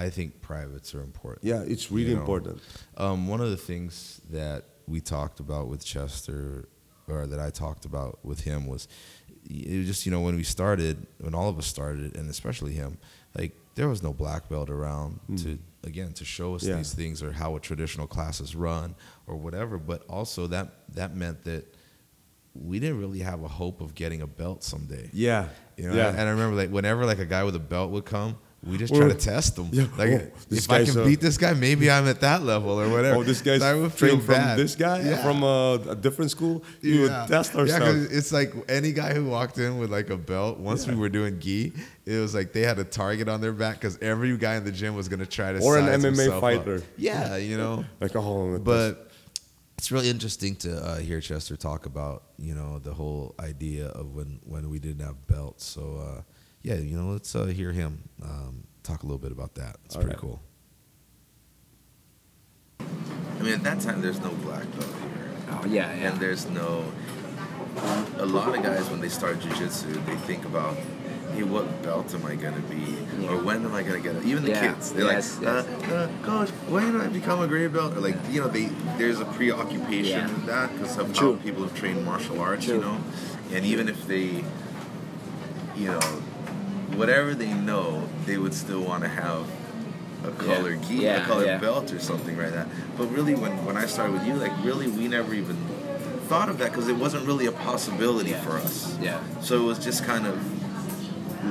i 0.05 0.07
think 0.17 0.29
privates 0.43 0.89
are 0.97 1.03
important 1.11 1.41
Yeah, 1.53 1.63
it's 1.75 1.87
really 1.97 2.11
You 2.11 2.17
know, 2.17 2.21
important. 2.27 2.57
Um, 3.05 3.19
one 3.35 3.41
of 3.47 3.51
the 3.57 3.63
things 3.71 4.21
that 4.39 4.61
we 4.93 4.99
talked 5.01 5.39
about 5.47 5.65
with 5.73 5.83
Chester, 5.93 6.69
or 7.07 7.27
that 7.33 7.41
I 7.49 7.51
talked 7.65 7.85
about 7.91 8.13
with 8.31 8.41
him, 8.51 8.61
was 8.67 8.83
it 9.45 9.79
was 9.79 9.87
just 9.87 10.07
you 10.07 10.13
know 10.13 10.21
when 10.21 10.37
we 10.37 10.43
started, 10.43 11.07
when 11.19 11.35
all 11.35 11.49
of 11.49 11.59
us 11.59 11.67
started, 11.67 12.17
and 12.17 12.29
especially 12.31 12.73
him, 12.73 12.99
like 13.37 13.57
there 13.75 13.89
was 13.89 14.03
no 14.03 14.13
black 14.13 14.49
belt 14.49 14.71
around 14.71 15.21
hmm. 15.27 15.37
to 15.37 15.59
again 15.85 16.13
to 16.13 16.25
show 16.25 16.55
us. 16.55 16.65
Yeah. 16.65 16.77
these 16.77 16.93
things 16.93 17.23
or 17.23 17.33
how 17.33 17.57
a 17.57 17.61
traditional 17.61 18.07
class 18.07 18.41
is 18.41 18.55
run 18.55 18.95
or 19.27 19.37
whatever. 19.37 19.79
But 19.79 20.05
also 20.09 20.47
that 20.49 20.95
that 20.95 21.15
meant 21.15 21.45
that 21.45 21.73
we 22.55 22.79
didn't 22.81 22.99
really 22.99 23.21
have 23.21 23.43
a 23.43 23.49
hope 23.49 23.81
of 23.81 23.95
getting 23.95 24.23
a 24.23 24.27
belt 24.27 24.65
someday. 24.65 25.11
Yeah, 25.13 25.49
You 25.77 25.89
know, 25.89 25.95
yeah. 25.95 26.09
and 26.09 26.21
I 26.21 26.31
remember 26.31 26.57
like 26.57 26.71
whenever 26.71 27.07
like 27.07 27.19
a 27.19 27.27
guy 27.27 27.45
with 27.45 27.55
a 27.55 27.61
belt 27.61 27.91
would 27.91 28.05
come, 28.05 28.39
we 28.67 28.77
just 28.77 28.93
try 28.93 29.07
to 29.09 29.15
test 29.15 29.55
them. 29.57 29.69
Yeah, 29.73 29.87
Like 29.97 30.11
oh, 30.11 30.31
if 30.51 30.69
I 30.71 30.85
can 30.85 31.05
beat 31.05 31.21
this 31.21 31.39
guy, 31.39 31.55
maybe 31.55 31.89
I'm 31.91 32.09
at 32.09 32.21
that 32.23 32.43
level 32.43 32.81
or 32.81 32.89
whatever. 32.89 33.19
Oh, 33.19 33.23
this 33.23 33.41
guy's 33.41 33.63
I 33.63 33.75
would 33.75 33.93
feel 33.93 34.09
trained 34.11 34.25
from 34.25 34.35
bad. 34.35 34.59
this 34.59 34.75
guy 34.75 35.01
Yeah. 35.03 35.23
from 35.23 35.45
a, 35.45 35.75
a 35.91 35.95
different 35.95 36.33
school. 36.33 36.65
You 36.81 36.95
Yeah. 36.95 37.01
would 37.23 37.29
test 37.31 37.55
Yeah, 37.55 37.61
ourselves. 37.61 37.85
'cause 38.09 38.17
it's 38.19 38.33
like 38.33 38.53
any 38.69 38.93
guy 38.93 39.15
who 39.15 39.27
walked 39.27 39.59
in 39.59 39.79
with 39.79 39.91
like 39.91 40.11
a 40.11 40.17
belt. 40.17 40.59
Once 40.59 40.87
we 40.89 40.97
were 40.97 41.09
doing 41.09 41.39
gi, 41.39 41.73
it 42.05 42.19
was 42.19 42.35
like 42.35 42.53
they 42.53 42.63
had 42.63 42.79
a 42.81 42.85
target 42.85 43.29
on 43.29 43.41
their 43.41 43.53
back 43.53 43.77
because 43.81 43.97
every 44.03 44.37
guy 44.37 44.57
in 44.57 44.65
the 44.65 44.73
gym 44.73 44.97
was 44.97 45.09
gonna 45.09 45.25
try 45.27 45.53
to 45.53 45.61
Or 45.61 45.79
an 45.79 45.87
MMA 45.87 46.03
himself 46.17 46.35
up. 46.35 46.41
fighter. 46.41 46.83
Yeah, 46.97 47.37
you 47.37 47.57
know. 47.57 47.85
like 48.01 48.15
a 48.17 48.19
oh, 48.19 48.59
but 48.59 49.09
it's 49.79 49.93
really 49.93 50.11
interesting 50.11 50.57
to 50.57 50.77
uh, 50.85 50.97
hear 50.99 51.21
Chester 51.21 51.57
talk 51.57 51.87
about 51.87 52.25
you 52.41 52.55
know 52.57 52.81
the 52.81 52.93
whole 52.93 53.37
idea 53.39 53.87
of 53.87 54.15
when 54.17 54.41
when 54.45 54.69
we 54.69 54.81
didn't 54.81 55.05
have 55.07 55.29
belts. 55.29 55.65
So 55.65 55.99
uh, 56.05 56.23
yeah, 56.63 56.75
you 56.75 56.97
know, 57.01 57.11
let's 57.13 57.35
uh, 57.35 57.47
hear 57.47 57.73
him 57.73 58.09
um, 58.23 58.65
talk 58.83 59.03
a 59.03 59.07
little 59.07 59.19
bit 59.19 59.33
about 59.33 59.55
that. 59.55 59.77
It's 59.85 59.95
All 59.97 60.03
pretty 60.03 60.15
right. 60.17 60.21
cool. 60.21 60.41
I 62.81 63.43
mean, 63.43 63.55
at 63.55 63.63
that 63.63 63.81
time, 63.81 64.01
there's 64.03 64.21
no 64.21 64.31
black 64.31 64.65
belt 64.79 64.95
here. 65.03 65.31
Oh 65.51 65.65
yeah, 65.67 65.95
yeah. 65.95 66.11
and 66.11 66.21
there's 66.21 66.49
no. 66.51 66.85
A 68.19 68.27
lot 68.27 68.57
of 68.57 68.63
guys 68.63 68.91
when 68.91 69.01
they 69.01 69.09
start 69.09 69.39
jujitsu, 69.39 70.05
they 70.05 70.17
think 70.17 70.45
about, 70.45 70.77
hey, 71.35 71.45
what 71.45 71.81
belt 71.83 72.13
am 72.13 72.27
I 72.27 72.35
gonna 72.35 72.61
be, 72.63 72.97
Yeah. 73.21 73.31
or 73.31 73.37
when 73.43 73.65
am 73.65 73.73
I 73.73 73.85
gonna 73.85 74.01
get 74.01 74.17
it? 74.17 74.25
Even 74.25 74.43
the 74.43 74.51
Yeah. 74.51 74.73
kids, 74.73 74.91
they're 74.93 75.05
Yes, 75.05 75.39
like, 75.39 75.47
uh, 75.89 75.95
uh, 75.95 76.09
coach, 76.25 76.51
when 76.69 76.91
do 76.93 77.01
I 77.01 77.07
become 77.07 77.41
a 77.41 77.47
gray 77.47 77.69
belt? 77.69 77.97
Or 77.97 78.01
like, 78.01 78.17
you 78.33 78.41
know, 78.41 78.49
they 78.49 78.67
there's 78.99 79.21
a 79.21 79.25
preoccupation 79.25 80.27
Yeah. 80.27 80.35
with 80.35 80.47
that 80.47 80.73
because 80.73 80.99
of 80.99 81.15
True. 81.15 81.37
how 81.37 81.43
people 81.43 81.63
have 81.63 81.75
trained 81.77 82.05
martial 82.05 82.41
arts, 82.41 82.67
you 82.67 82.79
know, 82.79 82.99
and 83.53 83.65
even 83.65 83.89
if 83.89 84.05
they, 84.09 84.43
you 85.77 85.87
know, 85.87 86.01
whatever 86.97 87.35
they 87.35 87.53
know, 87.53 88.09
they 88.27 88.39
would 88.39 88.55
still 88.55 88.81
want 88.83 89.03
to 89.03 89.09
have 89.09 89.47
a 90.25 90.31
color 90.33 90.77
gi, 90.77 90.95
Yeah, 90.95 91.23
a 91.23 91.27
color 91.27 91.45
yeah. 91.45 91.59
belt 91.59 91.93
or 91.93 91.99
something 92.01 92.37
like 92.37 92.53
that. 92.53 92.67
But 92.97 93.07
really, 93.07 93.35
when 93.35 93.65
when 93.65 93.77
I 93.77 93.87
started 93.87 94.15
with 94.15 94.27
you, 94.27 94.35
like 94.35 94.53
really, 94.65 94.89
we 94.89 95.09
never 95.09 95.33
even 95.35 95.57
thought 96.29 96.49
of 96.49 96.59
that 96.59 96.71
because 96.73 96.89
it 96.89 96.97
wasn't 96.97 97.27
really 97.27 97.47
a 97.47 97.53
possibility 97.53 98.31
Yeah. 98.31 98.41
for 98.43 98.53
us. 98.59 98.97
Yeah. 99.01 99.21
So 99.41 99.61
it 99.63 99.65
was 99.65 99.79
just 99.79 100.05
kind 100.05 100.27
of 100.27 100.37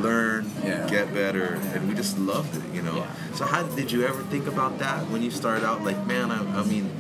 learn, 0.04 0.52
Yeah. 0.64 0.86
get 0.90 1.14
better, 1.14 1.60
and 1.74 1.88
we 1.88 1.96
just 1.96 2.20
loved 2.20 2.56
it, 2.58 2.76
you 2.76 2.82
know. 2.82 2.98
Yeah. 2.98 3.08
So 3.36 3.46
how 3.46 3.64
did 3.64 3.92
you 3.92 4.06
ever 4.06 4.22
think 4.24 4.46
about 4.48 4.80
that 4.80 5.10
when 5.10 5.22
you 5.24 5.32
started 5.32 5.66
out? 5.66 5.84
Like, 5.84 6.06
man, 6.06 6.30
I, 6.30 6.60
I 6.60 6.64
mean, 6.64 6.92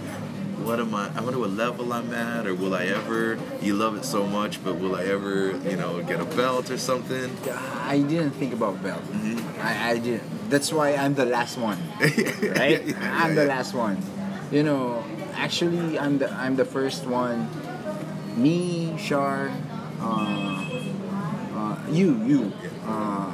what 0.67 0.81
am 0.81 0.93
I? 0.93 1.09
I 1.15 1.21
wonder 1.21 1.39
what 1.39 1.51
level 1.51 1.93
I'm 1.93 2.13
at, 2.13 2.45
or 2.45 2.53
will 2.53 2.75
I 2.75 2.87
ever? 2.87 3.39
You 3.61 3.73
love 3.73 3.95
it 3.95 4.03
so 4.03 4.27
much, 4.27 4.61
but 4.65 4.75
will 4.75 4.97
I 4.97 5.05
ever, 5.05 5.55
you 5.63 5.77
know, 5.77 6.03
get 6.03 6.19
a 6.19 6.25
belt 6.25 6.69
or 6.69 6.77
something? 6.77 7.31
I 7.87 7.99
didn't 7.99 8.31
think 8.31 8.51
about 8.51 8.83
belt. 8.83 9.01
Mm-hmm. 9.03 9.61
I, 9.61 9.91
I 9.91 9.97
didn't. 9.97 10.49
That's 10.49 10.73
why 10.73 10.95
I'm 10.95 11.15
the 11.15 11.23
last 11.23 11.57
one, 11.57 11.79
right? 12.01 12.19
Yeah, 12.19 12.99
yeah, 12.99 13.23
I'm 13.23 13.31
yeah, 13.31 13.43
the 13.43 13.45
last 13.45 13.73
one. 13.73 13.97
You 14.51 14.63
know, 14.63 15.05
actually, 15.35 15.97
I'm 15.97 16.17
the 16.17 16.29
I'm 16.33 16.57
the 16.57 16.65
first 16.65 17.07
one. 17.07 17.47
Me, 18.35 18.93
Shar, 18.99 19.49
uh, 20.01 20.67
uh, 21.55 21.77
you, 21.89 22.21
you. 22.27 22.51
Uh, 22.83 23.31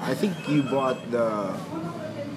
I 0.00 0.14
think 0.14 0.48
you 0.48 0.62
bought 0.62 1.10
the 1.10 1.50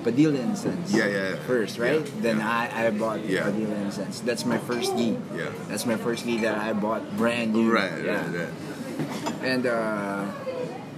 Padilla 0.08 0.40
& 0.56 0.56
Sons. 0.56 0.96
Yeah, 0.96 1.08
yeah, 1.08 1.30
yeah. 1.32 1.36
First, 1.44 1.78
right? 1.78 2.00
Yeah, 2.00 2.22
then 2.24 2.38
yeah. 2.40 2.72
I, 2.72 2.88
I 2.88 2.92
bought. 2.92 3.20
Padilla 3.20 3.92
& 3.92 3.92
Sons. 3.92 4.22
That's 4.24 4.46
my 4.48 4.58
first 4.58 4.96
gi. 4.96 5.20
Yeah. 5.36 5.52
That's 5.68 5.86
my 5.86 6.00
first 6.00 6.24
gi 6.24 6.40
that 6.48 6.58
I 6.58 6.72
bought 6.72 7.04
brand 7.18 7.52
new. 7.52 7.68
Right, 7.68 7.92
yeah. 8.00 8.24
right, 8.24 8.48
right. 8.48 9.44
And 9.44 9.68
uh, 9.68 10.24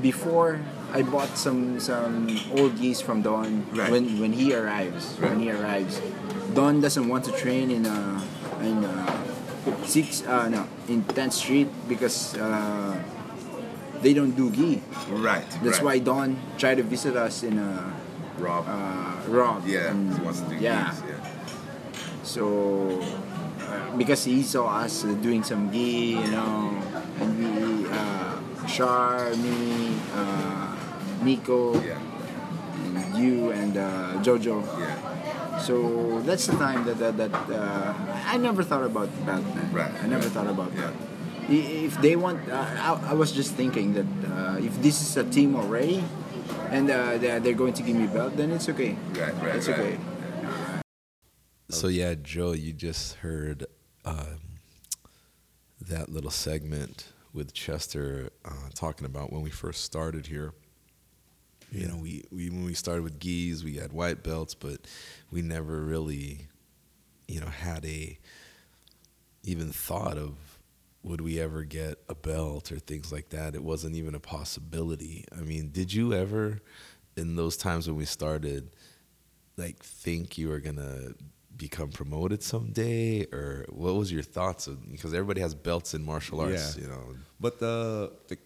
before 0.01 0.61
I 0.93 1.01
bought 1.01 1.33
some 1.37 1.79
some 1.81 2.29
old 2.53 2.77
gis 2.77 3.01
from 3.01 3.25
Don 3.25 3.65
Right. 3.73 3.89
when 3.89 4.21
when 4.21 4.33
he 4.33 4.53
arrives. 4.53 5.17
Right. 5.17 5.33
When 5.33 5.41
he 5.41 5.49
arrives, 5.49 5.97
Don 6.53 6.77
doesn't 6.77 7.09
want 7.09 7.25
to 7.25 7.33
train 7.33 7.73
in 7.73 7.89
uh 7.89 8.21
in 8.61 8.85
uh, 8.85 9.09
six 9.89 10.21
uh 10.21 10.49
no 10.49 10.69
in 10.85 11.01
10th 11.01 11.33
Street 11.33 11.69
because 11.89 12.37
uh, 12.37 12.93
they 14.05 14.13
don't 14.13 14.37
do 14.37 14.53
gi. 14.53 14.81
Right. 15.09 15.49
That's 15.65 15.81
right. 15.81 15.97
why 15.97 16.05
Don 16.05 16.37
tried 16.61 16.77
to 16.77 16.85
visit 16.85 17.17
us 17.17 17.41
in 17.41 17.57
uh, 17.57 17.89
Rob. 18.39 18.65
uh 18.67 19.15
Rob. 19.27 19.65
yeah, 19.67 19.93
he 19.93 20.21
wants 20.21 20.41
to 20.41 20.49
do 20.49 20.55
yeah. 20.57 20.89
these, 20.91 21.03
yeah. 21.09 21.19
So, 22.23 23.01
uh, 23.61 23.95
because 23.97 24.23
he 24.25 24.43
saw 24.43 24.67
us 24.81 25.03
doing 25.21 25.43
some 25.43 25.71
gi, 25.71 26.17
you 26.17 26.31
know, 26.31 26.73
and 27.19 27.29
we, 27.37 27.87
uh, 27.89 28.67
Shar, 28.67 29.33
me, 29.35 29.97
uh, 30.13 30.75
Nico, 31.23 31.73
Yeah, 31.81 31.97
and 32.95 33.17
you, 33.17 33.51
and 33.51 33.77
uh, 33.77 34.21
Jojo. 34.21 34.61
yeah. 34.79 35.57
So 35.59 36.21
that's 36.23 36.47
the 36.47 36.55
time 36.57 36.85
that 36.85 36.97
that, 36.99 37.17
that 37.17 37.33
uh, 37.51 37.93
I 38.25 38.37
never 38.37 38.63
thought 38.63 38.83
about 38.85 39.09
man. 39.25 39.43
Right, 39.73 39.91
I 40.01 40.07
never 40.07 40.23
right. 40.23 40.31
thought 40.31 40.47
about 40.47 40.71
Yeah. 40.75 40.91
that. 40.91 40.93
If 41.49 41.97
they 41.99 42.15
want, 42.15 42.45
uh, 42.47 42.53
I, 42.61 43.09
I 43.09 43.13
was 43.17 43.31
just 43.33 43.55
thinking 43.57 43.93
that 43.97 44.05
uh, 44.29 44.57
if 44.61 44.79
this 44.85 45.01
is 45.01 45.17
a 45.17 45.23
team 45.25 45.55
already, 45.57 46.03
and 46.71 46.89
uh, 46.89 47.17
they're, 47.17 47.39
they're 47.39 47.53
going 47.53 47.73
to 47.73 47.83
give 47.83 47.95
me 47.95 48.05
a 48.05 48.07
belt, 48.07 48.35
then 48.37 48.51
it's 48.51 48.69
okay. 48.69 48.95
Right, 49.13 49.33
right, 49.41 49.55
It's 49.55 49.67
right. 49.67 49.79
okay. 49.79 49.99
So 51.69 51.87
yeah, 51.87 52.15
Joe, 52.15 52.53
you 52.53 52.73
just 52.73 53.15
heard 53.17 53.65
um, 54.03 54.39
that 55.81 56.09
little 56.09 56.31
segment 56.31 57.11
with 57.33 57.53
Chester 57.53 58.31
uh, 58.43 58.69
talking 58.73 59.05
about 59.05 59.31
when 59.31 59.41
we 59.41 59.49
first 59.51 59.83
started 59.83 60.27
here. 60.27 60.53
You 61.71 61.87
know, 61.87 61.97
we, 61.97 62.23
we 62.31 62.49
when 62.49 62.65
we 62.65 62.73
started 62.73 63.03
with 63.03 63.19
gis, 63.19 63.63
we 63.63 63.75
had 63.75 63.93
white 63.93 64.23
belts, 64.23 64.55
but 64.55 64.79
we 65.29 65.43
never 65.43 65.81
really, 65.81 66.47
you 67.27 67.39
know, 67.39 67.45
had 67.47 67.85
a 67.85 68.17
even 69.43 69.71
thought 69.71 70.17
of 70.17 70.58
would 71.03 71.21
we 71.21 71.39
ever 71.39 71.63
get 71.63 71.97
a 72.09 72.15
belt 72.15 72.71
or 72.71 72.79
things 72.79 73.11
like 73.11 73.29
that. 73.29 73.55
It 73.55 73.63
wasn't 73.63 73.95
even 73.95 74.15
a 74.15 74.19
possibility. 74.19 75.25
I 75.37 75.41
mean, 75.41 75.69
did 75.71 75.93
you 75.93 76.13
ever, 76.13 76.59
in 77.15 77.35
those 77.35 77.55
times 77.57 77.87
when 77.87 77.95
we 77.95 78.05
started, 78.05 78.69
like 79.57 79.81
think 79.83 80.37
you 80.37 80.49
were 80.49 80.59
gonna 80.59 81.13
become 81.55 81.89
promoted 81.89 82.41
someday, 82.43 83.25
or 83.31 83.65
what 83.69 83.95
was 83.95 84.11
your 84.11 84.23
thoughts? 84.23 84.67
Because 84.67 85.13
everybody 85.13 85.41
has 85.41 85.53
belts 85.55 85.93
in 85.93 86.03
martial 86.03 86.41
arts, 86.41 86.75
Yeah. 86.77 86.83
you 86.83 86.89
know. 86.89 87.15
But 87.39 87.55
uh, 87.61 88.09
the, 88.27 88.37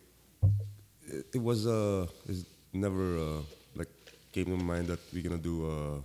it, 1.08 1.26
it 1.36 1.42
was 1.42 1.66
uh, 1.68 2.08
it's 2.28 2.46
never 2.72 3.18
uh, 3.18 3.42
like 3.76 3.90
came 4.32 4.46
to 4.46 4.64
mind 4.64 4.88
that 4.88 5.00
we're 5.14 5.24
gonna 5.24 5.38
do 5.38 5.70
uh, 5.70 5.98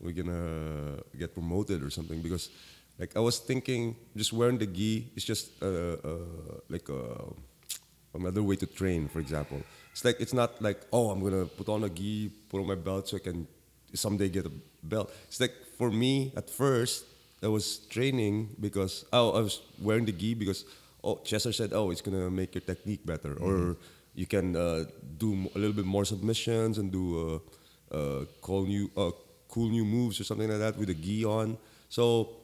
we're 0.00 0.12
gonna 0.12 0.98
get 1.18 1.32
promoted 1.34 1.82
or 1.82 1.90
something 1.90 2.20
because 2.22 2.50
like 2.98 3.16
I 3.16 3.20
was 3.20 3.38
thinking 3.38 3.96
just 4.16 4.32
wearing 4.32 4.58
the 4.58 4.66
gi 4.66 5.12
is 5.16 5.24
just 5.24 5.62
uh, 5.62 5.96
uh, 6.02 6.58
like 6.68 6.88
uh, 6.90 7.30
another 8.14 8.42
way 8.42 8.56
to 8.56 8.66
train. 8.66 9.08
For 9.08 9.20
example, 9.20 9.62
it's 9.92 10.04
like 10.04 10.20
it's 10.20 10.32
not 10.34 10.60
like 10.60 10.80
oh 10.92 11.10
I'm 11.10 11.22
gonna 11.22 11.46
put 11.46 11.68
on 11.68 11.84
a 11.84 11.88
gi, 11.88 12.30
put 12.50 12.60
on 12.60 12.66
my 12.66 12.74
belt 12.74 13.08
so 13.08 13.16
I 13.16 13.20
can 13.20 13.46
someday 13.94 14.28
get 14.28 14.46
a 14.46 14.52
belt. 14.82 15.12
It's 15.28 15.40
like 15.40 15.54
for 15.76 15.90
me 15.90 16.32
at 16.36 16.50
first 16.50 17.04
I 17.42 17.48
was 17.48 17.78
training 17.88 18.56
because 18.60 19.04
oh 19.12 19.32
I 19.32 19.40
was 19.40 19.60
wearing 19.80 20.04
the 20.04 20.12
gi 20.12 20.34
because 20.34 20.64
oh 21.04 21.20
Chester 21.24 21.52
said 21.52 21.72
oh 21.72 21.90
it's 21.90 22.00
gonna 22.00 22.30
make 22.30 22.54
your 22.54 22.62
technique 22.62 23.06
better 23.06 23.34
or 23.40 23.76
you 24.14 24.26
can 24.26 24.56
uh, 24.56 24.84
do 25.16 25.48
a 25.54 25.58
little 25.58 25.72
bit 25.72 25.84
more 25.86 26.04
submissions 26.04 26.78
and 26.78 26.90
do 26.90 27.40
uh, 27.92 27.94
uh, 27.94 28.24
cool 28.42 28.66
new 28.66 28.90
uh, 28.96 29.12
cool 29.46 29.68
new 29.68 29.84
moves 29.84 30.20
or 30.20 30.24
something 30.24 30.48
like 30.50 30.58
that 30.58 30.76
with 30.76 30.90
a 30.90 30.94
gi 30.94 31.24
on. 31.24 31.56
So 31.88 32.37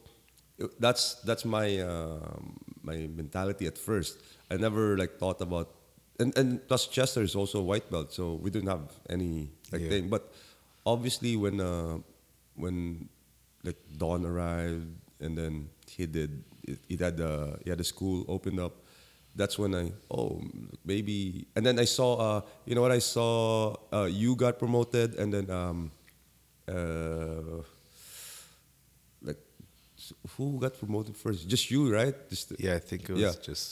that's 0.78 1.14
that's 1.26 1.44
my 1.44 1.80
um 1.80 2.56
my 2.82 3.06
mentality 3.10 3.66
at 3.66 3.78
first. 3.78 4.18
I 4.50 4.56
never 4.56 4.96
like 4.96 5.18
thought 5.18 5.40
about 5.40 5.70
and 6.20 6.36
and 6.38 6.62
plus 6.68 6.86
Chester 6.86 7.22
is 7.22 7.34
also 7.34 7.58
a 7.60 7.62
white 7.66 7.90
belt, 7.90 8.12
so 8.12 8.34
we 8.34 8.50
didn't 8.50 8.68
have 8.70 8.92
any 9.10 9.50
like 9.72 9.82
Yeah. 9.82 9.88
thing. 9.90 10.08
But 10.08 10.30
obviously 10.86 11.36
when 11.36 11.60
uh, 11.60 11.98
when 12.54 13.08
like 13.64 13.78
Don 13.98 14.24
arrived 14.24 14.86
and 15.20 15.36
then 15.36 15.70
he 15.90 16.06
did 16.06 16.44
he 16.88 16.96
had 16.96 17.16
the 17.18 17.58
he 17.64 17.70
had 17.70 17.78
the 17.78 17.84
school 17.86 18.24
opened 18.28 18.60
up. 18.60 18.78
That's 19.34 19.58
when 19.58 19.74
I 19.74 19.90
oh 20.14 20.38
maybe 20.86 21.46
and 21.56 21.66
then 21.66 21.78
I 21.82 21.84
saw 21.90 22.14
uh 22.14 22.40
you 22.66 22.74
know 22.78 22.82
what 22.82 22.92
I 22.94 23.02
saw 23.02 23.74
uh, 23.92 24.06
you 24.06 24.36
got 24.36 24.58
promoted 24.62 25.18
and 25.18 25.34
then 25.34 25.50
um 25.50 25.90
uh 26.70 27.62
who 30.36 30.58
got 30.64 30.72
promoted 30.78 31.16
first 31.16 31.48
just 31.48 31.70
you 31.70 31.80
right 31.98 32.14
just 32.28 32.52
Yeah, 32.58 32.74
I 32.74 32.80
think 32.88 33.00
it 33.08 33.12
was 33.12 33.20
Yeah. 33.22 33.32
just 33.50 33.64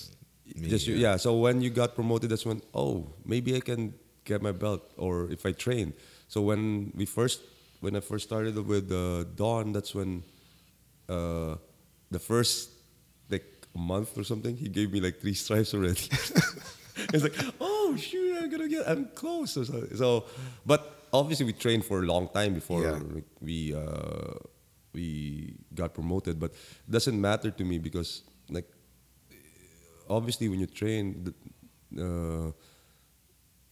me. 0.60 0.68
just 0.68 0.86
you, 0.86 0.94
yeah. 1.06 1.16
So 1.18 1.30
when 1.44 1.60
you 1.64 1.70
got 1.70 1.94
promoted, 1.94 2.30
that's 2.30 2.46
when 2.46 2.60
oh 2.74 2.94
maybe 3.24 3.50
I 3.56 3.60
can 3.60 3.94
get 4.24 4.40
my 4.42 4.52
belt 4.52 4.82
or 4.96 5.30
if 5.30 5.44
I 5.46 5.52
train. 5.52 5.92
So 6.28 6.40
when 6.42 6.92
we 6.94 7.04
first 7.06 7.40
when 7.80 7.96
I 7.96 8.00
first 8.00 8.24
started 8.30 8.54
with 8.72 8.90
uh, 8.92 9.24
Don, 9.34 9.72
that's 9.72 9.92
when 9.94 10.22
uh, 11.08 11.56
the 12.10 12.18
first 12.18 12.70
like 13.30 13.44
month 13.74 14.16
or 14.18 14.24
something, 14.24 14.56
he 14.56 14.68
gave 14.68 14.92
me 14.92 15.00
like 15.00 15.20
three 15.20 15.34
stripes 15.44 15.74
already. 15.74 16.06
it's 17.14 17.22
like 17.22 17.36
oh 17.60 17.96
shoot, 17.96 18.36
I'm 18.42 18.50
gonna 18.50 18.68
get 18.68 18.88
I'm 18.88 19.06
close. 19.14 19.56
or 19.56 19.64
so 19.96 20.24
but 20.66 20.80
obviously 21.12 21.46
we 21.46 21.52
trained 21.52 21.84
for 21.84 21.98
a 22.02 22.06
long 22.06 22.28
time 22.28 22.52
before 22.54 22.82
Yeah. 22.82 23.00
we 23.40 23.74
uh, 23.74 24.34
we 24.92 25.54
got 25.74 25.94
promoted. 25.94 26.38
But 26.38 26.52
it 26.52 26.90
doesn't 26.90 27.18
matter 27.20 27.50
to 27.50 27.64
me 27.64 27.78
because 27.78 28.22
like 28.50 28.68
obviously 30.08 30.48
when 30.48 30.60
you 30.60 30.66
train, 30.66 31.34
uh, 31.98 32.52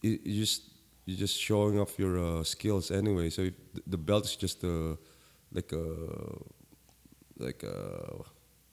you, 0.01 0.17
just 0.25 0.63
you're 1.05 1.17
just 1.17 1.39
showing 1.39 1.79
off 1.79 1.97
your 1.99 2.17
uh, 2.19 2.43
skills 2.43 2.91
anyway. 2.91 3.29
So 3.29 3.43
if 3.43 3.53
the 3.87 3.97
belt 3.97 4.25
is 4.25 4.35
just 4.35 4.63
a 4.63 4.97
like 5.53 5.71
a 5.71 5.85
like 7.37 7.63
a 7.63 8.23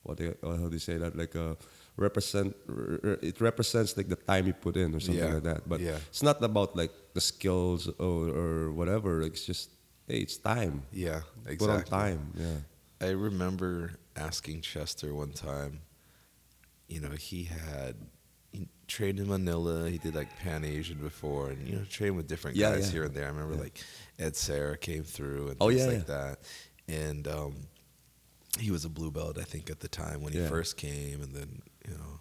what 0.03 0.17
they, 0.19 0.29
uh, 0.29 0.57
how 0.57 0.69
do 0.69 0.73
you 0.73 0.79
say 0.79 0.97
that 0.97 1.17
like 1.17 1.35
a 1.35 1.57
represent 1.97 2.55
it 3.23 3.41
represents 3.41 3.97
like 3.97 4.09
the 4.09 4.17
time 4.17 4.47
you 4.47 4.53
put 4.53 4.77
in 4.77 4.95
or 4.95 5.01
something 5.01 5.23
Yeah, 5.25 5.35
like 5.35 5.43
that. 5.43 5.69
But 5.69 5.81
yeah. 5.81 5.99
it's 6.09 6.23
not 6.23 6.43
about 6.43 6.77
like 6.77 6.93
the 7.13 7.21
skills 7.21 7.89
or, 7.99 8.29
or 8.29 8.73
whatever. 8.73 9.23
Like, 9.23 9.33
it's 9.33 9.45
just 9.45 9.71
hey, 10.09 10.19
it's 10.21 10.37
time. 10.39 10.83
Yeah, 10.93 11.21
Put 11.45 11.51
on 11.71 11.81
exactly. 11.81 11.91
time. 11.91 12.33
Yeah. 12.37 13.07
I 13.07 13.11
remember 13.11 13.93
asking 14.17 14.63
Chester 14.63 15.15
one 15.15 15.33
time. 15.33 15.81
You 16.89 17.01
know, 17.01 17.11
he 17.11 17.45
had 17.45 17.95
he 18.53 18.67
trained 18.89 19.19
in 19.21 19.29
Manila. 19.29 19.89
He 19.91 19.99
did 19.99 20.15
like 20.15 20.35
Pan 20.39 20.65
Asian 20.65 20.99
before, 20.99 21.51
and 21.51 21.69
you 21.69 21.77
know, 21.77 21.85
trained 21.89 22.17
with 22.17 22.27
different 22.27 22.57
Yeah, 22.57 22.73
guys 22.73 22.87
yeah. 22.87 22.93
here 22.93 23.05
and 23.05 23.15
there. 23.15 23.27
I 23.27 23.29
remember 23.29 23.55
Yeah. 23.55 23.61
like 23.61 23.79
Ed 24.19 24.35
Sarah 24.37 24.77
came 24.79 25.03
through 25.05 25.49
and 25.49 25.57
Oh, 25.61 25.69
things 25.69 25.83
yeah, 25.83 25.87
like 25.89 26.07
that. 26.07 26.39
And 26.89 27.29
um, 27.29 27.55
he 28.59 28.71
was 28.71 28.85
a 28.87 28.89
blue 28.89 29.11
belt, 29.11 29.39
I 29.39 29.45
think, 29.45 29.69
at 29.71 29.81
the 29.81 29.89
time 29.89 30.23
when 30.23 30.33
he 30.33 30.41
first 30.47 30.77
came, 30.79 31.23
and 31.23 31.35
then 31.35 31.61
you 31.87 31.95
know. 31.95 32.21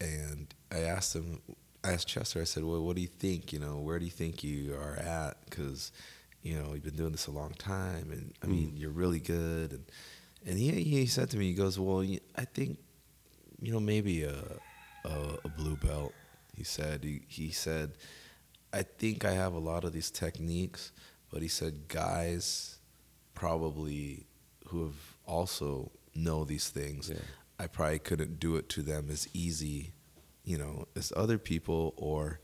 And 0.00 0.54
I 0.72 0.80
asked 0.80 1.14
him, 1.14 1.40
I 1.84 1.92
asked 1.92 2.08
Chester. 2.08 2.40
I 2.40 2.44
said, 2.44 2.64
"Well, 2.64 2.82
what 2.84 2.96
do 2.96 3.02
you 3.02 3.08
think? 3.08 3.52
You 3.52 3.58
know, 3.58 3.78
where 3.78 3.98
do 3.98 4.04
you 4.04 4.10
think 4.10 4.42
you 4.42 4.74
are 4.74 4.96
at? 4.96 5.36
Because, 5.44 5.92
you 6.42 6.58
know, 6.58 6.74
you've 6.74 6.84
been 6.84 6.96
doing 6.96 7.12
this 7.12 7.26
a 7.26 7.32
long 7.32 7.52
time, 7.54 8.10
and 8.10 8.32
I 8.42 8.46
mean, 8.46 8.72
mm. 8.72 8.80
you're 8.80 8.90
really 8.90 9.20
good." 9.20 9.72
And 9.72 9.84
and 10.46 10.58
he 10.58 10.70
he 10.82 11.06
said 11.06 11.30
to 11.30 11.36
me, 11.36 11.46
he 11.46 11.54
goes, 11.54 11.78
"Well, 11.78 12.04
I 12.36 12.44
think, 12.44 12.78
you 13.60 13.72
know, 13.72 13.80
maybe 13.80 14.22
a 14.22 14.42
a, 15.04 15.38
a 15.44 15.48
blue 15.48 15.76
belt." 15.76 16.12
He 16.56 16.64
said 16.64 17.04
he 17.04 17.22
he 17.28 17.50
said, 17.50 17.92
"I 18.72 18.82
think 18.82 19.24
I 19.24 19.32
have 19.32 19.54
a 19.54 19.58
lot 19.58 19.84
of 19.84 19.92
these 19.92 20.10
techniques, 20.10 20.92
but 21.30 21.42
he 21.42 21.48
said 21.48 21.88
guys 21.88 22.78
probably 23.34 24.26
who 24.66 24.84
have 24.84 25.16
also 25.26 25.90
know 26.14 26.44
these 26.44 26.68
things." 26.68 27.10
Yeah. 27.10 27.20
I 27.60 27.66
probably 27.66 27.98
couldn't 27.98 28.38
do 28.38 28.54
it 28.54 28.68
to 28.70 28.82
them 28.82 29.08
as 29.10 29.26
easy, 29.34 29.92
you 30.44 30.58
know, 30.58 30.86
as 30.94 31.12
other 31.16 31.38
people, 31.38 31.92
or 31.96 32.38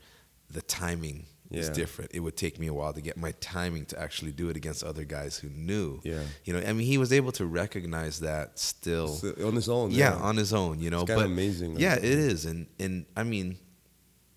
the 0.49 0.61
timing 0.61 1.27
is 1.51 1.69
different. 1.69 2.11
It 2.13 2.19
would 2.19 2.35
take 2.35 2.59
me 2.59 2.67
a 2.67 2.73
while 2.73 2.93
to 2.93 3.01
get 3.01 3.17
my 3.17 3.31
timing 3.39 3.85
to 3.87 3.99
actually 3.99 4.31
do 4.31 4.49
it 4.49 4.57
against 4.57 4.83
other 4.83 5.03
guys 5.03 5.37
who 5.37 5.49
knew. 5.49 5.99
Yeah. 6.03 6.21
You 6.43 6.53
know, 6.53 6.59
I 6.59 6.73
mean, 6.73 6.87
he 6.87 6.97
was 6.97 7.13
able 7.13 7.31
to 7.33 7.45
recognize 7.45 8.19
that 8.21 8.57
still. 8.59 9.07
So, 9.09 9.33
on 9.45 9.55
his 9.55 9.69
own. 9.69 9.91
yeah, 9.91 10.15
on 10.15 10.37
his 10.37 10.53
own, 10.53 10.79
you 10.79 10.89
know. 10.89 11.01
It's 11.01 11.13
but 11.13 11.25
amazing, 11.25 11.79
Yeah, 11.79 11.95
it 11.95 12.03
is, 12.03 12.45
and 12.45 12.67
and 12.79 13.05
I 13.15 13.23
mean, 13.23 13.57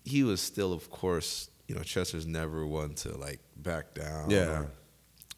he 0.05 0.23
was 0.23 0.39
still, 0.41 0.73
of 0.73 0.89
course, 0.89 1.49
you 1.67 1.75
know, 1.75 1.81
Chester's 1.81 2.25
never 2.25 2.65
one 2.65 2.93
to 2.95 3.15
like 3.17 3.39
back 3.55 3.93
down. 3.93 4.29
Yeah. 4.29 4.49
Or, 4.49 4.71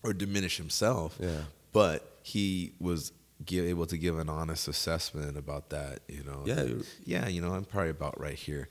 or 0.04 0.14
diminish 0.14 0.58
himself. 0.58 1.18
Yeah. 1.20 1.42
But 1.74 2.20
he 2.24 2.74
was 2.80 3.12
gi- 3.46 3.60
able 3.68 3.86
to 3.88 3.98
give 3.98 4.18
an 4.18 4.30
honest 4.30 4.68
assessment 4.68 5.38
about 5.38 5.70
that, 5.70 6.00
you 6.08 6.24
know. 6.24 6.44
Yeah, 6.46 6.66
yeah, 7.06 7.28
you 7.28 7.42
know, 7.42 7.54
I'm 7.54 7.66
probably 7.66 7.92
about 7.92 8.20
right 8.20 8.36
here. 8.36 8.68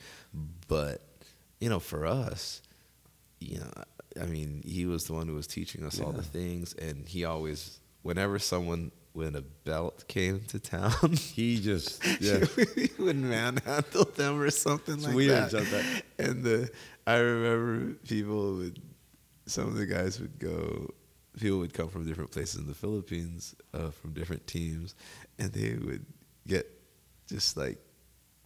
But, 0.68 1.02
you 1.60 1.68
know, 1.68 1.78
for 1.80 2.06
us, 2.06 2.62
you 3.40 3.58
know, 3.58 3.70
I 4.20 4.26
mean, 4.26 4.62
he 4.66 4.86
was 4.86 5.04
the 5.04 5.14
one 5.14 5.26
who 5.26 5.34
was 5.34 5.46
teaching 5.46 5.84
us 5.84 6.00
all 6.00 6.12
the 6.12 6.22
things 6.22 6.74
and 6.74 7.08
he 7.08 7.24
always 7.24 7.78
whenever 8.02 8.38
someone 8.38 8.92
when 9.12 9.34
a 9.34 9.40
belt 9.42 10.04
came 10.06 10.40
to 10.48 10.58
town, 10.60 11.12
He 11.16 11.60
just 11.60 12.04
yeah. 12.20 12.44
he 12.76 12.90
would 13.02 13.16
manhandle 13.16 14.04
them 14.04 14.40
or 14.40 14.50
something 14.50 14.94
It's 14.94 15.06
like 15.06 15.14
weird, 15.14 15.50
that. 15.50 15.64
that. 15.70 16.02
And 16.18 16.44
the 16.44 16.70
I 17.06 17.16
remember 17.16 17.94
people 18.06 18.54
would 18.56 18.80
some 19.46 19.66
of 19.66 19.74
the 19.74 19.86
guys 19.86 20.20
would 20.20 20.38
go 20.38 20.90
people 21.40 21.58
would 21.58 21.72
come 21.74 21.88
from 21.88 22.04
different 22.06 22.30
places 22.30 22.60
in 22.60 22.66
the 22.66 22.74
Philippines, 22.74 23.54
uh, 23.72 23.90
from 23.90 24.12
different 24.12 24.46
teams, 24.46 24.94
and 25.38 25.52
they 25.52 25.74
would 25.74 26.04
get 26.46 26.70
just 27.28 27.56
like 27.56 27.78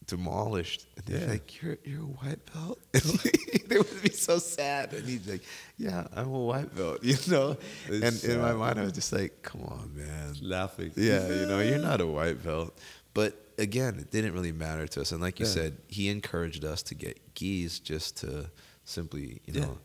demolished. 0.06 0.86
And 0.96 1.04
they're 1.06 1.20
Yeah. 1.20 1.32
like, 1.32 1.62
You're 1.62 1.78
you're 1.84 2.02
a 2.02 2.12
white 2.20 2.40
belt? 2.52 2.78
They 3.68 3.78
would 3.78 4.02
be 4.02 4.10
so 4.10 4.38
sad. 4.38 4.92
And 4.92 5.08
he's 5.08 5.26
like, 5.26 5.42
Yeah, 5.78 6.06
I'm 6.14 6.28
a 6.28 6.38
white 6.38 6.74
belt, 6.76 7.02
you 7.10 7.16
know? 7.28 7.56
It's 7.88 8.24
and 8.24 8.32
in 8.34 8.40
my 8.40 8.52
mind 8.52 8.78
I 8.78 8.82
was 8.82 8.92
just 8.92 9.12
like, 9.12 9.42
Come 9.42 9.62
on, 9.62 9.92
man. 9.96 10.34
laughing. 10.42 10.92
Yeah, 10.96 11.28
you 11.30 11.46
know, 11.46 11.60
you're 11.60 11.78
not 11.78 12.00
a 12.00 12.06
white 12.06 12.42
belt. 12.44 12.78
But 13.14 13.32
again, 13.58 13.98
it 13.98 14.10
didn't 14.10 14.32
really 14.34 14.52
matter 14.52 14.86
to 14.88 15.00
us. 15.00 15.12
And 15.12 15.20
like 15.22 15.40
you 15.40 15.46
Yeah. 15.46 15.52
said, 15.52 15.78
he 15.88 16.08
encouraged 16.08 16.64
us 16.64 16.82
to 16.84 16.94
get 16.94 17.34
gis 17.34 17.80
just 17.80 18.16
to 18.18 18.50
simply, 18.84 19.40
you 19.46 19.54
Yeah. 19.54 19.60
know, 19.66 19.78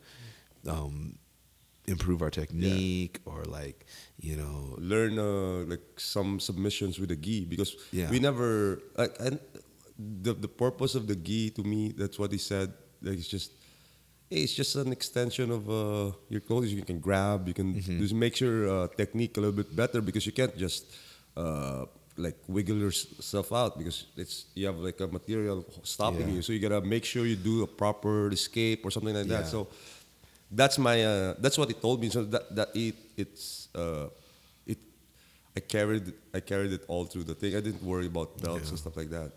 um, 0.68 1.18
improve 1.86 2.20
our 2.22 2.30
technique 2.30 3.20
or 3.24 3.44
like, 3.44 3.86
you 4.20 4.36
know, 4.36 4.74
learn 4.78 5.18
uh, 5.18 5.64
like 5.72 5.82
some 5.96 6.38
submissions 6.38 6.98
with 7.00 7.10
a 7.10 7.16
gi 7.16 7.46
because 7.46 7.74
Yeah. 7.92 8.10
we 8.10 8.18
never 8.20 8.82
like 8.96 9.16
and 9.18 9.40
the 10.26 10.32
the 10.44 10.48
purpose 10.64 10.94
of 10.98 11.04
the 11.10 11.16
gi 11.26 11.50
to 11.50 11.62
me 11.72 11.92
that's 12.00 12.18
what 12.18 12.30
he 12.32 12.38
said 12.38 12.68
like 13.02 13.18
it's 13.18 13.28
just 13.36 13.50
hey, 14.30 14.40
it's 14.46 14.54
just 14.54 14.76
an 14.76 14.92
extension 14.92 15.50
of 15.50 15.62
uh, 15.68 16.12
your 16.28 16.40
clothes 16.48 16.72
you 16.72 16.82
can 16.90 16.98
grab 17.08 17.40
you 17.48 17.54
can 17.60 17.68
Mm-hmm. 17.74 17.98
just 18.04 18.14
make 18.14 18.34
your 18.44 18.58
uh, 18.74 18.86
technique 19.00 19.36
a 19.36 19.40
little 19.40 19.56
bit 19.62 19.70
better 19.82 20.00
because 20.08 20.24
you 20.28 20.32
can't 20.40 20.56
just 20.56 20.84
uh, 21.36 21.84
like 22.16 22.38
wiggle 22.56 22.76
yourself 22.86 23.48
out 23.60 23.72
because 23.80 23.98
it's 24.22 24.36
you 24.54 24.66
have 24.70 24.78
like 24.88 24.98
a 25.00 25.08
material 25.18 25.58
stopping 25.82 26.28
Yeah. 26.28 26.34
you 26.36 26.42
so 26.42 26.52
you 26.54 26.60
gotta 26.66 26.80
make 26.94 27.04
sure 27.04 27.22
you 27.26 27.36
do 27.36 27.62
a 27.62 27.66
proper 27.82 28.14
escape 28.38 28.80
or 28.86 28.90
something 28.90 29.14
like 29.20 29.28
that 29.34 29.46
so 29.54 29.68
that's 30.60 30.76
my 30.78 30.96
uh, 31.04 31.34
that's 31.38 31.56
what 31.58 31.68
he 31.68 31.74
told 31.86 32.00
me. 32.02 32.08
So 32.10 32.24
that 32.34 32.44
that 32.58 32.68
it 32.74 32.96
it's 33.22 33.68
uh, 33.82 34.08
it 34.66 34.78
I 35.56 35.60
carried 35.60 36.08
it- 36.10 36.18
I 36.34 36.40
carried 36.40 36.72
it 36.78 36.82
all 36.88 37.04
through 37.10 37.24
the 37.30 37.34
thing. 37.40 37.54
I 37.54 37.60
didn't 37.66 37.84
worry 37.92 38.06
about 38.14 38.28
belts 38.42 38.64
Yeah. 38.64 38.70
and 38.70 38.78
stuff 38.84 38.96
like 38.96 39.10
that 39.10 39.30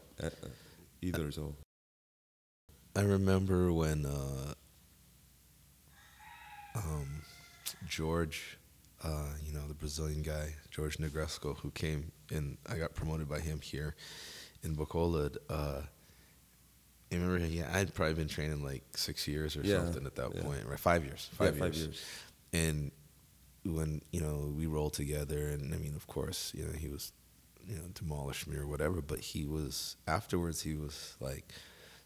either. 1.01 1.31
So 1.31 1.55
I 2.95 3.01
remember 3.01 3.71
when 3.73 4.05
uh, 4.05 4.53
um, 6.75 7.21
George, 7.87 8.57
uh, 9.03 9.29
you 9.45 9.53
know, 9.53 9.67
the 9.67 9.73
Brazilian 9.73 10.21
guy, 10.21 10.53
George 10.71 10.97
Negresco, 10.97 11.57
who 11.57 11.71
came 11.71 12.11
and 12.31 12.57
I 12.69 12.77
got 12.77 12.93
promoted 12.95 13.27
by 13.29 13.39
him 13.39 13.59
here 13.61 13.95
in 14.63 14.75
Bacolod. 14.75 15.37
Uh, 15.49 15.81
I 17.11 17.15
remember, 17.15 17.45
yeah, 17.45 17.69
I'd 17.73 17.93
probably 17.93 18.15
been 18.15 18.27
training 18.27 18.63
like 18.63 18.83
six 18.95 19.27
years 19.27 19.55
or 19.55 19.61
Yeah, 19.63 19.77
something 19.77 20.05
at 20.05 20.15
that 20.15 20.35
yeah. 20.35 20.41
point, 20.41 20.65
right? 20.67 20.79
Five 20.79 21.05
years, 21.05 21.29
Yeah, 21.31 21.37
five, 21.37 21.57
five 21.57 21.73
years. 21.75 21.77
years. 21.85 22.01
And 22.53 22.91
when 23.65 24.01
you 24.11 24.19
know 24.21 24.51
we 24.57 24.65
rolled 24.65 24.93
together, 24.93 25.47
and 25.49 25.73
I 25.73 25.77
mean, 25.77 25.95
of 25.95 26.07
course, 26.07 26.51
you 26.55 26.65
know, 26.65 26.71
he 26.73 26.87
was, 26.87 27.11
you 27.67 27.75
know, 27.75 27.83
demolished 27.93 28.47
me 28.47 28.57
or 28.57 28.67
whatever. 28.67 29.01
But 29.01 29.19
he 29.19 29.45
was 29.45 29.95
afterwards. 30.07 30.61
He 30.61 30.75
was 30.75 31.15
like, 31.19 31.51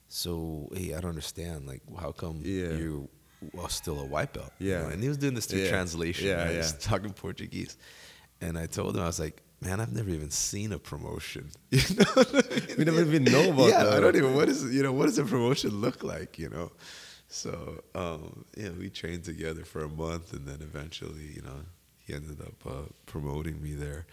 "So, 0.08 0.70
hey, 0.74 0.94
I 0.94 1.00
don't 1.02 1.10
understand. 1.12 1.68
Like, 1.68 1.82
how 2.00 2.12
come 2.12 2.42
Yeah. 2.44 2.74
you're 2.74 3.08
still 3.70 4.00
a 4.00 4.06
white 4.06 4.34
belt?" 4.34 4.52
You 4.60 4.72
Yeah. 4.72 4.82
know, 4.84 4.88
and 4.90 5.02
he 5.02 5.10
was 5.10 5.18
doing 5.18 5.34
this 5.36 5.46
through 5.46 5.62
Yeah. 5.62 5.70
translation. 5.70 6.28
Yeah, 6.28 6.44
right? 6.46 6.54
yeah. 6.56 6.62
Just 6.62 6.82
talking 6.90 7.14
Portuguese. 7.14 7.78
And 8.42 8.58
I 8.58 8.68
told 8.68 8.96
him, 8.96 9.02
I 9.04 9.08
was 9.08 9.20
like, 9.20 9.42
"Man, 9.62 9.80
I've 9.80 9.92
never 9.94 10.10
even 10.12 10.30
seen 10.30 10.72
a 10.72 10.80
promotion. 10.80 11.50
You 11.72 11.96
know, 11.98 12.06
I 12.16 12.24
mean? 12.34 12.76
We 12.78 12.86
never 12.86 13.02
even 13.02 13.24
know 13.26 13.50
about 13.52 13.70
Yeah, 13.70 13.96
I 13.96 14.00
don't 14.00 14.16
even. 14.16 14.36
What 14.36 14.48
is 14.50 14.64
you 14.74 14.84
know? 14.84 14.92
What 14.94 15.06
does 15.08 15.18
a 15.18 15.26
promotion 15.26 15.72
look 15.82 16.04
like? 16.04 16.38
You 16.40 16.50
know. 16.50 16.72
So 17.30 17.84
um, 17.96 18.46
yeah, 18.56 18.70
we 18.70 18.90
trained 18.90 19.24
together 19.26 19.66
for 19.66 19.84
a 19.84 19.90
month, 19.90 20.32
and 20.34 20.48
then 20.48 20.60
eventually, 20.62 21.26
you 21.36 21.42
know, 21.42 21.60
he 21.98 22.14
ended 22.14 22.40
up 22.42 22.56
uh, 22.66 22.86
promoting 23.06 23.62
me 23.62 23.74
there. 23.74 24.06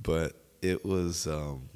But 0.00 0.36
it 0.62 0.84
was, 0.84 1.26
um, 1.26 1.68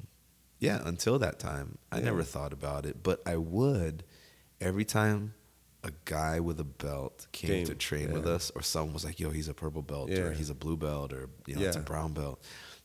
yeah, 0.59 0.81
until 0.85 1.19
that 1.19 1.37
time, 1.39 1.77
I 1.91 1.97
Yeah. 1.99 2.05
never 2.05 2.23
thought 2.23 2.53
about 2.53 2.85
it. 2.85 3.03
But 3.03 3.21
I 3.25 3.37
would 3.37 4.03
every 4.59 4.85
time 4.85 5.33
a 5.83 5.91
guy 6.05 6.39
with 6.39 6.59
a 6.59 6.63
belt 6.63 7.27
came, 7.31 7.49
Came, 7.49 7.65
to 7.67 7.75
train 7.75 8.11
with 8.11 8.25
us, 8.25 8.51
or 8.55 8.61
someone 8.61 8.93
was 8.93 9.05
like, 9.05 9.19
"Yo, 9.19 9.29
he's 9.29 9.47
a 9.47 9.53
purple 9.53 9.83
belt," 9.83 10.09
or 10.09 10.31
"He's 10.31 10.49
a 10.49 10.55
blue 10.55 10.75
belt," 10.77 11.13
or 11.13 11.29
you 11.45 11.55
know, 11.55 11.61
it's 11.61 11.77
a 11.77 11.81
brown 11.81 12.13
belt. 12.13 12.41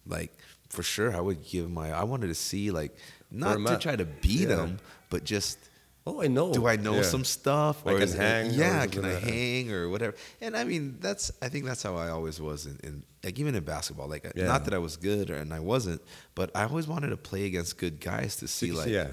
Like 0.07 0.33
for 0.69 0.83
sure, 0.83 1.15
I 1.15 1.21
would 1.21 1.43
give 1.43 1.71
my. 1.71 1.93
I 1.93 2.05
wanted 2.05 2.27
to 2.29 2.35
see 2.35 2.71
like 2.71 2.95
not 3.31 3.57
to 3.67 3.79
try 3.79 3.97
to 3.97 4.05
beat 4.05 4.49
yeah. 4.49 4.65
him, 4.67 4.79
but 5.09 5.25
just 5.25 5.59
oh, 6.07 6.23
I 6.23 6.27
know. 6.29 6.53
do 6.53 6.67
I 6.67 6.77
know 6.77 6.97
Yeah. 6.97 7.03
some 7.03 7.25
stuff? 7.25 7.87
I 7.87 7.93
can 7.95 8.03
it- 8.03 8.15
hang 8.15 8.51
or 8.51 8.53
yeah, 8.55 8.87
can 8.87 9.05
I 9.05 9.15
hang 9.15 9.73
or 9.73 9.89
whatever? 9.89 10.15
And 10.41 10.57
I 10.57 10.65
mean, 10.65 10.99
that's 11.01 11.31
I 11.41 11.49
think 11.49 11.65
that's 11.65 11.83
how 11.83 11.97
I 11.97 12.09
always 12.11 12.41
was 12.41 12.67
in, 12.67 12.79
in 12.83 13.03
like 13.25 13.39
even 13.39 13.55
in 13.55 13.63
basketball. 13.65 14.09
Like 14.09 14.31
Yeah. 14.35 14.47
not 14.47 14.65
that 14.67 14.75
I 14.75 14.79
was 14.79 14.97
good 14.97 15.31
or, 15.31 15.37
and 15.37 15.53
I 15.55 15.61
wasn't, 15.61 16.03
but 16.35 16.51
I 16.55 16.65
always 16.65 16.87
wanted 16.89 17.09
to 17.11 17.17
play 17.17 17.45
against 17.47 17.79
good 17.79 18.01
guys 18.01 18.37
to 18.37 18.49
see 18.49 18.73
like. 18.73 18.89
Yeah. 18.89 19.09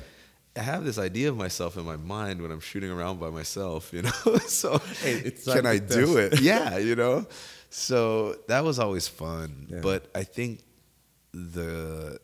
I 0.56 0.61
have 0.61 0.84
this 0.84 0.98
idea 0.98 1.30
of 1.30 1.38
myself 1.38 1.78
in 1.78 1.86
my 1.86 1.95
mind 1.95 2.41
when 2.41 2.52
I'm 2.52 2.60
shooting 2.60 2.90
around 2.91 3.20
by 3.20 3.30
myself, 3.30 3.94
you 3.94 4.02
know. 4.02 4.38
so 4.48 4.80
Hey, 5.03 5.14
it's 5.14 5.45
can 5.45 5.66
I 5.66 5.78
do 5.78 6.18
it? 6.18 6.41
Yeah, 6.41 6.78
you 6.80 6.95
know. 6.95 7.28
So 7.70 8.36
that 8.48 8.64
was 8.64 8.80
always 8.80 9.07
fun, 9.07 9.68
Yeah. 9.70 9.80
but 9.82 10.10
I 10.16 10.24
think 10.24 10.61
the 11.34 12.20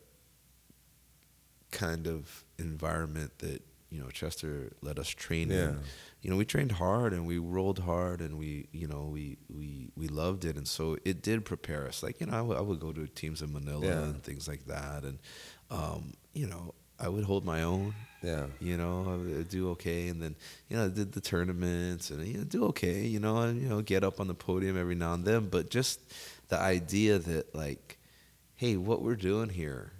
kind 1.70 2.06
of 2.06 2.44
environment 2.58 3.30
that 3.38 3.62
you 3.90 4.00
know 4.00 4.08
Chester 4.10 4.72
let 4.82 4.98
us 4.98 5.08
train 5.08 5.50
Yeah. 5.50 5.68
in. 5.70 5.80
You 6.22 6.30
know, 6.30 6.36
we 6.36 6.44
trained 6.44 6.72
hard 6.72 7.12
and 7.12 7.24
we 7.26 7.38
rolled 7.38 7.78
hard 7.78 8.20
and 8.20 8.36
we, 8.36 8.66
you 8.72 8.88
know, 8.88 9.04
we 9.12 9.36
we 9.48 9.90
we 9.96 10.08
loved 10.08 10.44
it, 10.44 10.56
and 10.56 10.66
so 10.66 10.96
it 11.04 11.22
did 11.22 11.44
prepare 11.44 11.86
us. 11.86 12.02
Like 12.02 12.20
you 12.20 12.26
know, 12.26 12.36
I 12.36 12.40
would- 12.42 12.60
would 12.66 12.80
go 12.80 12.92
to 12.92 13.06
teams 13.06 13.42
in 13.42 13.52
Manila 13.52 13.86
Yeah. 13.86 14.02
and 14.04 14.22
things 14.22 14.48
like 14.48 14.64
that, 14.66 15.04
and 15.04 15.18
um, 15.70 16.14
you 16.34 16.46
know, 16.48 16.74
I 16.98 17.08
would 17.08 17.24
hold 17.24 17.44
my 17.44 17.62
own. 17.62 17.94
Yeah. 18.22 18.46
You 18.60 18.76
know, 18.76 19.04
I 19.12 19.16
would 19.16 19.48
do 19.48 19.70
okay, 19.72 20.08
and 20.08 20.20
then 20.20 20.34
you 20.68 20.76
know, 20.76 20.86
I 20.86 20.88
did 20.88 21.12
the 21.12 21.20
tournaments 21.20 22.10
and 22.10 22.26
you 22.26 22.38
know, 22.38 22.44
do 22.44 22.64
okay. 22.66 23.06
You 23.06 23.20
know, 23.20 23.36
and 23.42 23.60
you 23.62 23.68
know, 23.68 23.82
get 23.82 24.02
up 24.02 24.18
on 24.18 24.26
the 24.26 24.34
podium 24.34 24.76
every 24.76 24.96
now 24.96 25.14
and 25.14 25.24
then. 25.24 25.48
But 25.48 25.70
just 25.70 26.00
the 26.48 26.58
idea 26.58 27.18
that 27.20 27.54
like 27.54 27.98
hey, 28.56 28.76
what 28.78 29.02
we're 29.02 29.16
doing 29.16 29.50
here 29.50 29.92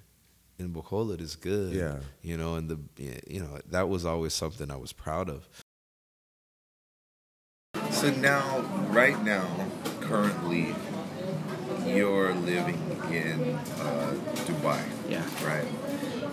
in 0.59 0.73
Bacolod 0.73 1.21
is 1.21 1.37
good. 1.37 1.73
Yeah. 1.75 1.99
You 2.23 2.37
know, 2.37 2.55
and 2.55 2.69
the 2.69 2.79
you 3.27 3.41
know 3.41 3.59
that 3.71 3.89
was 3.89 4.05
always 4.05 4.35
something 4.35 4.71
I 4.71 4.77
was 4.77 4.93
proud 4.93 5.29
of. 5.29 5.49
So 7.91 8.11
now, 8.11 8.61
right 8.91 9.23
now, 9.25 9.49
currently, 10.01 10.75
you're 11.87 12.35
living 12.35 12.81
in 13.11 13.55
uh, 13.81 14.15
Dubai. 14.47 14.83
Yeah. 15.09 15.25
Right. 15.45 15.67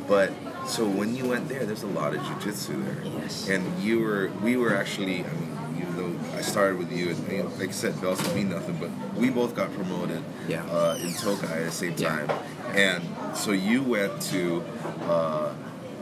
But 0.07 0.31
so 0.67 0.87
when 0.87 1.15
you 1.15 1.25
went 1.25 1.47
there, 1.49 1.65
there's 1.65 1.83
a 1.83 1.87
lot 1.87 2.13
of 2.13 2.21
jujitsu 2.21 2.83
there. 2.85 3.21
Yes. 3.21 3.49
And 3.49 3.81
you 3.81 4.01
were, 4.01 4.31
we 4.41 4.57
were 4.57 4.75
actually, 4.75 5.23
I 5.23 5.33
mean, 5.33 5.57
even 5.83 5.95
though 5.97 6.37
I 6.37 6.41
started 6.41 6.77
with 6.77 6.91
you, 6.91 7.09
and 7.11 7.31
you 7.31 7.43
know, 7.43 7.49
like 7.59 7.69
I 7.69 7.71
said, 7.71 7.99
belts 8.01 8.23
don't 8.23 8.35
mean 8.35 8.49
nothing, 8.49 8.75
but 8.77 8.89
we 9.15 9.29
both 9.29 9.55
got 9.55 9.73
promoted 9.73 10.23
Yeah. 10.47 10.63
uh, 10.65 10.97
in 11.01 11.13
Tokai 11.13 11.59
at 11.61 11.65
the 11.65 11.71
same 11.71 11.93
Yeah. 11.97 12.09
time. 12.09 12.29
And 12.75 13.03
so 13.35 13.51
you 13.51 13.83
went 13.83 14.21
to, 14.33 14.63
uh, 15.07 15.49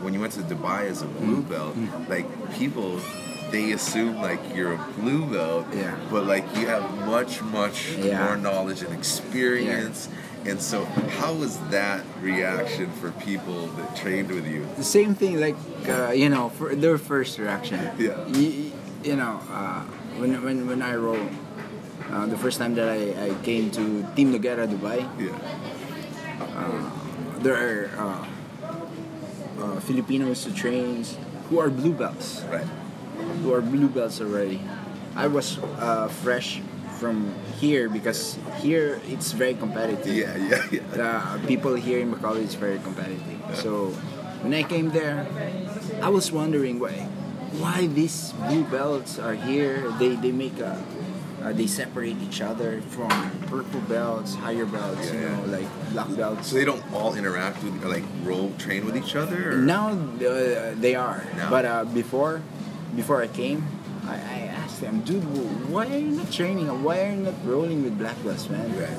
when 0.02 0.14
you 0.14 0.20
went 0.20 0.32
to 0.34 0.40
Dubai 0.42 0.88
as 0.90 1.02
a 1.02 1.06
blue 1.06 1.42
Mm-hmm. 1.42 1.52
belt, 1.52 1.74
like 2.08 2.26
people, 2.54 3.00
they 3.50 3.72
assume 3.72 4.20
like 4.22 4.40
you're 4.54 4.72
a 4.74 4.84
blue 4.98 5.26
belt, 5.26 5.66
Yeah. 5.74 5.94
but 6.10 6.26
like 6.26 6.44
you 6.56 6.66
have 6.68 6.84
much, 7.06 7.42
much 7.42 7.78
Yeah. 7.98 8.24
more 8.24 8.36
knowledge 8.36 8.82
and 8.82 8.92
experience. 8.94 10.08
And 10.44 10.60
so, 10.60 10.84
how 11.20 11.32
was 11.34 11.56
that 11.70 12.00
reaction 12.20 12.90
for 13.00 13.12
people 13.12 13.68
that 13.76 13.94
trained 13.94 14.28
with 14.30 14.46
you? 14.46 14.66
the 14.76 14.82
same 14.98 15.14
thing 15.14 15.38
like 15.38 15.54
uh, 15.88 16.10
you 16.22 16.28
know 16.28 16.48
for 16.58 16.74
their 16.74 16.98
first 16.98 17.38
reaction 17.38 17.78
Yeah. 17.98 18.18
you, 18.26 18.72
you 19.02 19.16
know 19.16 19.40
uh, 19.50 19.80
when, 20.18 20.42
when, 20.42 20.66
when 20.66 20.82
I 20.82 20.94
roll 20.96 21.18
uh, 22.10 22.26
the 22.26 22.36
first 22.36 22.58
time 22.58 22.74
that 22.74 22.88
I, 22.88 23.30
I 23.30 23.34
came 23.42 23.70
to 23.72 24.06
Team 24.14 24.32
Nogueira 24.32 24.66
Dubai 24.68 25.02
Yeah. 25.18 25.34
there 27.42 27.56
are 27.58 27.90
uh, 27.98 28.26
uh, 29.62 29.80
Filipinos 29.80 30.44
who 30.44 30.52
trains 30.52 31.16
who 31.50 31.58
are 31.58 31.70
blue 31.70 31.92
belts 31.92 32.42
Right. 32.50 32.66
who 33.42 33.52
are 33.52 33.60
blue 33.60 33.88
belts 33.88 34.20
already 34.20 34.60
I 35.16 35.26
was 35.26 35.58
uh, 35.78 36.08
fresh 36.08 36.60
from 36.98 37.34
here 37.58 37.88
because 37.88 38.38
here 38.62 39.00
it's 39.08 39.32
very 39.32 39.54
competitive 39.54 40.06
Yeah, 40.14 40.36
yeah, 40.36 40.62
yeah. 40.70 41.36
the 41.38 41.46
people 41.46 41.74
here 41.74 41.98
in 41.98 42.14
Bacolod 42.14 42.42
is 42.46 42.54
very 42.54 42.78
competitive. 42.78 43.26
So 43.58 43.90
when 44.46 44.54
I 44.54 44.62
came 44.62 44.90
there, 44.90 45.26
I 46.00 46.08
was 46.08 46.30
wondering 46.32 46.78
why 46.78 47.08
why 47.58 47.86
these 47.86 48.32
blue 48.32 48.64
belts 48.64 49.18
are 49.18 49.34
here. 49.34 49.90
They 49.98 50.16
they 50.16 50.32
make 50.32 50.58
a 50.58 50.82
uh, 51.42 51.52
they 51.52 51.66
separate 51.66 52.16
each 52.22 52.40
other 52.40 52.80
from 52.82 53.10
purple 53.46 53.80
belts, 53.82 54.34
higher 54.34 54.64
belts, 54.64 55.12
you 55.12 55.20
know, 55.20 55.44
yeah. 55.44 55.58
like 55.58 55.90
black 55.90 56.16
belts. 56.16 56.48
So 56.48 56.56
they 56.56 56.64
don't 56.64 56.82
all 56.92 57.14
interact 57.14 57.62
with, 57.64 57.82
like 57.84 58.04
roll 58.22 58.52
train 58.58 58.86
with 58.86 58.96
each 58.96 59.16
other. 59.16 59.52
Or? 59.52 59.56
Now 59.56 59.90
uh, 59.90 60.74
they 60.76 60.94
are, 60.94 61.24
Now? 61.36 61.50
but 61.50 61.64
uh, 61.64 61.84
before 61.84 62.42
before 62.94 63.22
I 63.22 63.26
came, 63.26 63.66
I, 64.06 64.14
I 64.14 64.38
asked 64.54 64.80
them, 64.80 65.00
dude, 65.02 65.24
why 65.68 65.86
are 65.86 65.98
you 65.98 66.14
not 66.14 66.30
training? 66.30 66.82
Why 66.82 67.00
are 67.00 67.10
you 67.10 67.16
not 67.16 67.34
rolling 67.44 67.82
with 67.82 67.98
black 67.98 68.22
belts, 68.22 68.48
man? 68.48 68.70
Right. 68.78 68.90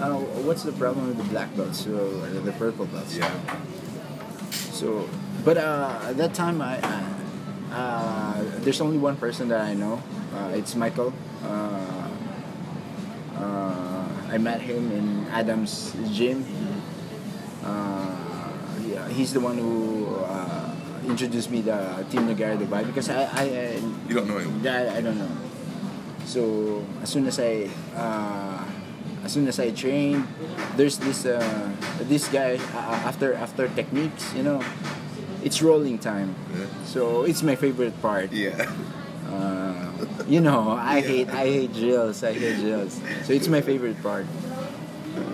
Uh, 0.00 0.18
what's 0.44 0.62
the 0.62 0.72
problem 0.72 1.08
with 1.08 1.18
the 1.18 1.24
black 1.24 1.54
belts 1.56 1.86
or 1.86 2.28
the 2.28 2.52
purple 2.52 2.86
belts? 2.86 3.16
Yeah. 3.16 3.30
So, 4.50 5.08
but 5.44 5.56
uh, 5.58 6.00
at 6.04 6.16
that 6.16 6.32
time, 6.32 6.62
I, 6.62 6.78
I 6.82 7.19
uh, 7.70 8.42
there's 8.60 8.80
only 8.80 8.98
one 8.98 9.16
person 9.16 9.48
that 9.48 9.60
I 9.60 9.74
know. 9.74 10.02
Uh, 10.34 10.52
it's 10.54 10.74
Michael. 10.74 11.12
Uh, 11.42 12.08
uh, 13.36 14.08
I 14.30 14.38
met 14.38 14.60
him 14.60 14.90
in 14.92 15.26
Adam's 15.28 15.94
gym. 16.12 16.44
Uh, 17.64 18.16
yeah, 18.86 19.08
he's 19.08 19.32
the 19.32 19.40
one 19.40 19.58
who 19.58 20.16
uh, 20.24 20.74
introduced 21.06 21.50
me 21.50 21.62
to 21.62 22.04
Team 22.10 22.28
Nogueira 22.28 22.56
Dubai 22.58 22.86
because 22.86 23.08
I, 23.08 23.24
I, 23.24 23.42
I 23.42 23.82
You 24.08 24.14
don't 24.14 24.28
know 24.28 24.38
him. 24.38 24.66
I, 24.66 24.98
I 24.98 25.00
don't 25.00 25.18
know. 25.18 25.30
So 26.24 26.84
as 27.02 27.10
soon 27.10 27.26
as 27.26 27.38
I 27.40 27.68
uh, 27.96 28.64
as 29.24 29.32
soon 29.32 29.48
as 29.48 29.58
I 29.58 29.70
train, 29.70 30.26
there's 30.76 30.98
this 30.98 31.26
uh, 31.26 31.42
this 32.06 32.28
guy 32.28 32.56
uh, 32.74 33.08
after 33.08 33.34
after 33.34 33.68
techniques, 33.74 34.32
you 34.34 34.42
know, 34.42 34.62
it's 35.42 35.62
rolling 35.62 35.98
time. 35.98 36.34
Yeah. 36.54 36.66
So 36.84 37.24
it's 37.24 37.42
my 37.42 37.56
favorite 37.56 38.00
part. 38.02 38.32
Yeah. 38.32 38.70
Uh, 39.28 39.86
you 40.26 40.40
know, 40.40 40.70
I 40.70 41.00
hate 41.00 41.28
I 41.28 41.46
hate 41.46 41.72
drills. 41.72 42.22
I 42.24 42.32
hate 42.32 42.58
drills. 42.58 43.00
So 43.24 43.32
it's 43.32 43.48
my 43.48 43.60
favorite 43.60 44.02
part. 44.02 44.26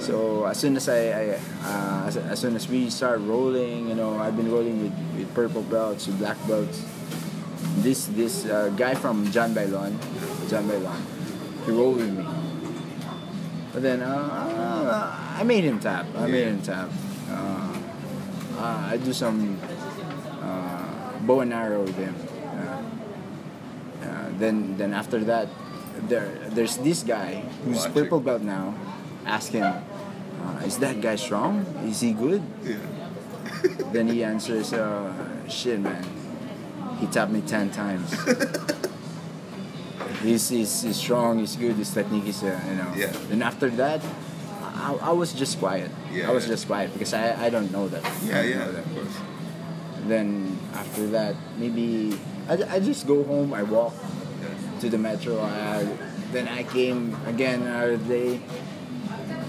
So 0.00 0.44
as 0.46 0.58
soon 0.58 0.76
as 0.76 0.88
I, 0.88 1.12
I 1.12 1.22
uh, 1.64 2.04
as, 2.06 2.16
as 2.16 2.38
soon 2.40 2.56
as 2.56 2.68
we 2.68 2.90
start 2.90 3.20
rolling, 3.20 3.88
you 3.88 3.94
know, 3.94 4.18
I've 4.18 4.36
been 4.36 4.50
rolling 4.50 4.82
with, 4.82 4.94
with 5.16 5.34
purple 5.34 5.62
belts, 5.62 6.06
with 6.06 6.18
black 6.18 6.36
belts. 6.46 6.84
This 7.78 8.06
this 8.06 8.46
uh, 8.46 8.72
guy 8.76 8.94
from 8.94 9.30
John 9.30 9.54
Bailon, 9.54 9.96
John 10.48 10.64
Bailon, 10.64 10.96
he 11.64 11.72
rolled 11.72 11.96
with 11.98 12.10
me. 12.10 12.24
But 13.72 13.82
then 13.82 14.00
uh, 14.00 15.36
I 15.38 15.44
made 15.44 15.64
him 15.64 15.78
tap. 15.78 16.06
I 16.16 16.26
made 16.26 16.48
him 16.48 16.62
tap. 16.62 16.88
Uh, 17.28 17.76
uh, 18.56 18.88
I 18.92 18.96
do 18.96 19.12
some 19.12 19.60
uh, 19.60 19.85
bow 21.26 21.40
and 21.40 21.52
arrow 21.52 21.82
with 21.82 21.96
him. 21.96 22.14
Uh, 22.46 24.06
uh, 24.06 24.30
then 24.38 24.76
then 24.78 24.94
after 24.94 25.18
that, 25.24 25.48
there 26.08 26.30
there's 26.50 26.76
this 26.78 27.02
guy 27.02 27.42
who's 27.64 27.86
purple 27.88 28.20
belt 28.20 28.42
now. 28.42 28.74
Ask 29.26 29.50
him, 29.50 29.66
uh, 29.66 30.62
is 30.64 30.78
that 30.78 31.00
guy 31.00 31.16
strong? 31.16 31.66
Is 31.82 32.00
he 32.00 32.12
good? 32.12 32.42
Yeah. 32.62 32.78
then 33.90 34.06
he 34.06 34.22
answers, 34.22 34.72
uh, 34.72 35.10
shit, 35.48 35.80
man. 35.80 36.06
He 37.00 37.06
tapped 37.08 37.32
me 37.32 37.40
ten 37.42 37.70
times. 37.70 38.14
he's, 40.22 40.48
he's, 40.48 40.82
he's 40.82 40.96
strong. 40.96 41.38
He's 41.40 41.56
good. 41.56 41.76
His 41.76 41.92
technique 41.92 42.26
is, 42.26 42.42
uh, 42.42 42.60
you 42.68 42.76
know. 42.76 42.92
Yeah. 42.96 43.12
Then 43.28 43.42
after 43.42 43.68
that, 43.70 44.00
I, 44.62 44.94
I 45.02 45.12
was 45.12 45.32
just 45.32 45.58
quiet. 45.58 45.90
Yeah, 46.12 46.30
I 46.30 46.32
was 46.32 46.44
yeah. 46.44 46.54
just 46.54 46.66
quiet 46.66 46.92
because 46.92 47.12
I, 47.14 47.46
I 47.46 47.50
don't 47.50 47.72
know 47.72 47.88
that. 47.88 48.04
Yeah, 48.24 48.42
yeah, 48.42 48.70
that. 48.70 48.84
of 48.84 48.94
course. 48.94 49.16
Then 50.06 50.45
after 50.76 51.06
that, 51.08 51.34
maybe 51.56 52.18
I, 52.48 52.76
I 52.76 52.80
just 52.80 53.06
go 53.06 53.24
home. 53.24 53.54
I 53.54 53.62
walk 53.62 53.94
to 54.80 54.88
the 54.88 54.98
metro. 54.98 55.40
I, 55.40 55.88
then 56.32 56.48
I 56.48 56.62
came 56.62 57.16
again. 57.26 57.64
Uh, 57.64 57.98
they 58.06 58.40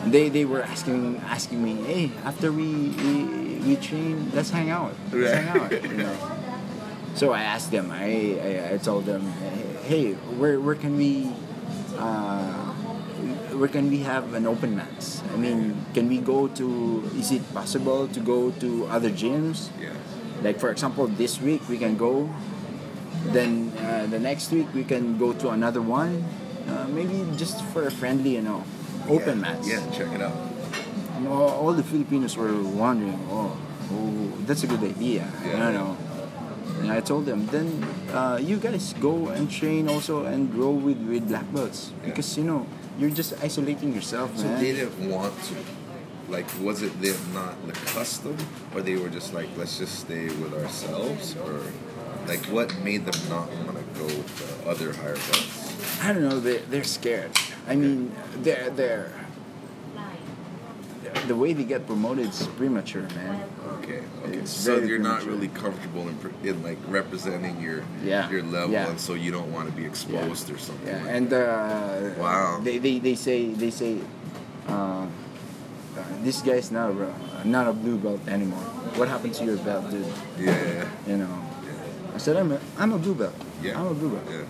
they 0.08 0.30
they 0.30 0.46
were 0.46 0.64
asking 0.64 1.20
asking 1.28 1.64
me, 1.64 1.76
hey, 1.84 2.12
after 2.24 2.52
we 2.52 2.96
we, 2.96 3.14
we 3.60 3.76
train, 3.76 4.32
let's 4.34 4.50
hang 4.50 4.70
out. 4.72 4.96
Let's 5.12 5.34
hang 5.36 5.50
out. 5.52 5.72
You 5.72 5.98
know. 6.08 6.18
So 7.16 7.34
I 7.34 7.44
asked 7.44 7.72
them. 7.72 7.92
I 7.92 8.40
I, 8.40 8.74
I 8.74 8.78
told 8.78 9.06
them, 9.06 9.22
hey, 9.84 10.14
where 10.40 10.60
where 10.60 10.76
can 10.76 10.98
we. 10.98 11.32
Uh, 11.98 12.74
where 13.58 13.68
can 13.68 13.90
we 13.90 14.06
have 14.06 14.38
an 14.38 14.46
open 14.46 14.78
mats? 14.78 15.26
I 15.34 15.38
mean, 15.38 15.74
can 15.98 16.08
we 16.08 16.22
go 16.22 16.48
to? 16.48 17.10
Is 17.18 17.34
it 17.34 17.42
possible 17.58 18.08
to 18.08 18.20
go 18.22 18.52
to 18.62 18.86
other 18.86 19.10
gyms? 19.10 19.74
Yeah. 19.82 19.98
Like 20.42 20.60
for 20.60 20.70
example, 20.72 21.08
this 21.08 21.42
week 21.42 21.68
we 21.70 21.78
can 21.78 21.98
go. 21.98 22.30
Then 23.34 23.74
uh, 23.80 24.08
the 24.08 24.20
next 24.20 24.52
week 24.52 24.68
we 24.74 24.84
can 24.84 25.18
go 25.18 25.34
to 25.34 25.50
another 25.50 25.82
one. 25.82 26.24
Uh, 26.68 26.86
maybe 26.90 27.26
just 27.38 27.64
for 27.72 27.88
a 27.88 27.92
friendly, 27.92 28.36
you 28.36 28.42
know, 28.42 28.64
open 29.10 29.40
yeah. 29.40 29.54
mats. 29.54 29.68
Yeah, 29.68 29.82
check 29.92 30.12
it 30.14 30.22
out. 30.22 30.36
You 31.18 31.26
know, 31.26 31.34
all 31.34 31.74
the 31.74 31.84
Filipinos 31.84 32.38
were 32.38 32.54
wondering, 32.62 33.18
oh, 33.32 33.58
oh 33.92 34.34
that's 34.46 34.64
a 34.64 34.68
good 34.68 34.84
idea. 34.84 35.28
Yeah. 35.44 35.68
You 35.68 35.74
know. 35.74 35.98
And 36.82 36.92
I 36.92 37.02
told 37.02 37.26
them, 37.26 37.48
then 37.48 37.84
uh, 38.14 38.38
you 38.40 38.58
guys 38.58 38.94
go 39.02 39.30
and 39.30 39.50
train 39.50 39.90
also 39.90 40.26
and 40.26 40.52
grow 40.52 40.70
with, 40.72 40.98
with 41.10 41.28
black 41.28 41.52
belts 41.52 41.92
Yeah. 42.04 42.10
because 42.10 42.38
you 42.38 42.44
know 42.44 42.68
you're 43.00 43.10
just 43.10 43.34
isolating 43.42 43.94
yourself, 43.94 44.38
So 44.38 44.44
man. 44.46 44.62
they 44.62 44.74
didn't 44.74 45.10
want 45.10 45.34
to. 45.50 45.56
Like, 46.28 46.46
was 46.62 46.82
it 46.82 47.00
them 47.02 47.16
not 47.34 47.56
the 47.68 47.74
custom 47.74 48.36
or 48.76 48.82
they 48.82 48.96
were 48.98 49.10
just 49.10 49.34
like, 49.34 49.48
let's 49.58 49.78
just 49.78 50.00
stay 50.00 50.26
with 50.26 50.54
ourselves, 50.54 51.36
or 51.38 51.62
like, 52.28 52.44
what 52.48 52.78
made 52.80 53.06
them 53.06 53.30
not 53.30 53.50
want 53.66 53.78
to 53.78 54.00
go 54.00 54.08
to 54.10 54.70
other 54.70 54.92
higher 54.94 55.16
belts? 55.16 56.04
I 56.04 56.12
don't 56.14 56.24
know. 56.24 56.40
They 56.40 56.58
they're 56.58 56.84
scared. 56.84 57.32
I 57.68 57.76
mean, 57.76 58.12
they're 58.44 58.70
they're 58.72 59.12
the 61.28 61.36
way 61.36 61.54
they 61.54 61.64
get 61.64 61.86
promoted 61.88 62.28
is 62.30 62.48
premature, 62.58 63.04
man. 63.16 63.44
Okay, 63.80 64.02
okay. 64.26 64.46
So 64.46 64.78
you're 64.78 65.00
not 65.00 65.24
really 65.26 65.48
comfortable 65.50 66.08
in, 66.10 66.18
in 66.44 66.62
like 66.64 66.78
representing 66.88 67.60
your 67.62 67.84
Yeah, 68.04 68.30
your 68.30 68.44
level, 68.44 68.72
yeah. 68.72 68.90
and 68.90 69.00
so 69.00 69.14
you 69.14 69.32
don't 69.32 69.52
want 69.52 69.70
to 69.70 69.76
be 69.76 69.86
exposed 69.86 70.50
or 70.52 70.58
something. 70.58 70.88
Yeah, 70.88 71.04
like 71.04 71.16
and 71.16 71.34
uh, 71.34 72.10
Wow. 72.20 72.60
they, 72.64 72.78
they 72.78 73.00
they 73.00 73.16
say 73.16 73.48
they 73.54 73.72
say 73.72 74.00
uh, 74.68 75.08
uh, 75.98 76.04
this 76.24 76.42
guy's 76.42 76.72
not 76.72 76.92
a, 76.92 77.48
not 77.48 77.68
a 77.68 77.74
blue 77.74 77.98
belt 77.98 78.22
anymore. 78.28 78.60
What 78.98 79.08
happened 79.08 79.34
to 79.36 79.46
your 79.46 79.58
belt, 79.58 79.90
dude? 79.92 80.06
yeah, 80.40 80.52
yeah, 80.74 80.90
You 81.08 81.18
know. 81.18 81.34
I 82.16 82.18
said 82.20 82.36
I'm 82.38 82.52
a 82.52 82.60
I'm 82.78 82.94
a 82.94 82.98
blue 82.98 83.16
belt. 83.16 83.36
yeah. 83.62 83.80
I'm 83.80 83.88
a 83.88 83.94
blue 83.94 84.10
belt. 84.16 84.26
Yeah. 84.30 84.46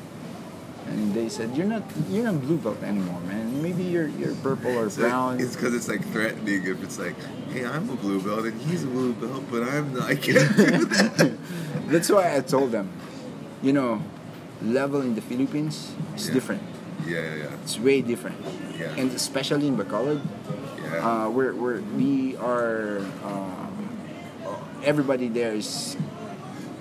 And 0.87 1.13
they 1.13 1.27
said, 1.27 1.51
"You're 1.57 1.67
not, 1.67 1.83
you're 2.09 2.23
not 2.23 2.39
blue 2.39 2.55
belt 2.57 2.81
anymore, 2.81 3.19
man. 3.27 3.61
Maybe 3.61 3.83
you're, 3.83 4.07
you're 4.07 4.33
purple 4.35 4.71
or 4.77 4.85
It's 4.87 4.97
like- 4.97 5.09
brown." 5.11 5.39
it's 5.41 5.53
because 5.55 5.73
it's 5.75 5.89
like 5.89 5.99
threatening 6.15 6.63
if 6.65 6.81
it's 6.81 6.97
like, 6.97 7.15
hey, 7.51 7.65
I'm 7.65 7.89
a 7.89 7.95
blue 7.99 8.21
belt 8.21 8.45
and 8.45 8.55
he's 8.61 8.83
a 8.85 8.87
blue 8.87 9.11
belt, 9.11 9.43
but 9.51 9.63
I'm 9.63 9.93
not. 9.93 10.03
I 10.07 10.15
can't 10.15 10.47
do 10.55 10.85
that. 10.95 11.35
That's 11.91 12.09
why 12.09 12.35
I 12.37 12.39
told 12.39 12.71
them, 12.71 12.87
you 13.61 13.73
know, 13.73 14.01
level 14.63 15.01
in 15.01 15.13
the 15.13 15.21
Philippines 15.21 15.91
is 16.15 16.27
Yeah. 16.29 16.33
different. 16.33 16.63
yeah, 17.05 17.19
yeah, 17.19 17.35
yeah. 17.35 17.63
It's 17.63 17.77
way 17.79 17.99
different, 18.01 18.39
Yeah. 18.79 18.95
and 18.95 19.11
especially 19.11 19.67
in 19.67 19.75
Bacolod, 19.75 20.21
yeah. 20.91 21.25
uh, 21.25 21.29
we're, 21.29 21.53
we're 21.53 21.81
we 21.95 22.35
are. 22.37 22.99
Uh, 23.23 23.67
everybody 24.83 25.27
there 25.27 25.53
is 25.53 25.97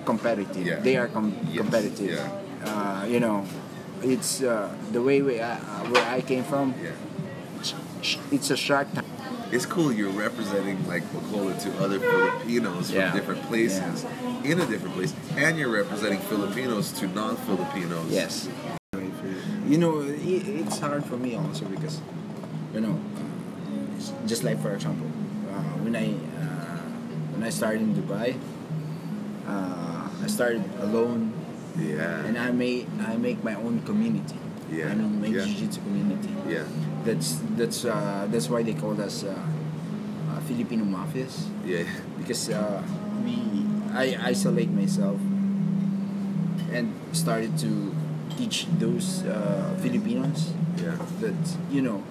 competitive. 0.05 0.65
Yeah. 0.67 0.81
They 0.81 0.97
are 0.97 1.09
com- 1.09 1.37
Yes, 1.49 1.57
competitive. 1.59 2.11
yeah. 2.11 2.31
Uh, 2.65 3.05
you 3.07 3.19
know, 3.21 3.45
it's 4.03 4.43
uh, 4.43 4.69
the 4.93 5.03
way 5.03 5.23
we, 5.23 5.41
uh, 5.41 5.57
where 5.91 6.05
I 6.07 6.21
came 6.21 6.45
from. 6.45 6.75
yeah. 6.83 6.93
It's 8.31 8.51
a 8.51 8.57
shark 8.57 8.93
tank. 8.93 9.07
It's 9.51 9.67
cool 9.67 9.91
you're 9.93 10.11
representing 10.13 10.87
like 10.87 11.03
Bacolod 11.11 11.61
to 11.63 11.71
other 11.83 11.99
Filipinos 11.99 12.91
from 12.91 13.13
different 13.15 13.43
places 13.45 14.05
in 14.45 14.61
a 14.61 14.67
different 14.67 14.95
place, 14.95 15.15
and 15.37 15.59
you're 15.59 15.71
representing 15.73 16.19
Filipinos 16.21 16.93
to 17.01 17.07
non-Filipinos. 17.09 18.11
Yes. 18.11 18.49
You 19.67 19.79
know, 19.79 20.03
it's 20.07 20.79
hard 20.79 21.05
for 21.05 21.17
me 21.17 21.35
also 21.35 21.65
because, 21.67 22.01
you 22.75 22.81
know, 22.81 23.01
just 24.27 24.45
like 24.45 24.61
for 24.63 24.73
example, 24.75 25.09
uh, 25.51 25.75
when 25.85 25.95
I 25.97 26.13
uh, 26.39 26.81
when 27.35 27.43
I 27.45 27.51
started 27.51 27.83
in 27.83 27.95
Dubai, 27.95 28.37
uh, 29.47 30.09
I 30.23 30.27
started 30.27 30.63
alone, 30.81 31.33
Yeah. 31.79 32.25
and 32.27 32.39
I 32.39 32.51
made 32.51 32.87
I 33.01 33.17
make 33.17 33.45
my 33.45 33.55
own 33.55 33.81
community. 33.85 34.39
Yeah, 34.73 34.91
I 34.91 34.95
mean, 34.99 35.21
my 35.21 35.29
yeah. 35.31 35.45
jiu-jitsu 35.47 35.81
community. 35.87 36.33
yeah. 36.49 36.65
That's 37.07 37.39
that's 37.55 37.85
uh, 37.87 38.27
that's 38.33 38.51
why 38.51 38.63
they 38.67 38.75
called 38.75 38.99
us 38.99 39.23
uh, 39.23 39.31
uh, 39.31 40.41
Filipino 40.51 40.83
mafias 40.83 41.47
Yeah. 41.63 41.87
because 42.19 42.51
uh, 42.51 42.83
we 43.23 43.39
I 43.95 44.19
isolate 44.35 44.71
myself 44.75 45.21
and 46.73 46.93
started 47.13 47.55
to 47.63 47.95
teach 48.37 48.67
those 48.83 49.23
uh, 49.25 49.71
Filipinos 49.81 50.51
Yeah. 50.83 50.99
that 51.23 51.39
you 51.71 51.81
know 51.81 52.03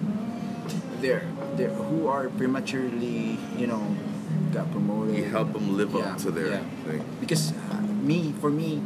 they're 1.00 1.22
they 1.56 1.66
who 1.66 2.06
are 2.08 2.28
prematurely 2.30 3.38
you 3.56 3.66
know 3.66 3.82
got 4.52 4.70
promoted. 4.70 5.16
You 5.16 5.24
help 5.24 5.52
them 5.52 5.76
live 5.76 5.92
Yeah, 5.92 6.12
up 6.12 6.18
to 6.18 6.30
their 6.30 6.50
yeah. 6.58 6.64
thing. 6.86 7.02
because 7.20 7.52
uh, 7.70 7.80
me 7.80 8.32
for 8.40 8.50
me 8.50 8.82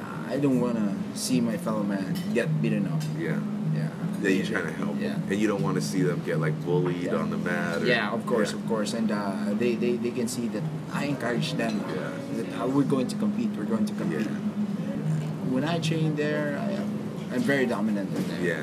uh, 0.00 0.32
I 0.32 0.36
don't 0.38 0.60
wanna 0.60 0.94
see 1.14 1.40
my 1.40 1.56
fellow 1.56 1.82
man 1.82 2.14
get 2.34 2.60
beaten 2.62 2.86
up. 2.86 3.02
Yeah. 3.18 3.38
Yeah. 3.74 3.88
Yeah, 4.22 4.28
you're 4.28 4.44
trying 4.46 4.66
to 4.66 4.72
help 4.72 4.96
Yeah. 5.00 5.14
them. 5.16 5.22
And 5.30 5.40
you 5.40 5.48
don't 5.48 5.62
want 5.62 5.76
to 5.76 5.80
see 5.82 6.02
them 6.02 6.20
get 6.26 6.40
like 6.40 6.52
bullied 6.64 7.04
Yeah. 7.08 7.16
on 7.16 7.30
the 7.30 7.38
mat. 7.38 7.80
Or, 7.82 7.86
Yeah, 7.86 8.10
of 8.12 8.26
course, 8.26 8.50
Yeah. 8.52 8.58
of 8.58 8.66
course, 8.68 8.92
and 8.92 9.10
uh, 9.10 9.54
they, 9.58 9.76
they 9.76 9.96
they 9.96 10.10
can 10.10 10.28
see 10.28 10.48
that 10.48 10.62
I 10.92 11.04
encourage 11.06 11.54
them. 11.54 11.80
Yeah. 11.88 12.10
That 12.36 12.46
uh, 12.60 12.66
we're 12.68 12.84
going 12.84 13.06
to 13.08 13.16
compete. 13.16 13.50
We're 13.56 13.64
going 13.70 13.86
to 13.86 13.94
compete. 13.94 14.26
Yeah. 14.28 15.50
When 15.54 15.64
I 15.64 15.78
train 15.80 16.14
there, 16.16 16.58
I 16.60 16.72
am 16.78 16.88
I'm 17.32 17.40
very 17.46 17.64
dominant 17.66 18.10
in 18.14 18.22
there. 18.28 18.42
Yeah. 18.42 18.62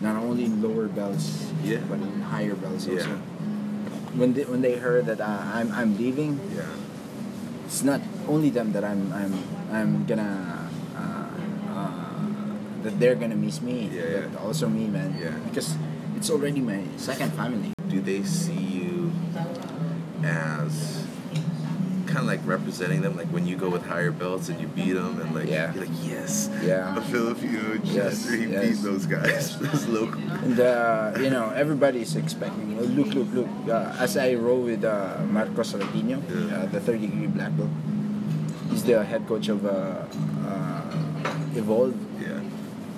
Not 0.00 0.16
only 0.16 0.44
in 0.46 0.62
lower 0.62 0.86
belts, 0.86 1.50
Yeah. 1.64 1.82
but 1.90 1.98
in 1.98 2.22
higher 2.22 2.54
belts 2.54 2.86
also. 2.86 3.18
When 4.14 4.32
they 4.34 4.44
when 4.46 4.62
they 4.62 4.78
heard 4.78 5.06
that 5.06 5.20
uh, 5.20 5.42
I'm 5.54 5.70
I'm 5.74 5.98
leaving, 5.98 6.38
Yeah. 6.54 6.70
it's 7.66 7.82
not 7.82 8.00
only 8.30 8.50
them 8.50 8.72
that 8.72 8.84
I'm 8.84 9.10
I'm 9.12 9.34
I'm 9.70 9.90
gonna 10.06 10.70
uh, 10.94 11.34
uh, 11.74 11.90
that 12.86 12.98
they're 12.98 13.18
gonna 13.18 13.36
miss 13.38 13.60
me, 13.60 13.90
Yeah, 13.92 14.22
but 14.30 14.32
yeah. 14.38 14.44
also 14.46 14.68
me, 14.70 14.86
man. 14.86 15.18
Yeah. 15.18 15.34
Because 15.50 15.74
it's 16.16 16.30
already 16.30 16.60
my 16.62 16.82
second 16.96 17.34
family. 17.34 17.74
Do 17.88 18.00
they 18.00 18.22
see 18.22 18.86
you 18.86 19.10
as 20.22 21.04
kind 22.08 22.18
of 22.18 22.26
like 22.26 22.40
representing 22.48 23.00
them? 23.04 23.16
Like 23.16 23.28
when 23.28 23.46
you 23.46 23.56
go 23.56 23.68
with 23.68 23.84
higher 23.84 24.10
belts 24.10 24.48
and 24.48 24.56
you 24.60 24.66
beat 24.66 24.92
them, 24.96 25.20
and 25.20 25.34
like 25.36 25.46
Yeah. 25.48 25.72
you're 25.76 25.84
like, 25.84 25.96
yes, 26.02 26.48
Yeah. 26.64 26.96
a 26.96 27.02
Filipino 27.04 27.76
Yes, 27.84 28.24
he 28.28 28.46
yes. 28.48 28.64
beat 28.64 28.78
those 28.82 29.04
guys, 29.06 29.58
those 29.60 29.84
local. 29.86 30.20
And 30.44 30.58
uh, 30.58 31.12
you 31.20 31.30
know, 31.30 31.50
everybody's 31.54 32.16
expecting. 32.16 32.80
Look, 32.96 33.12
look, 33.14 33.28
look. 33.36 33.48
Uh, 33.68 33.94
as 34.00 34.16
I 34.16 34.34
roll 34.34 34.62
with 34.64 34.84
uh, 34.84 35.20
Marcos 35.28 35.74
Latino, 35.74 36.22
Yeah. 36.26 36.56
uh, 36.56 36.66
the 36.72 36.80
third 36.80 37.00
degree 37.04 37.28
black 37.28 37.52
belt. 37.56 37.70
He's 38.72 38.84
the 38.84 39.04
head 39.04 39.26
coach 39.26 39.48
of 39.48 39.64
uh, 39.64 40.04
uh, 40.44 41.56
Evolve. 41.56 41.94
Yeah, 42.20 42.40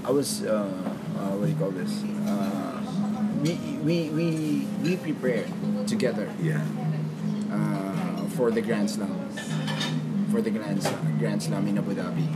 I 0.06 0.10
was 0.10 0.42
uh, 0.42 0.66
uh, 0.66 1.34
what 1.38 1.46
do 1.46 1.52
you 1.52 1.58
call 1.58 1.70
this? 1.70 2.02
Uh, 2.26 2.82
we, 3.42 3.54
we 3.86 3.96
we 4.10 4.26
we 4.84 4.92
prepared 5.00 5.48
together 5.86 6.28
yeah, 6.42 6.60
uh, 7.48 7.79
for 8.40 8.50
the 8.50 8.62
Grand 8.62 8.88
Slam, 8.90 9.28
for 10.32 10.40
the 10.40 10.50
Grand 10.50 10.82
Slam, 10.82 11.18
Grand 11.18 11.42
Slam 11.42 11.68
in 11.68 11.76
Abu 11.76 11.92
Dhabi. 11.94 12.26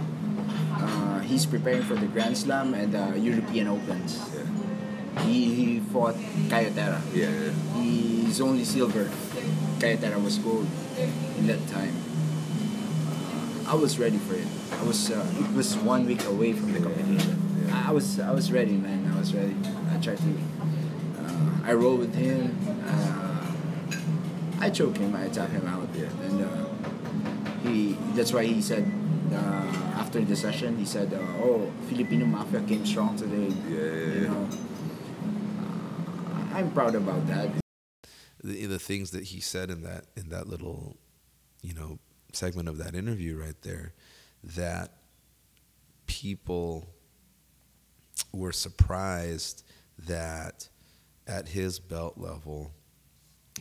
Uh, 0.77 1.19
he's 1.21 1.47
preparing 1.47 1.81
for 1.83 1.95
the 1.95 2.05
Grand 2.05 2.37
Slam 2.37 2.75
and 2.75 2.95
uh, 2.95 3.15
European 3.17 3.69
Opens. 3.69 4.21
yeah, 4.35 5.23
He, 5.23 5.55
he 5.55 5.81
fought 5.81 6.15
Caio 6.51 6.69
Terra. 6.75 7.01
yeah, 7.15 7.31
yeah. 7.31 7.53
He's 7.81 8.39
only 8.43 8.65
silver. 8.65 9.09
Caio 9.81 9.97
Terra 9.97 10.19
was 10.19 10.37
gold 10.37 10.67
in 11.39 11.47
that 11.47 11.67
time. 11.69 11.97
Uh, 13.67 13.73
I 13.73 13.75
was 13.75 13.99
ready 13.99 14.19
for 14.19 14.35
it. 14.35 14.47
I 14.79 14.83
was. 14.85 15.11
Uh, 15.11 15.25
it 15.41 15.57
was 15.57 15.75
one 15.79 16.05
week 16.05 16.23
away 16.27 16.53
from 16.53 16.75
the 16.75 16.81
competition. 16.81 17.65
Yeah. 17.67 17.85
I, 17.89 17.93
was. 17.93 18.21
I 18.21 18.31
was 18.31 18.53
ready, 18.53 18.77
man. 18.77 19.11
I 19.11 19.19
was 19.19 19.33
ready. 19.35 19.57
I 19.91 19.97
tried 20.03 20.19
to. 20.19 20.37
Uh, 21.19 21.65
I 21.65 21.73
rolled 21.73 22.01
with 22.01 22.15
him. 22.15 22.59
Uh, 22.87 24.61
I 24.61 24.69
choke 24.69 24.99
him. 24.99 25.17
I 25.17 25.29
tap 25.29 25.49
him 25.49 25.67
out. 25.67 25.84
Yeah. 25.95 26.09
And 26.27 26.45
uh, 26.45 27.69
he. 27.69 27.97
That's 28.15 28.33
why 28.33 28.45
he 28.45 28.61
said. 28.63 28.91
Uh, 29.33 29.65
after 29.97 30.21
the 30.21 30.37
session, 30.37 30.77
he 30.79 30.85
said, 30.85 31.13
uh, 31.13 31.19
"Oh, 31.43 31.73
Filipino 31.89 32.27
mafia 32.27 32.61
came 32.63 32.85
strong 32.87 33.17
today." 33.17 33.49
Yeah, 33.69 33.79
yeah, 33.79 33.83
You 34.15 34.21
yeah. 34.23 34.29
know, 34.29 34.49
uh, 36.53 36.57
I'm 36.57 36.71
proud 36.73 36.95
about 36.95 37.27
that. 37.29 37.49
the, 38.43 38.67
the 38.67 38.79
things 38.79 39.11
that 39.13 39.25
he 39.25 39.41
said 39.41 39.71
in 39.71 39.83
that 39.83 40.05
in 40.17 40.29
that 40.29 40.47
little 40.49 40.97
you 41.63 41.75
know 41.75 41.99
segment 42.33 42.69
of 42.69 42.79
that 42.79 42.95
interview 42.95 43.37
right 43.41 43.61
there 43.63 43.95
that 44.43 44.93
people 46.07 46.87
were 48.33 48.53
surprised 48.53 49.65
that 49.99 50.69
at 51.27 51.49
his 51.49 51.79
belt 51.79 52.19
level 52.19 52.73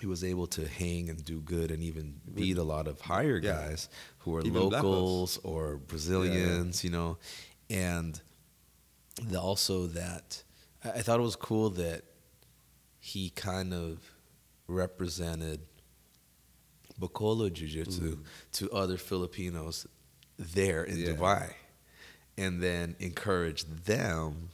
he 0.03 0.07
was 0.07 0.21
able 0.21 0.47
to 0.47 0.67
hang 0.67 1.09
and 1.09 1.23
do 1.23 1.39
good 1.39 1.71
and 1.71 1.81
even 1.81 2.19
beat 2.35 2.57
a 2.57 2.63
lot 2.63 2.89
of 2.89 2.99
higher 2.99 3.37
Yeah. 3.41 3.53
guys 3.53 3.87
who 4.19 4.35
are 4.35 4.41
Even 4.41 4.69
locals 4.69 5.39
or 5.45 5.77
Brazilians, 5.77 6.83
you 6.83 6.89
know, 6.89 7.19
and 7.69 8.19
the, 9.31 9.39
also 9.39 9.87
that 9.87 10.43
I, 10.83 10.89
I 10.89 11.01
thought 11.03 11.21
it 11.21 11.23
was 11.23 11.37
cool 11.37 11.69
that 11.83 12.01
he 12.99 13.29
kind 13.29 13.73
of 13.73 13.99
represented 14.67 15.61
Bacolod 16.99 17.53
Jiu 17.53 17.69
Jitsu 17.69 18.17
mm. 18.17 18.23
to 18.57 18.69
other 18.71 18.97
Filipinos 18.97 19.87
there 20.37 20.83
in 20.83 20.97
Yeah. 20.97 21.13
Dubai 21.13 21.53
and 22.37 22.61
then 22.61 22.97
encouraged 22.99 23.85
them 23.85 24.49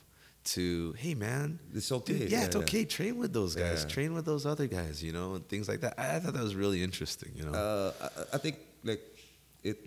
to, 0.56 0.94
hey 0.98 1.14
man, 1.16 1.60
It's 1.74 1.92
okay. 1.92 2.14
dude, 2.14 2.32
yeah, 2.32 2.40
Yeah, 2.40 2.46
it's 2.46 2.56
yeah. 2.56 2.62
okay. 2.64 2.86
Train 2.86 3.18
with 3.18 3.34
those 3.34 3.56
guys. 3.56 3.84
Yeah. 3.84 3.90
Train 3.96 4.14
with 4.14 4.26
those 4.26 4.46
other 4.46 4.68
guys, 4.68 5.04
you 5.04 5.12
know, 5.12 5.36
and 5.36 5.48
things 5.48 5.68
like 5.68 5.82
that. 5.82 5.94
I, 5.98 6.16
I 6.16 6.20
thought 6.20 6.34
that 6.34 6.44
was 6.44 6.56
really 6.56 6.82
interesting, 6.84 7.32
you 7.36 7.46
know. 7.46 7.54
Uh, 7.54 7.92
I, 8.02 8.36
I 8.36 8.38
think 8.38 8.58
like 8.84 9.02
it 9.64 9.78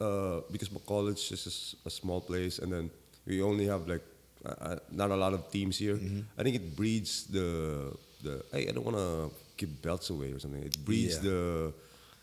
uh, 0.00 0.40
because 0.50 0.68
college 0.86 1.18
is 1.18 1.28
just 1.28 1.76
a, 1.86 1.90
small 1.90 2.20
place, 2.20 2.58
and 2.58 2.72
then 2.72 2.90
we 3.26 3.42
only 3.42 3.66
have 3.66 3.86
like 3.88 4.04
uh, 4.44 4.76
not 4.90 5.10
a 5.10 5.16
lot 5.16 5.32
of 5.32 5.50
teams 5.50 5.78
here. 5.78 5.98
I 6.38 6.42
think 6.42 6.56
it 6.56 6.76
breeds 6.76 7.24
the 7.26 7.92
the. 8.22 8.44
Hey, 8.52 8.68
I 8.68 8.72
don't 8.72 8.84
want 8.84 8.96
to 8.96 9.30
give 9.56 9.70
belts 9.82 10.10
away 10.10 10.32
or 10.32 10.38
something. 10.38 10.62
It 10.62 10.84
breeds 10.84 11.18
the 11.18 11.72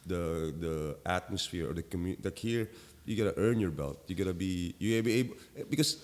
the 0.05 0.53
the 0.59 0.97
atmosphere 1.05 1.69
or 1.69 1.73
the 1.73 1.83
community. 1.83 2.21
Like 2.23 2.37
here, 2.37 2.69
you 3.05 3.15
gotta 3.15 3.37
earn 3.37 3.59
your 3.59 3.71
belt. 3.71 4.03
You 4.07 4.15
gotta 4.15 4.33
be 4.33 4.75
you 4.79 4.93
gotta 4.95 5.03
be 5.03 5.13
able 5.19 5.35
because 5.69 5.97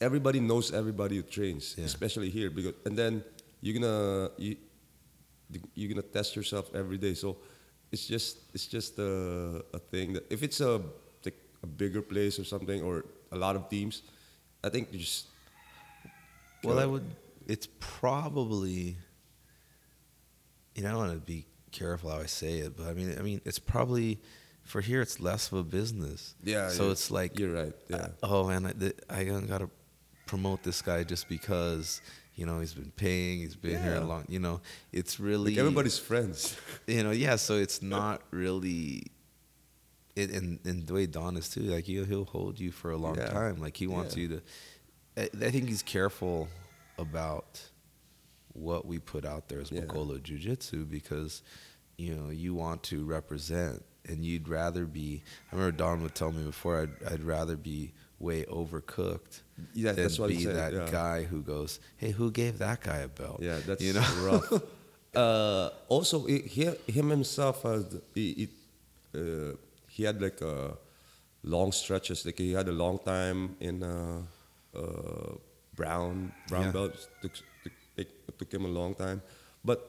everybody 0.00 0.40
knows 0.40 0.72
everybody 0.72 1.16
who 1.16 1.22
trains, 1.22 1.74
Yeah. 1.76 1.84
especially 1.84 2.30
here. 2.30 2.50
Because 2.50 2.74
and 2.84 2.96
then 2.96 3.24
you're 3.60 3.74
gonna 3.78 4.30
you 4.38 4.56
you're 5.74 5.88
gonna 5.88 6.02
test 6.02 6.36
yourself 6.36 6.74
every 6.74 6.98
day. 6.98 7.14
So 7.14 7.36
it's 7.90 8.06
just 8.06 8.38
it's 8.54 8.66
just 8.66 8.98
a, 8.98 9.64
a 9.72 9.78
thing 9.78 10.12
that 10.14 10.30
if 10.30 10.42
it's 10.42 10.60
a 10.60 10.80
like 11.24 11.38
a 11.62 11.66
bigger 11.66 12.02
place 12.02 12.38
or 12.38 12.44
something 12.44 12.82
or 12.82 13.04
a 13.32 13.36
lot 13.36 13.56
of 13.56 13.68
teams, 13.68 14.02
I 14.62 14.68
think 14.68 14.92
you 14.92 14.98
just 14.98 15.26
Well, 16.64 16.78
I 16.78 16.86
would. 16.86 17.04
It's 17.46 17.68
probably. 17.80 18.96
You 20.74 20.84
know, 20.84 20.90
I 20.90 20.92
don't 20.92 21.00
want 21.08 21.12
to 21.14 21.26
be 21.26 21.46
careful 21.72 22.10
how 22.10 22.18
I 22.18 22.26
say 22.26 22.58
it, 22.58 22.76
but 22.76 22.86
I 22.86 22.94
mean, 22.94 23.16
I 23.18 23.22
mean, 23.22 23.40
it's 23.44 23.58
probably 23.58 24.20
for 24.62 24.80
here 24.80 25.00
it's 25.00 25.18
less 25.18 25.50
of 25.50 25.58
a 25.58 25.62
business. 25.64 26.34
Yeah. 26.44 26.68
So 26.68 26.84
yeah. 26.86 26.92
it's 26.92 27.10
like 27.10 27.38
you're 27.38 27.52
right. 27.52 27.72
Yeah. 27.88 27.96
uh, 27.96 28.08
oh 28.22 28.48
man, 28.48 28.66
I, 29.10 29.20
I 29.20 29.24
gotta 29.24 29.70
promote 30.28 30.62
this 30.62 30.80
guy 30.82 31.02
just 31.04 31.28
because 31.28 32.00
you 32.36 32.46
know 32.46 32.60
he's 32.60 32.74
been 32.74 32.92
paying, 32.94 33.40
he's 33.40 33.56
been 33.56 33.82
here 33.82 33.96
a 33.96 34.04
long. 34.04 34.24
You 34.28 34.38
know, 34.38 34.60
it's 34.92 35.18
really 35.18 35.50
Like 35.52 35.58
everybody's 35.58 35.98
friends. 35.98 36.56
you 36.86 37.02
know 37.02 37.10
yeah. 37.10 37.36
So 37.36 37.54
it's 37.56 37.82
not 37.82 38.22
really. 38.30 39.02
It, 40.14 40.30
and 40.32 40.58
and 40.64 40.86
the 40.86 40.94
way 40.94 41.06
Don 41.06 41.36
is 41.36 41.48
too, 41.48 41.60
like 41.62 41.84
he'll 41.84 42.04
he'll 42.04 42.24
hold 42.24 42.58
you 42.60 42.70
for 42.72 42.90
a 42.92 42.96
long 42.96 43.16
Yeah. 43.16 43.26
time. 43.30 43.56
Like 43.60 43.76
he 43.76 43.86
wants 43.86 44.16
Yeah. 44.16 44.22
you 44.22 44.28
to. 44.28 44.40
I, 45.16 45.46
I 45.46 45.50
think 45.50 45.68
he's 45.68 45.82
careful 45.82 46.48
about 46.98 47.60
what 48.52 48.86
we 48.86 48.98
put 48.98 49.24
out 49.24 49.48
there 49.48 49.60
as 49.60 49.70
Yeah. 49.70 49.82
Bacolod 49.82 50.22
Jiu 50.24 50.38
Jitsu 50.38 50.84
because 50.84 51.42
you 51.96 52.14
know 52.14 52.30
you 52.30 52.54
want 52.54 52.82
to 52.84 53.04
represent 53.04 53.84
and 54.08 54.24
you'd 54.24 54.48
rather 54.48 54.86
be. 54.86 55.22
I 55.52 55.54
remember 55.56 55.76
Don 55.76 56.02
would 56.02 56.14
tell 56.16 56.32
me 56.32 56.42
before 56.44 56.82
I'd 56.82 57.12
I'd 57.12 57.22
rather 57.22 57.56
be 57.56 57.92
way 58.18 58.44
overcooked 58.44 59.42
Yeah, 59.74 59.92
than 59.92 60.04
that's 60.04 60.18
what 60.18 60.28
be 60.28 60.44
that 60.46 60.72
yeah. 60.72 60.90
guy 60.90 61.24
who 61.24 61.42
goes, 61.42 61.80
hey, 61.96 62.10
who 62.10 62.30
gave 62.30 62.58
that 62.58 62.82
guy 62.82 62.98
a 62.98 63.08
belt? 63.08 63.40
Yeah, 63.42 63.58
that's 63.66 63.82
you 63.82 63.92
know 63.92 64.04
rough. 64.22 64.52
uh, 65.14 65.70
also, 65.88 66.26
he, 66.26 66.66
him 66.86 67.10
himself 67.10 67.62
has 67.62 67.84
he, 68.14 68.34
he, 68.34 68.48
uh, 69.18 69.54
he 69.88 70.04
had 70.04 70.20
like 70.20 70.40
uh, 70.42 70.70
long 71.42 71.72
stretches. 71.72 72.24
Like 72.26 72.38
he 72.38 72.52
had 72.52 72.68
a 72.68 72.72
long 72.72 72.98
time 72.98 73.56
in 73.60 73.82
uh, 73.82 74.22
uh, 74.76 75.32
brown 75.74 76.32
brown 76.48 76.66
Yeah. 76.66 76.72
belts. 76.72 77.08
Took, 77.22 77.34
took, 77.64 77.72
it 77.96 78.38
took 78.38 78.52
him 78.52 78.64
a 78.64 78.68
long 78.68 78.94
time, 78.94 79.22
but 79.64 79.80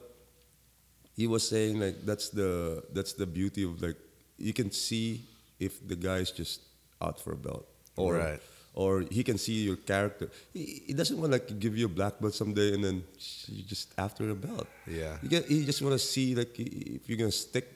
he 1.16 1.26
was 1.26 1.46
saying 1.48 1.80
like 1.80 2.04
that's 2.04 2.30
the 2.30 2.82
that's 2.92 3.12
the 3.14 3.26
beauty 3.26 3.62
of 3.64 3.80
like 3.82 3.96
you 4.38 4.52
can 4.52 4.70
see 4.70 5.22
if 5.58 5.86
the 5.86 5.96
guy's 5.96 6.30
just 6.30 6.60
out 7.02 7.20
for 7.20 7.32
a 7.32 7.36
belt 7.36 7.66
or 7.96 8.14
Right. 8.14 8.40
or 8.74 9.04
he 9.10 9.22
can 9.24 9.36
see 9.38 9.64
your 9.64 9.76
character. 9.76 10.30
He, 10.52 10.82
he 10.86 10.92
doesn't 10.94 11.18
want 11.18 11.32
like 11.32 11.58
give 11.58 11.76
you 11.76 11.86
a 11.86 11.88
black 11.88 12.20
belt 12.20 12.34
someday 12.34 12.74
and 12.74 12.82
then 12.84 13.02
you 13.48 13.62
just 13.64 13.92
after 13.98 14.30
a 14.30 14.34
belt. 14.34 14.66
Yeah. 14.86 15.18
You 15.22 15.28
get 15.28 15.46
he 15.46 15.64
just 15.64 15.82
want 15.82 15.92
to 15.94 15.98
see 15.98 16.34
like 16.34 16.54
if 16.58 17.08
you're 17.08 17.18
gonna 17.18 17.32
stick 17.32 17.66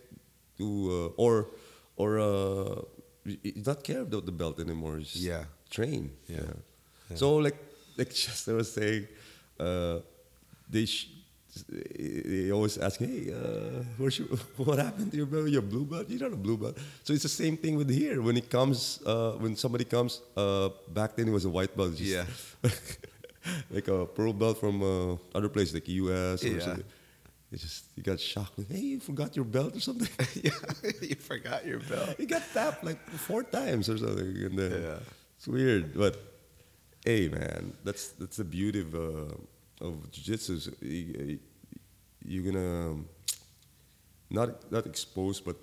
to 0.59 0.66
uh, 1.16 1.23
or 1.23 1.49
or 1.97 2.19
uh, 2.20 2.82
not 3.66 3.82
care 3.85 4.03
about 4.03 4.24
the 4.27 4.32
belt 4.32 4.61
anymore. 4.61 4.99
Just 4.99 5.16
Yeah. 5.16 5.45
train. 5.70 6.11
Yeah. 6.28 6.43
Yeah. 7.11 7.16
So 7.16 7.36
like 7.36 7.57
like 7.99 8.11
Chester 8.15 8.55
was 8.55 8.73
saying, 8.73 9.07
uh, 9.59 9.99
they. 10.70 10.86
Sh- 10.86 11.11
they 11.62 12.51
always 12.51 12.78
ask, 12.78 12.98
"Hey, 12.98 13.32
uh, 13.32 13.82
your, 13.98 14.10
what 14.56 14.78
happened 14.78 15.10
to 15.12 15.16
your 15.16 15.26
belt? 15.26 15.48
Your 15.48 15.62
blue 15.62 15.85
belt? 15.85 16.09
You're 16.09 16.20
not 16.28 16.32
a 16.32 16.36
blue 16.47 16.56
belt." 16.56 16.76
So 17.05 17.12
it's 17.12 17.22
the 17.22 17.28
same 17.44 17.56
thing 17.56 17.76
with 17.76 17.90
here. 17.90 18.20
When 18.22 18.36
it 18.36 18.48
comes, 18.51 19.01
uh, 19.06 19.32
when 19.43 19.56
somebody 19.56 19.85
comes, 19.85 20.20
uh, 20.36 20.70
back 20.93 21.16
then 21.16 21.28
it 21.28 21.32
was 21.32 21.44
a 21.44 21.51
white 21.51 21.76
belt. 21.76 21.97
Just 21.97 22.10
Yeah. 22.10 22.26
like 23.70 23.89
a 23.89 24.06
pearl 24.06 24.32
belt 24.32 24.59
from 24.59 24.82
uh, 24.82 25.16
other 25.35 25.48
place, 25.48 25.72
like 25.74 25.89
US 25.89 26.44
or 26.44 26.48
Yeah. 26.48 26.60
something. 26.60 26.85
It 27.52 27.60
just 27.60 27.85
you 27.94 28.02
got 28.02 28.18
shocked. 28.18 28.59
Hey, 28.68 28.81
you 28.81 29.01
forgot 29.01 29.36
your 29.36 29.44
belt 29.44 29.76
or 29.76 29.81
something. 29.81 30.09
yeah, 30.43 30.51
you 31.01 31.14
forgot 31.14 31.64
your 31.64 31.78
belt. 31.81 32.18
you 32.18 32.26
got 32.26 32.43
tapped 32.52 32.82
like 32.82 32.98
four 33.28 33.44
times 33.44 33.89
or 33.89 33.97
something, 33.98 34.26
and 34.47 34.59
then 34.59 34.72
Yeah. 34.82 34.98
it's 35.39 35.47
weird. 35.47 35.94
But 35.94 36.16
hey, 37.05 37.28
man, 37.28 37.72
that's 37.85 38.09
that's 38.18 38.39
the 38.39 38.44
beauty 38.44 38.81
of 38.81 38.94
uh, 38.94 39.35
of 39.80 40.10
jiu-jitsu. 40.10 40.55
is 40.55 40.70
You, 40.80 41.38
you're 42.26 42.52
gonna 42.52 42.90
um, 42.92 43.09
not 44.30 44.70
not 44.72 44.86
expose, 44.86 45.40
but 45.40 45.56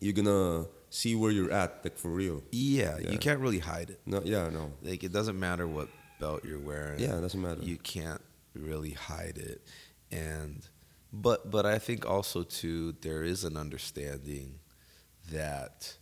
you're 0.00 0.12
gonna 0.14 0.66
see 0.90 1.14
where 1.14 1.30
you're 1.30 1.52
at, 1.52 1.80
like 1.84 1.96
for 1.98 2.10
real. 2.10 2.42
Yeah, 2.50 2.98
Yeah. 2.98 3.10
you 3.10 3.18
can't 3.18 3.40
really 3.40 3.60
hide 3.60 3.90
it. 3.90 4.00
No, 4.04 4.20
yeah, 4.24 4.48
no, 4.50 4.72
Like 4.82 5.04
it 5.04 5.12
doesn't 5.12 5.38
matter 5.38 5.66
what 5.66 5.88
belt 6.20 6.44
you're 6.44 6.58
wearing. 6.60 6.98
yeah, 7.00 7.16
it 7.18 7.20
doesn't 7.20 7.40
matter. 7.40 7.62
you 7.62 7.76
can't 7.78 8.20
really 8.54 8.90
hide 8.92 9.38
it 9.38 9.66
and 10.10 10.68
but 11.10 11.50
but 11.50 11.64
i 11.64 11.78
think 11.78 12.04
also 12.04 12.42
too 12.42 12.92
there 13.00 13.22
is 13.24 13.44
an 13.44 13.56
understanding 13.56 14.58
that 15.30 15.96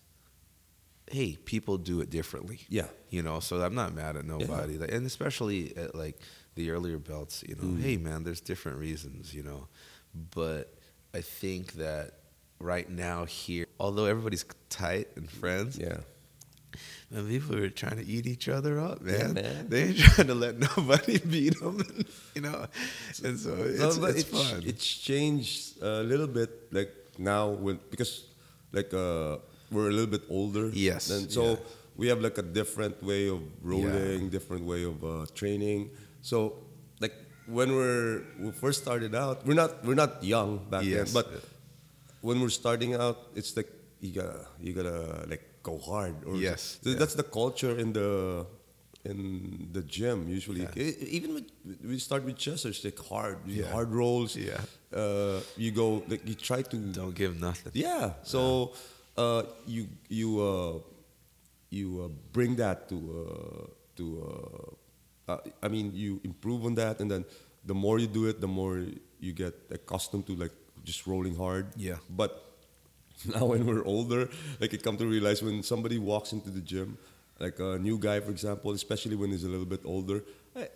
hey 1.13 1.37
people 1.45 1.79
do 1.79 2.01
it 2.01 2.11
differently 2.11 2.59
yeah, 2.69 2.89
you 3.09 3.23
know 3.23 3.39
so 3.39 3.61
i'm 3.63 3.75
not 3.75 3.95
mad 3.95 4.17
at 4.17 4.25
nobody 4.25 4.79
Like, 4.79 4.91
and 4.93 5.07
especially 5.07 5.77
at 5.77 5.95
like 5.95 6.19
the 6.55 6.71
earlier 6.71 6.99
belts 6.99 7.43
you 7.49 7.55
know 7.57 7.63
Mm. 7.65 7.83
hey 7.83 7.97
man 7.97 8.25
there's 8.25 8.41
different 8.41 8.79
reasons 8.79 9.33
you 9.35 9.43
know 9.43 9.69
but 10.35 10.75
i 11.15 11.21
think 11.21 11.75
that 11.75 12.13
right 12.59 12.89
now 12.91 13.25
here 13.25 13.67
although 13.79 14.07
everybody's 14.07 14.45
tight 14.69 15.09
and 15.17 15.31
friends 15.31 15.79
yeah. 15.79 15.99
Man, 17.11 17.27
people 17.27 17.57
are 17.59 17.69
trying 17.69 17.97
to 17.97 18.07
eat 18.07 18.27
each 18.29 18.49
other 18.49 18.79
up, 18.79 19.01
Yeah, 19.05 19.27
man. 19.27 19.35
man. 19.35 19.69
They 19.69 19.83
ain't 19.89 19.99
trying 20.07 20.29
to 20.29 20.35
let 20.37 20.55
nobody 20.57 21.19
beat 21.35 21.59
them, 21.59 21.83
you 22.37 22.43
know. 22.43 22.67
And 23.25 23.35
so 23.37 23.53
it's, 23.59 23.99
No, 23.99 24.05
it's 24.07 24.23
ch- 24.23 24.27
fun. 24.27 24.63
It's 24.65 24.87
changed 24.87 25.83
a 25.83 26.05
little 26.05 26.29
bit, 26.29 26.73
like 26.73 26.95
now 27.19 27.49
when 27.49 27.81
because 27.91 28.23
like 28.71 28.95
uh, 28.95 29.39
we're 29.73 29.89
a 29.89 29.91
little 29.91 30.07
bit 30.17 30.23
older. 30.31 30.71
Yes, 30.73 31.11
and 31.11 31.27
so 31.29 31.43
yeah. 31.45 31.57
we 31.97 32.07
have 32.07 32.21
like 32.21 32.39
a 32.39 32.43
different 32.47 33.03
way 33.03 33.29
of 33.29 33.41
rolling, 33.63 34.31
different 34.31 34.65
way 34.65 34.85
of 34.85 35.03
uh, 35.03 35.27
training. 35.35 35.91
So 36.23 36.55
like 37.01 37.15
when 37.47 37.75
we're 37.75 38.23
we 38.39 38.51
first 38.53 38.83
started 38.83 39.15
out, 39.15 39.47
we're 39.47 39.55
not 39.59 39.85
we're 39.85 39.95
not 39.99 40.23
young 40.23 40.59
back 40.71 40.85
Yes, 40.85 41.13
then, 41.13 41.23
but 41.23 41.33
yeah. 41.33 41.39
when 42.21 42.41
we're 42.41 42.53
starting 42.55 42.95
out, 42.95 43.19
it's 43.35 43.57
like 43.57 43.69
you 44.01 44.13
gotta 44.13 44.47
you 44.61 44.73
gotta 44.73 45.27
like 45.29 45.43
go 45.63 45.79
hard. 45.79 46.15
Or 46.27 46.37
Yes, 46.37 46.79
yeah. 46.83 46.95
that's 46.99 47.15
the 47.15 47.25
culture 47.25 47.79
in 47.79 47.93
the 47.93 48.47
in 49.05 49.69
the 49.73 49.81
gym 49.83 50.29
usually. 50.29 50.61
Yeah. 50.77 50.93
Even 51.19 51.35
with 51.35 51.47
we 51.85 51.99
start 51.99 52.25
with 52.25 52.37
chest, 52.37 52.67
it's 52.67 52.85
like 52.85 52.99
hard, 52.99 53.39
hard 53.73 53.91
rolls. 53.93 54.37
Yeah. 54.37 54.61
Uh, 54.93 55.41
you 55.57 55.71
go 55.71 56.03
like 56.09 56.27
you 56.29 56.35
try 56.35 56.63
to. 56.63 56.77
Don't 56.77 57.15
give 57.15 57.41
nothing. 57.41 57.73
Yeah. 57.75 58.13
So 58.23 58.73
uh, 59.17 59.45
you 59.67 59.89
you 60.09 60.29
uh, 60.41 60.79
you 61.71 62.03
uh, 62.05 62.09
bring 62.33 62.57
that 62.57 62.89
to 62.91 62.97
uh, 62.97 63.67
to. 63.97 64.77
Uh, 65.31 65.35
uh, 65.35 65.67
I 65.67 65.69
mean, 65.69 65.93
you 65.95 66.21
improve 66.25 66.65
on 66.65 66.75
that, 66.75 67.01
and 67.01 67.11
then 67.11 67.25
the 67.65 67.75
more 67.75 67.99
you 67.99 68.07
do 68.07 68.27
it, 68.27 68.41
the 68.41 68.49
more 68.49 68.85
you 69.21 69.33
get 69.33 69.55
accustomed 69.71 70.27
to 70.27 70.35
like 70.35 70.53
just 70.85 71.07
rolling 71.07 71.37
hard. 71.37 71.67
Yeah. 71.77 71.97
But 72.09 72.31
now 73.35 73.45
when 73.47 73.67
we're 73.67 73.85
older, 73.85 74.29
like 74.61 74.75
I 74.75 74.79
come 74.79 74.97
to 74.97 75.07
realize 75.07 75.43
when 75.43 75.63
somebody 75.63 75.99
walks 75.99 76.33
into 76.33 76.51
the 76.51 76.61
gym, 76.61 76.99
like 77.39 77.59
a 77.59 77.79
new 77.79 77.99
guy, 77.99 78.21
for 78.21 78.31
example, 78.31 78.73
especially 78.73 79.17
when 79.17 79.31
he's 79.31 79.45
a 79.45 79.49
little 79.49 79.67
bit 79.67 79.83
older, 79.85 80.23
I 80.57 80.69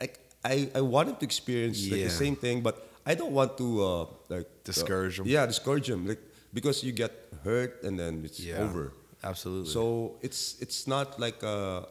I 0.00 0.08
I, 0.44 0.70
I, 0.76 0.80
want 0.80 1.08
him 1.08 1.16
to 1.16 1.24
experience 1.24 1.90
like 1.90 2.04
the 2.04 2.10
same 2.10 2.36
thing, 2.36 2.62
but 2.62 2.88
I 3.04 3.14
don't 3.14 3.32
want 3.32 3.58
to 3.58 3.84
uh, 3.84 4.06
like 4.28 4.46
Discourage 4.64 5.18
uh, 5.18 5.24
him. 5.24 5.28
Yeah, 5.28 5.46
discourage 5.46 5.88
him, 5.90 6.06
like 6.06 6.20
because 6.54 6.84
you 6.84 6.92
get 6.92 7.12
hurt 7.44 7.82
and 7.82 7.98
then 7.98 8.22
it's 8.24 8.40
Yeah. 8.40 8.62
over. 8.62 8.92
Absolutely. 9.22 9.72
So 9.72 10.16
it's 10.22 10.56
it's 10.60 10.86
not 10.86 11.18
like 11.18 11.42
uh, 11.42 11.86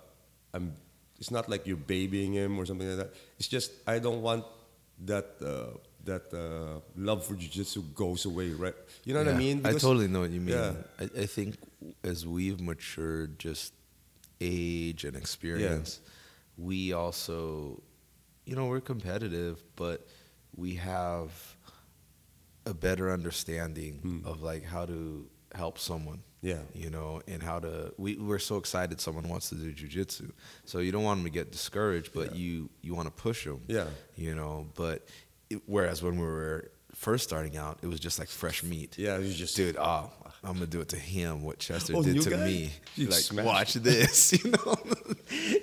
I'm. 0.54 0.76
It's 1.20 1.32
not 1.32 1.50
like 1.50 1.66
you're 1.68 1.78
babying 1.78 2.34
him 2.34 2.60
or 2.60 2.66
something 2.66 2.88
like 2.88 2.98
that. 2.98 3.14
It's 3.40 3.48
just 3.48 3.72
I 3.88 4.00
don't 4.00 4.22
want 4.22 4.46
that 5.06 5.26
uh, 5.42 5.78
that 6.06 6.32
uh, 6.34 6.80
love 6.96 7.26
for 7.26 7.36
jiu-jitsu 7.36 7.82
goes 7.96 8.26
away, 8.26 8.52
right? 8.52 8.76
You 9.04 9.14
know 9.14 9.20
what 9.24 9.30
I 9.30 9.32
Yeah, 9.32 9.38
mean? 9.38 9.66
I 9.66 9.74
totally 9.74 10.08
know 10.08 10.22
what 10.22 10.32
you 10.32 10.40
mean. 10.40 10.56
Yeah. 10.56 10.74
I, 11.00 11.04
I 11.24 11.26
think 11.26 11.56
as 12.04 12.26
we've 12.26 12.62
matured, 12.62 13.40
just 13.40 13.74
age 14.40 15.04
and 15.04 15.16
experience, 15.18 16.00
we 16.58 16.94
also, 16.94 17.82
you 18.46 18.56
know, 18.56 18.68
we're 18.68 18.80
competitive, 18.82 19.62
but 19.76 20.08
we 20.56 20.76
have 20.76 21.32
a 22.66 22.74
better 22.74 23.12
understanding 23.12 24.22
of 24.26 24.42
like 24.42 24.64
how 24.64 24.86
to 24.86 25.28
help 25.54 25.78
someone. 25.78 26.22
Yeah. 26.42 26.60
You 26.74 26.90
know, 26.90 27.22
and 27.28 27.42
how 27.42 27.60
to 27.60 27.94
we 27.98 28.16
we're 28.18 28.40
so 28.40 28.58
excited 28.58 29.02
someone 29.02 29.28
wants 29.28 29.50
to 29.50 29.56
do 29.56 29.74
jujitsu. 29.74 30.32
So 30.66 30.80
you 30.80 30.92
don't 30.92 31.04
want 31.04 31.20
them 31.20 31.26
to 31.26 31.32
get 31.32 31.52
discouraged, 31.52 32.14
but 32.14 32.36
you 32.36 32.70
you 32.82 32.94
want 32.96 33.08
to 33.08 33.24
push 33.24 33.46
them. 33.46 33.62
Yeah. 33.68 33.88
You 34.16 34.36
know, 34.36 34.68
but 34.76 35.08
it, 35.50 35.62
whereas 35.66 36.04
when 36.04 36.16
we 36.18 36.26
were 36.26 36.72
first 36.94 37.24
starting 37.24 37.58
out, 37.58 37.80
it 37.82 37.88
was 37.88 38.00
just 38.00 38.20
like 38.20 38.28
fresh 38.28 38.64
meat. 38.64 38.98
Yeah, 38.98 39.18
you 39.20 39.34
just 39.34 39.56
Dude, 39.56 39.78
ah, 39.80 40.10
oh, 40.26 40.32
I'm 40.44 40.54
gonna 40.54 40.68
do 40.68 40.82
it 40.82 40.90
to 40.90 40.98
him. 40.98 41.44
What 41.44 41.60
Chester 41.60 41.94
Oh, 41.96 42.04
did 42.04 42.22
to 42.22 42.30
guy? 42.32 42.46
me. 42.46 42.72
You 42.96 43.08
like, 43.08 43.46
watch 43.46 43.74
this. 43.76 44.34
You 44.44 44.52
know, 44.56 44.76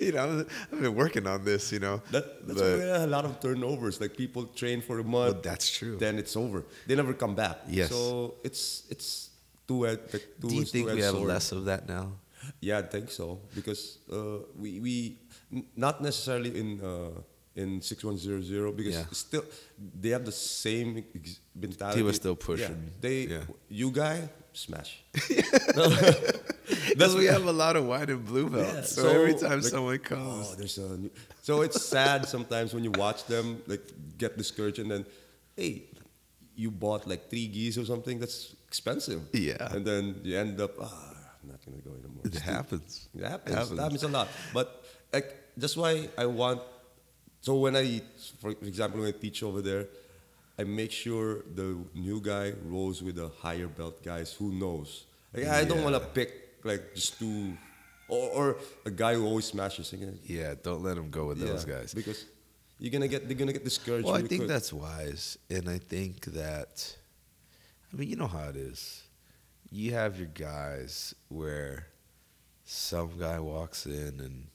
you 0.00 0.12
know. 0.12 0.44
I've 0.72 0.80
been 0.80 0.94
working 0.94 1.26
on 1.26 1.44
this. 1.44 1.72
You 1.72 1.78
know. 1.80 2.02
That, 2.10 2.46
that's 2.46 2.60
But- 2.60 2.78
why 2.78 2.84
a 3.04 3.06
lot 3.06 3.24
of 3.24 3.40
turnovers. 3.40 4.00
Like 4.00 4.16
people 4.16 4.44
train 4.46 4.80
for 4.80 4.98
a 4.98 5.04
month. 5.04 5.42
That's 5.42 5.70
true. 5.70 5.96
Then 5.98 6.18
it's 6.18 6.36
over. 6.36 6.64
They 6.86 6.94
never 6.96 7.14
come 7.14 7.34
back. 7.34 7.58
Yes. 7.68 7.90
So 7.90 8.34
it's 8.44 8.84
it's 8.90 9.30
two 9.66 9.86
ed- 9.86 10.00
like 10.12 10.26
two 10.40 10.48
do 10.48 10.54
you 10.54 10.64
think 10.64 10.90
we 10.90 11.00
have 11.02 11.14
sword. 11.14 11.28
less 11.28 11.52
of 11.52 11.64
that 11.66 11.88
now? 11.88 12.12
Yeah, 12.60 12.78
I 12.78 12.82
think 12.82 13.10
so 13.10 13.40
because 13.54 13.98
uh, 14.12 14.44
we 14.58 14.80
we 14.80 14.94
n- 15.52 15.66
not 15.76 16.00
necessarily 16.02 16.52
in 16.60 16.80
uh, 16.80 17.20
in 17.56 17.80
6100 17.80 18.76
because 18.76 18.94
Yeah. 18.94 19.04
still 19.12 19.44
they 20.00 20.10
have 20.10 20.24
the 20.24 20.32
same 20.32 21.04
ex- 21.14 21.40
mentality. 21.54 21.98
He 22.00 22.02
was 22.04 22.16
still 22.16 22.36
Yeah, 22.40 22.46
pushing. 22.46 22.90
they 23.00 23.18
Yeah. 23.28 23.44
you 23.68 23.90
guy 23.90 24.28
smash. 24.52 25.02
Because 26.88 27.14
we 27.14 27.26
have 27.26 27.44
a 27.44 27.52
lot 27.52 27.76
of 27.76 27.84
white 27.86 28.08
and 28.08 28.24
blue 28.24 28.48
belts. 28.48 28.74
Yeah, 28.74 28.82
so, 28.82 29.02
so, 29.02 29.08
every 29.10 29.34
time 29.34 29.60
like, 29.60 29.62
someone 29.74 29.98
comes, 29.98 30.48
Oh, 30.50 30.54
there's 30.56 30.78
a 30.78 30.96
new. 30.96 31.10
So 31.42 31.60
it's 31.62 31.80
sad 31.84 32.26
sometimes 32.26 32.72
when 32.72 32.84
you 32.84 32.90
watch 32.92 33.26
them 33.26 33.60
like 33.66 33.82
get 34.16 34.36
discouraged 34.38 34.78
and 34.78 34.90
then, 34.90 35.04
hey, 35.56 35.84
you 36.56 36.70
bought 36.70 37.06
like 37.06 37.28
three 37.28 37.46
gis 37.48 37.76
or 37.78 37.84
something. 37.84 38.18
That's 38.18 38.54
expensive. 38.74 39.22
Yeah. 39.32 39.74
And 39.74 39.82
then 39.88 40.02
you 40.26 40.34
end 40.44 40.60
up, 40.66 40.72
ah, 40.80 40.90
I'm 41.40 41.48
not 41.52 41.60
gonna 41.64 41.82
go 41.88 41.92
anymore. 42.00 42.24
it 42.24 42.34
happens. 42.54 43.08
It 43.16 43.24
happens. 43.34 43.54
Happens. 43.54 43.78
It 43.78 43.82
happens 43.86 44.02
a 44.02 44.12
lot. 44.18 44.28
But 44.52 44.68
like 45.12 45.28
that's 45.56 45.76
why 45.82 45.92
I 46.18 46.26
want. 46.26 46.60
So 47.46 47.50
when 47.64 47.74
I, 47.76 48.00
for 48.40 48.50
example, 48.70 49.00
when 49.00 49.08
I 49.14 49.16
teach 49.24 49.42
over 49.42 49.60
there, 49.70 49.84
I 50.58 50.64
make 50.64 50.92
sure 51.04 51.42
the 51.60 51.68
new 51.94 52.18
guy 52.20 52.46
rolls 52.74 53.02
with 53.02 53.16
the 53.16 53.28
higher 53.44 53.68
belt 53.78 54.02
guys 54.02 54.32
who 54.38 54.52
knows. 54.52 55.04
Like, 55.32 55.46
I 55.46 55.64
don't 55.64 55.82
want 55.82 55.96
to 55.96 56.04
pick 56.18 56.30
like 56.62 56.94
just 56.94 57.18
two, 57.18 57.56
or, 58.08 58.26
or 58.38 58.56
a 58.86 58.90
guy 58.90 59.14
who 59.14 59.24
always 59.26 59.46
smashes. 59.46 59.92
Yeah, 60.24 60.54
don't 60.62 60.82
let 60.82 60.96
him 60.96 61.10
go 61.10 61.26
with 61.26 61.40
those 61.40 61.64
guys. 61.64 61.92
because 61.92 62.24
you're 62.78 62.92
gonna 62.92 63.08
get 63.08 63.28
they're 63.28 63.36
gonna 63.36 63.52
get 63.52 63.64
discouraged. 63.64 64.06
Well, 64.06 64.16
I 64.16 64.22
think 64.22 64.42
quick. 64.42 64.48
that's 64.48 64.72
wise, 64.72 65.38
and 65.50 65.68
I 65.68 65.78
think 65.78 66.24
that, 66.40 66.96
I 67.94 67.96
mean, 67.96 68.08
you 68.10 68.16
know 68.16 68.26
how 68.26 68.48
it 68.48 68.56
is. 68.56 69.02
You 69.70 69.92
have 69.92 70.18
your 70.18 70.26
guys 70.28 71.14
where 71.28 71.86
some 72.64 73.10
guy 73.18 73.38
walks 73.38 73.86
in 73.86 74.20
and 74.20 74.46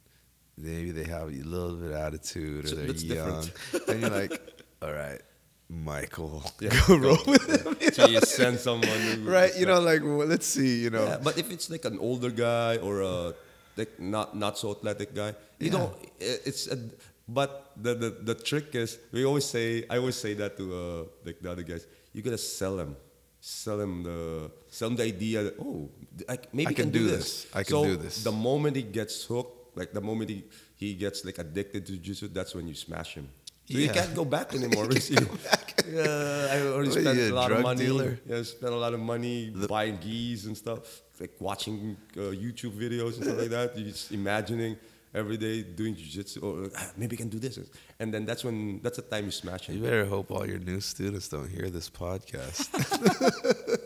maybe 0.58 0.92
they 0.92 1.06
have 1.06 1.30
a 1.30 1.32
little 1.44 1.76
bit 1.76 1.92
of 1.92 1.98
attitude 1.98 2.66
or 2.66 2.68
So 2.68 2.76
they're 2.76 2.92
young, 2.96 3.50
and 3.88 4.02
you're 4.02 4.10
like, 4.10 4.42
all 4.82 4.92
right, 4.92 5.22
Michael, 5.70 6.44
Yeah, 6.60 6.70
go 6.88 6.98
go. 7.00 7.08
roll 7.16 7.24
with 7.28 7.48
him. 7.48 7.78
you 7.80 7.92
so 7.92 8.04
know? 8.06 8.10
you 8.10 8.22
send 8.22 8.60
someone 8.60 9.26
right? 9.38 9.52
You 9.58 9.66
know, 9.66 9.80
like 9.80 10.02
well, 10.04 10.28
let's 10.28 10.48
see. 10.48 10.84
You 10.84 10.90
know, 10.90 11.06
Yeah, 11.06 11.18
but 11.24 11.38
if 11.38 11.52
it's 11.52 11.70
like 11.70 11.86
an 11.86 11.98
older 12.00 12.32
guy 12.32 12.78
or 12.78 13.02
a 13.02 13.34
like 13.78 14.00
not 14.00 14.36
not 14.36 14.58
so 14.58 14.72
athletic 14.72 15.14
guy, 15.16 15.34
you 15.60 15.68
Yeah. 15.72 15.78
know, 15.78 15.96
i- 16.20 16.42
it's 16.46 16.68
a. 16.68 16.78
But 17.32 17.72
the, 17.78 17.94
the 17.94 18.10
the 18.34 18.36
trick 18.36 18.74
is 18.74 18.98
we 19.14 19.24
always 19.24 19.46
say 19.46 19.86
I 19.88 19.98
always 20.02 20.16
say 20.18 20.34
that 20.42 20.58
to 20.58 20.64
uh, 20.76 21.04
like 21.24 21.40
the 21.42 21.52
other 21.52 21.62
guys. 21.62 21.86
You 22.12 22.24
gotta 22.26 22.40
sell 22.42 22.76
them, 22.76 22.98
sell 23.42 23.78
them 23.78 24.04
the 24.04 24.52
sell 24.68 24.90
them 24.90 24.98
the 24.98 25.04
idea 25.04 25.44
that 25.44 25.56
oh 25.60 25.90
I, 26.28 26.38
maybe 26.54 26.70
I 26.70 26.74
can 26.74 26.90
do 26.90 27.00
do 27.00 27.08
this. 27.08 27.44
this. 27.44 27.48
I 27.54 27.64
can 27.64 27.72
so 27.72 27.84
do 27.86 27.96
this. 27.96 28.24
The 28.24 28.32
moment 28.32 28.76
he 28.76 28.84
gets 28.84 29.24
hooked, 29.26 29.78
like 29.78 29.92
the 29.94 30.02
moment 30.02 30.30
he 30.30 30.44
he 30.76 30.94
gets 30.94 31.24
like 31.26 31.38
addicted 31.40 31.86
to 31.88 31.94
jiu-jitsu, 31.94 32.28
that's 32.30 32.54
when 32.56 32.68
you 32.68 32.76
smash 32.76 33.16
him. 33.16 33.30
So 33.70 33.78
you 33.78 33.90
can't 33.90 34.14
go 34.16 34.26
back 34.26 34.54
anymore. 34.60 34.86
you- 34.92 35.00
yeah, 35.92 36.48
I 36.54 36.62
already 36.68 36.90
What 36.90 37.02
spent 37.02 37.18
you, 37.20 37.34
a 37.34 37.36
lot 37.42 37.52
of 37.52 37.62
money. 37.62 37.86
dealer? 37.86 38.20
Yeah, 38.28 38.42
spent 38.44 38.74
a 38.74 38.78
lot 38.78 38.94
of 38.94 39.00
money 39.00 39.52
buying 39.68 39.98
gis 40.02 40.46
and 40.46 40.58
stuff, 40.58 41.02
like 41.20 41.34
watching 41.40 41.96
uh, 42.18 42.32
YouTube 42.44 42.74
videos 42.74 43.16
and 43.16 43.24
stuff 43.26 43.38
like 43.38 43.50
that. 43.52 43.78
You 43.78 43.86
just 43.86 44.12
imagining 44.12 44.78
every 45.14 45.38
day 45.38 45.64
doing 45.64 45.96
jiu-jitsu, 45.96 46.40
or 46.42 46.70
ah, 46.78 46.92
maybe 46.98 47.16
I 47.16 47.18
can 47.18 47.30
do 47.30 47.40
this, 47.40 47.60
and 48.00 48.14
then 48.14 48.26
that's 48.26 48.44
when 48.44 48.80
that's 48.84 48.98
the 48.98 49.04
time 49.04 49.26
you 49.26 49.32
smash 49.32 49.70
it 49.70 49.74
You 49.76 49.82
better 49.82 50.06
hope 50.06 50.32
all 50.32 50.46
your 50.46 50.60
new 50.60 50.80
students 50.82 51.28
don't 51.30 51.50
hear 51.50 51.70
this 51.70 51.90
podcast. 51.90 52.70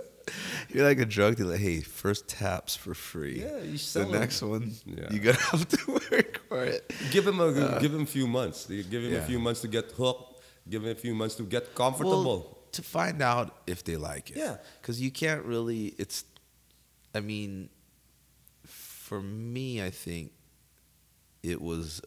You're 0.70 0.88
like 0.88 1.00
a 1.00 1.06
drug 1.06 1.36
dealer. 1.36 1.58
Hey, 1.58 1.82
first 1.82 2.28
taps 2.28 2.76
for 2.76 2.94
free. 2.96 3.42
Yeah, 3.42 3.60
you 3.62 3.78
sell 3.78 4.06
the 4.06 4.10
sell 4.10 4.16
'em. 4.16 4.20
next 4.22 4.42
one, 4.42 4.72
Yeah. 4.86 5.12
you 5.14 5.20
gotta 5.20 5.42
have 5.52 5.68
to 5.68 5.92
work 5.92 6.42
for 6.48 6.64
it. 6.64 6.92
Give 7.12 7.28
him 7.28 7.40
a 7.40 7.80
give 7.80 7.94
him 7.94 8.04
a 8.04 8.06
few 8.18 8.26
months. 8.28 8.66
Give 8.68 9.04
him 9.04 9.12
Uh, 9.14 9.18
yeah. 9.18 9.24
a 9.24 9.26
few 9.26 9.40
months 9.40 9.62
to 9.62 9.68
get 9.68 9.92
hooked. 9.92 10.42
Give 10.70 10.84
him 10.84 10.92
a 10.92 10.96
few 10.96 11.14
months 11.14 11.36
to 11.36 11.44
get 11.44 11.76
comfortable. 11.76 12.24
Well, 12.24 12.58
to 12.72 12.82
find 12.82 13.22
out 13.22 13.48
if 13.68 13.84
they 13.84 13.98
like 13.98 14.32
it. 14.32 14.38
Yeah. 14.38 14.58
Because 14.82 15.00
you 15.02 15.12
can't 15.12 15.44
really. 15.46 15.94
It's. 16.00 16.24
I 17.14 17.20
mean, 17.20 17.70
for 18.66 19.22
me, 19.22 19.84
I 19.84 19.92
think 19.92 20.32
it 21.44 21.62
was. 21.62 22.02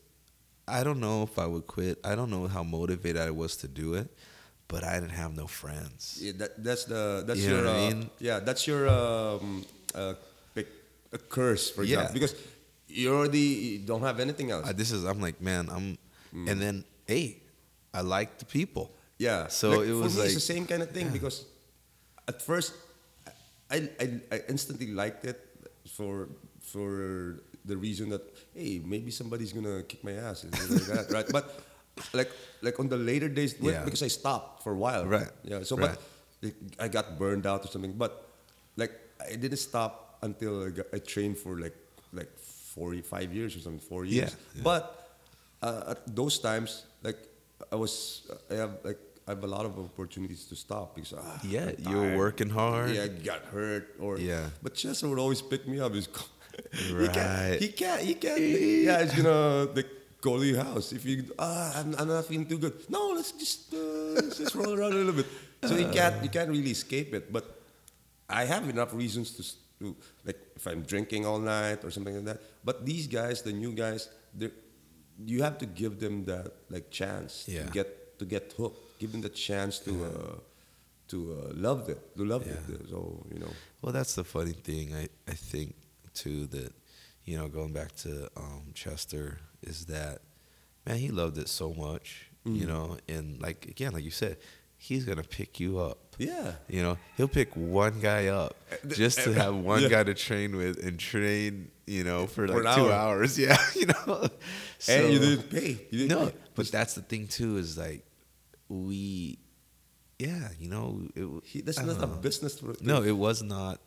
I 0.68 0.82
don't 0.82 0.98
know 0.98 1.22
if 1.22 1.38
I 1.38 1.46
would 1.46 1.66
quit. 1.66 1.98
I 2.04 2.14
don't 2.16 2.30
know 2.30 2.48
how 2.48 2.62
motivated 2.64 3.22
I 3.22 3.30
was 3.30 3.56
to 3.58 3.68
do 3.68 3.94
it, 3.94 4.08
but 4.66 4.82
I 4.82 4.94
didn't 4.98 5.14
have 5.14 5.36
no 5.36 5.46
friends. 5.46 6.18
Yeah, 6.20 6.32
that, 6.38 6.62
that's 6.64 6.84
the 6.84 7.22
that's 7.26 7.40
You 7.40 7.50
your 7.54 7.64
what 7.64 7.70
I 7.72 7.76
uh, 7.76 7.90
mean? 7.90 8.10
yeah 8.18 8.40
that's 8.40 8.66
your 8.66 8.88
um, 8.88 9.64
uh, 9.94 10.14
like 10.56 10.66
a 11.12 11.18
curse 11.18 11.70
for 11.70 11.84
Yeah. 11.84 12.02
example 12.02 12.14
because 12.14 12.34
you 12.88 13.14
already 13.14 13.78
don't 13.78 14.02
have 14.02 14.18
anything 14.18 14.50
else. 14.50 14.66
I, 14.66 14.72
this 14.72 14.90
is. 14.90 15.04
I'm 15.04 15.20
like, 15.20 15.40
man. 15.40 15.68
I'm. 15.70 15.98
Mm. 16.34 16.50
And 16.50 16.60
then, 16.60 16.84
hey, 17.06 17.38
I 17.94 18.00
like 18.02 18.38
the 18.38 18.44
people. 18.44 18.90
Yeah. 19.18 19.46
So 19.48 19.70
Like, 19.70 19.88
it 19.88 19.92
was 19.94 20.12
for 20.14 20.18
me, 20.18 20.22
like 20.22 20.26
it's 20.26 20.34
the 20.34 20.52
same 20.54 20.66
kind 20.66 20.82
of 20.82 20.90
thing 20.90 21.10
because 21.10 21.44
at 22.28 22.42
first 22.42 22.74
I, 23.70 23.88
I 24.02 24.06
I 24.32 24.36
instantly 24.48 24.90
liked 24.90 25.24
it 25.24 25.38
for 25.94 26.28
for 26.60 27.38
the 27.66 27.76
reason 27.76 28.08
that 28.14 28.22
hey 28.54 28.80
maybe 28.84 29.10
somebody's 29.10 29.52
gonna 29.52 29.82
kick 29.90 30.02
my 30.04 30.12
ass 30.12 30.44
and 30.44 30.52
like 30.70 30.86
that 30.94 31.06
right 31.16 31.28
but 31.36 31.44
like 32.12 32.30
like 32.62 32.78
on 32.80 32.88
the 32.88 32.96
later 32.96 33.28
days 33.28 33.54
Yeah. 33.60 33.84
because 33.84 34.02
I 34.02 34.08
stopped 34.08 34.62
for 34.64 34.72
a 34.72 34.80
while 34.86 35.04
Right. 35.06 35.30
yeah 35.44 35.62
so 35.62 35.76
Right. 35.76 35.90
but 35.90 36.00
like, 36.42 36.56
I 36.78 36.88
got 36.88 37.18
burned 37.18 37.46
out 37.46 37.64
or 37.64 37.68
something 37.74 37.92
but 38.04 38.12
like 38.76 38.92
I 39.20 39.34
didn't 39.36 39.58
stop 39.58 40.18
until 40.22 40.64
I, 40.66 40.70
got, 40.70 40.86
I 40.92 40.98
trained 40.98 41.36
for 41.38 41.58
like 41.58 41.76
like 42.12 42.30
45 42.38 43.34
years 43.34 43.56
or 43.56 43.60
something 43.60 43.80
four 43.80 44.04
years 44.04 44.30
Yeah, 44.32 44.36
yeah. 44.56 44.62
but 44.62 44.82
uh, 45.62 45.92
at 45.96 46.14
those 46.14 46.38
times, 46.38 46.84
like 47.02 47.16
I 47.72 47.76
was, 47.76 48.22
I 48.50 48.54
have 48.54 48.72
like 48.84 48.98
I 49.26 49.30
have 49.32 49.42
a 49.42 49.46
lot 49.56 49.64
of 49.64 49.72
opportunities 49.78 50.44
to 50.52 50.54
stop 50.56 50.94
because 50.94 51.14
ah, 51.16 51.40
Yeah, 51.42 51.70
I'm 51.72 51.90
you 51.90 51.96
were 51.96 52.06
tired. 52.12 52.18
working 52.18 52.50
hard. 52.50 52.90
Yeah, 52.94 53.04
I 53.04 53.08
got 53.08 53.42
hurt 53.56 53.96
or 53.98 54.18
Yeah. 54.18 54.50
But 54.62 54.74
Chester 54.74 55.08
would 55.08 55.18
always 55.18 55.40
pick 55.42 55.66
me 55.66 55.80
up. 55.80 55.94
He's 55.94 56.08
he 56.72 56.94
Right. 56.94 57.12
can't, 57.12 57.60
he 57.60 57.68
can't, 57.68 58.02
he 58.02 58.14
can't. 58.14 58.40
yeah, 58.40 59.02
he's 59.04 59.14
gonna 59.14 59.64
like 59.74 59.88
to 60.22 60.42
your 60.42 60.58
house 60.64 60.90
if 60.92 61.04
you 61.04 61.22
ah 61.38 61.70
I'm, 61.78 61.94
I'm 61.98 62.08
not 62.08 62.24
feeling 62.26 62.46
too 62.46 62.58
good. 62.58 62.74
No, 62.90 63.12
let's 63.14 63.30
just 63.32 63.72
uh, 63.74 63.78
let's 64.18 64.38
just 64.38 64.54
roll 64.54 64.74
around 64.74 64.92
a 64.92 64.96
little 64.96 65.12
bit. 65.12 65.26
So 65.64 65.76
you 65.76 65.86
can't 65.88 66.22
you 66.24 66.28
can't 66.30 66.50
really 66.50 66.70
escape 66.70 67.14
it. 67.14 67.32
But 67.32 67.44
I 68.28 68.44
have 68.44 68.68
enough 68.68 68.92
reasons 68.92 69.30
to, 69.36 69.42
to 69.80 69.96
like 70.24 70.38
if 70.56 70.66
I'm 70.66 70.82
drinking 70.82 71.26
all 71.26 71.38
night 71.38 71.84
or 71.84 71.90
something 71.90 72.14
like 72.16 72.24
that. 72.24 72.40
But 72.64 72.84
these 72.84 73.06
guys, 73.06 73.42
the 73.42 73.52
new 73.52 73.72
guys, 73.72 74.08
they 74.34 74.50
you 75.24 75.42
have 75.42 75.58
to 75.58 75.66
give 75.66 76.00
them 76.00 76.24
that 76.26 76.50
like 76.70 76.90
chance 76.90 77.44
Yeah. 77.46 77.64
to 77.66 77.70
get 77.70 78.18
to 78.18 78.24
get 78.24 78.52
hooked. 78.56 78.98
Give 78.98 79.12
them 79.12 79.20
the 79.22 79.30
chance 79.30 79.78
to 79.86 79.92
uh, 80.10 80.36
to 81.08 81.18
uh, 81.38 81.52
love 81.54 81.88
it, 81.88 82.00
to 82.16 82.24
love 82.24 82.42
it. 82.48 82.58
So 82.90 83.22
you 83.32 83.38
know, 83.38 83.52
Well, 83.80 83.92
that's 83.92 84.14
the 84.16 84.24
funny 84.24 84.52
thing. 84.58 84.92
I, 84.94 85.06
I 85.30 85.34
think 85.34 85.74
too 86.16 86.46
that 86.48 86.72
you 87.24 87.36
know 87.38 87.46
going 87.48 87.72
back 87.72 87.94
to 87.96 88.28
um, 88.36 88.72
Chester 88.74 89.38
is 89.62 89.86
that 89.86 90.18
man 90.86 90.96
he 90.96 91.10
loved 91.10 91.38
it 91.38 91.48
so 91.48 91.72
much. 91.72 92.30
Mm. 92.46 92.60
You 92.60 92.66
know, 92.66 92.96
and 93.08 93.40
like 93.40 93.66
again, 93.66 93.92
like 93.92 94.04
you 94.04 94.10
said, 94.12 94.36
he's 94.76 95.04
gonna 95.04 95.22
pick 95.24 95.58
you 95.60 95.78
up. 95.78 95.98
yeah. 96.18 96.52
You 96.68 96.82
know, 96.82 96.96
he'll 97.16 97.26
pick 97.28 97.54
one 97.56 97.98
guy 98.00 98.28
up 98.28 98.54
just 98.88 99.18
to 99.24 99.32
have 99.34 99.54
one 99.56 99.82
Yeah. 99.82 99.88
guy 99.88 100.04
to 100.04 100.14
train 100.14 100.56
with 100.56 100.78
and 100.84 100.98
train. 100.98 101.70
You 101.88 102.02
know, 102.04 102.26
for 102.26 102.46
For 102.48 102.62
like 102.64 102.74
two 102.76 102.90
hour. 102.90 102.92
hours. 102.92 103.38
Yeah, 103.44 103.56
you 103.74 103.86
know. 103.86 104.28
and 104.88 105.12
you 105.12 105.18
So- 105.18 105.24
didn't 105.24 105.50
pay. 105.50 105.70
You 105.90 105.98
didn't 106.06 106.08
no, 106.18 106.26
pay. 106.30 106.36
but 106.56 106.66
that's 106.72 106.94
the 106.94 107.02
thing 107.02 107.26
too. 107.28 107.56
Is 107.58 107.76
like 107.78 108.04
we, 108.68 109.38
yeah, 110.18 110.48
you 110.58 110.68
know, 110.68 111.02
it, 111.14 111.26
He, 111.44 111.60
that's 111.62 111.80
not 111.82 112.02
a 112.02 112.06
business. 112.06 112.60
No, 112.80 113.02
it 113.02 113.12
was 113.16 113.42
not. 113.42 113.80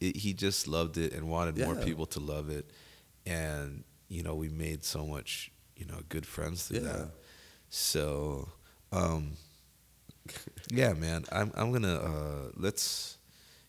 It, 0.00 0.16
he 0.16 0.32
just 0.32 0.68
loved 0.68 0.96
it 0.96 1.12
and 1.12 1.28
wanted 1.28 1.58
more 1.58 1.74
people 1.74 2.06
to 2.06 2.20
love 2.20 2.48
it, 2.50 2.70
and 3.26 3.84
you 4.08 4.22
know 4.22 4.34
we 4.34 4.48
made 4.48 4.84
so 4.84 5.06
much 5.06 5.50
you 5.76 5.86
know 5.86 6.00
good 6.08 6.24
friends 6.26 6.66
through 6.68 6.78
Yeah. 6.80 6.92
that. 6.92 7.10
So, 7.70 8.48
um, 8.92 9.32
yeah, 10.70 10.92
man, 10.92 11.24
I'm 11.32 11.52
I'm 11.54 11.72
gonna 11.72 11.96
uh, 11.96 12.50
let's 12.56 13.16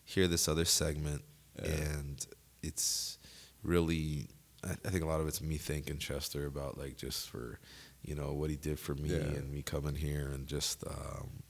hear 0.04 0.26
this 0.28 0.48
other 0.48 0.64
segment, 0.64 1.22
Yeah. 1.62 1.70
and 1.70 2.26
it's 2.62 3.18
really 3.62 4.28
I, 4.64 4.70
I 4.84 4.88
think 4.90 5.02
a 5.02 5.06
lot 5.06 5.20
of 5.20 5.28
it's 5.28 5.40
me 5.40 5.56
thanking 5.56 5.98
Chester 5.98 6.46
about 6.46 6.78
like 6.78 6.96
just 6.96 7.28
for 7.28 7.58
you 8.02 8.14
know 8.14 8.32
what 8.32 8.50
he 8.50 8.56
did 8.56 8.78
for 8.78 8.94
me 8.94 9.10
Yeah. 9.10 9.16
and 9.38 9.50
me 9.52 9.62
coming 9.62 9.94
here 9.94 10.28
and 10.32 10.46
just 10.46 10.84
um, 10.86 11.42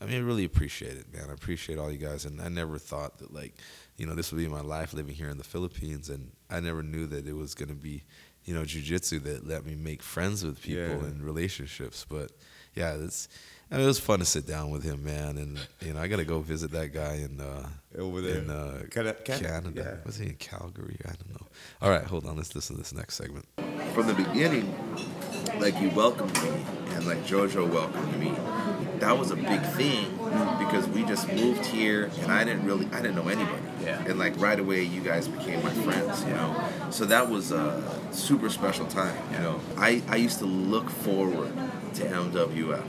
I 0.00 0.04
mean, 0.04 0.16
I 0.16 0.20
really 0.20 0.44
appreciate 0.44 0.96
it, 0.98 1.12
man. 1.12 1.30
I 1.30 1.32
appreciate 1.32 1.78
all 1.78 1.90
you 1.90 1.98
guys, 1.98 2.26
and 2.26 2.40
I 2.40 2.48
never 2.48 2.76
thought 2.78 3.18
that 3.18 3.32
like, 3.32 3.54
you 3.96 4.06
know, 4.06 4.14
this 4.14 4.30
would 4.32 4.38
be 4.38 4.48
my 4.48 4.60
life 4.60 4.92
living 4.94 5.14
here 5.14 5.28
in 5.30 5.38
the 5.38 5.44
Philippines, 5.44 6.08
and 6.10 6.30
I 6.50 6.60
never 6.60 6.82
knew 6.82 7.06
that 7.06 7.26
it 7.26 7.32
was 7.34 7.54
gonna 7.54 7.74
be, 7.74 8.02
you 8.44 8.54
know, 8.54 8.62
jujitsu 8.62 9.22
that 9.24 9.46
let 9.46 9.64
me 9.64 9.74
make 9.74 10.02
friends 10.02 10.44
with 10.44 10.60
people 10.60 10.82
Yeah. 10.82 11.06
and 11.08 11.22
relationships. 11.24 12.04
But 12.08 12.32
yeah, 12.74 12.94
it's, 12.94 13.28
I 13.70 13.76
mean, 13.76 13.84
it 13.84 13.86
was 13.86 13.98
fun 13.98 14.18
to 14.20 14.24
sit 14.24 14.46
down 14.46 14.70
with 14.70 14.82
him, 14.84 15.02
man, 15.02 15.38
and 15.38 15.58
you 15.80 15.94
know, 15.94 16.00
I 16.00 16.08
gotta 16.08 16.24
go 16.26 16.40
visit 16.40 16.70
that 16.72 16.92
guy 16.92 17.14
in 17.16 17.40
uh, 17.40 17.68
Over 17.98 18.20
there. 18.20 18.38
in 18.38 18.50
uh, 18.50 18.82
Cana- 18.90 19.14
Can- 19.14 19.40
Canada. 19.40 19.82
yeah. 19.82 19.94
Was 20.06 20.16
he 20.18 20.26
in 20.26 20.34
Calgary? 20.36 20.98
I 21.04 21.08
don't 21.12 21.30
know. 21.30 21.46
All 21.80 21.90
right, 21.90 22.04
hold 22.04 22.26
on. 22.26 22.36
Let's 22.36 22.54
listen 22.54 22.76
to 22.76 22.82
this 22.82 22.92
next 22.92 23.14
segment. 23.16 23.46
From 23.94 24.06
the 24.06 24.14
beginning, 24.14 24.72
like 25.60 25.80
you 25.80 25.90
welcomed 25.90 26.34
me 26.42 26.50
and 26.94 27.06
like 27.06 27.18
Jojo 27.26 27.68
welcomed 27.70 28.18
me. 28.18 28.34
That 29.00 29.18
was 29.18 29.30
a 29.30 29.36
big 29.36 29.60
thing 29.62 30.10
because 30.58 30.88
we 30.88 31.04
just 31.04 31.30
moved 31.32 31.66
here 31.66 32.10
and 32.22 32.32
I 32.32 32.44
didn't 32.44 32.64
really 32.64 32.86
I 32.92 33.02
didn't 33.02 33.16
know 33.16 33.28
anybody. 33.28 33.62
Yeah. 33.84 34.02
And 34.04 34.18
like 34.18 34.38
right 34.40 34.58
away 34.58 34.82
you 34.82 35.00
guys 35.02 35.28
became 35.28 35.62
my 35.62 35.72
friends, 35.72 36.22
you 36.24 36.30
know. 36.30 36.68
So 36.90 37.04
that 37.06 37.28
was 37.30 37.52
a 37.52 37.82
super 38.10 38.48
special 38.48 38.86
time, 38.86 39.16
you 39.32 39.38
know. 39.38 39.60
I, 39.76 40.02
I 40.08 40.16
used 40.16 40.38
to 40.38 40.46
look 40.46 40.88
forward 40.90 41.52
to 41.94 42.04
MWF 42.04 42.82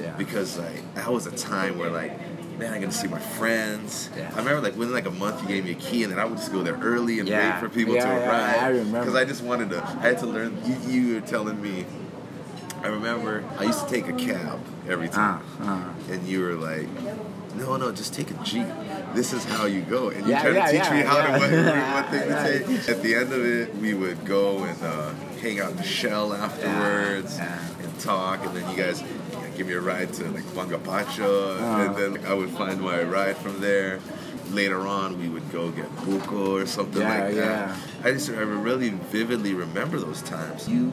Yeah. 0.00 0.12
because 0.16 0.58
like 0.58 0.94
that 0.94 1.10
was 1.10 1.26
a 1.26 1.32
time 1.36 1.78
where 1.78 1.90
like 1.90 2.12
man 2.58 2.72
I'm 2.74 2.80
gonna 2.80 2.92
see 2.92 3.08
my 3.08 3.18
friends. 3.18 4.10
Yeah. 4.16 4.30
I 4.34 4.38
remember 4.38 4.60
like 4.60 4.76
within 4.76 4.94
like 4.94 5.06
a 5.06 5.10
month 5.10 5.42
you 5.42 5.48
gave 5.48 5.64
me 5.64 5.72
a 5.72 5.74
key 5.74 6.02
and 6.02 6.12
then 6.12 6.18
I 6.18 6.24
would 6.24 6.38
just 6.38 6.52
go 6.52 6.62
there 6.62 6.74
early 6.76 7.18
and 7.20 7.28
Yeah. 7.28 7.52
wait 7.54 7.60
for 7.60 7.68
people 7.74 7.94
Yeah, 7.94 8.04
to 8.04 8.08
yeah, 8.08 8.28
arrive. 8.28 8.62
I 8.62 8.68
remember. 8.68 9.00
Because 9.00 9.14
I 9.14 9.24
just 9.24 9.42
wanted 9.42 9.70
to 9.70 9.82
I 9.82 10.08
had 10.08 10.18
to 10.18 10.26
learn 10.26 10.56
you, 10.64 10.76
you 10.90 11.14
were 11.14 11.20
telling 11.20 11.60
me 11.60 11.84
I 12.82 12.88
remember 12.88 13.44
I 13.58 13.64
used 13.64 13.86
to 13.86 13.92
take 13.92 14.08
a 14.08 14.12
cab 14.12 14.60
every 14.88 15.08
time, 15.08 15.42
Ah, 15.62 15.90
and 16.08 16.24
you 16.28 16.40
were 16.42 16.52
like, 16.54 16.86
"No, 17.56 17.76
no, 17.78 17.90
just 17.90 18.14
take 18.14 18.30
a 18.30 18.34
jeep. 18.44 18.66
This 19.12 19.32
is 19.32 19.44
how 19.44 19.64
you 19.66 19.80
go." 19.80 20.10
And 20.10 20.24
you 20.24 20.30
Yeah, 20.30 20.42
tried 20.42 20.54
yeah, 20.54 20.66
to 20.66 20.72
teach 20.78 20.90
me 20.92 21.00
how 21.00 21.20
to 21.20 21.32
what, 21.40 21.50
what 21.94 22.10
thing 22.10 22.28
to 22.28 22.68
take. 22.68 22.88
At 22.88 23.02
the 23.02 23.14
end 23.16 23.32
of 23.32 23.44
it, 23.44 23.74
we 23.76 23.94
would 23.94 24.24
go 24.24 24.58
and 24.62 24.80
uh, 24.84 25.10
hang 25.42 25.58
out 25.58 25.70
in 25.72 25.78
the 25.78 25.82
shell 25.82 26.32
afterwards 26.32 27.40
and 27.40 27.98
talk, 28.00 28.44
and 28.46 28.54
then 28.54 28.70
you 28.70 28.76
guys 28.76 29.02
give 29.56 29.66
me 29.66 29.72
a 29.74 29.80
ride 29.80 30.12
to 30.14 30.24
like 30.30 30.44
Wangapacha, 30.54 31.60
Uh-huh. 31.60 31.82
and 31.82 31.96
then 31.96 32.26
I 32.26 32.34
would 32.34 32.50
find 32.50 32.80
my 32.80 33.02
ride 33.02 33.36
from 33.38 33.60
there. 33.60 34.00
Later 34.52 34.86
on, 34.86 35.18
we 35.18 35.28
would 35.28 35.50
go 35.50 35.70
get 35.70 35.88
buko 35.96 36.62
or 36.62 36.66
something 36.66 37.02
Yeah, 37.02 37.24
like 37.24 37.34
that. 37.34 37.68
yeah. 37.68 37.76
I 38.04 38.12
just 38.12 38.30
I 38.30 38.42
really 38.42 38.90
vividly 39.10 39.54
remember 39.54 39.98
those 39.98 40.22
times. 40.22 40.68
You 40.68 40.92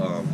um, 0.00 0.26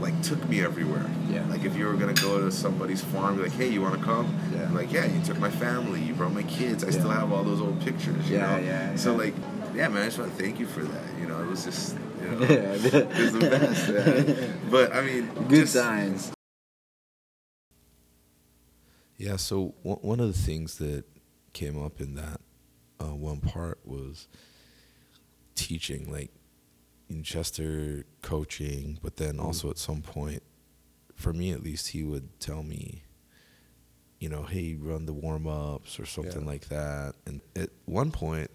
like 0.00 0.20
took 0.22 0.46
me 0.50 0.60
everywhere. 0.62 1.06
Yeah. 1.30 1.46
Like 1.48 1.64
if 1.64 1.74
you 1.74 1.86
were 1.86 1.94
gonna 1.94 2.12
go 2.12 2.40
to 2.44 2.50
somebody's 2.52 3.02
farm, 3.02 3.40
like, 3.40 3.52
hey, 3.52 3.68
you 3.68 3.80
want 3.80 3.98
to 3.98 4.04
come? 4.04 4.26
Yeah. 4.54 4.64
I'm 4.64 4.74
like, 4.74 4.92
yeah. 4.92 5.06
You 5.06 5.22
took 5.24 5.38
my 5.38 5.50
family. 5.50 6.02
You 6.02 6.12
brought 6.12 6.34
my 6.34 6.42
kids. 6.42 6.84
I 6.84 6.90
still 6.90 7.08
have 7.10 7.32
all 7.32 7.42
those 7.42 7.60
old 7.62 7.80
pictures. 7.80 8.28
You 8.28 8.36
Yeah, 8.36 8.56
know? 8.56 8.62
yeah, 8.62 8.96
So 8.96 9.12
yeah. 9.12 9.16
like, 9.18 9.34
yeah, 9.74 9.88
man. 9.88 10.02
I 10.02 10.04
just 10.06 10.18
want 10.18 10.36
to 10.36 10.42
thank 10.42 10.60
you 10.60 10.66
for 10.66 10.84
that. 10.84 11.04
You 11.20 11.26
know, 11.26 11.40
it 11.40 11.48
was 11.48 11.64
just, 11.64 11.96
you 12.20 12.28
know, 12.28 12.38
Yeah. 12.40 12.48
it 13.00 13.16
was 13.18 13.32
the 13.32 13.40
best. 13.48 13.88
Man. 13.88 14.60
But 14.70 14.94
I 14.94 15.00
mean, 15.00 15.30
Good 15.48 15.66
just- 15.66 15.74
times. 15.74 16.32
Yeah, 19.22 19.36
so 19.36 19.74
one 19.82 19.98
one 19.98 20.18
of 20.20 20.26
the 20.26 20.38
things 20.42 20.78
that 20.78 21.04
came 21.52 21.80
up 21.80 22.00
in 22.00 22.16
that 22.16 22.40
uh, 23.00 23.14
one 23.14 23.40
part 23.40 23.78
was 23.84 24.26
teaching, 25.54 26.10
like 26.10 26.30
in 27.08 27.22
Chester 27.22 28.04
coaching, 28.22 28.98
but 29.00 29.16
then 29.18 29.38
also 29.38 29.70
at 29.70 29.78
some 29.78 30.02
point, 30.02 30.42
for 31.14 31.32
me 31.32 31.52
at 31.52 31.62
least, 31.62 31.88
he 31.88 32.02
would 32.02 32.40
tell 32.40 32.64
me, 32.64 33.02
you 34.18 34.28
know, 34.28 34.42
hey, 34.42 34.74
run 34.74 35.06
the 35.06 35.12
warm 35.12 35.46
ups 35.46 36.00
or 36.00 36.06
something 36.06 36.42
Yeah. 36.42 36.46
like 36.48 36.68
that. 36.68 37.14
And 37.24 37.42
at 37.54 37.70
one 37.84 38.10
point, 38.10 38.50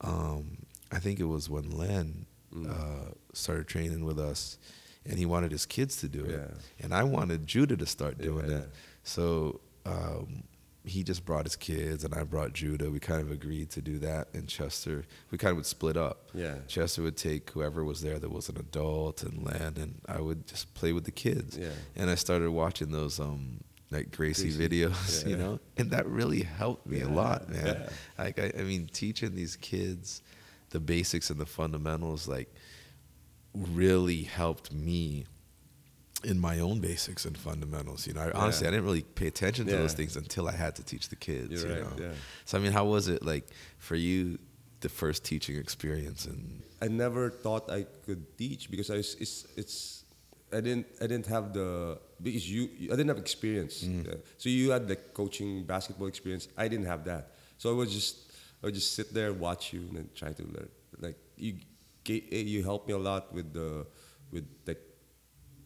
um, 0.00 0.66
I 0.90 0.98
think 0.98 1.20
it 1.20 1.24
was 1.26 1.48
when 1.48 1.70
Len 1.70 2.26
uh, 2.68 3.10
started 3.32 3.68
training 3.68 4.04
with 4.04 4.18
us, 4.18 4.58
and 5.06 5.18
he 5.20 5.24
wanted 5.26 5.52
his 5.52 5.66
kids 5.66 5.96
to 5.98 6.08
do 6.08 6.24
it, 6.24 6.30
Yeah. 6.32 6.54
and 6.84 6.92
I 6.92 7.04
wanted 7.04 7.46
Judah 7.46 7.76
to 7.76 7.86
start 7.86 8.18
doing 8.18 8.50
Yeah. 8.50 8.56
it. 8.62 8.70
So 9.04 9.60
um, 9.86 10.44
he 10.84 11.02
just 11.02 11.24
brought 11.24 11.44
his 11.44 11.56
kids, 11.56 12.04
and 12.04 12.14
I 12.14 12.24
brought 12.24 12.52
Judah. 12.52 12.90
We 12.90 13.00
kind 13.00 13.20
of 13.20 13.30
agreed 13.30 13.70
to 13.70 13.82
do 13.82 13.98
that 13.98 14.28
in 14.32 14.46
Chester. 14.46 15.04
We 15.30 15.38
kind 15.38 15.50
of 15.50 15.56
would 15.56 15.66
split 15.66 15.96
up. 15.96 16.30
Yeah. 16.32 16.56
Chester 16.68 17.02
would 17.02 17.16
take 17.16 17.50
whoever 17.50 17.84
was 17.84 18.00
there 18.00 18.18
that 18.18 18.30
was 18.30 18.48
an 18.48 18.56
adult 18.56 19.22
and 19.22 19.44
Len, 19.44 19.74
and 19.76 20.00
I 20.08 20.20
would 20.20 20.46
just 20.46 20.72
play 20.74 20.92
with 20.92 21.04
the 21.04 21.10
kids. 21.10 21.56
Yeah. 21.56 21.68
And 21.96 22.08
I 22.10 22.14
started 22.14 22.50
watching 22.50 22.90
those 22.90 23.20
um 23.20 23.60
like 23.90 24.16
Gracie, 24.16 24.52
Gracie, 24.54 24.68
videos, 24.68 25.26
you 25.28 25.36
know, 25.36 25.58
and 25.76 25.90
that 25.90 26.06
really 26.06 26.42
helped 26.42 26.86
me 26.86 27.00
a 27.00 27.08
lot, 27.08 27.48
man. 27.48 27.66
yeah. 27.66 27.88
Like 28.18 28.38
I, 28.38 28.52
I 28.58 28.62
mean, 28.62 28.88
teaching 28.92 29.34
these 29.34 29.56
kids 29.56 30.22
the 30.70 30.80
basics 30.80 31.30
and 31.30 31.40
the 31.40 31.46
fundamentals, 31.46 32.26
like, 32.26 32.52
really 33.54 34.22
helped 34.22 34.72
me 34.72 35.26
in 36.24 36.38
my 36.38 36.60
own 36.60 36.80
basics 36.80 37.24
and 37.24 37.36
fundamentals. 37.36 38.06
You 38.06 38.14
know, 38.14 38.20
I, 38.22 38.30
honestly, 38.32 38.66
I 38.66 38.70
didn't 38.70 38.84
really 38.84 39.02
pay 39.02 39.26
attention 39.26 39.66
to 39.66 39.72
Yeah. 39.72 39.78
those 39.78 39.94
things 39.94 40.16
until 40.16 40.48
I 40.48 40.52
had 40.52 40.76
to 40.76 40.82
teach 40.82 41.08
the 41.08 41.16
kids. 41.16 41.50
You're 41.50 41.66
you 41.76 41.82
right, 41.82 41.98
know? 41.98 42.04
yeah. 42.06 42.12
So 42.44 42.58
I 42.58 42.60
mean, 42.60 42.72
how 42.72 42.84
was 42.86 43.08
it 43.08 43.24
like 43.24 43.46
for 43.78 43.96
you, 43.96 44.38
the 44.80 44.88
first 44.88 45.24
teaching 45.24 45.56
experience? 45.56 46.26
And 46.26 46.62
I 46.82 46.88
never 46.88 47.30
thought 47.30 47.70
I 47.70 47.86
could 48.06 48.36
teach 48.38 48.70
because 48.70 48.90
I 48.90 48.96
was, 48.96 49.14
it's 49.20 49.46
it's 49.56 50.04
I 50.52 50.60
didn't 50.60 50.86
I 51.00 51.06
didn't 51.06 51.26
have 51.26 51.52
the 51.52 51.98
because 52.22 52.50
you 52.50 52.68
I 52.92 52.96
didn't 52.96 53.08
have 53.08 53.18
experience. 53.18 53.84
Uh, 53.84 54.16
so 54.38 54.48
you 54.48 54.70
had 54.70 54.88
the 54.88 54.96
coaching 54.96 55.64
basketball 55.64 56.08
experience. 56.08 56.48
I 56.56 56.68
didn't 56.68 56.86
have 56.86 57.04
that. 57.04 57.34
So 57.58 57.70
I 57.70 57.74
was 57.74 57.92
just 57.92 58.32
I 58.62 58.66
would 58.66 58.74
just 58.74 58.92
sit 58.94 59.14
there 59.14 59.28
and 59.30 59.40
watch 59.40 59.72
you 59.72 59.80
and 59.88 59.96
then 59.96 60.08
try 60.14 60.32
to 60.32 60.42
learn. 60.42 60.68
Like 60.98 61.16
you 61.36 61.54
you 62.06 62.62
helped 62.64 62.88
me 62.88 62.94
a 62.94 62.98
lot 62.98 63.32
with 63.32 63.52
the 63.52 63.86
with 64.32 64.46
like 64.66 64.80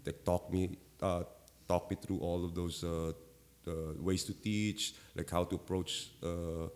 like 0.07 0.25
talk 0.25 0.53
me 0.53 0.77
uh, 1.01 1.25
talk 1.69 1.91
me 1.91 1.97
through 2.01 2.19
all 2.19 2.45
of 2.45 2.55
those 2.55 2.85
uh, 2.85 3.13
uh, 3.67 3.73
ways 3.99 4.25
to 4.25 4.33
teach, 4.33 4.95
like 5.15 5.31
how 5.31 5.45
to 5.45 5.57
approach, 5.57 6.11
uh, 6.23 6.69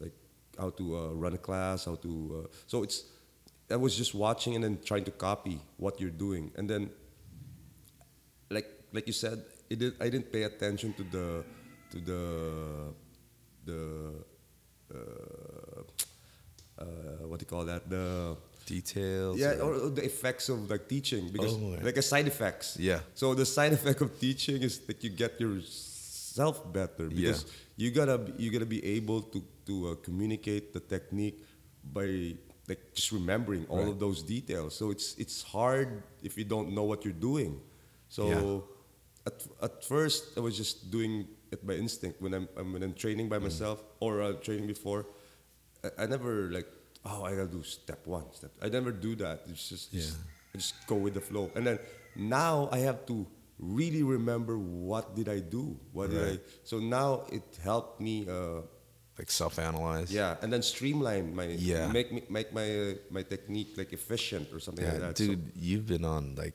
like 0.00 0.14
how 0.58 0.70
to 0.70 0.96
uh, 0.96 1.08
run 1.12 1.34
a 1.34 1.38
class, 1.38 1.84
how 1.84 1.96
to. 1.96 2.44
Uh, 2.44 2.48
so 2.66 2.82
it's 2.82 3.04
I 3.70 3.76
was 3.76 3.96
just 3.96 4.14
watching 4.14 4.54
and 4.54 4.62
then 4.62 4.78
trying 4.84 5.04
to 5.04 5.10
copy 5.10 5.60
what 5.76 6.00
you're 6.00 6.10
doing, 6.10 6.52
and 6.56 6.68
then 6.70 6.90
like 8.50 8.68
like 8.92 9.06
you 9.06 9.12
said, 9.12 9.42
it 9.68 9.78
did, 9.78 9.94
I 10.00 10.08
didn't 10.08 10.32
pay 10.32 10.44
attention 10.44 10.92
to 10.94 11.02
the 11.04 11.44
to 11.90 12.00
the 12.00 12.22
the 13.64 14.12
uh, 14.94 15.82
uh, 16.78 16.84
what 17.26 17.40
do 17.40 17.44
you 17.44 17.50
call 17.50 17.64
that 17.64 17.88
the 17.90 18.36
details. 18.66 19.38
yeah, 19.38 19.62
or- 19.64 19.74
or, 19.86 19.90
the 19.90 20.04
effects 20.04 20.48
of 20.48 20.68
like 20.70 20.84
teaching 20.88 21.30
because 21.32 21.54
Oh, 21.54 21.78
like 21.82 21.96
a 21.96 22.02
side 22.02 22.26
effects. 22.26 22.76
Yeah. 22.78 23.00
So 23.14 23.34
the 23.34 23.46
side 23.46 23.72
effect 23.78 24.00
of 24.02 24.10
teaching 24.20 24.62
is 24.62 24.78
that 24.86 24.98
you 25.04 25.10
get 25.10 25.40
yourself 25.40 26.60
better 26.72 27.08
because 27.08 27.44
Yeah. 27.44 27.86
you 27.86 27.88
gotta 27.98 28.18
you 28.36 28.50
gotta 28.50 28.66
be 28.76 28.82
able 28.98 29.22
to 29.32 29.38
to 29.66 29.74
uh, 29.90 29.94
communicate 30.06 30.72
the 30.76 30.80
technique 30.80 31.38
by 31.82 32.34
like 32.68 32.82
just 32.94 33.10
remembering 33.12 33.64
all 33.70 33.78
Right. 33.78 33.88
of 33.94 33.98
those 33.98 34.22
details. 34.22 34.74
So 34.74 34.90
it's 34.90 35.14
it's 35.18 35.42
hard 35.42 36.02
if 36.22 36.36
you 36.38 36.44
don't 36.44 36.74
know 36.74 36.84
what 36.84 37.04
you're 37.04 37.20
doing. 37.30 37.60
So 38.08 38.24
at 39.26 39.36
at 39.62 39.74
first 39.84 40.36
I 40.36 40.40
was 40.40 40.54
just 40.56 40.90
doing 40.90 41.26
it 41.54 41.62
by 41.66 41.74
instinct 41.74 42.20
when 42.20 42.34
I'm, 42.34 42.46
I'm 42.58 42.72
when 42.74 42.82
I'm 42.82 42.94
training 42.94 43.26
Mm. 43.26 43.34
by 43.34 43.38
myself 43.38 43.78
or 44.00 44.12
uh, 44.22 44.32
training 44.46 44.66
before. 44.66 45.06
I, 45.86 46.02
I 46.02 46.06
never 46.06 46.50
like 46.50 46.66
oh 47.08 47.24
I 47.24 47.30
gotta 47.36 47.48
do 47.58 47.62
step 47.62 48.06
one 48.06 48.24
step. 48.32 48.50
I 48.60 48.68
never 48.68 48.90
do 48.92 49.14
that. 49.16 49.42
It's 49.48 49.68
just, 49.68 49.92
just 49.92 50.16
I 50.54 50.58
just 50.58 50.74
go 50.86 50.96
with 50.96 51.14
the 51.14 51.20
flow. 51.20 51.50
And 51.54 51.66
then 51.66 51.78
now 52.16 52.68
I 52.72 52.78
have 52.88 53.06
to 53.06 53.26
really 53.58 54.02
remember 54.02 54.58
what 54.58 55.14
did 55.16 55.28
I 55.28 55.38
do? 55.40 55.64
What 55.92 56.10
did 56.10 56.22
I? 56.32 56.38
So 56.64 56.78
now 56.78 57.24
it 57.32 57.42
helped 57.62 58.00
me. 58.00 58.26
Uh, 58.28 58.62
like 59.18 59.30
self-analyze. 59.30 60.12
yeah, 60.12 60.36
and 60.42 60.52
then 60.52 60.60
streamline 60.60 61.34
my 61.34 61.46
Yeah. 61.72 61.86
make 61.90 62.12
me 62.12 62.22
make 62.28 62.52
my 62.52 62.68
uh, 62.80 62.94
my 63.10 63.22
technique 63.22 63.70
like 63.80 63.94
efficient 63.94 64.52
or 64.52 64.60
something 64.60 64.84
Yeah, 64.84 64.92
like 64.92 65.00
that. 65.00 65.18
So- 65.18 65.26
dude, 65.28 65.52
you've 65.54 65.86
been 65.86 66.04
on 66.04 66.34
like 66.36 66.52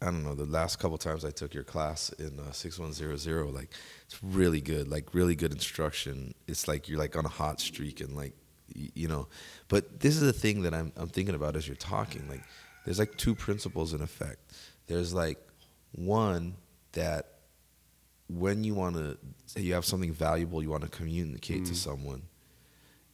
I 0.00 0.06
don't 0.12 0.22
know 0.22 0.34
the 0.36 0.44
last 0.46 0.78
couple 0.78 0.98
times 0.98 1.24
I 1.24 1.32
took 1.32 1.52
your 1.52 1.64
class 1.64 2.10
in 2.24 2.38
uh, 2.38 2.52
six 2.52 2.78
one 2.78 2.92
zero 2.92 3.16
zero. 3.16 3.50
Like 3.50 3.70
it's 4.06 4.22
really 4.22 4.60
good, 4.60 4.86
like 4.88 5.14
really 5.14 5.34
good 5.34 5.52
instruction. 5.52 6.34
It's 6.46 6.68
like 6.68 6.88
you're 6.88 6.98
like 7.06 7.16
on 7.16 7.24
a 7.24 7.34
hot 7.42 7.60
streak 7.60 8.00
and 8.00 8.14
like 8.14 8.34
you 8.74 9.08
know. 9.08 9.28
But 9.68 10.00
this 10.00 10.14
is 10.14 10.20
the 10.22 10.32
thing 10.32 10.62
that 10.62 10.74
I'm 10.74 10.92
I'm 10.96 11.08
thinking 11.08 11.34
about 11.34 11.56
as 11.56 11.66
you're 11.66 11.76
talking. 11.76 12.28
Like 12.28 12.42
there's 12.84 12.98
like 12.98 13.16
two 13.16 13.34
principles 13.34 13.92
in 13.94 14.00
effect. 14.02 14.52
There's 14.86 15.12
like 15.14 15.38
one 15.92 16.54
that 16.92 17.32
when 18.28 18.64
you 18.64 18.74
want 18.74 18.96
to 18.96 19.16
say 19.46 19.60
you 19.60 19.74
have 19.74 19.84
something 19.84 20.12
valuable 20.12 20.62
you 20.62 20.68
want 20.70 20.82
to 20.82 20.88
communicate 20.88 21.62
Mm. 21.62 21.68
to 21.68 21.74
someone 21.74 22.22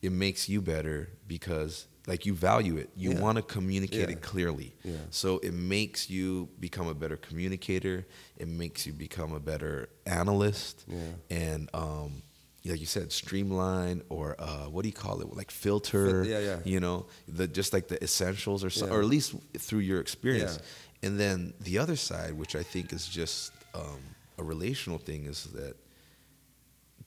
it 0.00 0.10
makes 0.10 0.48
you 0.48 0.60
better 0.62 1.10
because 1.28 1.86
like 2.06 2.24
you 2.24 2.32
value 2.34 2.76
it 2.78 2.88
you 2.96 3.12
Yeah. 3.12 3.20
want 3.20 3.36
to 3.36 3.42
communicate 3.42 4.08
Yeah. 4.08 4.16
it 4.16 4.22
clearly 4.22 4.74
Yeah. 4.82 4.96
so 5.10 5.38
it 5.40 5.52
makes 5.52 6.08
you 6.08 6.48
become 6.58 6.86
a 6.88 6.94
better 6.94 7.16
communicator 7.18 8.06
it 8.38 8.48
makes 8.48 8.86
you 8.86 8.94
become 8.94 9.32
a 9.34 9.40
better 9.40 9.90
analyst 10.06 10.84
Yeah. 10.88 10.98
and 11.30 11.68
um 11.74 12.22
like 12.64 12.78
you 12.80 12.86
said 12.86 13.10
streamline 13.10 14.02
or 14.08 14.36
uh, 14.38 14.66
what 14.70 14.82
do 14.82 14.88
you 14.88 14.94
call 14.94 15.20
it 15.20 15.34
like 15.36 15.50
filter 15.50 16.22
yeah, 16.24 16.38
yeah. 16.38 16.56
you 16.64 16.78
know 16.80 17.06
the 17.28 17.46
just 17.48 17.72
like 17.72 17.88
the 17.88 18.02
essentials 18.02 18.62
or 18.64 18.70
so, 18.70 18.86
Yeah. 18.86 18.92
or 18.92 19.00
at 19.00 19.06
least 19.06 19.34
through 19.58 19.80
your 19.80 20.00
experience 20.00 20.58
Yeah. 20.60 21.08
and 21.08 21.18
then 21.20 21.54
the 21.60 21.78
other 21.78 21.96
side 21.96 22.32
which 22.34 22.54
i 22.54 22.62
think 22.62 22.92
is 22.92 23.06
just 23.08 23.52
um, 23.74 23.98
a 24.38 24.42
relational 24.44 24.98
thing 24.98 25.24
is 25.26 25.44
that 25.54 25.74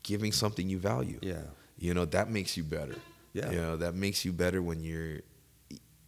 giving 0.04 0.32
something 0.32 0.70
you 0.70 0.78
value 0.80 1.20
Yeah. 1.22 1.44
you 1.78 1.94
know 1.94 2.06
that 2.06 2.30
makes 2.30 2.58
you 2.58 2.64
better 2.64 2.96
Yeah. 3.34 3.52
you 3.52 3.58
know 3.62 3.78
that 3.78 3.96
makes 3.96 4.26
you 4.26 4.32
better 4.34 4.62
when 4.62 4.82
you're 4.84 5.20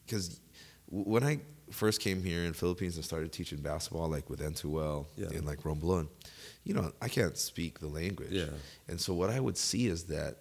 because 0.06 0.40
when 0.90 1.24
i 1.24 1.40
first 1.72 2.00
came 2.00 2.24
here 2.24 2.44
in 2.46 2.54
Philippines 2.54 2.96
and 2.96 3.04
started 3.04 3.30
teaching 3.34 3.58
basketball, 3.60 4.08
like 4.08 4.30
with 4.30 4.40
N2L 4.40 5.06
Yeah. 5.18 5.32
in 5.38 5.44
like 5.44 5.64
Romblon, 5.64 6.08
you 6.68 6.74
know, 6.74 6.92
I 7.02 7.08
can't 7.08 7.38
speak 7.38 7.80
the 7.80 7.88
language. 7.88 8.32
Yeah. 8.32 8.46
And 8.90 9.00
so 9.00 9.14
what 9.14 9.30
I 9.30 9.40
would 9.40 9.58
see 9.58 9.88
is 9.88 10.04
that 10.06 10.40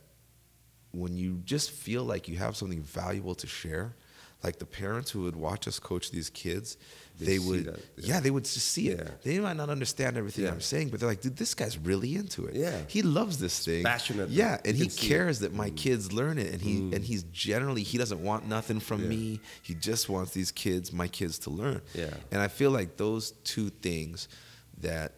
when 0.91 1.17
you 1.17 1.41
just 1.45 1.71
feel 1.71 2.03
like 2.03 2.27
you 2.27 2.37
have 2.37 2.57
something 2.57 2.83
valuable 2.83 3.37
to 3.37 3.47
share, 3.47 3.95
like 4.43 4.59
the 4.59 4.67
parents 4.67 5.11
who 5.11 5.23
would 5.23 5.37
watch 5.37 5.69
us 5.69 5.79
coach 5.79 6.11
these 6.11 6.29
kids, 6.29 6.79
They 7.19 7.27
they, 7.27 7.39
would, 7.39 7.65
that, 7.67 7.79
yeah. 7.97 8.15
yeah. 8.15 8.21
they 8.21 8.31
would 8.31 8.45
just 8.45 8.69
see 8.69 8.89
it. 8.89 8.99
Yeah. 8.99 9.11
They 9.23 9.39
might 9.39 9.57
not 9.57 9.71
understand 9.71 10.17
everything 10.17 10.45
Yeah. 10.45 10.51
I'm 10.51 10.61
saying, 10.61 10.89
but 10.89 10.99
they're 10.99 11.09
like, 11.09 11.21
dude, 11.21 11.37
this 11.37 11.55
guy's 11.55 11.79
really 11.79 12.17
into 12.17 12.47
it. 12.47 12.57
Yeah. 12.57 12.81
he 12.89 13.03
loves 13.03 13.39
this 13.39 13.65
thing. 13.65 13.85
passionate. 13.85 14.31
Yeah, 14.31 14.59
and 14.65 14.77
he 14.77 14.87
it. 14.87 14.97
cares 14.97 15.39
that 15.41 15.55
my 15.55 15.71
mm. 15.71 15.77
kids 15.77 16.13
learn 16.13 16.39
it, 16.39 16.53
and 16.53 16.61
he 16.61 16.79
and 16.79 16.93
mm. 16.95 17.05
he's 17.05 17.23
generally 17.25 17.85
he 17.85 17.99
doesn't 17.99 18.23
want 18.23 18.49
nothing 18.49 18.81
from 18.81 19.09
me. 19.09 19.39
He 19.63 19.75
just 19.75 20.09
wants 20.09 20.33
these 20.33 20.51
kids, 20.51 20.93
my 20.93 21.07
kids, 21.07 21.39
to 21.41 21.51
learn. 21.51 21.83
Yeah. 21.95 22.15
and 22.33 22.43
I 22.43 22.49
feel 22.49 22.73
like 22.73 22.97
those 22.97 23.31
two 23.45 23.71
things 23.71 24.29
that 24.81 25.13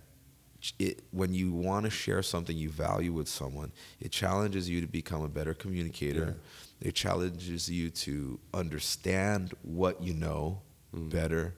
it, 0.78 1.02
when 1.12 1.32
you 1.35 1.52
want 1.52 1.85
to 1.85 1.90
share 1.90 2.22
something 2.22 2.56
you 2.56 2.68
value 2.70 3.12
with 3.12 3.28
someone, 3.28 3.72
it 4.01 4.10
challenges 4.10 4.68
you 4.68 4.80
to 4.80 4.86
become 4.86 5.22
a 5.22 5.28
better 5.28 5.55
communicator. 5.55 6.36
It 6.80 6.94
challenges 6.94 7.68
you 7.70 7.90
to 7.90 8.39
understand 8.55 9.55
what 9.62 10.02
you 10.02 10.14
know 10.14 10.62
Mm. 10.94 11.10
better, 11.10 11.55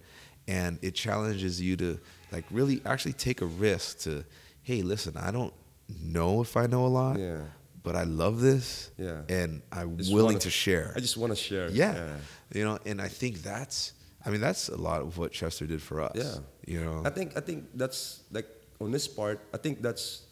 and 0.49 0.77
it 0.83 0.97
challenges 0.97 1.61
you 1.61 1.77
to 1.77 2.01
like 2.33 2.45
really 2.51 2.83
actually 2.85 3.13
take 3.13 3.41
a 3.43 3.47
risk 3.47 4.01
to, 4.01 4.25
hey, 4.63 4.83
listen, 4.83 5.17
I 5.17 5.31
don't 5.31 5.55
know 6.03 6.41
if 6.43 6.57
I 6.57 6.67
know 6.67 6.85
a 6.85 6.89
lot, 6.89 7.17
Yeah. 7.21 7.43
but 7.85 7.95
I 7.95 8.03
love 8.03 8.41
this, 8.41 8.91
Yeah. 8.99 9.23
and 9.29 9.63
I'm 9.71 9.97
Just 9.99 10.13
willing 10.13 10.33
wanna- 10.35 10.41
to 10.41 10.51
share. 10.51 10.93
I 10.97 11.01
just 11.01 11.17
want 11.17 11.31
to 11.33 11.37
share. 11.37 11.71
yeah. 11.71 12.17
you 12.53 12.65
know, 12.65 12.81
and 12.85 13.01
I 13.01 13.07
think 13.07 13.41
that's, 13.43 13.93
I 14.27 14.31
mean, 14.31 14.41
that's 14.41 14.69
a 14.69 14.77
lot 14.77 15.01
of 15.03 15.17
what 15.17 15.31
Chester 15.31 15.65
did 15.67 15.81
for 15.81 16.01
us. 16.01 16.13
Yeah. 16.17 16.39
you 16.67 16.83
know, 16.85 17.03
I 17.05 17.11
think 17.11 17.37
I 17.37 17.41
think 17.41 17.67
that's 17.75 18.21
like 18.33 18.47
on 18.81 18.91
this 18.91 19.07
part. 19.07 19.41
I 19.53 19.59
think 19.59 19.83
that's 19.83 20.23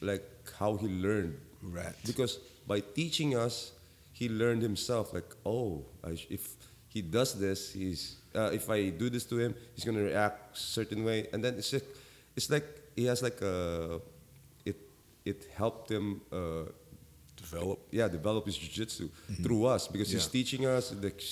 like 0.00 0.24
how 0.58 0.76
he 0.76 0.86
learned. 0.88 1.38
Right. 1.62 1.94
Because 2.06 2.38
by 2.66 2.80
teaching 2.80 3.36
us, 3.36 3.72
he 4.12 4.28
learned 4.28 4.62
himself. 4.62 5.12
Like, 5.12 5.28
oh, 5.44 5.84
I 6.04 6.14
sh- 6.14 6.26
if 6.30 6.54
he 6.88 7.02
does 7.02 7.34
this, 7.38 7.72
he's 7.72 8.16
uh, 8.34 8.50
if 8.52 8.70
I 8.70 8.90
do 8.90 9.10
this 9.10 9.24
to 9.26 9.38
him, 9.38 9.54
he's 9.74 9.84
gonna 9.84 10.02
react 10.04 10.56
certain 10.56 11.04
way, 11.04 11.26
and 11.32 11.42
then 11.44 11.54
it's 11.58 11.70
just 11.70 11.84
it's 12.36 12.48
like 12.50 12.64
he 12.94 13.04
has 13.06 13.22
like 13.22 13.40
a 13.42 14.00
it 14.64 14.76
it 15.24 15.46
helped 15.54 15.90
him. 15.90 16.20
Uh, 16.32 16.70
develop. 17.36 17.78
yeah, 17.92 18.08
develop 18.08 18.44
his 18.46 18.56
jiu-jitsu 18.56 19.08
through 19.42 19.66
us 19.66 19.86
because 19.86 20.10
he's 20.10 20.22
Mm-hmm. 20.22 20.32
Teaching 20.32 20.66
us 20.66 20.92
like, 21.00 21.22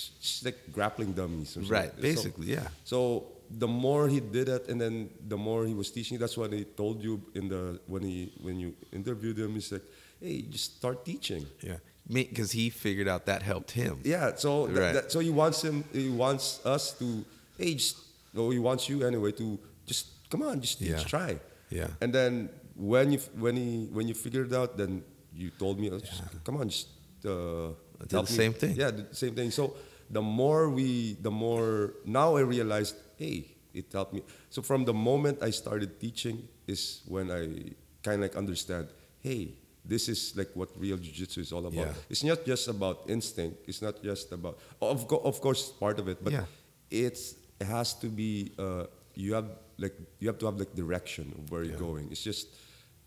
like 0.44 0.58
grappling 0.72 1.12
dummies. 1.12 1.56
or 1.56 1.60
Right, 1.62 1.90
something. 1.90 1.96
So- 1.96 2.00
basically, 2.22 2.46
yeah. 2.52 2.68
so 2.84 3.24
the 3.50 3.68
more 3.68 4.08
he 4.08 4.20
did 4.20 4.48
it, 4.48 4.68
and 4.68 4.80
then 4.80 5.10
the 5.28 5.36
more 5.36 5.66
he 5.66 5.74
was 5.74 5.90
teaching, 5.90 6.18
that's 6.18 6.36
what 6.36 6.52
he 6.52 6.64
told 6.64 7.02
you 7.02 7.20
in 7.34 7.48
the 7.48 7.80
when 7.86 8.02
he 8.02 8.32
when 8.42 8.58
you 8.58 8.74
interviewed 8.92 9.38
him. 9.38 9.54
He's 9.54 9.70
like, 9.72 9.82
"Hey, 10.20 10.42
just 10.42 10.76
start 10.76 11.04
teaching." 11.04 11.46
Yeah, 11.62 11.78
because 12.08 12.52
he 12.52 12.70
figured 12.70 13.08
out 13.08 13.26
that 13.26 13.42
helped 13.42 13.70
him. 13.72 14.00
Yeah. 14.04 14.34
So 14.36 14.66
Right. 14.66 14.92
that, 14.94 15.12
so 15.12 15.20
he 15.20 15.30
wants 15.30 15.62
him. 15.62 15.84
He 15.92 16.08
wants 16.08 16.60
us 16.64 16.92
to. 16.98 17.24
Hey, 17.58 17.74
just 17.74 17.96
no. 18.32 18.50
He 18.50 18.58
wants 18.58 18.88
you 18.88 19.02
anyway 19.06 19.32
to 19.32 19.58
just 19.86 20.06
come 20.30 20.42
on, 20.42 20.60
just 20.60 20.78
teach, 20.78 20.88
Yeah. 20.90 21.04
try. 21.04 21.38
Yeah. 21.70 21.88
And 22.00 22.12
then 22.12 22.48
when 22.76 23.12
you 23.12 23.18
when 23.38 23.56
he 23.56 23.88
when 23.92 24.08
you 24.08 24.14
figured 24.14 24.52
it 24.52 24.56
out, 24.56 24.76
then 24.76 25.02
you 25.34 25.50
told 25.58 25.78
me, 25.80 25.90
oh, 25.90 25.98
just, 25.98 26.22
come 26.44 26.56
on, 26.58 26.68
just 26.68 26.88
uh, 27.26 27.68
I 28.00 28.06
did 28.06 28.10
the 28.10 28.22
me." 28.22 28.26
same 28.26 28.52
thing. 28.54 28.74
Yeah, 28.76 28.90
the 28.90 29.06
same 29.14 29.34
thing. 29.34 29.50
So 29.50 29.74
the 30.10 30.22
more 30.22 30.68
we, 30.70 31.14
the 31.22 31.30
more 31.30 31.94
now 32.04 32.36
I 32.36 32.42
realized, 32.42 32.94
hey, 33.16 33.46
it 33.72 33.86
helped 33.92 34.12
me. 34.14 34.22
So 34.50 34.62
from 34.62 34.84
the 34.84 34.94
moment 34.94 35.38
I 35.42 35.50
started 35.50 35.98
teaching 36.00 36.48
is 36.66 37.02
when 37.06 37.30
I 37.30 37.72
kind 38.02 38.16
of 38.22 38.30
like 38.30 38.36
understand, 38.36 38.88
hey, 39.20 39.54
this 39.84 40.08
is 40.08 40.34
like 40.36 40.50
what 40.54 40.70
real 40.78 40.96
jiu-jitsu 40.96 41.40
is 41.40 41.52
all 41.52 41.66
about. 41.66 41.74
Yeah. 41.86 41.92
It's 42.08 42.24
not 42.24 42.44
just 42.46 42.68
about 42.68 43.04
instinct. 43.08 43.68
It's 43.68 43.82
not 43.82 44.02
just 44.02 44.32
about, 44.32 44.58
of, 44.80 45.06
co- 45.08 45.18
of 45.24 45.40
course, 45.40 45.70
part 45.72 45.98
of 45.98 46.08
it, 46.08 46.22
but 46.24 46.32
Yeah. 46.32 46.44
it's 46.90 47.34
it 47.60 47.66
has 47.66 47.94
to 48.00 48.08
be. 48.08 48.52
Uh, 48.58 48.86
you 49.14 49.34
have 49.34 49.46
like 49.78 49.94
you 50.18 50.26
have 50.28 50.38
to 50.38 50.46
have 50.46 50.56
like 50.58 50.74
direction 50.74 51.32
of 51.38 51.50
where 51.50 51.62
you're 51.62 51.78
going. 51.78 52.08
It's 52.10 52.22
just 52.22 52.48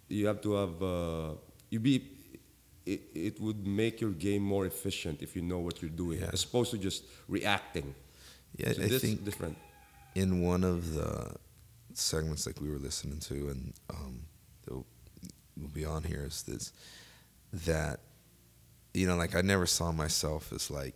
you 0.07 0.25
have 0.27 0.39
to 0.41 0.53
have 0.53 0.81
uh, 0.81 1.35
you 1.69 1.79
be. 1.79 1.95
It, 2.85 3.01
it 3.13 3.41
would 3.41 3.67
make 3.67 3.99
your 3.99 4.11
game 4.11 4.41
more 4.43 4.65
efficient 4.65 5.21
if 5.21 5.35
you 5.35 5.41
know 5.41 5.59
what 5.59 5.81
you're 5.81 5.91
doing, 5.91 6.19
Yeah. 6.21 6.29
as 6.31 6.45
opposed 6.45 6.71
to 6.71 6.77
just 6.77 7.03
reacting. 7.27 7.93
Yeah, 8.55 8.71
So 8.71 8.83
I 8.83 8.87
this 8.87 9.01
think 9.01 9.25
different. 9.25 9.57
In 10.17 10.41
one 10.41 10.63
of 10.63 10.93
the 10.93 11.35
segments 11.93 12.45
like 12.47 12.59
we 12.59 12.69
were 12.69 12.79
listening 12.79 13.19
to, 13.19 13.49
and 13.49 13.73
um, 13.89 14.23
will 14.69 15.67
be 15.73 15.85
on 15.85 16.03
here 16.03 16.23
is 16.27 16.43
this 16.43 16.71
that 17.51 17.99
you 18.93 19.05
know, 19.07 19.15
like 19.15 19.35
I 19.35 19.41
never 19.41 19.65
saw 19.65 19.91
myself 19.91 20.51
as 20.53 20.69
like 20.71 20.95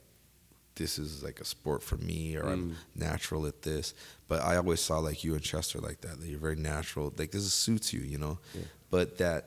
this 0.75 0.97
is 0.97 1.23
like 1.23 1.39
a 1.39 1.45
sport 1.45 1.83
for 1.83 1.97
me 1.97 2.35
or 2.35 2.47
I'm 2.47 2.75
natural 2.95 3.45
at 3.45 3.61
this, 3.61 3.93
but 4.27 4.41
I 4.41 4.57
always 4.57 4.79
saw 4.79 4.97
like 4.99 5.23
you 5.23 5.33
and 5.33 5.43
Chester 5.43 5.79
like 5.79 6.01
that. 6.01 6.19
That 6.19 6.27
you're 6.27 6.39
very 6.39 6.55
natural. 6.55 7.13
Like 7.17 7.31
this 7.31 7.51
suits 7.53 7.93
you, 7.93 7.99
you 8.01 8.17
know, 8.17 8.39
Yeah. 8.55 8.61
but 8.89 9.17
that 9.19 9.41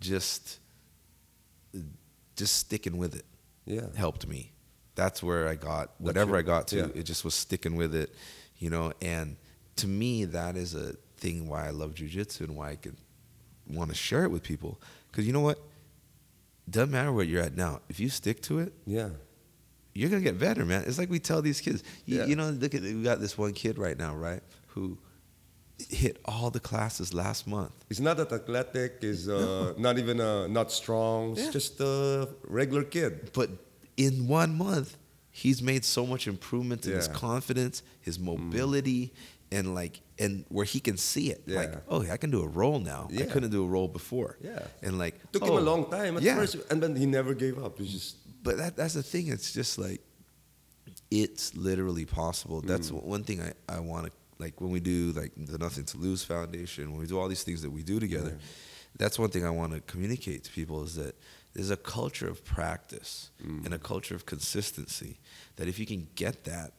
just 0.00 0.58
just 2.36 2.56
sticking 2.56 2.96
with 2.96 3.14
it 3.14 3.24
Yeah. 3.66 3.86
helped 3.96 4.26
me. 4.26 4.52
That's 4.94 5.22
where 5.22 5.46
I 5.48 5.54
got 5.54 5.90
whatever 5.98 6.30
your- 6.32 6.38
I 6.38 6.42
got 6.42 6.68
to. 6.68 6.76
yeah. 6.76 6.88
It 6.94 7.04
just 7.04 7.24
was 7.24 7.34
sticking 7.34 7.76
with 7.76 7.94
it, 7.94 8.14
you 8.60 8.70
know. 8.70 8.92
And 9.02 9.36
to 9.76 9.88
me, 9.88 10.24
that 10.26 10.56
is 10.56 10.74
a 10.76 10.94
thing 11.16 11.48
why 11.48 11.66
I 11.66 11.70
love 11.70 11.94
jujitsu 11.94 12.42
and 12.42 12.54
why 12.56 12.70
I 12.70 12.76
could 12.76 12.96
want 13.68 13.90
to 13.90 13.96
share 13.96 14.22
it 14.24 14.30
with 14.30 14.42
people. 14.44 14.80
Because 15.10 15.26
you 15.26 15.32
know 15.32 15.40
what? 15.40 15.58
Doesn't 16.68 16.92
matter 16.92 17.12
where 17.12 17.24
you're 17.24 17.42
at 17.42 17.56
now. 17.56 17.80
If 17.88 17.98
you 17.98 18.08
stick 18.08 18.40
to 18.42 18.60
it, 18.60 18.72
Yeah. 18.86 19.10
you're 19.92 20.08
gonna 20.08 20.22
get 20.22 20.38
better, 20.38 20.64
man. 20.64 20.84
It's 20.86 20.98
like 20.98 21.10
we 21.10 21.18
tell 21.18 21.42
these 21.42 21.60
kids. 21.60 21.82
You, 22.06 22.18
Yeah. 22.18 22.26
you 22.26 22.36
know, 22.36 22.50
look 22.50 22.74
at 22.76 22.82
we 22.82 23.02
got 23.02 23.20
this 23.20 23.36
one 23.36 23.52
kid 23.52 23.76
right 23.78 23.98
now, 23.98 24.14
right? 24.14 24.42
Who 24.68 24.98
hit 25.88 26.18
all 26.26 26.50
the 26.50 26.60
classes 26.60 27.14
last 27.14 27.46
month. 27.46 27.72
He's 27.88 28.00
not 28.00 28.18
that 28.18 28.30
athletic. 28.32 28.98
He's 29.00 29.28
uh, 29.28 29.72
not 29.78 29.98
even 29.98 30.20
uh, 30.20 30.46
not 30.46 30.70
strong. 30.70 31.34
He's 31.34 31.46
Yeah. 31.46 31.50
just 31.52 31.80
a 31.80 32.28
regular 32.44 32.84
kid. 32.84 33.30
but 33.32 33.50
in 33.96 34.28
one 34.28 34.56
month 34.56 34.96
he's 35.30 35.62
made 35.62 35.84
so 35.84 36.06
much 36.06 36.26
improvement 36.26 36.86
in 36.86 36.92
his 36.92 37.06
Yeah. 37.06 37.12
Mm. 37.14 37.16
confidence 37.16 37.82
his 38.00 38.18
mobility 38.18 39.12
and 39.52 39.74
like 39.74 40.00
and 40.18 40.44
where 40.48 40.64
he 40.64 40.80
can 40.80 40.96
see 40.96 41.30
it 41.30 41.40
like 41.48 41.70
Yeah. 41.72 41.80
oh 41.88 42.02
i 42.10 42.16
can 42.16 42.30
do 42.30 42.42
a 42.42 42.48
roll 42.48 42.78
now 42.80 43.08
i 43.18 43.22
couldn't 43.32 43.50
do 43.50 43.64
a 43.64 43.66
roll 43.66 43.88
before 43.88 44.36
Yeah. 44.42 44.62
and 44.82 44.98
like 44.98 45.14
Took 45.32 45.42
oh, 45.44 45.46
him 45.46 45.58
a 45.58 45.60
long 45.70 45.90
time 45.90 46.16
at 46.16 46.22
yeah. 46.22 46.36
first, 46.36 46.56
and 46.70 46.82
then 46.82 46.94
he 46.96 47.06
never 47.06 47.34
gave 47.34 47.58
up. 47.64 47.78
He's 47.78 47.92
just 47.92 48.16
but 48.42 48.56
that 48.58 48.76
that's 48.76 48.94
the 48.94 49.02
thing 49.02 49.28
it's 49.28 49.52
just 49.52 49.78
like 49.78 50.00
it's 51.10 51.54
literally 51.56 52.04
possible 52.04 52.60
that's 52.60 52.90
Mm. 52.90 53.02
one 53.04 53.22
thing 53.24 53.40
i 53.42 53.52
i 53.68 53.80
want 53.80 54.06
to 54.06 54.12
like 54.38 54.60
when 54.60 54.70
we 54.70 54.80
do 54.80 55.12
like 55.12 55.32
the 55.36 55.58
nothing 55.58 55.84
to 55.84 55.98
lose 55.98 56.22
foundation 56.24 56.90
when 56.92 57.00
we 57.00 57.06
do 57.06 57.18
all 57.18 57.28
these 57.28 57.42
things 57.42 57.60
that 57.62 57.70
we 57.70 57.82
do 57.82 57.98
together 58.00 58.38
that's 58.96 59.18
one 59.18 59.30
thing 59.30 59.44
i 59.44 59.50
want 59.50 59.72
to 59.72 59.80
communicate 59.92 60.44
to 60.44 60.50
people 60.52 60.82
is 60.82 60.94
that 60.96 61.14
there's 61.54 61.70
a 61.70 61.76
culture 61.76 62.28
of 62.28 62.44
practice 62.44 63.30
Mm. 63.44 63.64
and 63.64 63.74
a 63.74 63.78
culture 63.78 64.14
of 64.14 64.24
consistency 64.26 65.18
that 65.56 65.66
if 65.68 65.78
you 65.78 65.86
can 65.86 66.08
get 66.14 66.44
that 66.44 66.72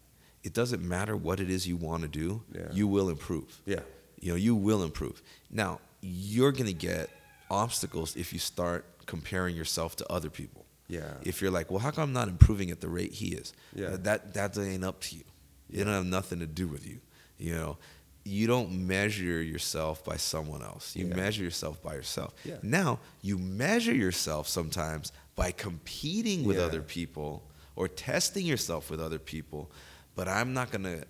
it 0.44 0.54
doesn't 0.54 0.82
matter 0.82 1.16
what 1.16 1.40
it 1.40 1.50
is 1.50 1.68
you 1.68 1.76
want 1.78 2.02
to 2.04 2.08
do 2.08 2.42
Yeah. 2.54 2.72
you 2.72 2.88
will 2.88 3.10
improve 3.10 3.62
yeah. 3.66 3.82
you 4.20 4.30
know 4.32 4.36
you 4.38 4.56
will 4.56 4.84
improve 4.84 5.22
now 5.50 5.80
you're 6.02 6.52
going 6.52 6.66
to 6.68 6.74
get 6.92 7.10
obstacles 7.50 8.16
if 8.16 8.34
you 8.34 8.40
start 8.40 8.86
comparing 9.06 9.56
yourself 9.56 9.96
to 9.98 10.06
other 10.12 10.30
people 10.30 10.66
Yeah. 10.88 11.14
if 11.24 11.42
you're 11.42 11.52
like 11.52 11.70
well 11.72 11.80
how 11.80 11.92
come 11.92 12.04
i'm 12.04 12.14
not 12.14 12.28
improving 12.28 12.72
at 12.72 12.80
the 12.82 12.88
rate 12.90 13.14
he 13.14 13.28
is 13.42 13.54
Yeah. 13.76 13.98
that 13.98 14.34
that 14.34 14.58
ain't 14.58 14.84
up 14.86 15.00
to 15.02 15.16
you 15.18 15.24
it 15.70 15.84
don't 15.86 15.94
have 15.94 16.06
nothing 16.06 16.40
to 16.40 16.48
do 16.48 16.68
with 16.68 16.86
you 16.88 17.00
you 17.38 17.54
know 17.56 17.78
you 18.24 18.46
don't 18.48 18.72
measure 18.88 19.42
yourself 19.42 20.04
by 20.06 20.16
someone 20.18 20.62
else 20.62 20.96
you 20.96 21.08
Yeah. 21.08 21.16
measure 21.16 21.44
yourself 21.44 21.82
by 21.82 21.96
yourself 21.96 22.34
Yeah. 22.46 22.58
now 22.62 23.00
you 23.22 23.38
measure 23.38 23.96
yourself 23.96 24.48
sometimes 24.48 25.12
by 25.36 25.52
competing 25.52 26.44
with 26.44 26.58
Yeah. 26.58 26.66
other 26.66 26.82
people 26.84 27.44
or 27.76 27.88
testing 27.88 28.46
yourself 28.46 28.90
with 28.92 29.00
other 29.02 29.20
people 29.20 29.72
but 30.16 30.28
i'm 30.28 30.54
not 30.54 30.70
going 30.72 30.84
to 30.84 31.04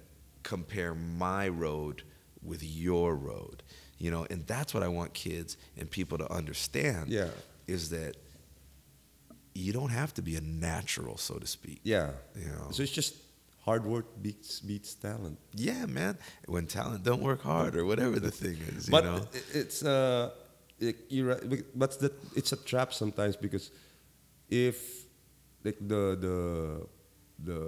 compare 0.43 0.93
my 0.95 1.47
road 1.49 2.03
with 2.41 2.63
your 2.63 3.15
road 3.15 3.61
you 3.97 4.09
know 4.09 4.25
and 4.29 4.47
that's 4.47 4.73
what 4.73 4.81
i 4.83 4.87
want 4.87 5.13
kids 5.13 5.57
and 5.77 5.89
people 5.91 6.17
to 6.17 6.31
understand 6.31 7.09
Yeah. 7.11 7.29
is 7.67 7.89
that 7.89 8.15
you 9.53 9.73
don't 9.73 9.89
have 9.89 10.13
to 10.13 10.21
be 10.21 10.35
a 10.37 10.41
natural 10.41 11.17
so 11.17 11.37
to 11.37 11.45
speak 11.47 11.81
Yeah. 11.83 12.11
You 12.35 12.47
know. 12.47 12.69
So 12.71 12.83
it's 12.83 12.91
just 12.91 13.15
hard 13.61 13.85
work 13.85 14.05
beats 14.21 14.59
beats 14.59 14.93
talent. 14.95 15.37
yeah 15.53 15.85
man 15.85 16.17
when 16.47 16.65
talent 16.65 17.03
don't 17.03 17.21
work 17.21 17.41
hard 17.41 17.75
or 17.75 17.85
whatever 17.85 18.19
the 18.19 18.31
thing 18.31 18.57
is 18.75 18.87
you 18.87 18.91
but 18.91 19.03
know 19.03 19.21
it's 19.53 19.83
uh, 19.83 20.31
it, 20.79 20.95
you're 21.09 21.27
right, 21.27 21.63
but 21.75 21.99
that 21.99 22.13
it's 22.35 22.51
a 22.51 22.57
trap 22.57 22.93
sometimes 22.93 23.35
because 23.35 23.71
if 24.49 25.05
like 25.63 25.77
the 25.79 26.17
the 26.25 26.37
the 27.43 27.59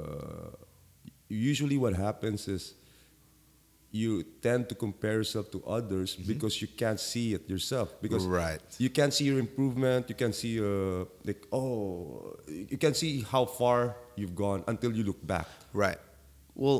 usually 1.29 1.77
what 1.77 1.93
happens 1.93 2.47
is 2.47 2.73
you 3.95 4.23
tend 4.41 4.67
to 4.69 4.75
compare 4.75 5.17
yourself 5.21 5.51
to 5.51 5.61
others 5.77 6.15
because 6.15 6.59
you 6.63 6.67
can't 6.81 6.99
see 6.99 7.35
it 7.37 7.47
yourself 7.47 7.93
because 8.01 8.23
Mm-hmm. 8.25 8.33
Right. 8.45 8.61
you 8.79 8.89
can't 8.89 9.13
see 9.13 9.25
your 9.29 9.37
improvement 9.47 10.09
you 10.09 10.15
can't 10.15 10.33
see 10.33 10.57
uh, 10.59 11.05
like 11.29 11.41
oh 11.53 12.35
you 12.71 12.77
can 12.85 12.93
see 12.95 13.21
how 13.21 13.45
far 13.45 13.95
you've 14.17 14.33
gone 14.35 14.63
until 14.67 14.91
you 14.97 15.03
look 15.03 15.21
back 15.25 15.47
Right. 15.73 15.99
Well, 16.55 16.79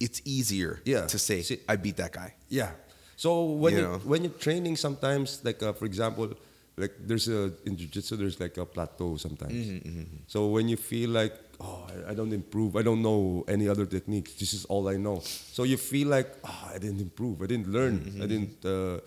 it's 0.00 0.20
easier 0.24 0.80
Yeah. 0.84 1.06
to 1.06 1.18
say, 1.18 1.38
I 1.68 1.76
beat 1.76 1.96
that 1.96 2.12
guy. 2.12 2.30
Yeah. 2.48 2.70
So 3.16 3.28
when 3.62 3.72
You 3.72 3.78
you 3.80 3.84
know? 3.88 3.98
when 4.10 4.20
you're 4.24 4.38
training, 4.46 4.76
sometimes 4.76 5.40
like 5.44 5.62
uh, 5.62 5.72
for 5.72 5.86
example, 5.86 6.26
like 6.76 6.92
there's 7.00 7.28
a 7.28 7.52
in 7.64 7.76
jiu-jitsu 7.76 8.16
there's 8.16 8.38
like 8.40 8.56
a 8.58 8.66
plateau 8.66 9.16
sometimes. 9.16 9.52
Mm-hmm, 9.52 10.02
So 10.26 10.46
when 10.48 10.68
you 10.68 10.76
feel 10.76 11.10
like 11.10 11.32
oh 11.60 11.86
I, 11.88 12.10
I 12.10 12.14
don't 12.14 12.32
improve, 12.32 12.76
I 12.76 12.82
don't 12.82 13.00
know 13.02 13.44
any 13.48 13.66
other 13.68 13.86
techniques. 13.86 14.32
This 14.34 14.52
is 14.52 14.64
all 14.66 14.88
I 14.88 14.96
know. 14.96 15.20
So 15.22 15.64
you 15.64 15.76
feel 15.78 16.08
like 16.08 16.28
oh 16.44 16.70
I 16.74 16.78
didn't 16.78 17.00
improve, 17.00 17.42
I 17.42 17.46
didn't 17.46 17.68
learn, 17.68 17.98
Mm-hmm, 18.00 18.22
I 18.22 18.26
didn't. 18.26 18.64
Uh, 18.64 19.00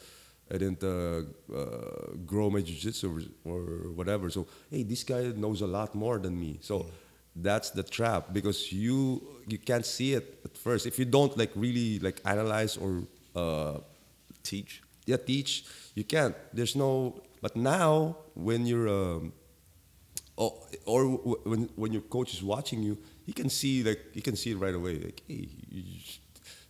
I 0.52 0.58
didn't 0.58 0.84
uh, 0.84 1.22
uh, 1.56 2.16
grow 2.26 2.50
my 2.50 2.62
jiu-jitsu 2.62 3.06
or, 3.46 3.54
or 3.54 3.62
whatever. 3.94 4.32
So, 4.32 4.48
hey, 4.72 4.82
this 4.82 5.04
guy 5.04 5.32
knows 5.36 5.62
a 5.62 5.68
lot 5.68 5.94
more 5.94 6.18
than 6.18 6.40
me. 6.40 6.58
So, 6.62 6.88
that's 7.36 7.70
the 7.70 7.84
trap 7.84 8.34
because 8.34 8.74
you 8.74 9.22
you 9.48 9.60
can't 9.60 9.86
see 9.86 10.16
it 10.16 10.40
at 10.44 10.58
first 10.58 10.88
if 10.88 10.98
you 10.98 11.06
don't 11.06 11.38
like 11.38 11.52
really 11.56 12.00
like 12.00 12.20
analyze 12.26 12.78
or 12.78 13.04
uh, 13.36 13.78
Teach. 14.42 14.82
yeah 15.06 15.18
teach 15.18 15.66
you 15.94 16.04
can't 16.04 16.36
there's 16.54 16.76
no 16.76 17.22
but 17.42 17.56
now 17.56 18.18
when 18.36 18.66
you're 18.66 18.88
um, 18.90 19.34
or, 20.36 20.54
or 20.86 21.04
w- 21.18 21.40
when 21.44 21.70
when 21.76 21.92
your 21.94 22.02
coach 22.04 22.34
is 22.34 22.42
watching 22.44 22.82
you 22.84 22.98
he 23.26 23.34
can 23.34 23.50
see 23.50 23.84
like 23.84 24.00
he 24.14 24.22
can 24.22 24.36
see 24.36 24.52
it 24.52 24.58
right 24.58 24.76
away 24.76 24.96
like 25.00 25.22
hey 25.28 25.48
you 25.70 25.84
just- 26.00 26.22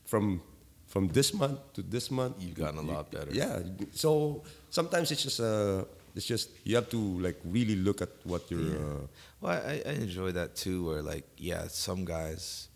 from 0.06 0.42
from 0.88 1.08
this 1.10 1.34
month 1.34 1.60
to 1.74 1.82
this 1.84 2.10
month 2.10 2.36
You've 2.40 2.56
gotten 2.56 2.80
a 2.80 2.82
you- 2.84 2.92
lot 2.94 3.12
better. 3.12 3.32
yeah 3.32 3.60
so 3.92 4.44
sometimes 4.72 5.12
it's 5.12 5.22
just 5.24 5.40
uh 5.40 5.86
it's 6.16 6.26
just 6.26 6.50
you 6.64 6.76
have 6.76 6.90
to 6.90 6.98
like 7.22 7.38
really 7.46 7.76
look 7.76 8.02
at 8.02 8.10
what 8.24 8.50
you're 8.50 8.76
uh, 8.76 9.06
Well, 9.42 9.54
I, 9.54 9.82
I 9.86 9.92
enjoy 10.02 10.32
that 10.34 10.56
too, 10.56 10.86
where 10.88 11.02
like, 11.04 11.24
yeah, 11.38 11.68
some 11.70 12.04
guys, 12.04 12.68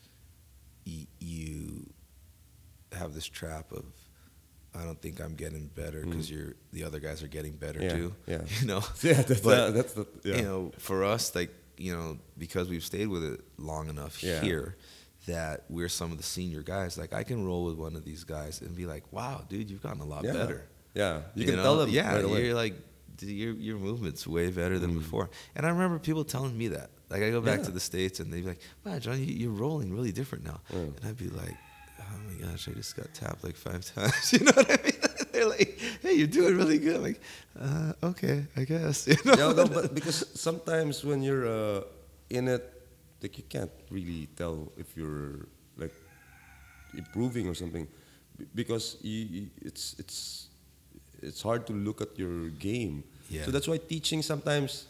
y- 0.86 1.08
you 1.20 1.84
have 2.94 3.14
this 3.14 3.26
trap 3.26 3.72
of, 3.74 3.84
I 4.76 4.84
don't 4.84 5.00
think 5.02 5.20
I'm 5.22 5.36
getting 5.36 5.68
better 5.76 6.04
because 6.06 6.30
you're 6.32 6.54
the 6.72 6.84
other 6.84 7.00
guys 7.00 7.22
are 7.24 7.28
getting 7.28 7.54
better 7.54 7.80
Mm. 7.80 7.84
Yeah, 7.84 7.96
too. 7.96 8.16
yeah. 8.28 8.42
you 8.62 8.68
know. 8.68 8.82
yeah 9.04 9.22
that's 9.22 9.42
But, 9.42 9.68
the, 9.68 9.72
that's 9.72 9.94
the 9.94 10.06
yeah. 10.24 10.36
you 10.38 10.42
know, 10.44 10.72
for 10.80 11.04
us, 11.04 11.36
like, 11.36 11.52
you 11.78 11.96
know, 11.96 12.18
because 12.38 12.70
we've 12.70 12.84
stayed 12.84 13.08
with 13.08 13.24
it 13.24 13.42
long 13.58 13.90
enough 13.90 14.24
Yeah. 14.24 14.42
here, 14.42 14.76
that 15.28 15.64
we're 15.70 15.90
some 15.90 16.12
of 16.12 16.18
the 16.18 16.24
senior 16.24 16.62
guys. 16.64 16.98
Like, 16.98 17.14
I 17.14 17.24
can 17.24 17.46
roll 17.46 17.66
with 17.66 17.76
one 17.78 17.96
of 17.96 18.04
these 18.04 18.24
guys 18.24 18.62
and 18.62 18.76
be 18.76 18.86
like, 18.86 19.04
"Wow, 19.14 19.46
dude, 19.48 19.70
you've 19.70 19.82
gotten 19.82 20.02
a 20.02 20.06
lot 20.06 20.24
yeah. 20.26 20.34
better." 20.34 20.68
yeah 20.96 21.22
you, 21.34 21.42
You 21.42 21.46
can 21.48 21.56
know? 21.58 21.64
tell 21.64 21.78
them 21.78 21.90
Yeah, 21.90 22.14
right 22.16 22.26
away. 22.26 22.46
you're 22.46 22.54
like, 22.56 22.76
your 23.22 23.54
your 23.54 23.78
movement's 23.78 24.26
way 24.28 24.50
better 24.50 24.80
than 24.80 24.92
Mm. 24.96 25.00
before. 25.00 25.30
And 25.56 25.66
I 25.66 25.70
remember 25.70 25.98
people 26.00 26.24
telling 26.26 26.58
me 26.58 26.68
that. 26.70 26.90
Like 27.10 27.22
I 27.24 27.30
go 27.30 27.42
back 27.42 27.62
to 27.64 27.72
the 27.72 27.80
states 27.80 28.20
and 28.20 28.34
they'd 28.34 28.42
be 28.42 28.48
like, 28.50 28.62
"Wow, 28.84 28.98
John, 29.00 29.20
you, 29.20 29.26
you're 29.42 29.52
rolling 29.66 29.94
really 29.94 30.12
different 30.12 30.44
now." 30.46 30.60
Mm. 30.72 30.98
And 30.98 31.06
I'd 31.06 31.18
be 31.18 31.30
like, 31.30 31.56
"Oh 32.14 32.20
my 32.30 32.36
gosh, 32.52 32.68
I 32.70 32.72
just 32.72 32.96
got 32.96 33.14
tapped 33.14 33.44
like 33.44 33.56
five 33.56 33.84
times." 33.96 34.34
You 34.34 34.46
know 34.46 34.52
what 34.56 34.70
I 34.70 34.78
mean? 34.84 35.00
They're 35.34 35.50
like, 35.50 35.80
"Hey, 36.02 36.14
you're 36.14 36.28
doing 36.28 36.56
really 36.56 36.78
good." 36.78 36.96
I'm 36.98 37.04
like, 37.04 37.22
uh, 37.60 37.94
"Okay, 38.14 38.46
I 38.56 38.64
guess." 38.64 39.08
You 39.08 39.18
know? 39.26 39.34
yeah, 39.34 39.54
no, 39.54 39.66
but 39.68 39.94
because 39.94 40.26
sometimes 40.40 41.04
when 41.04 41.22
you're 41.24 41.48
uh, 41.48 41.82
in 42.30 42.48
it, 42.48 42.64
like 43.22 43.38
you 43.38 43.44
can't 43.50 43.72
really 43.90 44.28
tell 44.36 44.72
if 44.78 44.96
you're 44.96 45.48
like 45.78 45.94
improving 46.98 47.48
or 47.48 47.56
something, 47.56 47.88
because 48.54 48.98
you, 49.02 49.50
it's 49.62 49.96
it's 49.98 50.48
it's 51.22 51.42
hard 51.42 51.66
to 51.68 51.74
look 51.74 52.02
at 52.02 52.18
your 52.20 52.50
game. 52.50 53.04
Yeah. 53.30 53.46
So 53.46 53.52
that's 53.52 53.68
why 53.68 53.78
teaching 53.78 54.22
sometimes, 54.22 54.86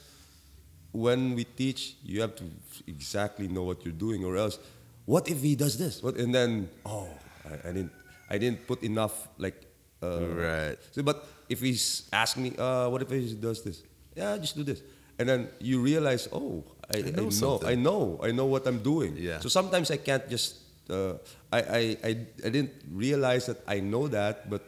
when 0.92 1.36
we 1.36 1.44
teach, 1.46 1.96
you 2.04 2.22
have 2.22 2.36
to 2.36 2.44
exactly 2.88 3.48
know 3.48 3.64
what 3.64 3.86
you're 3.86 3.94
doing, 3.94 4.26
or 4.26 4.36
else, 4.36 4.60
what 5.06 5.28
if 5.30 5.42
he 5.42 5.56
does 5.56 5.78
this? 5.78 6.02
What 6.02 6.16
and 6.18 6.34
then 6.34 6.70
oh, 6.86 7.08
I, 7.46 7.70
I 7.70 7.72
didn't 7.72 7.92
I 8.30 8.38
didn't 8.38 8.68
put 8.68 8.84
enough 8.84 9.28
like. 9.38 9.70
Uh, 10.04 10.20
Right. 10.36 10.76
so, 10.92 11.00
but 11.02 11.24
if 11.48 11.62
he's 11.62 12.10
asking 12.12 12.44
me, 12.44 12.52
uh, 12.60 12.90
what 12.90 13.02
if 13.02 13.10
he 13.10 13.34
does 13.40 13.64
this? 13.64 13.84
Yeah, 14.16 14.36
just 14.36 14.52
do 14.52 14.64
this. 14.64 14.84
And 15.18 15.30
then 15.30 15.48
you 15.64 15.80
realize, 15.80 16.28
oh, 16.28 16.66
I, 16.94 16.98
I 16.98 17.02
know 17.16 17.30
know, 17.32 17.62
I 17.64 17.72
know. 17.72 17.72
I 17.72 17.76
know, 17.76 18.20
I 18.24 18.32
know 18.36 18.46
what 18.46 18.68
I'm 18.68 18.84
doing. 18.84 19.16
Yeah. 19.16 19.40
So 19.40 19.48
sometimes 19.48 19.92
I 19.92 19.98
can't 20.04 20.28
just, 20.28 20.60
uh, 20.90 21.14
I, 21.54 21.60
I, 21.62 21.80
I, 22.04 22.10
I 22.44 22.50
didn't 22.52 22.72
realize 22.92 23.46
that 23.46 23.64
I 23.66 23.80
know 23.80 24.10
that, 24.10 24.50
but 24.50 24.62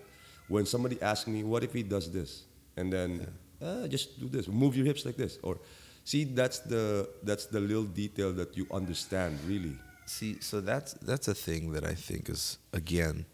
when 0.48 0.66
somebody 0.66 1.02
asks 1.02 1.28
me, 1.28 1.44
what 1.44 1.66
if 1.66 1.74
he 1.74 1.84
does 1.84 2.10
this? 2.10 2.44
And 2.78 2.94
then, 2.94 3.28
uh, 3.62 3.88
just 3.88 4.18
do 4.18 4.30
this, 4.30 4.48
move 4.48 4.78
your 4.78 4.86
hips 4.86 5.04
like 5.06 5.18
this. 5.18 5.38
Or, 5.44 5.60
see, 6.06 6.24
that's 6.24 6.60
the, 6.60 7.10
that's 7.24 7.48
the 7.48 7.60
little 7.60 7.84
detail 7.84 8.32
that 8.40 8.56
you 8.56 8.68
understand, 8.72 9.38
really. 9.46 9.76
See, 10.06 10.40
so 10.40 10.62
that's 10.62 10.94
that's 10.94 11.28
a 11.28 11.34
thing 11.34 11.72
that 11.74 11.84
I 11.84 11.94
think 11.96 12.30
is 12.30 12.58
again 12.74 13.26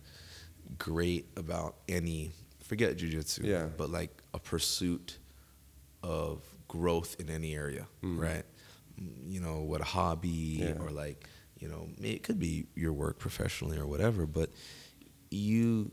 great 0.78 1.26
about 1.36 1.76
any 1.90 2.32
forget 2.64 2.98
jujitsu, 2.98 3.44
Yeah. 3.44 3.68
but 3.78 3.90
like 3.90 4.12
a 4.34 4.40
pursuit 4.40 5.18
of 6.04 6.42
growth 6.68 7.18
in 7.20 7.30
any 7.30 7.54
area, 7.56 7.88
right? 8.02 8.46
Mm, 9.00 9.30
You 9.34 9.42
know, 9.42 9.60
what 9.60 9.82
a 9.82 9.84
hobby 9.84 10.30
Yeah. 10.62 10.78
or 10.80 10.90
like, 10.90 11.28
you 11.60 11.68
know, 11.68 11.90
it 12.02 12.24
could 12.24 12.40
be 12.40 12.68
your 12.76 12.94
work 12.94 13.20
professionally 13.20 13.78
or 13.78 13.86
whatever, 13.86 14.26
but 14.26 14.50
you 15.30 15.92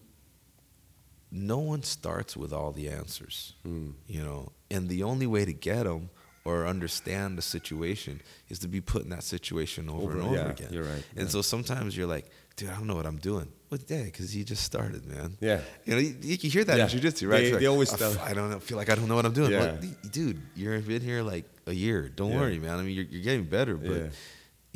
no 1.31 1.59
one 1.59 1.83
starts 1.83 2.37
with 2.37 2.53
all 2.53 2.73
the 2.73 2.89
answers, 2.89 3.55
you 3.65 4.23
know, 4.23 4.53
and 4.71 4.89
the 4.89 5.03
only 5.03 5.27
way 5.27 5.45
to 5.45 5.53
get 5.53 5.83
them 5.85 6.09
or 6.49 6.67
understand 6.75 7.29
the 7.41 7.43
situation 7.57 8.15
is 8.49 8.59
to 8.65 8.69
be 8.69 8.81
put 8.81 9.01
in 9.05 9.11
that 9.17 9.23
situation 9.35 9.83
over, 9.89 10.03
Over- 10.03 10.13
and 10.13 10.23
over 10.23 10.35
yeah, 10.37 10.51
again. 10.57 10.69
you're 10.75 10.89
right, 10.95 11.05
And 11.19 11.27
yeah. 11.27 11.35
so 11.35 11.43
sometimes 11.43 11.97
you're 11.97 12.07
like, 12.17 12.27
dude, 12.57 12.71
I 12.71 12.75
don't 12.77 12.87
know 12.91 12.97
what 13.01 13.07
I'm 13.07 13.19
doing. 13.33 13.49
Well, 13.71 13.81
yeah, 13.95 14.05
because 14.05 14.29
you 14.37 14.45
just 14.45 14.65
started, 14.73 15.03
man. 15.15 15.37
Yeah. 15.41 15.61
You 15.85 15.93
know, 15.95 16.01
you, 16.07 16.13
you 16.31 16.39
can 16.43 16.51
hear 16.51 16.65
that 16.65 16.77
Yeah. 16.79 16.85
in 16.85 16.91
jiu-jitsu, 16.91 17.29
right? 17.29 17.39
They- 17.41 17.49
It's 17.51 17.59
they 17.63 17.67
always 17.75 17.93
"I 17.93 17.97
tell- 17.99 18.19
I 18.31 18.33
don't 18.37 18.51
know, 18.51 18.61
feel 18.61 18.79
like 18.83 18.91
I 18.93 18.95
don't 18.97 19.09
know 19.11 19.17
what 19.21 19.27
I'm 19.27 19.35
doing. 19.41 19.53
Yeah. 19.53 19.61
Well, 19.61 19.79
dude, 20.19 20.41
you've 20.57 20.87
been 20.89 21.03
here 21.03 21.23
like 21.23 21.45
a 21.67 21.75
year. 21.85 22.01
Don't 22.21 22.35
worry, 22.41 22.59
man. 22.59 22.79
I 22.79 22.83
mean, 22.85 22.95
you're, 22.99 23.05
you're 23.13 23.23
getting 23.31 23.45
better, 23.59 23.77
but 23.77 24.01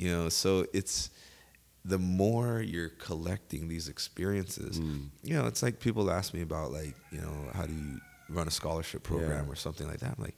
you 0.03 0.09
know, 0.15 0.28
so 0.28 0.66
it's 0.78 1.11
the 1.85 1.99
more 1.99 2.61
you're 2.73 2.90
collecting 3.09 3.62
these 3.73 3.86
experiences. 3.94 4.78
Mm. 4.78 5.09
You 5.28 5.35
know, 5.36 5.47
it's 5.51 5.62
like 5.66 5.81
people 5.86 6.11
ask 6.11 6.28
me 6.35 6.43
about 6.43 6.70
like, 6.81 6.94
you 7.15 7.20
know, 7.24 7.35
how 7.57 7.65
do 7.70 7.74
you 7.82 7.99
run 8.28 8.47
a 8.47 8.51
scholarship 8.61 9.03
program 9.03 9.44
or 9.51 9.57
something 9.57 9.86
like 9.90 10.01
that. 10.01 10.15
I'm 10.16 10.23
like, 10.28 10.36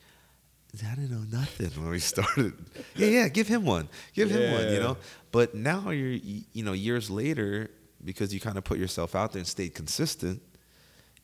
I 0.82 0.94
didn't 0.94 1.10
know 1.10 1.38
nothing 1.38 1.70
when 1.82 1.90
we 1.90 1.98
started. 2.12 2.52
yeah, 2.96 3.06
yeah, 3.06 3.28
give 3.28 3.46
him 3.48 3.64
one. 3.64 3.88
Give 4.14 4.30
him 4.30 4.52
one, 4.52 4.72
you 4.72 4.80
know? 4.80 4.96
But 5.30 5.54
now 5.54 5.90
you're, 5.90 6.10
you 6.52 6.64
know, 6.64 6.72
years 6.72 7.10
later, 7.10 7.70
because 8.04 8.32
you 8.34 8.40
kind 8.40 8.58
of 8.58 8.64
put 8.64 8.78
yourself 8.78 9.14
out 9.14 9.32
there 9.32 9.40
and 9.40 9.46
stayed 9.46 9.74
consistent 9.74 10.42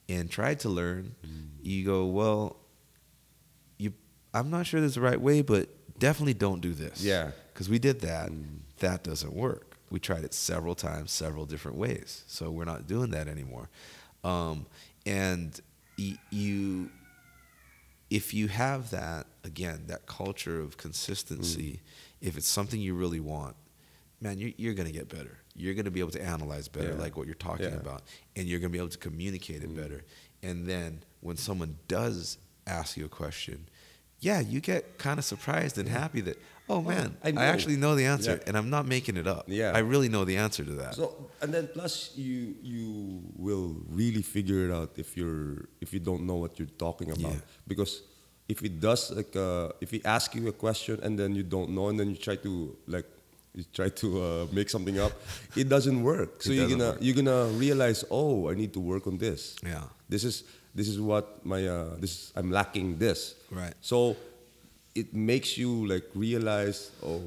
and 0.08 0.30
tried 0.30 0.60
to 0.60 0.68
learn, 0.68 1.14
you 1.62 1.84
go, 1.84 2.06
well, 2.06 2.56
you, 3.78 3.92
I'm 4.34 4.50
not 4.50 4.66
sure 4.66 4.80
this 4.80 4.90
is 4.90 4.94
the 4.96 5.00
right 5.00 5.20
way, 5.20 5.42
but 5.42 5.68
definitely 5.98 6.34
don't 6.34 6.60
do 6.60 6.72
this. 6.74 7.02
Yeah. 7.02 7.24
Mm. 7.26 7.32
Because 7.52 7.68
we 7.68 7.78
did 7.78 8.00
that. 8.00 8.30
That 8.78 9.04
doesn't 9.04 9.32
work. 9.34 9.76
We 9.90 9.98
tried 10.00 10.24
it 10.24 10.32
several 10.32 10.74
times, 10.74 11.10
several 11.10 11.44
different 11.44 11.76
ways. 11.76 12.24
So 12.26 12.50
we're 12.50 12.64
not 12.64 12.86
doing 12.86 13.10
that 13.10 13.28
anymore. 13.28 13.68
Um, 14.24 14.66
and 15.04 15.58
y- 15.98 16.16
you, 16.30 16.90
if 18.10 18.34
you 18.34 18.48
have 18.48 18.90
that 18.90 19.26
again, 19.44 19.84
that 19.86 20.06
culture 20.06 20.60
of 20.60 20.76
consistency, 20.76 21.80
Mm. 22.22 22.28
if 22.28 22.36
it's 22.36 22.48
something 22.48 22.80
you 22.80 22.94
really 22.94 23.20
want, 23.20 23.56
man, 24.20 24.38
you're, 24.38 24.50
you're 24.56 24.74
going 24.74 24.86
to 24.88 24.92
get 24.92 25.08
better. 25.08 25.38
You're 25.54 25.74
going 25.74 25.84
to 25.86 25.90
be 25.90 26.00
able 26.00 26.10
to 26.12 26.22
analyze 26.22 26.68
better, 26.68 26.90
Yeah. 26.90 26.94
like 27.04 27.16
what 27.16 27.26
you're 27.26 27.34
talking 27.36 27.66
Yeah. 27.66 27.72
Mm. 27.76 27.80
about, 27.80 28.02
and 28.36 28.48
you're 28.48 28.58
going 28.60 28.70
to 28.70 28.76
be 28.76 28.78
able 28.78 28.90
to 28.90 28.98
communicate 28.98 29.62
it 29.62 29.74
better. 29.74 30.04
And 30.42 30.66
then 30.66 31.02
when 31.20 31.36
someone 31.36 31.78
does 31.88 32.38
ask 32.66 32.96
you 32.96 33.04
a 33.06 33.08
question, 33.08 33.68
yeah, 34.20 34.40
you 34.40 34.60
get 34.60 34.98
kind 34.98 35.18
of 35.18 35.24
surprised 35.24 35.78
and 35.78 35.88
happy 35.88 36.20
that, 36.22 36.38
oh 36.72 36.80
man, 36.92 37.08
I 37.26 37.28
I, 37.42 37.46
actually 37.54 37.76
know 37.84 37.92
the 38.00 38.06
answer, 38.14 38.34
Yeah. 38.36 38.46
and 38.46 38.54
I'm 38.58 38.70
not 38.76 38.84
making 38.96 39.16
it 39.22 39.26
up. 39.34 39.44
Yeah. 39.60 39.78
I 39.78 39.80
really 39.92 40.08
know 40.14 40.24
the 40.30 40.36
answer 40.46 40.62
to 40.70 40.74
that. 40.82 40.92
So 41.00 41.04
and 41.42 41.50
then 41.54 41.64
plus 41.76 41.92
you 42.26 42.54
you 42.72 42.84
will 43.46 43.68
really 44.00 44.22
figure 44.36 44.60
it 44.66 44.72
out 44.78 44.90
if 45.04 45.08
you're 45.18 45.48
if 45.84 45.88
you 45.94 46.00
don't 46.08 46.22
know 46.28 46.38
what 46.42 46.52
you're 46.58 46.74
talking 46.86 47.08
about 47.18 47.34
Yeah. 47.38 47.70
because 47.72 47.92
if 48.52 48.58
it 48.68 48.74
does 48.88 49.02
like 49.18 49.32
uh, 49.46 49.68
if 49.84 49.90
he 49.94 50.00
asks 50.16 50.32
you 50.38 50.44
a 50.48 50.56
question 50.66 50.94
and 51.04 51.12
then 51.20 51.30
you 51.38 51.44
don't 51.56 51.70
know 51.76 51.86
and 51.90 51.96
then 51.98 52.08
you 52.12 52.16
try 52.28 52.36
to 52.46 52.52
like 52.94 53.06
you 53.58 53.64
try 53.78 53.88
to 54.02 54.06
uh, 54.22 54.46
make 54.58 54.68
something 54.70 54.98
up 55.06 55.12
it 55.62 55.68
doesn't 55.74 56.00
work 56.12 56.30
so 56.42 56.50
It 56.50 56.56
you're 56.56 56.70
gonna 56.74 56.90
work. 56.94 56.98
you're 57.04 57.18
gonna 57.20 57.46
realize 57.64 58.00
oh 58.10 58.50
I 58.50 58.54
need 58.54 58.72
to 58.78 58.80
work 58.92 59.04
on 59.10 59.18
this 59.18 59.40
Yeah. 59.62 59.84
this 60.08 60.22
is 60.30 60.36
this 60.78 60.86
is 60.92 60.98
what 61.10 61.24
my 61.52 61.60
uh, 61.66 61.94
this 62.02 62.32
I'm 62.38 62.50
lacking 62.50 62.98
this 62.98 63.20
Right. 63.50 63.74
so 63.80 64.16
it 64.94 65.14
makes 65.14 65.56
you 65.56 65.86
like 65.86 66.04
realize 66.14 66.90
oh 67.04 67.22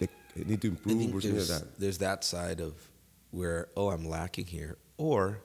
like 0.00 0.10
I 0.36 0.40
need 0.48 0.60
to 0.62 0.68
improve 0.68 1.14
or 1.14 1.20
something 1.20 1.38
like 1.38 1.46
there's, 1.46 1.48
that 1.48 1.78
there's 1.78 1.98
that 1.98 2.24
side 2.24 2.60
of 2.60 2.74
where 3.30 3.68
oh 3.76 3.90
I'm 3.90 4.08
lacking 4.08 4.46
here, 4.46 4.76
or 4.96 5.38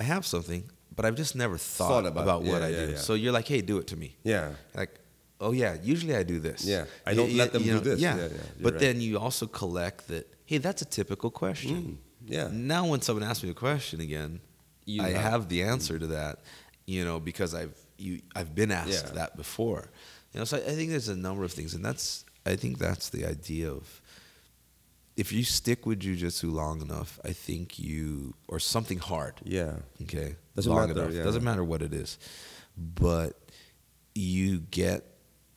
I 0.00 0.02
have 0.04 0.24
something, 0.24 0.64
but 0.94 1.04
I've 1.04 1.16
just 1.16 1.34
never 1.36 1.58
thought, 1.58 1.88
Thought 1.88 2.06
about 2.06 2.22
about, 2.22 2.42
what 2.42 2.60
Yeah, 2.62 2.66
I 2.66 2.70
yeah, 2.70 2.86
do. 2.86 2.92
yeah. 2.92 2.98
So 2.98 3.14
you're 3.14 3.32
like, 3.32 3.46
hey, 3.48 3.60
do 3.60 3.78
it 3.78 3.86
to 3.88 3.96
me. 3.96 4.16
Yeah. 4.24 4.52
Like, 4.74 4.98
oh 5.40 5.52
yeah, 5.52 5.76
usually 5.82 6.16
I 6.16 6.22
do 6.22 6.38
this. 6.40 6.64
Yeah, 6.64 6.84
I 7.06 7.14
don't 7.14 7.32
let 7.34 7.52
them 7.52 7.62
do 7.64 7.74
know, 7.74 7.80
this. 7.80 8.00
Yeah, 8.00 8.28
but 8.60 8.74
right. 8.74 8.80
then 8.80 9.00
you 9.00 9.18
also 9.18 9.46
collect 9.46 10.08
that. 10.08 10.26
Hey, 10.46 10.58
that's 10.58 10.80
a 10.82 10.86
typical 10.86 11.30
question. 11.30 11.76
Mm, 11.76 11.96
yeah. 12.32 12.48
Now, 12.50 12.86
when 12.86 13.02
someone 13.02 13.22
asks 13.24 13.44
me 13.44 13.50
a 13.50 13.54
question 13.54 14.00
again, 14.00 14.40
You 14.86 15.02
I 15.02 15.10
have- 15.10 15.30
have 15.32 15.48
the 15.48 15.62
answer 15.62 15.98
to 15.98 16.06
that. 16.08 16.38
You 16.86 17.04
know, 17.04 17.20
because 17.20 17.52
I've 17.54 17.76
you 17.98 18.22
I've 18.34 18.54
been 18.54 18.70
asked 18.70 19.14
that 19.14 19.36
before. 19.36 19.90
You 20.38 20.42
know, 20.42 20.44
so 20.44 20.56
I, 20.58 20.60
I 20.60 20.74
think 20.76 20.90
there's 20.90 21.08
a 21.08 21.16
number 21.16 21.42
of 21.42 21.50
things, 21.52 21.74
and 21.74 21.84
that's 21.84 22.24
I 22.46 22.54
think 22.54 22.78
that's 22.78 23.08
the 23.08 23.26
idea 23.26 23.68
of 23.72 24.00
if 25.16 25.32
you 25.32 25.42
stick 25.42 25.84
with 25.84 25.98
jujitsu 25.98 26.52
long 26.52 26.80
enough, 26.80 27.18
I 27.24 27.32
think 27.32 27.76
you 27.76 28.34
or 28.46 28.60
something 28.60 28.98
hard. 29.00 29.34
Yeah. 29.42 29.72
Okay, 30.02 30.36
Doesn't 30.54 30.72
long 30.72 30.86
matter, 30.88 31.00
enough. 31.02 31.12
yeah. 31.14 31.24
Doesn't 31.24 31.42
matter 31.42 31.64
what 31.64 31.82
it 31.82 31.92
is, 31.92 32.18
but 32.76 33.36
you 34.14 34.60
get 34.70 35.02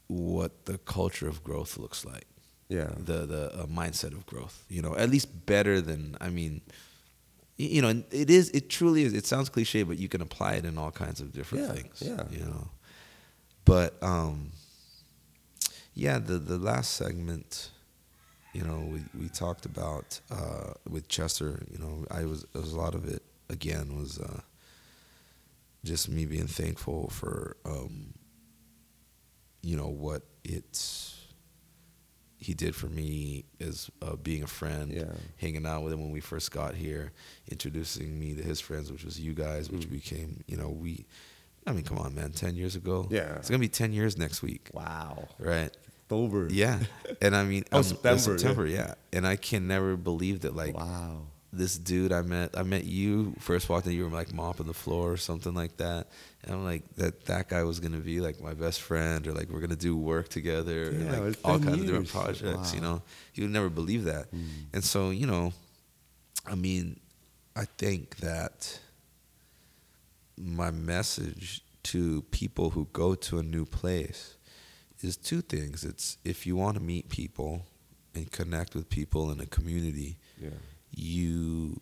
what 0.08 0.66
the 0.66 0.80
culture 0.80 1.28
of 1.28 1.44
growth 1.44 1.78
looks 1.78 2.03
like. 2.03 2.26
Yeah. 2.68 2.90
The 2.98 3.28
the 3.28 3.53
uh, 3.53 3.66
mindset 3.68 4.14
of 4.14 4.26
growth. 4.26 4.66
You 4.68 4.82
know, 4.82 4.95
at 4.95 5.12
least 5.12 5.45
better 5.45 5.80
than 5.80 6.18
I 6.20 6.30
mean. 6.30 6.62
You 7.58 7.84
know, 7.84 7.90
and 7.90 8.03
it 8.10 8.32
is. 8.32 8.49
It 8.49 8.72
truly 8.72 9.03
is. 9.03 9.14
It 9.14 9.28
sounds 9.28 9.48
cliche, 9.49 9.84
but 9.84 9.99
you 9.99 10.10
can 10.10 10.22
apply 10.22 10.53
it 10.53 10.66
in 10.66 10.80
all 10.80 10.90
kinds 10.90 11.20
of 11.22 11.32
different 11.32 11.68
Yeah, 11.68 11.74
things. 11.74 12.02
yeah. 12.03 12.24
You 12.32 12.45
know, 12.45 12.70
but 13.64 14.02
um, 14.02 14.53
yeah. 15.93 16.19
The 16.19 16.38
the 16.38 16.57
last 16.57 16.93
segment, 16.93 17.69
you 18.53 18.63
know, 18.63 18.81
we 18.91 19.05
we 19.13 19.30
talked 19.30 19.65
about 19.65 20.19
uh, 20.31 20.73
with 20.89 21.07
Chester. 21.07 21.63
You 21.72 21.80
know, 21.80 22.05
I 22.11 22.26
was 22.26 22.43
it 22.43 22.57
was 22.57 22.73
a 22.73 22.77
lot 22.80 22.95
of 22.95 23.05
it. 23.07 23.23
Again, 23.49 23.97
was 23.97 24.19
uh, 24.19 24.41
just 25.84 26.09
me 26.09 26.26
being 26.26 26.47
thankful 26.47 27.09
for 27.09 27.57
um, 27.65 28.13
you 29.61 29.76
know 29.77 29.88
what 29.89 30.23
it's 30.43 31.18
he 32.38 32.55
did 32.55 32.76
for 32.76 32.88
me 32.88 33.45
as 33.59 33.91
uh, 34.01 34.15
being 34.15 34.41
a 34.41 34.47
friend, 34.47 34.91
Yeah. 34.91 35.13
hanging 35.38 35.65
out 35.68 35.84
with 35.84 35.93
him 35.93 36.01
when 36.01 36.11
we 36.11 36.22
first 36.22 36.51
got 36.51 36.73
here, 36.73 37.11
introducing 37.51 38.19
me 38.19 38.34
to 38.34 38.41
his 38.41 38.59
friends, 38.59 38.91
which 38.91 39.03
was 39.05 39.19
you 39.19 39.34
guys, 39.35 39.69
which 39.69 39.88
Mm. 39.88 39.91
became, 39.91 40.43
you 40.47 40.57
know, 40.57 40.69
we. 40.69 41.05
I 41.68 41.74
mean, 41.74 41.84
come 41.84 42.00
on, 42.00 42.16
man, 42.16 42.32
ten 42.32 42.56
years 42.56 42.76
ago. 42.76 43.08
Yeah. 43.12 43.36
it's 43.36 43.50
gonna 43.50 43.60
be 43.60 43.70
ten 43.70 43.94
years 43.94 44.18
next 44.18 44.42
week, 44.42 44.70
Wow. 44.74 45.28
right? 45.40 45.76
October. 46.06 46.48
Yeah, 46.52 46.80
and 47.22 47.36
I 47.36 47.44
mean, 47.44 47.64
Oh, 47.72 47.78
um, 47.78 47.84
September, 47.84 48.10
yeah. 48.32 48.38
September, 48.38 48.66
yeah. 48.68 48.94
And 49.14 49.26
I 49.26 49.36
can 49.38 49.68
never 49.68 49.96
believe 49.96 50.42
that, 50.42 50.54
like, 50.56 50.76
Wow. 50.76 51.28
this 51.54 51.78
dude 51.78 52.12
I 52.12 52.22
met, 52.22 52.58
I 52.58 52.64
met 52.64 52.84
you 52.86 53.34
first 53.40 53.70
walked 53.70 53.86
in, 53.88 53.94
you 53.94 54.04
were 54.06 54.10
like 54.10 54.34
mopping 54.34 54.66
the 54.68 54.74
floor 54.74 55.12
or 55.14 55.18
something 55.18 55.54
like 55.54 55.78
that, 55.78 56.08
and 56.44 56.56
I'm 56.56 56.64
like 56.66 56.84
that 56.96 57.26
that 57.26 57.48
guy 57.50 57.64
was 57.64 57.80
gonna 57.80 58.00
be 58.00 58.20
like 58.22 58.42
my 58.42 58.54
best 58.54 58.82
friend 58.82 59.26
or 59.28 59.32
like 59.34 59.50
we're 59.50 59.60
gonna 59.62 59.76
do 59.76 59.96
work 59.96 60.28
together, 60.30 60.90
and 60.90 61.06
Yeah, 61.06 61.20
like 61.20 61.38
all 61.46 61.60
10 61.60 61.68
kinds 61.68 61.80
of 61.82 61.86
different 61.88 62.14
years. 62.14 62.40
projects, 62.42 62.74
you 62.74 62.82
know. 62.82 63.02
You 63.36 63.44
would 63.44 63.54
never 63.54 63.70
believe 63.70 64.04
that, 64.06 64.32
Mm. 64.34 64.48
and 64.74 64.84
so 64.84 65.12
you 65.12 65.28
know, 65.28 65.54
I 66.46 66.56
mean, 66.56 67.00
I 67.56 67.66
think 67.78 68.18
that 68.18 68.80
my 70.43 70.72
message 70.72 71.61
to 71.84 72.22
people 72.31 72.72
who 72.72 72.88
go 72.93 73.15
to 73.15 73.39
a 73.39 73.43
new 73.43 73.65
place 73.65 74.35
is 75.01 75.18
two 75.18 75.41
things. 75.41 75.84
It's 75.84 76.18
if 76.23 76.45
you 76.45 76.55
want 76.55 76.76
to 76.77 76.84
meet 76.84 77.09
people 77.09 77.65
and 78.15 78.31
connect 78.31 78.76
with 78.76 78.89
people 78.89 79.31
in 79.31 79.39
a 79.39 79.45
community, 79.45 80.18
Yeah. 80.39 80.49
you 80.91 81.80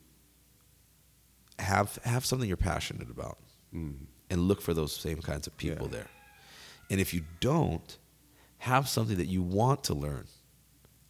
have 1.60 1.98
have 2.04 2.26
something 2.26 2.48
you're 2.48 2.58
passionate 2.58 3.10
about 3.10 3.38
Mm. 3.74 4.08
and 4.30 4.48
look 4.48 4.62
for 4.62 4.74
those 4.74 4.96
same 4.96 5.22
kinds 5.22 5.46
of 5.48 5.56
people 5.58 5.86
Yeah. 5.88 5.92
there. 5.98 6.10
And 6.90 7.00
if 7.00 7.14
you 7.14 7.24
don't, 7.40 7.98
have 8.60 8.90
something 8.90 9.18
that 9.18 9.28
you 9.28 9.42
want 9.42 9.84
to 9.86 9.94
learn 9.94 10.28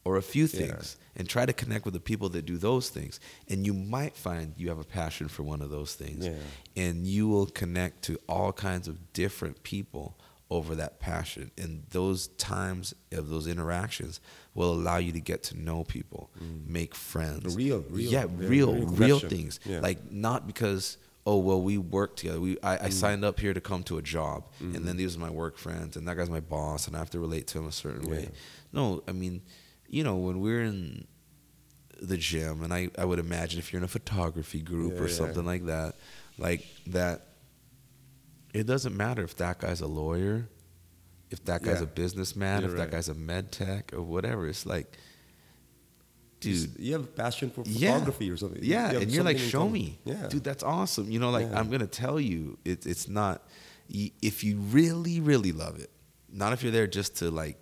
or 0.06 0.16
a 0.18 0.22
few 0.22 0.44
Yeah. 0.46 0.60
things 0.68 0.98
and 1.16 1.28
try 1.28 1.46
to 1.46 1.54
connect 1.54 1.86
with 1.86 1.94
the 1.94 2.00
people 2.00 2.30
that 2.30 2.46
do 2.46 2.58
those 2.58 2.90
things. 2.90 3.20
And 3.50 3.66
you 3.66 3.74
might 3.74 4.16
find 4.16 4.54
you 4.58 4.70
have 4.70 4.80
a 4.80 4.84
passion 4.84 5.28
for 5.28 5.44
one 5.44 5.62
of 5.62 5.70
those 5.70 5.94
things. 5.96 6.26
Yeah. 6.26 6.34
and 6.76 7.06
you 7.06 7.28
will 7.28 7.46
connect 7.48 8.04
to 8.04 8.18
all 8.30 8.54
kinds 8.54 8.88
of 8.88 9.12
different 9.14 9.64
people 9.64 10.16
over 10.50 10.74
that 10.76 11.00
passion. 11.00 11.52
And 11.58 11.84
those 11.90 12.28
times 12.38 12.94
of 13.12 13.28
those 13.30 13.48
interactions 13.48 14.20
will 14.56 14.72
allow 14.74 14.98
you 14.98 15.12
to 15.12 15.20
get 15.20 15.44
to 15.44 15.58
know 15.60 15.84
people 15.84 16.30
make 16.66 16.96
friends. 16.96 17.56
Real- 17.56 17.84
real- 17.90 18.12
yeah 18.12 18.26
real 18.30 18.74
very 18.74 19.10
real 19.10 19.20
things. 19.20 19.60
Yeah. 19.66 19.82
like 19.82 20.10
not 20.12 20.48
because 20.48 20.98
oh 21.26 21.38
well 21.38 21.62
we 21.62 21.78
work 21.78 22.16
together. 22.16 22.40
We 22.40 22.58
I, 22.64 22.78
Mm. 22.78 22.94
Signed 22.94 23.26
up 23.26 23.40
here 23.40 23.54
to 23.54 23.62
come 23.62 23.84
to 23.84 23.98
a 23.98 24.02
job 24.02 24.46
and 24.62 24.88
then 24.88 24.96
these 24.98 25.16
are 25.18 25.20
my 25.20 25.30
work 25.30 25.58
friends 25.58 25.98
and 25.98 26.08
that 26.08 26.16
guy's 26.18 26.30
my 26.30 26.40
boss 26.40 26.88
and 26.88 26.96
I 26.96 27.00
have 27.00 27.10
to 27.12 27.20
relate 27.20 27.46
to 27.48 27.60
him 27.60 27.68
a 27.68 27.72
certain 27.74 28.10
way. 28.10 28.30
No 28.72 29.04
I 29.08 29.12
mean 29.12 29.42
you 29.90 30.04
know 30.04 30.16
when 30.16 30.40
we're 30.40 30.62
in 30.64 31.06
the 32.02 32.16
gym 32.18 32.64
and 32.64 32.74
I, 32.74 32.90
I 32.98 33.04
would 33.06 33.20
imagine 33.20 33.60
if 33.60 33.74
you're 33.74 33.80
in 33.80 33.84
a 33.84 33.88
photography 33.90 34.62
group 34.62 34.94
Yeah, 34.96 35.02
or 35.02 35.08
yeah. 35.08 35.14
something 35.16 35.46
like 35.46 35.66
that 35.66 35.96
like 36.38 36.66
that 36.88 37.26
it 38.54 38.66
doesn't 38.66 38.96
matter 38.96 39.24
if 39.24 39.36
that 39.38 39.60
guy's 39.60 39.82
a 39.82 39.88
lawyer 39.88 40.48
if 41.30 41.44
that 41.46 41.62
guy's 41.62 41.78
Yeah. 41.78 41.84
a 41.84 41.88
businessman 41.88 42.62
You're 42.62 42.72
if 42.72 42.78
that 42.78 42.92
guy's 42.92 43.10
a 43.10 43.14
med 43.14 43.52
tech 43.52 43.92
or 43.94 44.02
whatever 44.02 44.48
it's 44.48 44.66
like 44.66 44.98
dude 46.40 46.70
you 46.80 46.94
have 46.94 47.04
a 47.04 47.08
passion 47.08 47.50
for 47.50 47.64
photography 47.66 48.30
or 48.32 48.38
something. 48.38 48.60
Yeah, 48.64 48.94
have 48.94 49.02
and 49.02 49.12
you're 49.12 49.24
like, 49.26 49.38
show 49.38 49.60
common. 49.60 49.74
me, 49.74 50.00
Yeah. 50.06 50.28
dude, 50.30 50.44
that's 50.44 50.64
awesome. 50.64 51.12
You 51.12 51.20
know, 51.20 51.32
like. 51.32 51.52
I'm 51.54 51.70
gonna 51.70 51.86
tell 51.88 52.18
you, 52.20 52.58
it's 52.64 52.86
it's 52.86 53.08
not 53.10 53.44
if 53.90 54.44
you 54.44 54.58
really 54.58 55.20
really 55.20 55.52
love 55.52 55.80
it, 55.80 55.90
not 56.32 56.54
if 56.54 56.64
you're 56.64 56.72
there 56.72 56.88
just 56.88 57.18
to 57.18 57.30
like, 57.30 57.58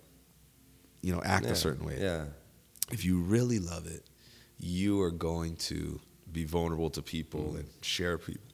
you 1.02 1.12
know, 1.14 1.22
act 1.24 1.46
yeah. 1.46 1.52
a 1.52 1.56
certain 1.56 1.84
way. 1.86 1.96
Yeah. 2.00 2.24
If 2.90 3.04
you 3.04 3.20
really 3.20 3.58
love 3.58 3.86
it, 3.86 4.02
you 4.58 5.00
are 5.02 5.10
going 5.12 5.56
to 5.70 6.00
be 6.32 6.44
vulnerable 6.44 6.90
to 6.90 7.02
people 7.02 7.40
Mm. 7.52 7.58
and 7.60 7.68
share 7.82 8.18
people, 8.18 8.48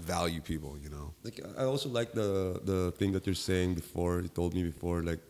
value 0.00 0.40
people. 0.40 0.72
You 0.82 0.90
know. 0.90 1.06
Like 1.24 1.40
I 1.58 1.64
also 1.64 1.88
like 1.88 2.12
the 2.12 2.60
the 2.64 2.80
thing 2.98 3.12
that 3.12 3.26
you're 3.26 3.42
saying 3.50 3.74
before. 3.74 4.20
You 4.24 4.28
told 4.28 4.54
me 4.54 4.62
before, 4.62 5.02
like 5.02 5.20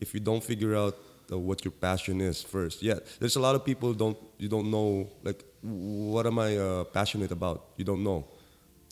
if 0.00 0.14
you 0.14 0.20
don't 0.20 0.42
figure 0.42 0.74
out 0.82 0.94
uh, 1.32 1.38
what 1.38 1.64
your 1.64 1.72
passion 1.72 2.20
is 2.20 2.42
first, 2.42 2.82
yeah. 2.82 2.98
There's 3.20 3.36
a 3.36 3.40
lot 3.40 3.54
of 3.54 3.62
people 3.64 3.92
don't 3.94 4.18
you 4.38 4.48
don't 4.48 4.70
know 4.70 5.08
like 5.22 5.44
what 5.62 6.26
am 6.26 6.38
I 6.38 6.56
uh, 6.56 6.84
passionate 6.84 7.32
about? 7.32 7.58
You 7.78 7.84
don't 7.84 8.02
know. 8.02 8.24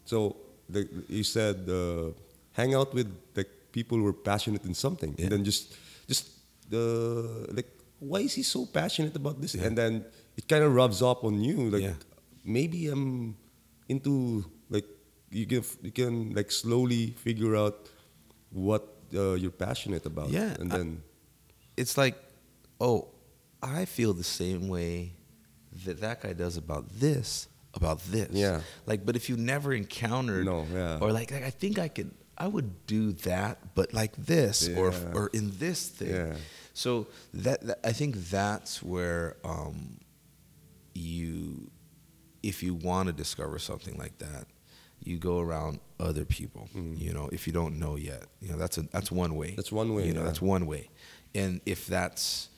So 0.04 0.36
the, 0.68 0.88
you 1.08 1.22
said 1.24 1.56
uh, 1.68 2.10
hang 2.52 2.74
out 2.74 2.92
with 2.94 3.08
like 3.36 3.50
people 3.72 3.98
who 3.98 4.06
are 4.06 4.12
passionate 4.32 4.64
in 4.64 4.74
something, 4.74 5.14
Yeah. 5.16 5.24
and 5.24 5.32
then 5.32 5.44
just 5.44 5.74
just 6.08 6.24
the 6.72 6.86
like 7.52 7.68
why 8.00 8.20
is 8.26 8.34
he 8.34 8.42
so 8.42 8.66
passionate 8.66 9.14
about 9.14 9.36
this? 9.40 9.54
Yeah. 9.54 9.66
And 9.68 9.76
then 9.78 9.92
it 10.36 10.48
kind 10.48 10.64
of 10.64 10.74
rubs 10.74 11.02
off 11.02 11.22
on 11.22 11.38
you, 11.44 11.70
like 11.70 11.82
Yeah. 11.86 11.94
maybe 12.44 12.88
I'm 12.88 13.36
into 13.88 14.44
like 14.74 14.88
you 15.30 15.46
can 15.46 15.62
you 15.86 15.92
can 15.92 16.34
like 16.34 16.50
slowly 16.50 17.14
figure 17.26 17.54
out 17.54 17.76
what 18.50 18.82
uh, 19.14 19.34
you're 19.38 19.54
passionate 19.66 20.04
about. 20.06 20.30
Yeah, 20.30 20.56
and 20.60 20.72
I- 20.72 20.76
then 20.76 20.88
it's 21.76 21.96
like, 21.96 22.16
oh, 22.80 23.08
I 23.62 23.84
feel 23.86 24.12
the 24.12 24.24
same 24.26 24.68
way 24.68 25.12
that 25.84 26.00
that 26.00 26.20
guy 26.24 26.32
does 26.34 26.56
about 26.56 26.84
this, 27.00 27.48
about 27.74 28.00
this. 28.12 28.28
Yeah. 28.32 28.60
Like, 28.84 29.06
but 29.06 29.16
if 29.16 29.28
you 29.30 29.36
never 29.36 29.72
encountered, 29.72 30.44
No, 30.44 30.66
yeah. 30.72 30.98
or 31.00 31.12
like, 31.12 31.30
like 31.30 31.44
I 31.44 31.50
think 31.50 31.78
I 31.78 31.88
could, 31.88 32.10
I 32.36 32.46
would 32.48 32.70
do 32.86 33.12
that, 33.28 33.74
but 33.74 33.94
like 33.94 34.12
this, 34.16 34.68
or 34.68 34.92
or 35.14 35.30
in 35.32 35.52
this 35.58 35.88
thing. 35.88 36.10
Yeah. 36.12 36.36
So 36.74 37.06
that, 37.34 37.60
that 37.66 37.80
I 37.84 37.92
think 37.92 38.16
that's 38.30 38.82
where 38.82 39.36
um, 39.44 39.98
you, 40.94 41.70
if 42.42 42.62
you 42.62 42.74
want 42.74 43.08
to 43.08 43.12
discover 43.12 43.58
something 43.58 43.96
like 43.98 44.18
that, 44.18 44.46
you 45.04 45.18
go 45.18 45.40
around 45.40 45.80
other 45.98 46.24
people. 46.24 46.68
You 46.74 47.12
know, 47.12 47.28
if 47.32 47.46
you 47.46 47.52
don't 47.52 47.78
know 47.78 47.96
yet, 47.96 48.24
you 48.40 48.50
know 48.52 48.56
that's 48.56 48.78
a 48.78 48.82
that's 48.82 49.10
one 49.10 49.34
way. 49.34 49.54
That's 49.56 49.72
one 49.72 49.94
way, 49.94 50.06
You 50.06 50.14
know, 50.14 50.20
yeah. 50.20 50.26
that's 50.26 50.40
one 50.40 50.66
way. 50.66 50.88
And 51.34 51.60
if 51.66 51.86
that's, 51.86 52.48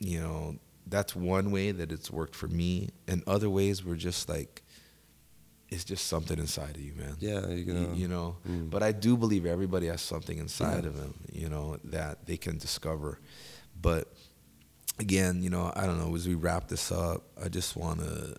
you 0.00 0.20
know, 0.20 0.56
that's 0.86 1.14
one 1.14 1.50
way 1.50 1.70
that 1.72 1.92
it's 1.92 2.10
worked 2.10 2.34
for 2.34 2.48
me, 2.48 2.90
and 3.06 3.22
other 3.26 3.48
ways 3.50 3.84
were 3.84 3.96
just 3.96 4.28
like, 4.28 4.62
it's 5.68 5.84
just 5.84 6.06
something 6.06 6.38
inside 6.38 6.76
of 6.76 6.80
you, 6.82 6.94
man. 6.94 7.16
yeah, 7.18 7.40
you're 7.48 7.76
You, 7.76 7.92
you 7.94 8.08
know, 8.08 8.36
Mm. 8.48 8.70
but 8.70 8.82
I 8.82 8.92
do 8.92 9.16
believe 9.16 9.44
everybody 9.46 9.86
has 9.88 10.00
something 10.00 10.38
inside 10.38 10.82
Yeah. 10.84 10.90
of 10.90 10.96
them, 10.96 11.14
you 11.32 11.48
know, 11.48 11.78
that 11.84 12.26
they 12.26 12.36
can 12.36 12.58
discover. 12.58 13.18
But 13.80 14.12
again, 14.98 15.42
you 15.42 15.50
know, 15.50 15.72
I 15.74 15.86
don't 15.86 15.98
know. 15.98 16.14
As 16.14 16.26
we 16.26 16.34
wrap 16.34 16.68
this 16.68 16.90
up, 16.92 17.22
I 17.42 17.48
just 17.48 17.76
want 17.76 18.00
to, 18.00 18.36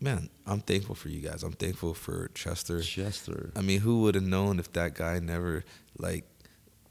man, 0.00 0.28
I'm 0.46 0.60
thankful 0.60 0.94
for 0.94 1.08
you 1.08 1.20
guys. 1.20 1.42
I'm 1.42 1.52
thankful 1.52 1.94
for 1.94 2.30
Chester. 2.34 2.80
Chester. 2.82 3.50
I 3.56 3.62
mean, 3.62 3.80
who 3.80 4.02
would 4.02 4.14
have 4.14 4.24
known 4.24 4.58
if 4.58 4.72
that 4.72 4.94
guy 4.94 5.18
never 5.20 5.64
like 5.98 6.24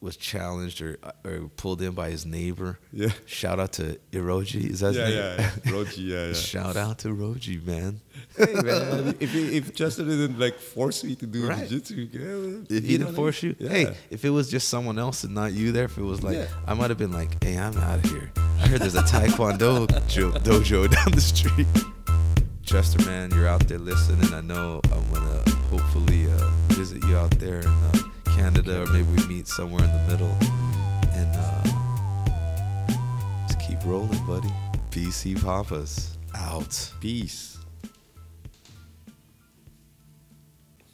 was 0.01 0.17
challenged 0.17 0.81
or 0.81 0.97
or 1.23 1.49
pulled 1.57 1.81
in 1.81 1.91
by 1.91 2.09
his 2.09 2.25
neighbor. 2.25 2.79
Yeah. 2.91 3.09
Shout 3.27 3.59
out 3.59 3.73
to 3.73 3.99
Iroji. 4.11 4.69
Is 4.71 4.79
that 4.79 4.95
his 4.95 4.97
yeah, 4.97 5.03
name? 5.07 5.15
yeah, 5.17 5.51
yeah. 5.65 5.71
Roji, 5.71 5.97
yeah, 6.07 6.25
yeah. 6.27 6.33
Shout 6.51 6.75
out 6.75 6.97
to 6.99 7.09
Roji, 7.09 7.63
man. 7.65 8.01
hey 8.35 8.53
man, 8.53 9.15
if 9.19 9.35
if 9.35 9.75
Chester 9.75 10.03
didn't 10.03 10.39
like 10.39 10.57
force 10.59 11.03
me 11.03 11.13
to 11.15 11.27
do 11.27 11.47
Right. 11.47 11.69
jiu-jitsu, 11.69 12.09
yeah, 12.11 12.77
If 12.77 12.83
he 12.83 12.97
didn't 12.97 13.13
force 13.15 13.43
you, 13.43 13.55
mean? 13.59 13.69
hey, 13.69 13.95
if 14.09 14.25
it 14.25 14.31
was 14.31 14.49
just 14.49 14.69
someone 14.69 14.97
else 14.97 15.23
and 15.23 15.35
not 15.35 15.53
you 15.53 15.71
there, 15.71 15.85
if 15.85 15.97
it 15.97 16.03
was 16.03 16.23
like, 16.23 16.35
Yeah. 16.37 16.47
I 16.67 16.73
might 16.73 16.89
have 16.89 16.97
been 16.97 17.11
like, 17.13 17.41
hey, 17.43 17.57
I'm 17.57 17.77
out 17.77 18.03
of 18.03 18.11
here. 18.11 18.31
I 18.59 18.67
heard 18.67 18.81
there's 18.81 18.95
a 18.95 19.03
Taekwondo 19.03 19.87
jo- 20.07 20.31
dojo 20.31 20.89
down 20.95 21.11
the 21.11 21.21
street. 21.21 21.67
Chester, 22.63 23.03
man, 23.05 23.31
you're 23.35 23.47
out 23.47 23.67
there 23.67 23.79
listening. 23.79 24.33
I 24.33 24.41
know 24.41 24.81
I'm 24.91 25.05
gonna 25.13 25.43
hopefully 25.69 26.25
uh, 26.31 26.49
visit 26.69 27.03
you 27.05 27.17
out 27.17 27.31
there 27.39 27.59
in 27.59 27.67
uh, 27.67 27.91
Canada, 28.35 28.81
or 28.83 28.85
maybe 28.87 29.07
we 29.11 29.27
meet 29.27 29.47
somewhere 29.47 29.83
in 29.83 29.91
the 29.91 30.11
middle. 30.11 30.35
And 31.13 31.29
uh, 31.35 31.63
just 33.47 33.59
keep 33.59 33.83
rolling, 33.85 34.25
buddy. 34.25 34.49
BC 34.91 35.41
Papas 35.43 36.17
out. 36.35 36.91
peace. 36.99 37.57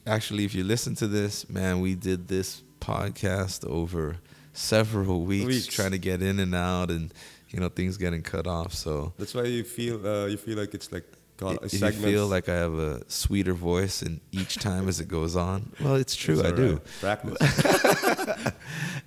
Actually, 0.06 0.46
if 0.46 0.56
you 0.56 0.64
listen 0.64 0.96
to 0.96 1.08
this, 1.08 1.50
man, 1.50 1.82
we 1.82 1.96
did 1.96 2.28
this 2.28 2.64
podcast 2.80 3.66
over 3.68 4.18
several 4.54 5.24
weeks, 5.24 5.46
Weeks. 5.48 5.66
trying 5.68 5.92
to 5.92 5.98
get 5.98 6.22
in 6.22 6.40
and 6.40 6.56
out, 6.56 6.90
and 6.90 7.14
you 7.50 7.60
know 7.60 7.68
things 7.70 7.98
getting 7.98 8.22
cut 8.22 8.48
off. 8.48 8.74
So 8.74 9.14
That's 9.18 9.34
why 9.34 9.44
you 9.44 9.64
feel 9.64 10.06
uh, 10.08 10.26
you 10.28 10.38
feel 10.38 10.58
like 10.58 10.74
it's 10.74 10.92
like 10.92 11.06
called 11.38 11.60
if 11.64 11.74
you 11.74 11.92
feel 11.92 12.28
like 12.28 12.50
I 12.50 12.56
have 12.56 12.74
a 12.74 13.10
sweeter 13.10 13.54
voice, 13.54 14.02
and 14.02 14.20
each 14.32 14.56
time 14.56 14.88
as 14.88 15.00
it 15.00 15.08
goes 15.08 15.36
on, 15.36 15.72
well, 15.80 15.96
it's 15.96 16.16
true, 16.16 16.40
It's 16.40 16.48
I 16.48 16.52
do. 16.56 16.82
Practice. 17.00 17.38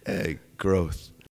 Hey, 0.06 0.38
growth. 0.56 1.10